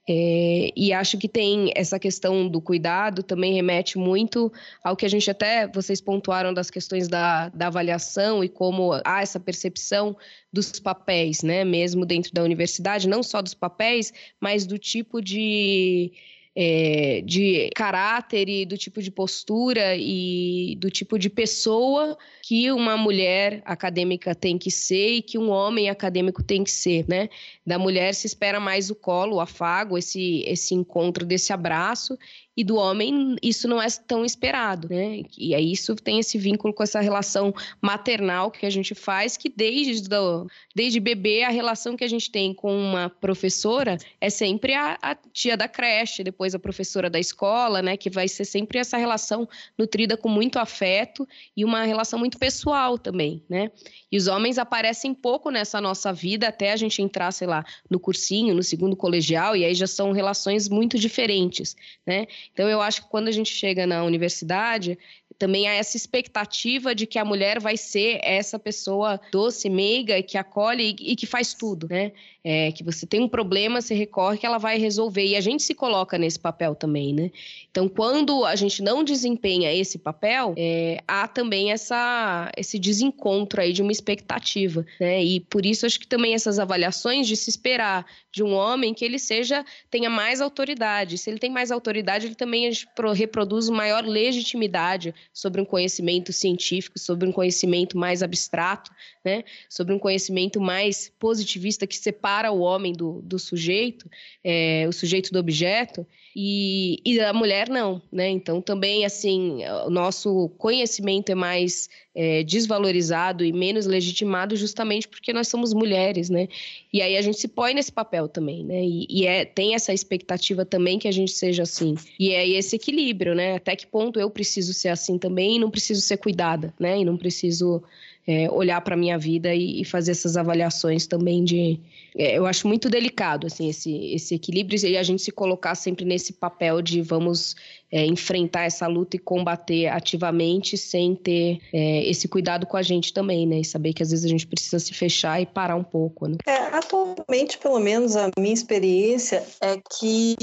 É, 0.06 0.70
e 0.76 0.92
acho 0.92 1.16
que 1.16 1.26
tem 1.26 1.72
essa 1.74 1.98
questão 1.98 2.46
do 2.46 2.60
cuidado 2.60 3.22
também 3.22 3.54
remete 3.54 3.96
muito 3.96 4.52
ao 4.82 4.94
que 4.94 5.06
a 5.06 5.08
gente 5.08 5.30
até 5.30 5.66
vocês 5.66 5.98
pontuaram 5.98 6.52
das 6.52 6.70
questões 6.70 7.08
da, 7.08 7.48
da 7.48 7.68
avaliação 7.68 8.44
e 8.44 8.48
como 8.48 8.92
há 9.02 9.22
essa 9.22 9.40
percepção 9.40 10.14
dos 10.52 10.78
papéis, 10.78 11.42
né? 11.42 11.64
Mesmo 11.64 12.04
dentro 12.04 12.34
da 12.34 12.42
universidade, 12.42 13.08
não 13.08 13.22
só 13.22 13.40
dos 13.40 13.54
papéis, 13.54 14.12
mas 14.38 14.66
do 14.66 14.78
tipo 14.78 15.22
de 15.22 16.12
é, 16.56 17.20
de 17.24 17.68
caráter 17.74 18.48
e 18.48 18.64
do 18.64 18.78
tipo 18.78 19.02
de 19.02 19.10
postura 19.10 19.96
e 19.96 20.76
do 20.78 20.88
tipo 20.88 21.18
de 21.18 21.28
pessoa 21.28 22.16
que 22.42 22.70
uma 22.70 22.96
mulher 22.96 23.60
acadêmica 23.64 24.34
tem 24.34 24.56
que 24.56 24.70
ser 24.70 25.14
e 25.14 25.22
que 25.22 25.36
um 25.36 25.50
homem 25.50 25.90
acadêmico 25.90 26.42
tem 26.42 26.62
que 26.62 26.70
ser, 26.70 27.04
né? 27.08 27.28
Da 27.66 27.78
mulher 27.78 28.14
se 28.14 28.26
espera 28.26 28.60
mais 28.60 28.88
o 28.90 28.94
colo, 28.94 29.36
o 29.36 29.40
afago, 29.40 29.98
esse, 29.98 30.44
esse 30.46 30.74
encontro 30.74 31.24
desse 31.24 31.52
abraço 31.52 32.16
e 32.56 32.62
do 32.62 32.76
homem 32.76 33.36
isso 33.42 33.66
não 33.66 33.82
é 33.82 33.86
tão 34.06 34.24
esperado, 34.24 34.88
né? 34.88 35.22
E 35.36 35.54
aí 35.54 35.72
isso 35.72 35.94
tem 35.96 36.18
esse 36.18 36.38
vínculo 36.38 36.72
com 36.72 36.82
essa 36.82 37.00
relação 37.00 37.52
maternal 37.80 38.50
que 38.50 38.64
a 38.64 38.70
gente 38.70 38.94
faz, 38.94 39.36
que 39.36 39.48
desde, 39.48 40.08
do, 40.08 40.46
desde 40.74 41.00
bebê 41.00 41.42
a 41.42 41.50
relação 41.50 41.96
que 41.96 42.04
a 42.04 42.08
gente 42.08 42.30
tem 42.30 42.54
com 42.54 42.76
uma 42.76 43.10
professora 43.10 43.96
é 44.20 44.30
sempre 44.30 44.74
a, 44.74 44.96
a, 45.02 45.14
tia 45.14 45.56
da 45.56 45.66
creche, 45.66 46.22
depois 46.22 46.54
a 46.54 46.58
professora 46.58 47.10
da 47.10 47.18
escola, 47.18 47.82
né? 47.82 47.96
Que 47.96 48.08
vai 48.08 48.28
ser 48.28 48.44
sempre 48.44 48.78
essa 48.78 48.96
relação 48.96 49.48
nutrida 49.76 50.16
com 50.16 50.28
muito 50.28 50.58
afeto 50.58 51.26
e 51.56 51.64
uma 51.64 51.84
relação 51.84 52.18
muito 52.18 52.38
pessoal 52.38 52.98
também, 52.98 53.42
né? 53.48 53.70
E 54.10 54.16
os 54.16 54.28
homens 54.28 54.58
aparecem 54.58 55.12
pouco 55.12 55.50
nessa 55.50 55.80
nossa 55.80 56.12
vida 56.12 56.48
até 56.48 56.72
a 56.72 56.76
gente 56.76 57.02
entrar, 57.02 57.32
sei 57.32 57.48
lá, 57.48 57.64
no 57.90 57.98
cursinho, 57.98 58.54
no 58.54 58.62
segundo 58.62 58.94
colegial, 58.94 59.56
e 59.56 59.64
aí 59.64 59.74
já 59.74 59.88
são 59.88 60.12
relações 60.12 60.68
muito 60.68 60.96
diferentes, 60.98 61.74
né? 62.06 62.26
Então, 62.52 62.68
eu 62.68 62.80
acho 62.80 63.02
que 63.02 63.08
quando 63.08 63.28
a 63.28 63.32
gente 63.32 63.52
chega 63.52 63.86
na 63.86 64.04
universidade, 64.04 64.98
também 65.38 65.68
há 65.68 65.74
essa 65.74 65.96
expectativa 65.96 66.94
de 66.94 67.06
que 67.06 67.18
a 67.18 67.24
mulher 67.24 67.60
vai 67.60 67.76
ser 67.76 68.20
essa 68.22 68.58
pessoa 68.58 69.20
doce, 69.30 69.68
meiga, 69.68 70.22
que 70.22 70.38
acolhe 70.38 70.96
e, 70.98 71.12
e 71.12 71.16
que 71.16 71.26
faz 71.26 71.54
tudo, 71.54 71.88
né? 71.88 72.12
É, 72.46 72.70
que 72.72 72.84
você 72.84 73.06
tem 73.06 73.20
um 73.20 73.28
problema, 73.28 73.80
você 73.80 73.94
recorre 73.94 74.36
que 74.36 74.44
ela 74.44 74.58
vai 74.58 74.76
resolver. 74.76 75.24
E 75.24 75.34
a 75.34 75.40
gente 75.40 75.62
se 75.62 75.74
coloca 75.74 76.18
nesse 76.18 76.38
papel 76.38 76.74
também, 76.74 77.14
né? 77.14 77.30
Então, 77.70 77.88
quando 77.88 78.44
a 78.44 78.54
gente 78.54 78.82
não 78.82 79.02
desempenha 79.02 79.72
esse 79.72 79.96
papel, 79.96 80.52
é, 80.58 80.98
há 81.08 81.26
também 81.26 81.72
essa, 81.72 82.52
esse 82.54 82.78
desencontro 82.78 83.62
aí 83.62 83.72
de 83.72 83.80
uma 83.80 83.90
expectativa, 83.90 84.84
né? 85.00 85.24
E 85.24 85.40
por 85.40 85.64
isso 85.64 85.86
acho 85.86 85.98
que 85.98 86.06
também 86.06 86.34
essas 86.34 86.58
avaliações 86.58 87.26
de 87.26 87.34
se 87.34 87.48
esperar 87.48 88.04
de 88.30 88.42
um 88.42 88.52
homem 88.52 88.92
que 88.92 89.04
ele 89.04 89.18
seja, 89.18 89.64
tenha 89.90 90.10
mais 90.10 90.40
autoridade. 90.42 91.16
Se 91.16 91.30
ele 91.30 91.38
tem 91.38 91.50
mais 91.50 91.70
autoridade, 91.70 92.26
ele 92.26 92.34
também 92.34 92.70
reproduz 93.14 93.70
maior 93.70 94.04
legitimidade 94.04 95.14
sobre 95.32 95.60
um 95.60 95.64
conhecimento 95.64 96.32
científico, 96.32 96.98
sobre 96.98 97.26
um 97.26 97.32
conhecimento 97.32 97.96
mais 97.96 98.22
abstrato, 98.22 98.90
né? 99.24 99.44
sobre 99.68 99.94
um 99.94 99.98
conhecimento 99.98 100.60
mais 100.60 101.10
positivista 101.18 101.86
que 101.86 101.96
separa 101.96 102.33
o 102.50 102.60
homem 102.60 102.92
do, 102.92 103.20
do 103.22 103.38
sujeito, 103.38 104.10
é, 104.42 104.86
o 104.88 104.92
sujeito 104.92 105.32
do 105.32 105.38
objeto, 105.38 106.06
e, 106.34 107.00
e 107.04 107.20
a 107.20 107.32
mulher 107.32 107.68
não. 107.68 108.02
Né? 108.10 108.28
Então, 108.28 108.60
também, 108.60 109.04
assim, 109.04 109.64
o 109.86 109.90
nosso 109.90 110.48
conhecimento 110.58 111.30
é 111.30 111.34
mais 111.34 111.88
é, 112.14 112.42
desvalorizado 112.42 113.44
e 113.44 113.52
menos 113.52 113.86
legitimado 113.86 114.56
justamente 114.56 115.08
porque 115.08 115.32
nós 115.32 115.48
somos 115.48 115.72
mulheres, 115.72 116.30
né? 116.30 116.48
E 116.92 117.02
aí 117.02 117.16
a 117.16 117.22
gente 117.22 117.38
se 117.38 117.48
põe 117.48 117.74
nesse 117.74 117.90
papel 117.90 118.28
também, 118.28 118.64
né? 118.64 118.84
E, 118.84 119.06
e 119.08 119.26
é, 119.26 119.44
tem 119.44 119.74
essa 119.74 119.92
expectativa 119.92 120.64
também 120.64 120.98
que 120.98 121.08
a 121.08 121.12
gente 121.12 121.32
seja 121.32 121.64
assim. 121.64 121.94
E 122.18 122.30
é 122.30 122.48
esse 122.48 122.76
equilíbrio, 122.76 123.34
né? 123.34 123.56
Até 123.56 123.74
que 123.74 123.86
ponto 123.86 124.20
eu 124.20 124.30
preciso 124.30 124.72
ser 124.72 124.88
assim 124.88 125.18
também 125.18 125.56
e 125.56 125.58
não 125.58 125.70
preciso 125.70 126.00
ser 126.00 126.16
cuidada, 126.16 126.72
né? 126.78 126.98
E 126.98 127.04
não 127.04 127.16
preciso 127.16 127.82
é, 128.26 128.50
olhar 128.50 128.80
para 128.80 128.94
a 128.94 128.98
minha 128.98 129.18
vida 129.18 129.54
e, 129.54 129.82
e, 129.82 129.84
fazer 129.84 130.12
essas 130.12 130.36
avaliações 130.36 131.06
também 131.06 131.44
de. 131.44 131.78
É, 132.16 132.38
eu 132.38 132.46
acho 132.46 132.66
muito 132.66 132.88
delicado 132.88 133.46
assim, 133.46 133.68
esse, 133.68 134.14
esse 134.14 134.34
equilíbrio 134.34 134.78
e 134.86 134.96
a 134.96 135.02
gente 135.02 135.22
se 135.22 135.30
colocar 135.30 135.74
sempre 135.74 136.04
nesse 136.04 136.32
papel 136.32 136.80
de 136.80 137.02
vamos 137.02 137.54
é, 137.92 138.06
enfrentar 138.06 138.62
essa 138.62 138.86
luta 138.86 139.16
e 139.16 139.18
combater 139.18 139.88
ativamente 139.88 140.76
sem 140.78 141.14
ter 141.14 141.60
é, 141.72 142.08
esse 142.08 142.26
cuidado 142.26 142.66
com 142.66 142.76
a 142.76 142.82
gente 142.82 143.12
também, 143.12 143.46
né? 143.46 143.60
E 143.60 143.64
saber 143.64 143.92
que 143.92 144.02
às 144.02 144.10
vezes 144.10 144.24
a 144.24 144.28
gente 144.28 144.46
precisa 144.46 144.78
se 144.78 144.94
fechar 144.94 145.40
e 145.42 145.46
parar 145.46 145.76
um 145.76 145.84
pouco, 145.84 146.26
né? 146.26 146.36
É, 146.46 146.56
atualmente, 146.76 147.58
pelo 147.58 147.78
menos, 147.78 148.16
a 148.16 148.30
minha 148.38 148.54
experiência 148.54 149.44
é 149.60 149.78
que, 149.98 150.36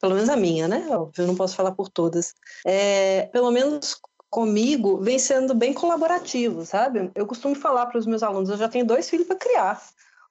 pelo 0.00 0.14
menos 0.14 0.30
a 0.30 0.36
minha, 0.36 0.66
né? 0.66 0.86
Eu 0.90 1.26
não 1.26 1.36
posso 1.36 1.54
falar 1.54 1.72
por 1.72 1.88
todas. 1.88 2.34
É, 2.66 3.28
pelo 3.32 3.50
menos 3.50 4.00
comigo 4.30 4.98
vem 4.98 5.18
sendo 5.18 5.54
bem 5.54 5.72
colaborativo, 5.72 6.64
sabe? 6.64 7.10
Eu 7.14 7.26
costumo 7.26 7.54
falar 7.54 7.86
para 7.86 7.98
os 7.98 8.06
meus 8.06 8.22
alunos, 8.22 8.50
eu 8.50 8.56
já 8.56 8.68
tenho 8.68 8.86
dois 8.86 9.08
filhos 9.08 9.26
para 9.26 9.36
criar. 9.36 9.82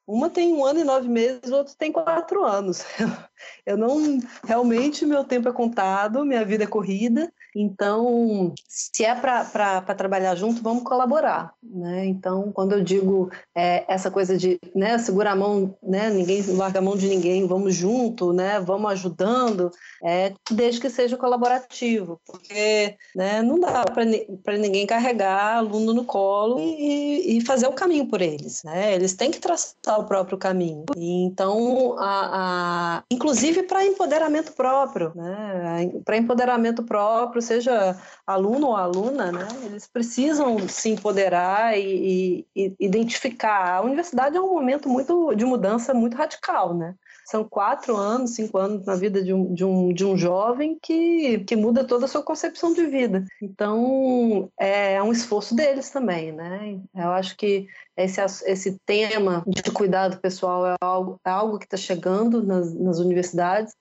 Uma 0.08 0.30
tem 0.30 0.54
um 0.54 0.64
ano 0.64 0.80
e 0.80 0.84
nove 0.84 1.08
meses, 1.10 1.50
o 1.50 1.56
outro 1.56 1.76
tem 1.76 1.92
quatro 1.92 2.44
anos. 2.44 2.84
Eu 3.66 3.76
não 3.76 4.20
realmente 4.44 5.06
meu 5.06 5.24
tempo 5.24 5.50
é 5.50 5.52
contado, 5.52 6.24
minha 6.24 6.46
vida 6.46 6.64
é 6.64 6.68
corrida. 6.68 7.34
Então, 7.56 8.54
se 8.68 9.06
é 9.06 9.16
para 9.16 9.82
trabalhar 9.96 10.36
junto, 10.36 10.62
vamos 10.62 10.84
colaborar, 10.84 11.54
né? 11.64 12.06
Então, 12.06 12.52
quando 12.52 12.74
eu 12.74 12.84
digo 12.84 13.32
é, 13.56 13.86
essa 13.88 14.12
coisa 14.12 14.38
de 14.38 14.60
né, 14.76 14.98
segurar 14.98 15.32
a 15.32 15.36
mão, 15.36 15.74
né, 15.82 16.10
ninguém 16.10 16.42
larga 16.54 16.80
a 16.80 16.82
mão 16.82 16.98
de 16.98 17.08
ninguém, 17.08 17.48
vamos 17.48 17.74
junto, 17.74 18.34
né, 18.34 18.60
vamos 18.60 18.92
ajudando, 18.92 19.72
é, 20.04 20.34
desde 20.52 20.82
que 20.82 20.90
seja 20.90 21.16
colaborativo, 21.16 22.20
porque 22.26 22.98
né, 23.16 23.42
não 23.42 23.58
dá 23.58 23.86
para 23.86 24.58
ninguém 24.58 24.86
carregar 24.86 25.58
aluno 25.58 25.94
no 25.94 26.04
colo 26.04 26.60
e, 26.60 27.38
e, 27.38 27.42
fazer 27.46 27.68
o 27.68 27.74
caminho 27.74 28.08
por 28.08 28.22
eles, 28.22 28.64
né? 28.64 28.94
Eles 28.94 29.14
têm 29.14 29.32
que 29.32 29.40
traçar 29.40 30.00
o 30.00 30.06
próprio 30.06 30.38
caminho. 30.38 30.86
E, 30.98 31.24
então, 31.24 31.96
a, 32.00 33.00
a 33.00 33.04
inclusive 33.10 33.64
para 33.64 33.86
empoderamento 33.86 34.52
próprio, 34.54 35.14
né? 35.16 35.92
Para 36.04 36.18
empoderamento 36.18 36.84
próprio, 36.84 37.42
seja 37.46 37.98
aluno 38.26 38.68
ou 38.68 38.76
aluna, 38.76 39.32
né? 39.32 39.48
Eles 39.64 39.88
precisam 39.88 40.68
se 40.68 40.90
empoderar 40.90 41.78
e, 41.78 42.46
e, 42.56 42.76
identificar. 42.80 43.78
A 43.78 43.82
universidade 43.82 44.36
é 44.36 44.42
um 44.42 44.54
momento 44.54 44.90
muito 44.90 45.34
de 45.36 45.46
mudança 45.46 45.94
muito 45.94 46.18
radical, 46.18 46.74
né? 46.74 46.96
São 47.26 47.44
quatro 47.44 47.96
anos, 47.96 48.36
cinco 48.36 48.58
anos 48.58 48.86
na 48.86 48.96
vida 48.96 49.24
de 49.24 49.34
um, 49.34 49.52
de 49.54 49.66
um, 49.66 49.92
de 49.92 50.06
um 50.06 50.16
jovem 50.16 50.78
que, 50.80 51.40
que 51.40 51.56
muda 51.56 51.84
toda 51.84 52.06
a 52.06 52.08
sua 52.08 52.22
concepção 52.22 52.72
de 52.74 52.86
vida. 52.86 53.26
Então, 53.42 54.50
é, 54.60 54.94
é 54.94 55.04
um 55.04 55.12
esforço 55.12 55.56
deles 55.56 55.90
também, 55.90 56.32
né? 56.32 56.80
Eu 56.94 57.10
acho 57.12 57.36
que 57.36 57.68
esse, 57.98 58.22
esse 58.22 58.80
tema 58.86 59.44
de 59.48 59.64
cuidado 59.72 60.18
pessoal 60.20 60.68
é 60.68 60.76
algo, 60.80 61.20
é 61.26 61.30
algo 61.30 61.58
que 61.58 61.66
está 61.66 61.78
chegando 61.78 62.44
nas, 62.44 62.74
nas 62.76 63.00
universidades 63.00 63.74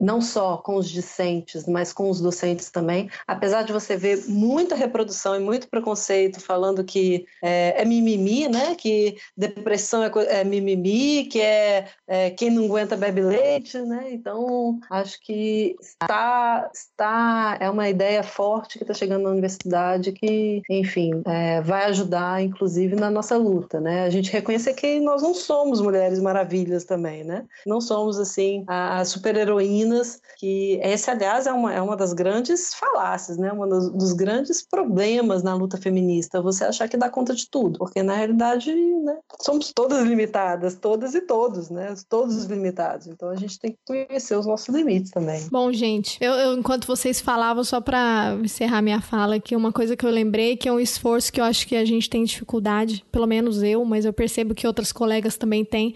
não 0.00 0.20
só 0.20 0.56
com 0.56 0.76
os 0.76 0.88
discentes, 0.88 1.66
mas 1.66 1.92
com 1.92 2.10
os 2.10 2.20
docentes 2.20 2.70
também. 2.70 3.08
Apesar 3.26 3.62
de 3.62 3.72
você 3.72 3.96
ver 3.96 4.24
muita 4.26 4.74
reprodução 4.74 5.36
e 5.36 5.40
muito 5.40 5.68
preconceito 5.68 6.40
falando 6.40 6.84
que 6.84 7.26
é, 7.42 7.82
é 7.82 7.84
mimimi, 7.84 8.48
né? 8.48 8.74
Que 8.74 9.16
depressão 9.36 10.02
é, 10.02 10.10
é 10.28 10.44
mimimi, 10.44 11.24
que 11.24 11.40
é, 11.40 11.86
é, 12.06 12.30
quem 12.30 12.50
não 12.50 12.64
aguenta 12.64 12.96
bebe 12.96 13.20
leite, 13.20 13.78
né? 13.78 14.08
Então 14.10 14.78
acho 14.90 15.20
que 15.20 15.76
está, 15.80 16.70
está 16.72 17.56
é 17.60 17.70
uma 17.70 17.88
ideia 17.88 18.22
forte 18.22 18.78
que 18.78 18.84
está 18.84 18.94
chegando 18.94 19.24
na 19.24 19.30
universidade 19.30 20.12
que, 20.12 20.62
enfim, 20.68 21.22
é, 21.24 21.60
vai 21.60 21.84
ajudar, 21.86 22.42
inclusive, 22.42 22.96
na 22.96 23.10
nossa 23.10 23.36
luta, 23.36 23.80
né? 23.80 24.04
A 24.04 24.10
gente 24.10 24.32
reconhecer 24.32 24.74
que 24.74 25.00
nós 25.00 25.22
não 25.22 25.34
somos 25.34 25.80
mulheres 25.80 26.20
maravilhas 26.20 26.84
também, 26.84 27.24
né? 27.24 27.44
Não 27.66 27.80
somos 27.80 28.18
assim 28.18 28.64
a, 28.66 29.00
a 29.00 29.04
super 29.04 29.35
super-heroínas, 29.36 30.20
que 30.38 30.78
essa, 30.82 31.12
aliás, 31.12 31.46
é 31.46 31.52
uma, 31.52 31.72
é 31.72 31.80
uma 31.80 31.96
das 31.96 32.12
grandes 32.12 32.74
falácias, 32.74 33.36
né? 33.36 33.52
Um 33.52 33.68
dos, 33.68 33.92
dos, 33.92 34.12
grandes 34.12 34.66
problemas 34.66 35.42
na 35.42 35.54
luta 35.54 35.76
feminista, 35.76 36.40
você 36.40 36.64
achar 36.64 36.88
que 36.88 36.96
dá 36.96 37.10
conta 37.10 37.34
de 37.34 37.48
tudo, 37.48 37.78
porque 37.78 38.02
na 38.02 38.14
realidade, 38.14 38.74
né, 38.74 39.18
somos 39.40 39.72
todas 39.72 40.02
limitadas, 40.06 40.74
todas 40.74 41.14
e 41.14 41.20
todos, 41.20 41.70
né? 41.70 41.94
Todos 42.08 42.44
limitados. 42.44 43.06
Então 43.06 43.28
a 43.28 43.36
gente 43.36 43.58
tem 43.58 43.72
que 43.72 43.78
conhecer 43.86 44.36
os 44.36 44.46
nossos 44.46 44.74
limites 44.74 45.10
também. 45.10 45.46
Bom, 45.50 45.72
gente, 45.72 46.18
eu, 46.20 46.32
eu 46.32 46.58
enquanto 46.58 46.86
vocês 46.86 47.20
falavam, 47.20 47.62
só 47.62 47.80
para 47.80 48.36
encerrar 48.42 48.80
minha 48.82 49.00
fala 49.00 49.36
aqui, 49.36 49.54
uma 49.54 49.72
coisa 49.72 49.96
que 49.96 50.06
eu 50.06 50.10
lembrei 50.10 50.56
que 50.56 50.68
é 50.68 50.72
um 50.72 50.80
esforço 50.80 51.32
que 51.32 51.40
eu 51.40 51.44
acho 51.44 51.66
que 51.66 51.76
a 51.76 51.84
gente 51.84 52.08
tem 52.08 52.24
dificuldade, 52.24 53.04
pelo 53.12 53.26
menos 53.26 53.62
eu, 53.62 53.84
mas 53.84 54.04
eu 54.04 54.12
percebo 54.12 54.54
que 54.54 54.66
outras 54.66 54.92
colegas 54.92 55.36
também 55.36 55.64
têm, 55.64 55.94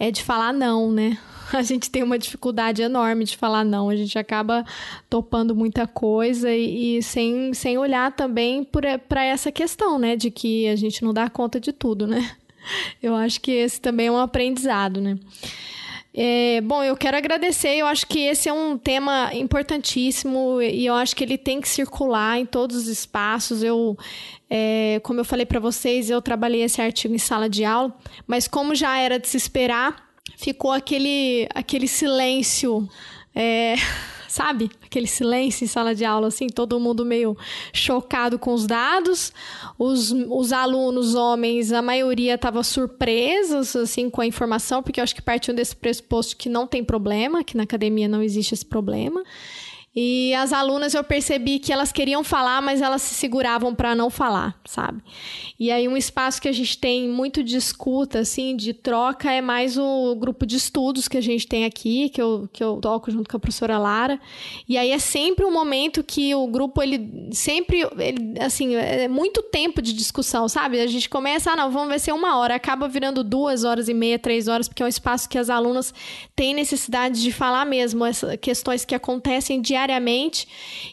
é 0.00 0.10
de 0.10 0.24
falar 0.24 0.52
não, 0.52 0.90
né? 0.90 1.18
A 1.52 1.62
gente 1.62 1.90
tem 1.90 2.02
uma 2.02 2.18
dificuldade 2.18 2.80
enorme 2.80 3.24
de 3.24 3.36
falar 3.36 3.64
não. 3.64 3.90
A 3.90 3.96
gente 3.96 4.18
acaba 4.18 4.64
topando 5.10 5.54
muita 5.54 5.86
coisa 5.86 6.50
e, 6.50 6.96
e 6.96 7.02
sem, 7.02 7.52
sem 7.52 7.76
olhar 7.76 8.10
também 8.12 8.64
para 8.64 9.24
essa 9.24 9.52
questão, 9.52 9.98
né? 9.98 10.16
De 10.16 10.30
que 10.30 10.66
a 10.68 10.76
gente 10.76 11.04
não 11.04 11.12
dá 11.12 11.28
conta 11.28 11.60
de 11.60 11.72
tudo, 11.72 12.06
né? 12.06 12.30
Eu 13.02 13.14
acho 13.14 13.40
que 13.40 13.50
esse 13.50 13.80
também 13.80 14.06
é 14.06 14.12
um 14.12 14.18
aprendizado, 14.18 15.00
né? 15.00 15.18
É, 16.12 16.60
bom, 16.60 16.82
eu 16.82 16.96
quero 16.96 17.16
agradecer. 17.16 17.76
Eu 17.76 17.86
acho 17.86 18.06
que 18.06 18.18
esse 18.18 18.48
é 18.48 18.52
um 18.52 18.76
tema 18.76 19.30
importantíssimo 19.32 20.60
e 20.60 20.84
eu 20.84 20.94
acho 20.94 21.14
que 21.14 21.22
ele 21.22 21.38
tem 21.38 21.60
que 21.60 21.68
circular 21.68 22.38
em 22.38 22.44
todos 22.44 22.76
os 22.76 22.88
espaços. 22.88 23.62
Eu, 23.62 23.96
é, 24.50 25.00
como 25.04 25.20
eu 25.20 25.24
falei 25.24 25.46
para 25.46 25.60
vocês, 25.60 26.10
eu 26.10 26.20
trabalhei 26.20 26.62
esse 26.62 26.82
artigo 26.82 27.14
em 27.14 27.18
sala 27.18 27.48
de 27.48 27.64
aula, 27.64 27.96
mas 28.26 28.48
como 28.48 28.74
já 28.74 28.98
era 28.98 29.16
de 29.16 29.28
se 29.28 29.36
esperar, 29.36 30.10
ficou 30.36 30.72
aquele, 30.72 31.48
aquele 31.54 31.86
silêncio. 31.86 32.88
É, 33.32 33.76
sabe? 34.30 34.70
Aquele 34.84 35.06
silêncio 35.08 35.64
em 35.64 35.66
sala 35.66 35.94
de 35.94 36.04
aula, 36.04 36.28
assim, 36.28 36.48
todo 36.48 36.78
mundo 36.78 37.04
meio 37.04 37.36
chocado 37.72 38.38
com 38.38 38.52
os 38.54 38.66
dados. 38.66 39.32
Os, 39.78 40.12
os 40.12 40.52
alunos 40.52 41.14
homens, 41.14 41.72
a 41.72 41.82
maioria 41.82 42.34
estava 42.34 42.62
surpresos, 42.62 43.74
assim, 43.74 44.08
com 44.08 44.20
a 44.20 44.26
informação, 44.26 44.82
porque 44.82 45.00
eu 45.00 45.04
acho 45.04 45.14
que 45.14 45.22
partiam 45.22 45.54
desse 45.54 45.74
pressuposto 45.74 46.36
que 46.36 46.48
não 46.48 46.66
tem 46.66 46.82
problema, 46.82 47.42
que 47.44 47.56
na 47.56 47.64
academia 47.64 48.08
não 48.08 48.22
existe 48.22 48.54
esse 48.54 48.64
problema. 48.64 49.22
E 49.94 50.32
as 50.34 50.52
alunas 50.52 50.94
eu 50.94 51.02
percebi 51.02 51.58
que 51.58 51.72
elas 51.72 51.90
queriam 51.90 52.22
falar, 52.22 52.62
mas 52.62 52.80
elas 52.80 53.02
se 53.02 53.12
seguravam 53.12 53.74
para 53.74 53.92
não 53.92 54.08
falar, 54.08 54.56
sabe? 54.64 55.02
E 55.58 55.68
aí 55.68 55.88
um 55.88 55.96
espaço 55.96 56.40
que 56.40 56.46
a 56.46 56.52
gente 56.52 56.78
tem 56.78 57.08
muito 57.08 57.42
de 57.42 57.56
escuta, 57.56 58.20
assim, 58.20 58.54
de 58.54 58.72
troca, 58.72 59.32
é 59.32 59.40
mais 59.40 59.76
o 59.76 60.14
grupo 60.14 60.46
de 60.46 60.54
estudos 60.54 61.08
que 61.08 61.16
a 61.16 61.20
gente 61.20 61.44
tem 61.48 61.64
aqui, 61.64 62.08
que 62.08 62.22
eu, 62.22 62.48
que 62.52 62.62
eu 62.62 62.76
toco 62.76 63.10
junto 63.10 63.28
com 63.28 63.36
a 63.36 63.40
professora 63.40 63.78
Lara. 63.78 64.20
E 64.68 64.78
aí 64.78 64.92
é 64.92 64.98
sempre 65.00 65.44
um 65.44 65.52
momento 65.52 66.04
que 66.04 66.32
o 66.36 66.46
grupo, 66.46 66.80
ele 66.80 67.28
sempre, 67.32 67.80
ele, 67.98 68.38
assim, 68.38 68.76
é 68.76 69.08
muito 69.08 69.42
tempo 69.42 69.82
de 69.82 69.92
discussão, 69.92 70.48
sabe? 70.48 70.78
A 70.78 70.86
gente 70.86 71.08
começa, 71.08 71.50
ah, 71.50 71.56
não, 71.56 71.68
vamos 71.68 71.88
ver 71.88 71.98
se 71.98 72.10
é 72.10 72.14
uma 72.14 72.38
hora, 72.38 72.54
acaba 72.54 72.86
virando 72.86 73.24
duas 73.24 73.64
horas 73.64 73.88
e 73.88 73.94
meia, 73.94 74.20
três 74.20 74.46
horas, 74.46 74.68
porque 74.68 74.84
é 74.84 74.86
um 74.86 74.88
espaço 74.88 75.28
que 75.28 75.36
as 75.36 75.50
alunas 75.50 75.92
têm 76.36 76.54
necessidade 76.54 77.20
de 77.20 77.32
falar 77.32 77.64
mesmo, 77.64 78.06
essas 78.06 78.36
questões 78.36 78.84
que 78.84 78.94
acontecem 78.94 79.60
diariamente 79.60 79.79
diariamente. 79.80 80.46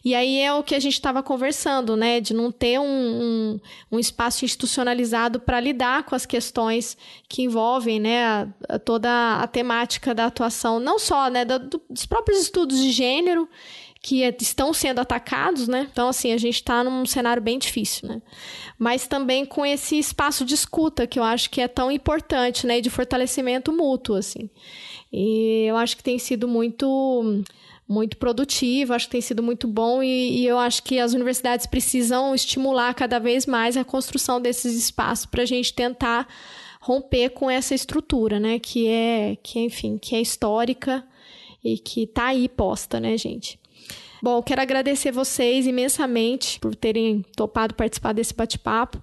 E 0.03 0.15
aí 0.15 0.39
é 0.39 0.53
o 0.53 0.63
que 0.63 0.73
a 0.73 0.79
gente 0.79 0.93
estava 0.93 1.21
conversando, 1.21 1.95
né? 1.95 2.19
De 2.19 2.33
não 2.33 2.51
ter 2.51 2.79
um, 2.79 2.85
um, 2.85 3.59
um 3.91 3.99
espaço 3.99 4.45
institucionalizado 4.45 5.39
para 5.39 5.59
lidar 5.59 6.03
com 6.03 6.15
as 6.15 6.25
questões 6.25 6.97
que 7.27 7.43
envolvem, 7.43 7.99
né? 7.99 8.23
A, 8.25 8.47
a 8.69 8.79
toda 8.79 9.09
a 9.41 9.47
temática 9.47 10.13
da 10.15 10.25
atuação, 10.25 10.79
não 10.79 10.97
só, 10.97 11.29
né? 11.29 11.43
Da, 11.43 11.57
do, 11.57 11.81
dos 11.89 12.05
próprios 12.05 12.39
estudos 12.41 12.79
de 12.79 12.91
gênero 12.91 13.47
que 14.01 14.23
é, 14.23 14.35
estão 14.39 14.73
sendo 14.73 14.99
atacados, 14.99 15.67
né? 15.67 15.87
Então, 15.91 16.07
assim, 16.07 16.31
a 16.31 16.37
gente 16.37 16.55
está 16.55 16.83
num 16.83 17.05
cenário 17.05 17.41
bem 17.41 17.59
difícil, 17.59 18.07
né? 18.07 18.21
Mas 18.77 19.07
também 19.07 19.45
com 19.45 19.65
esse 19.65 19.97
espaço 19.97 20.45
de 20.45 20.53
escuta, 20.53 21.07
que 21.07 21.19
eu 21.19 21.23
acho 21.23 21.49
que 21.49 21.59
é 21.59 21.67
tão 21.67 21.91
importante, 21.91 22.65
né? 22.65 22.77
E 22.77 22.81
de 22.81 22.89
fortalecimento 22.89 23.73
mútuo, 23.73 24.15
assim. 24.15 24.49
E 25.11 25.65
eu 25.67 25.75
acho 25.77 25.97
que 25.97 26.03
tem 26.03 26.19
sido 26.19 26.47
muito 26.47 27.43
muito 27.87 28.17
produtivo, 28.17 28.93
acho 28.93 29.05
que 29.05 29.11
tem 29.11 29.21
sido 29.21 29.41
muito 29.41 29.67
bom 29.67 30.03
e, 30.03 30.41
e, 30.41 30.45
eu 30.45 30.57
acho 30.57 30.83
que 30.83 30.99
as 30.99 31.13
universidades 31.13 31.65
precisam 31.65 32.35
estimular 32.35 32.93
cada 32.93 33.17
vez 33.17 33.45
mais 33.45 33.77
a 33.77 33.83
construção 33.83 34.41
desses 34.41 34.75
espaços 34.75 35.25
para 35.25 35.43
a 35.43 35.45
gente 35.45 35.73
tentar 35.73 36.27
romper 36.81 37.29
com 37.29 37.49
essa 37.49 37.73
estrutura, 37.73 38.39
né, 38.39 38.59
que 38.59 38.87
é, 38.87 39.37
que 39.41 39.59
enfim, 39.59 39.97
que 39.97 40.15
é 40.15 40.21
histórica 40.21 41.05
e 41.63 41.77
que 41.77 42.03
está 42.03 42.27
aí 42.27 42.49
posta, 42.49 42.99
né, 42.99 43.17
gente. 43.17 43.57
Bom, 44.21 44.41
quero 44.41 44.61
agradecer 44.61 45.11
vocês 45.11 45.67
imensamente 45.67 46.59
por 46.59 46.75
terem 46.75 47.23
topado 47.35 47.75
participar 47.75 48.13
desse 48.13 48.33
bate-papo. 48.33 49.01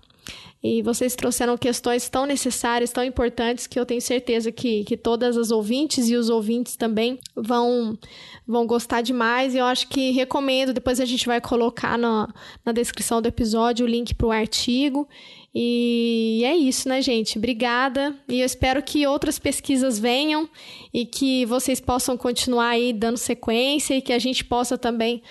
E 0.62 0.80
vocês 0.80 1.14
trouxeram 1.14 1.58
questões 1.58 2.08
tão 2.08 2.24
necessárias, 2.24 2.90
tão 2.90 3.04
importantes, 3.04 3.66
que 3.66 3.78
eu 3.78 3.84
tenho 3.84 4.00
certeza 4.00 4.50
que, 4.50 4.82
que 4.84 4.96
todas 4.96 5.36
as 5.36 5.50
ouvintes 5.50 6.08
e 6.08 6.16
os 6.16 6.30
ouvintes 6.30 6.74
também 6.74 7.18
vão, 7.36 7.98
vão 8.46 8.66
gostar 8.66 9.02
demais. 9.02 9.54
E 9.54 9.58
eu 9.58 9.66
acho 9.66 9.86
que 9.88 10.10
recomendo, 10.12 10.72
depois 10.72 11.00
a 11.00 11.04
gente 11.04 11.26
vai 11.26 11.38
colocar 11.38 11.98
na, 11.98 12.32
na 12.64 12.72
descrição 12.72 13.20
do 13.20 13.28
episódio 13.28 13.84
o 13.84 13.88
link 13.88 14.14
para 14.14 14.26
o 14.26 14.32
artigo. 14.32 15.06
E 15.54 16.42
é 16.44 16.56
isso, 16.56 16.88
né, 16.88 17.02
gente? 17.02 17.38
Obrigada. 17.38 18.16
E 18.26 18.40
eu 18.40 18.46
espero 18.46 18.82
que 18.82 19.06
outras 19.06 19.38
pesquisas 19.38 19.98
venham 19.98 20.48
e 20.92 21.04
que 21.06 21.44
vocês 21.44 21.78
possam 21.78 22.16
continuar 22.16 22.70
aí 22.70 22.92
dando 22.92 23.18
sequência 23.18 23.94
e 23.94 24.02
que 24.02 24.12
a 24.12 24.18
gente 24.18 24.42
possa 24.42 24.78
também 24.78 25.22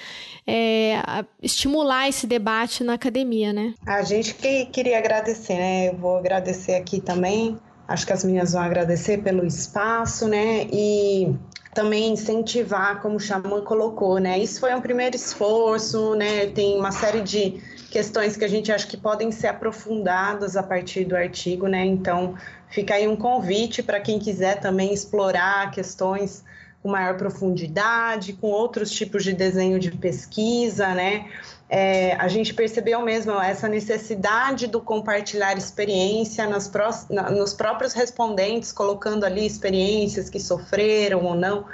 é, 0.45 1.01
estimular 1.41 2.07
esse 2.09 2.27
debate 2.27 2.83
na 2.83 2.93
academia, 2.93 3.53
né? 3.53 3.73
A 3.85 4.01
gente 4.03 4.33
que 4.35 4.65
queria 4.65 4.97
agradecer, 4.97 5.55
né? 5.55 5.89
Eu 5.89 5.97
vou 5.97 6.17
agradecer 6.17 6.75
aqui 6.75 6.99
também. 6.99 7.57
Acho 7.87 8.05
que 8.05 8.13
as 8.13 8.23
meninas 8.23 8.53
vão 8.53 8.61
agradecer 8.61 9.19
pelo 9.19 9.45
espaço, 9.45 10.27
né? 10.27 10.67
E 10.71 11.33
também 11.73 12.13
incentivar, 12.13 13.01
como 13.01 13.15
o 13.15 13.19
Xamã 13.19 13.61
colocou, 13.61 14.19
né? 14.19 14.37
Isso 14.37 14.59
foi 14.59 14.73
um 14.73 14.81
primeiro 14.81 15.15
esforço, 15.15 16.15
né? 16.15 16.47
Tem 16.47 16.77
uma 16.77 16.91
série 16.91 17.21
de 17.21 17.61
questões 17.89 18.37
que 18.37 18.45
a 18.45 18.47
gente 18.47 18.71
acha 18.71 18.87
que 18.87 18.97
podem 18.97 19.31
ser 19.31 19.47
aprofundadas 19.47 20.55
a 20.55 20.63
partir 20.63 21.05
do 21.05 21.15
artigo, 21.15 21.67
né? 21.67 21.85
Então, 21.85 22.35
fica 22.69 22.95
aí 22.95 23.07
um 23.07 23.15
convite 23.15 23.81
para 23.81 23.99
quem 23.99 24.19
quiser 24.19 24.59
também 24.59 24.93
explorar 24.93 25.71
questões 25.71 26.43
com 26.83 26.89
maior 26.89 27.15
profundidade, 27.15 28.33
com 28.33 28.47
outros 28.47 28.91
tipos 28.91 29.23
de 29.23 29.31
desenho 29.31 29.79
de 29.79 29.89
pesquisa, 29.89 30.93
né? 30.93 31.25
É, 31.69 32.13
a 32.15 32.27
gente 32.27 32.53
percebeu 32.53 33.01
mesmo 33.01 33.31
essa 33.31 33.69
necessidade 33.69 34.67
do 34.67 34.81
compartilhar 34.81 35.57
experiência 35.57 36.45
nas 36.45 36.67
pró 36.67 36.89
na, 37.09 37.31
nos 37.31 37.53
próprios 37.53 37.93
respondentes, 37.93 38.73
colocando 38.73 39.23
ali 39.23 39.45
experiências 39.45 40.29
que 40.29 40.39
sofreram 40.39 41.23
ou 41.23 41.33
não. 41.33 41.65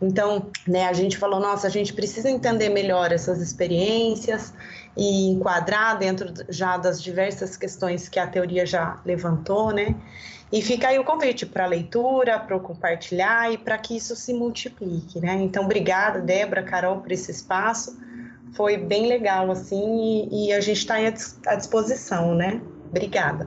Então, 0.00 0.46
né, 0.66 0.86
a 0.86 0.92
gente 0.92 1.16
falou, 1.16 1.40
nossa, 1.40 1.66
a 1.66 1.70
gente 1.70 1.92
precisa 1.92 2.30
entender 2.30 2.68
melhor 2.68 3.10
essas 3.10 3.40
experiências 3.40 4.54
e 4.96 5.30
enquadrar 5.30 5.98
dentro 5.98 6.32
já 6.48 6.76
das 6.76 7.02
diversas 7.02 7.56
questões 7.56 8.08
que 8.08 8.18
a 8.20 8.26
teoria 8.26 8.64
já 8.64 9.00
levantou, 9.04 9.72
né? 9.72 9.96
E 10.50 10.62
fica 10.62 10.88
aí 10.88 10.98
o 10.98 11.04
convite 11.04 11.44
para 11.44 11.66
leitura, 11.66 12.38
para 12.38 12.58
compartilhar 12.58 13.52
e 13.52 13.58
para 13.58 13.76
que 13.76 13.96
isso 13.96 14.16
se 14.16 14.32
multiplique, 14.32 15.20
né? 15.20 15.34
Então, 15.34 15.64
obrigada, 15.64 16.20
Débora, 16.20 16.62
Carol, 16.62 17.00
por 17.00 17.12
esse 17.12 17.30
espaço. 17.30 17.98
Foi 18.54 18.78
bem 18.78 19.06
legal, 19.06 19.50
assim, 19.50 20.26
e, 20.30 20.46
e 20.48 20.52
a 20.52 20.60
gente 20.60 20.78
está 20.78 20.96
à 21.46 21.54
disposição, 21.54 22.34
né? 22.34 22.62
Obrigada. 22.88 23.46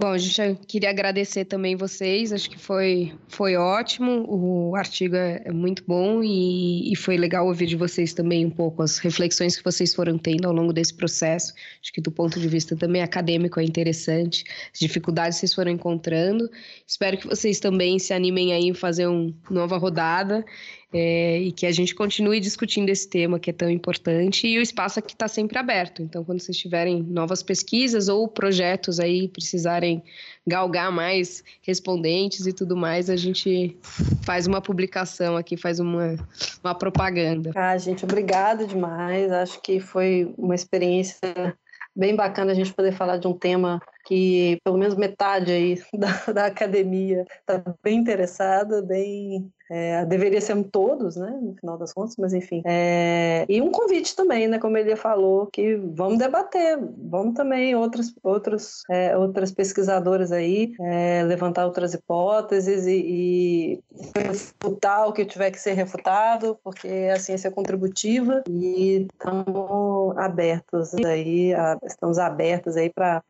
Bom, 0.00 0.12
a 0.12 0.16
gente 0.16 0.58
queria 0.66 0.88
agradecer 0.88 1.44
também 1.44 1.76
vocês, 1.76 2.32
acho 2.32 2.48
que 2.48 2.58
foi, 2.58 3.12
foi 3.28 3.54
ótimo, 3.56 4.24
o 4.26 4.74
artigo 4.74 5.14
é, 5.14 5.42
é 5.44 5.52
muito 5.52 5.84
bom 5.86 6.22
e, 6.24 6.90
e, 6.90 6.96
foi 6.96 7.18
legal 7.18 7.46
ouvir 7.46 7.66
de 7.66 7.76
vocês 7.76 8.14
também 8.14 8.46
um 8.46 8.50
pouco 8.50 8.82
as 8.82 8.96
reflexões 8.96 9.58
que 9.58 9.62
vocês 9.62 9.94
foram 9.94 10.16
tendo 10.16 10.48
ao 10.48 10.54
longo 10.54 10.72
desse 10.72 10.94
processo. 10.94 11.52
Acho 11.82 11.92
que 11.92 12.00
do 12.00 12.10
ponto 12.10 12.40
de 12.40 12.48
vista 12.48 12.74
também 12.74 13.02
acadêmico 13.02 13.60
é 13.60 13.62
interessante, 13.62 14.42
as 14.72 14.80
dificuldades 14.80 15.36
que 15.36 15.40
vocês 15.40 15.52
foram 15.52 15.70
encontrando. 15.70 16.48
Espero 16.86 17.18
que 17.18 17.26
vocês 17.26 17.60
também 17.60 17.98
se 17.98 18.14
animem 18.14 18.54
aí 18.54 18.68
em 18.68 18.74
fazer 18.74 19.06
uma 19.06 19.34
nova 19.50 19.76
rodada 19.76 20.42
é, 20.92 21.38
e 21.38 21.52
que 21.52 21.66
a 21.66 21.72
gente 21.72 21.94
continue 21.94 22.40
discutindo 22.40 22.88
esse 22.88 23.08
tema 23.08 23.38
que 23.38 23.50
é 23.50 23.52
tão 23.52 23.70
importante 23.70 24.46
e 24.46 24.58
o 24.58 24.62
espaço 24.62 24.98
aqui 24.98 25.12
está 25.12 25.28
sempre 25.28 25.58
aberto. 25.58 26.02
Então, 26.02 26.24
quando 26.24 26.40
vocês 26.40 26.56
tiverem 26.56 27.02
novas 27.02 27.42
pesquisas 27.42 28.08
ou 28.08 28.26
projetos 28.26 28.98
aí 28.98 29.28
precisarem 29.28 30.02
galgar 30.46 30.90
mais 30.90 31.44
respondentes 31.62 32.46
e 32.46 32.52
tudo 32.52 32.76
mais, 32.76 33.08
a 33.08 33.16
gente 33.16 33.76
faz 34.22 34.46
uma 34.46 34.60
publicação 34.60 35.36
aqui, 35.36 35.56
faz 35.56 35.78
uma, 35.78 36.16
uma 36.62 36.74
propaganda. 36.74 37.52
Ah, 37.54 37.76
gente, 37.78 38.04
obrigada 38.04 38.66
demais. 38.66 39.30
Acho 39.30 39.62
que 39.62 39.78
foi 39.78 40.32
uma 40.36 40.54
experiência 40.54 41.56
bem 41.94 42.16
bacana 42.16 42.52
a 42.52 42.54
gente 42.54 42.72
poder 42.72 42.92
falar 42.92 43.18
de 43.18 43.28
um 43.28 43.32
tema 43.32 43.80
que 44.10 44.60
pelo 44.64 44.76
menos 44.76 44.96
metade 44.96 45.52
aí 45.52 45.80
da, 45.94 46.32
da 46.32 46.46
academia 46.46 47.24
está 47.40 47.62
bem 47.80 47.98
interessada, 47.98 48.82
bem 48.82 49.48
é, 49.70 50.04
deveria 50.04 50.40
ser 50.40 50.60
todos, 50.64 51.14
né, 51.14 51.30
no 51.40 51.54
final 51.54 51.78
das 51.78 51.92
contas, 51.92 52.16
mas 52.18 52.34
enfim. 52.34 52.60
É, 52.66 53.46
e 53.48 53.62
um 53.62 53.70
convite 53.70 54.16
também, 54.16 54.48
né, 54.48 54.58
como 54.58 54.76
ele 54.76 54.96
falou, 54.96 55.46
que 55.46 55.76
vamos 55.76 56.18
debater, 56.18 56.76
vamos 56.98 57.34
também 57.34 57.76
outras, 57.76 58.12
outros, 58.20 58.82
é, 58.90 59.16
outras 59.16 59.52
pesquisadoras 59.52 60.32
aí 60.32 60.72
é, 60.80 61.22
levantar 61.22 61.66
outras 61.66 61.94
hipóteses 61.94 62.84
e, 62.86 62.96
e 62.96 63.80
refutar 64.16 65.08
o 65.08 65.12
que 65.12 65.24
tiver 65.24 65.52
que 65.52 65.60
ser 65.60 65.74
refutado, 65.74 66.58
porque 66.64 66.88
a 67.14 67.20
ciência 67.20 67.46
é 67.46 67.52
contributiva 67.52 68.42
e 68.48 69.06
estamos 69.12 70.18
abertos 70.18 70.94
aí, 70.94 71.54
a, 71.54 71.78
estamos 71.84 72.18
abertos 72.18 72.76
aí 72.76 72.90
para 72.90 73.22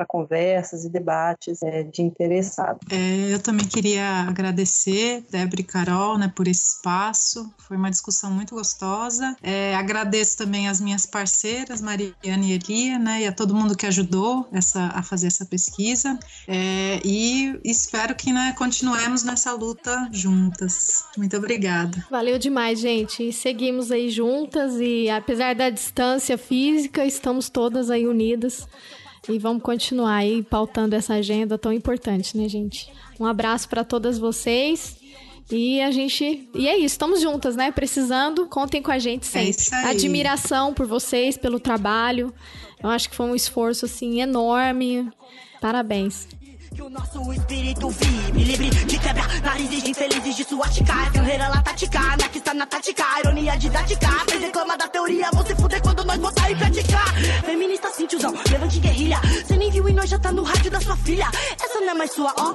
conversas 0.70 0.84
e 0.84 0.88
debates 0.88 1.62
é, 1.62 1.82
de 1.82 2.02
interessados. 2.02 2.80
É, 2.90 3.34
eu 3.34 3.40
também 3.40 3.66
queria 3.66 4.04
agradecer, 4.28 5.24
Débora 5.30 5.60
e 5.60 5.64
Carol, 5.64 6.18
né, 6.18 6.32
por 6.34 6.46
esse 6.46 6.76
espaço. 6.76 7.52
Foi 7.58 7.76
uma 7.76 7.90
discussão 7.90 8.30
muito 8.30 8.54
gostosa. 8.54 9.36
É, 9.42 9.74
agradeço 9.74 10.38
também 10.38 10.68
as 10.68 10.80
minhas 10.80 11.06
parceiras, 11.06 11.80
Mariana 11.80 12.44
e 12.44 12.52
Elia, 12.52 12.98
né, 12.98 13.22
e 13.22 13.26
a 13.26 13.32
todo 13.32 13.54
mundo 13.54 13.76
que 13.76 13.86
ajudou 13.86 14.48
essa, 14.52 14.86
a 14.94 15.02
fazer 15.02 15.26
essa 15.26 15.44
pesquisa. 15.44 16.18
É, 16.46 17.00
e 17.04 17.58
espero 17.64 18.14
que 18.14 18.32
né, 18.32 18.54
continuemos 18.56 19.22
nessa 19.24 19.52
luta 19.52 20.08
juntas. 20.12 21.04
Muito 21.16 21.36
obrigada. 21.36 22.04
Valeu 22.10 22.38
demais, 22.38 22.78
gente. 22.80 23.28
E 23.28 23.32
seguimos 23.32 23.90
aí 23.90 24.08
juntas 24.10 24.74
e 24.80 25.08
apesar 25.08 25.54
da 25.54 25.70
distância 25.70 26.38
física, 26.38 27.04
estamos 27.04 27.48
todas 27.48 27.90
aí 27.90 28.06
unidas. 28.06 28.66
E 29.30 29.38
vamos 29.38 29.62
continuar 29.62 30.16
aí 30.16 30.42
pautando 30.42 30.94
essa 30.94 31.14
agenda 31.14 31.56
tão 31.56 31.72
importante, 31.72 32.36
né, 32.36 32.48
gente? 32.48 32.92
Um 33.18 33.26
abraço 33.26 33.68
para 33.68 33.84
todas 33.84 34.18
vocês 34.18 34.96
e 35.50 35.80
a 35.80 35.90
gente. 35.90 36.48
E 36.54 36.68
é 36.68 36.76
isso, 36.76 36.94
estamos 36.94 37.20
juntas, 37.20 37.56
né? 37.56 37.70
Precisando, 37.70 38.46
contem 38.46 38.82
com 38.82 38.90
a 38.90 38.98
gente 38.98 39.22
é 39.22 39.52
sempre. 39.52 39.86
É 39.88 39.90
Admiração 39.90 40.72
por 40.72 40.86
vocês, 40.86 41.36
pelo 41.36 41.58
trabalho. 41.58 42.32
Eu 42.82 42.88
acho 42.88 43.10
que 43.10 43.16
foi 43.16 43.26
um 43.26 43.34
esforço, 43.34 43.84
assim, 43.84 44.20
enorme. 44.20 45.10
Parabéns. 45.60 46.26
Que 46.80 46.86
o 46.86 46.88
nosso 46.88 47.30
espírito 47.34 47.90
vive 47.90 48.42
livre 48.42 48.70
de 48.70 48.98
quebrar 48.98 49.28
narizes 49.42 49.82
de 49.82 49.90
infelizes 49.90 50.34
de 50.34 50.44
suástica. 50.44 50.94
Carreira 51.12 51.48
lá 51.48 51.60
tática, 51.60 52.00
que 52.32 52.38
está 52.38 52.54
na 52.54 52.64
tática, 52.64 53.04
ironia 53.18 53.54
didática. 53.58 54.08
Vocês 54.24 54.40
reclamam 54.40 54.78
da 54.78 54.88
teoria, 54.88 55.28
vão 55.30 55.44
se 55.44 55.54
fuder 55.56 55.82
quando 55.82 56.02
nós 56.06 56.16
botar 56.16 56.50
em 56.50 56.56
praticar. 56.56 57.14
Feminista 57.44 57.90
sim, 57.90 58.06
tiozão, 58.06 58.32
levante 58.50 58.80
guerrilha. 58.80 59.20
Cê 59.46 59.58
nem 59.58 59.70
viu 59.70 59.90
e 59.90 59.92
nós 59.92 60.08
já 60.08 60.18
tá 60.18 60.32
no 60.32 60.42
rádio 60.42 60.70
da 60.70 60.80
sua 60.80 60.96
filha. 60.96 61.28
Essa 61.62 61.80
não 61.80 61.90
é 61.90 61.94
mais 61.94 62.12
sua, 62.12 62.32
ó. 62.38 62.54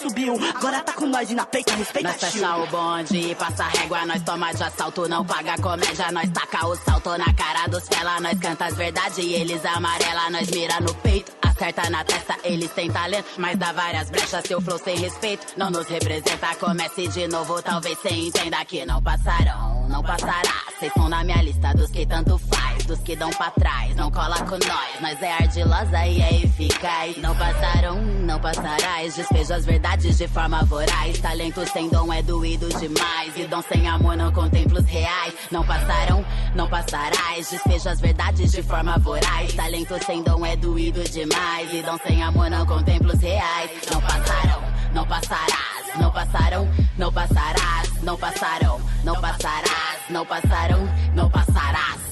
Subiu, 0.00 0.38
agora 0.54 0.80
tá 0.80 0.92
com 0.92 1.06
nós 1.06 1.28
e 1.30 1.34
na 1.34 1.44
peita, 1.44 1.74
respeita 1.74 2.10
Nós 2.10 2.20
fecha 2.20 2.56
o 2.56 2.66
bonde 2.68 3.16
e 3.16 3.34
passa 3.34 3.64
régua, 3.64 4.06
nós 4.06 4.22
toma 4.22 4.52
de 4.52 4.62
assalto, 4.62 5.08
não 5.08 5.24
paga 5.24 5.56
comédia, 5.60 6.12
nós 6.12 6.30
taca 6.30 6.64
o 6.64 6.76
salto 6.76 7.18
na 7.18 7.32
cara 7.34 7.66
dos 7.66 7.88
fela, 7.88 8.20
nós 8.20 8.38
canta 8.38 8.66
as 8.66 8.74
verdade 8.74 9.20
e 9.20 9.34
eles 9.34 9.64
amarela, 9.64 10.30
nós 10.30 10.48
mira 10.50 10.78
no 10.80 10.94
peito 10.96 11.32
acerta 11.54 11.88
na 11.88 12.04
testa, 12.04 12.36
eles 12.42 12.70
têm 12.72 12.90
talento, 12.90 13.26
mas 13.38 13.56
dá 13.56 13.72
várias 13.72 14.10
brechas. 14.10 14.44
Seu 14.46 14.60
flow 14.60 14.78
sem 14.78 14.96
respeito 14.96 15.46
não 15.56 15.70
nos 15.70 15.86
representa. 15.86 16.54
Comece 16.58 17.08
de 17.08 17.28
novo, 17.28 17.62
talvez 17.62 17.98
cê 18.00 18.10
entenda 18.10 18.64
que 18.64 18.84
não 18.84 19.00
passarão, 19.02 19.86
não 19.88 20.02
passará. 20.02 20.64
Cês 20.80 20.92
são 20.92 21.08
na 21.08 21.22
minha 21.22 21.40
lista 21.42 21.72
dos 21.74 21.90
que 21.90 22.04
tanto 22.04 22.36
faz, 22.38 22.84
dos 22.84 22.98
que 23.00 23.14
dão 23.14 23.30
pra 23.30 23.50
trás. 23.52 23.94
Não 23.94 24.10
cola 24.10 24.36
com 24.40 24.58
nós, 24.66 25.00
nós 25.00 25.22
é 25.22 25.32
ardilosa 25.32 26.06
e 26.06 26.20
é 26.20 26.44
eficaz. 26.44 27.16
Não 27.18 27.34
passarão, 27.36 28.02
não 28.02 28.40
passarás. 28.40 29.14
Despejo 29.14 29.54
as 29.54 29.64
verdades 29.64 30.18
de 30.18 30.26
forma 30.26 30.64
voraz. 30.64 31.18
Talento 31.20 31.64
sem 31.72 31.88
dom 31.88 32.12
é 32.12 32.22
doído 32.22 32.68
demais. 32.68 33.36
E 33.36 33.46
dom 33.46 33.62
sem 33.62 33.88
amor 33.88 34.16
não 34.16 34.32
contempla 34.32 34.80
os 34.80 34.86
reais. 34.86 35.34
Não 35.50 35.64
passarão, 35.64 36.24
não 36.54 36.68
passarás. 36.68 37.50
Despejo 37.50 37.88
as 37.88 38.00
verdades 38.00 38.50
de 38.50 38.62
forma 38.62 38.98
voraz. 38.98 39.52
Talento 39.54 39.94
sem 40.04 40.22
dom 40.22 40.44
é 40.44 40.56
doído 40.56 41.04
demais 41.04 41.43
mais. 41.44 41.70
Vidão 41.70 41.98
sem 42.06 42.22
amor, 42.22 42.48
não 42.50 42.66
contemplo 42.66 43.12
os 43.12 43.20
reais. 43.20 43.70
Não 43.90 44.00
passarão, 44.00 44.62
não 44.94 45.04
passarás. 45.06 45.98
Não 46.00 46.10
passaram, 46.10 46.66
não 46.98 47.12
passarás. 47.12 48.02
Não 48.02 48.16
passarão, 48.16 48.80
não 49.04 49.20
passarás. 49.20 50.00
Não 50.10 50.26
passarão, 50.26 50.88
não 51.14 51.30
passarás. 51.30 52.02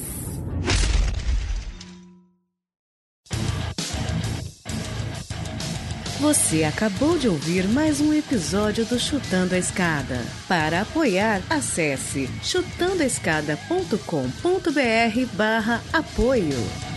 Você 6.19 6.63
acabou 6.63 7.17
de 7.17 7.27
ouvir 7.27 7.67
mais 7.67 7.99
um 7.99 8.13
episódio 8.13 8.85
do 8.85 8.97
Chutando 8.97 9.55
a 9.55 9.57
Escada. 9.57 10.21
Para 10.47 10.83
apoiar, 10.83 11.41
acesse 11.49 12.29
chutandoaescada.com.br 12.41 15.35
barra 15.35 15.81
apoio. 15.91 16.92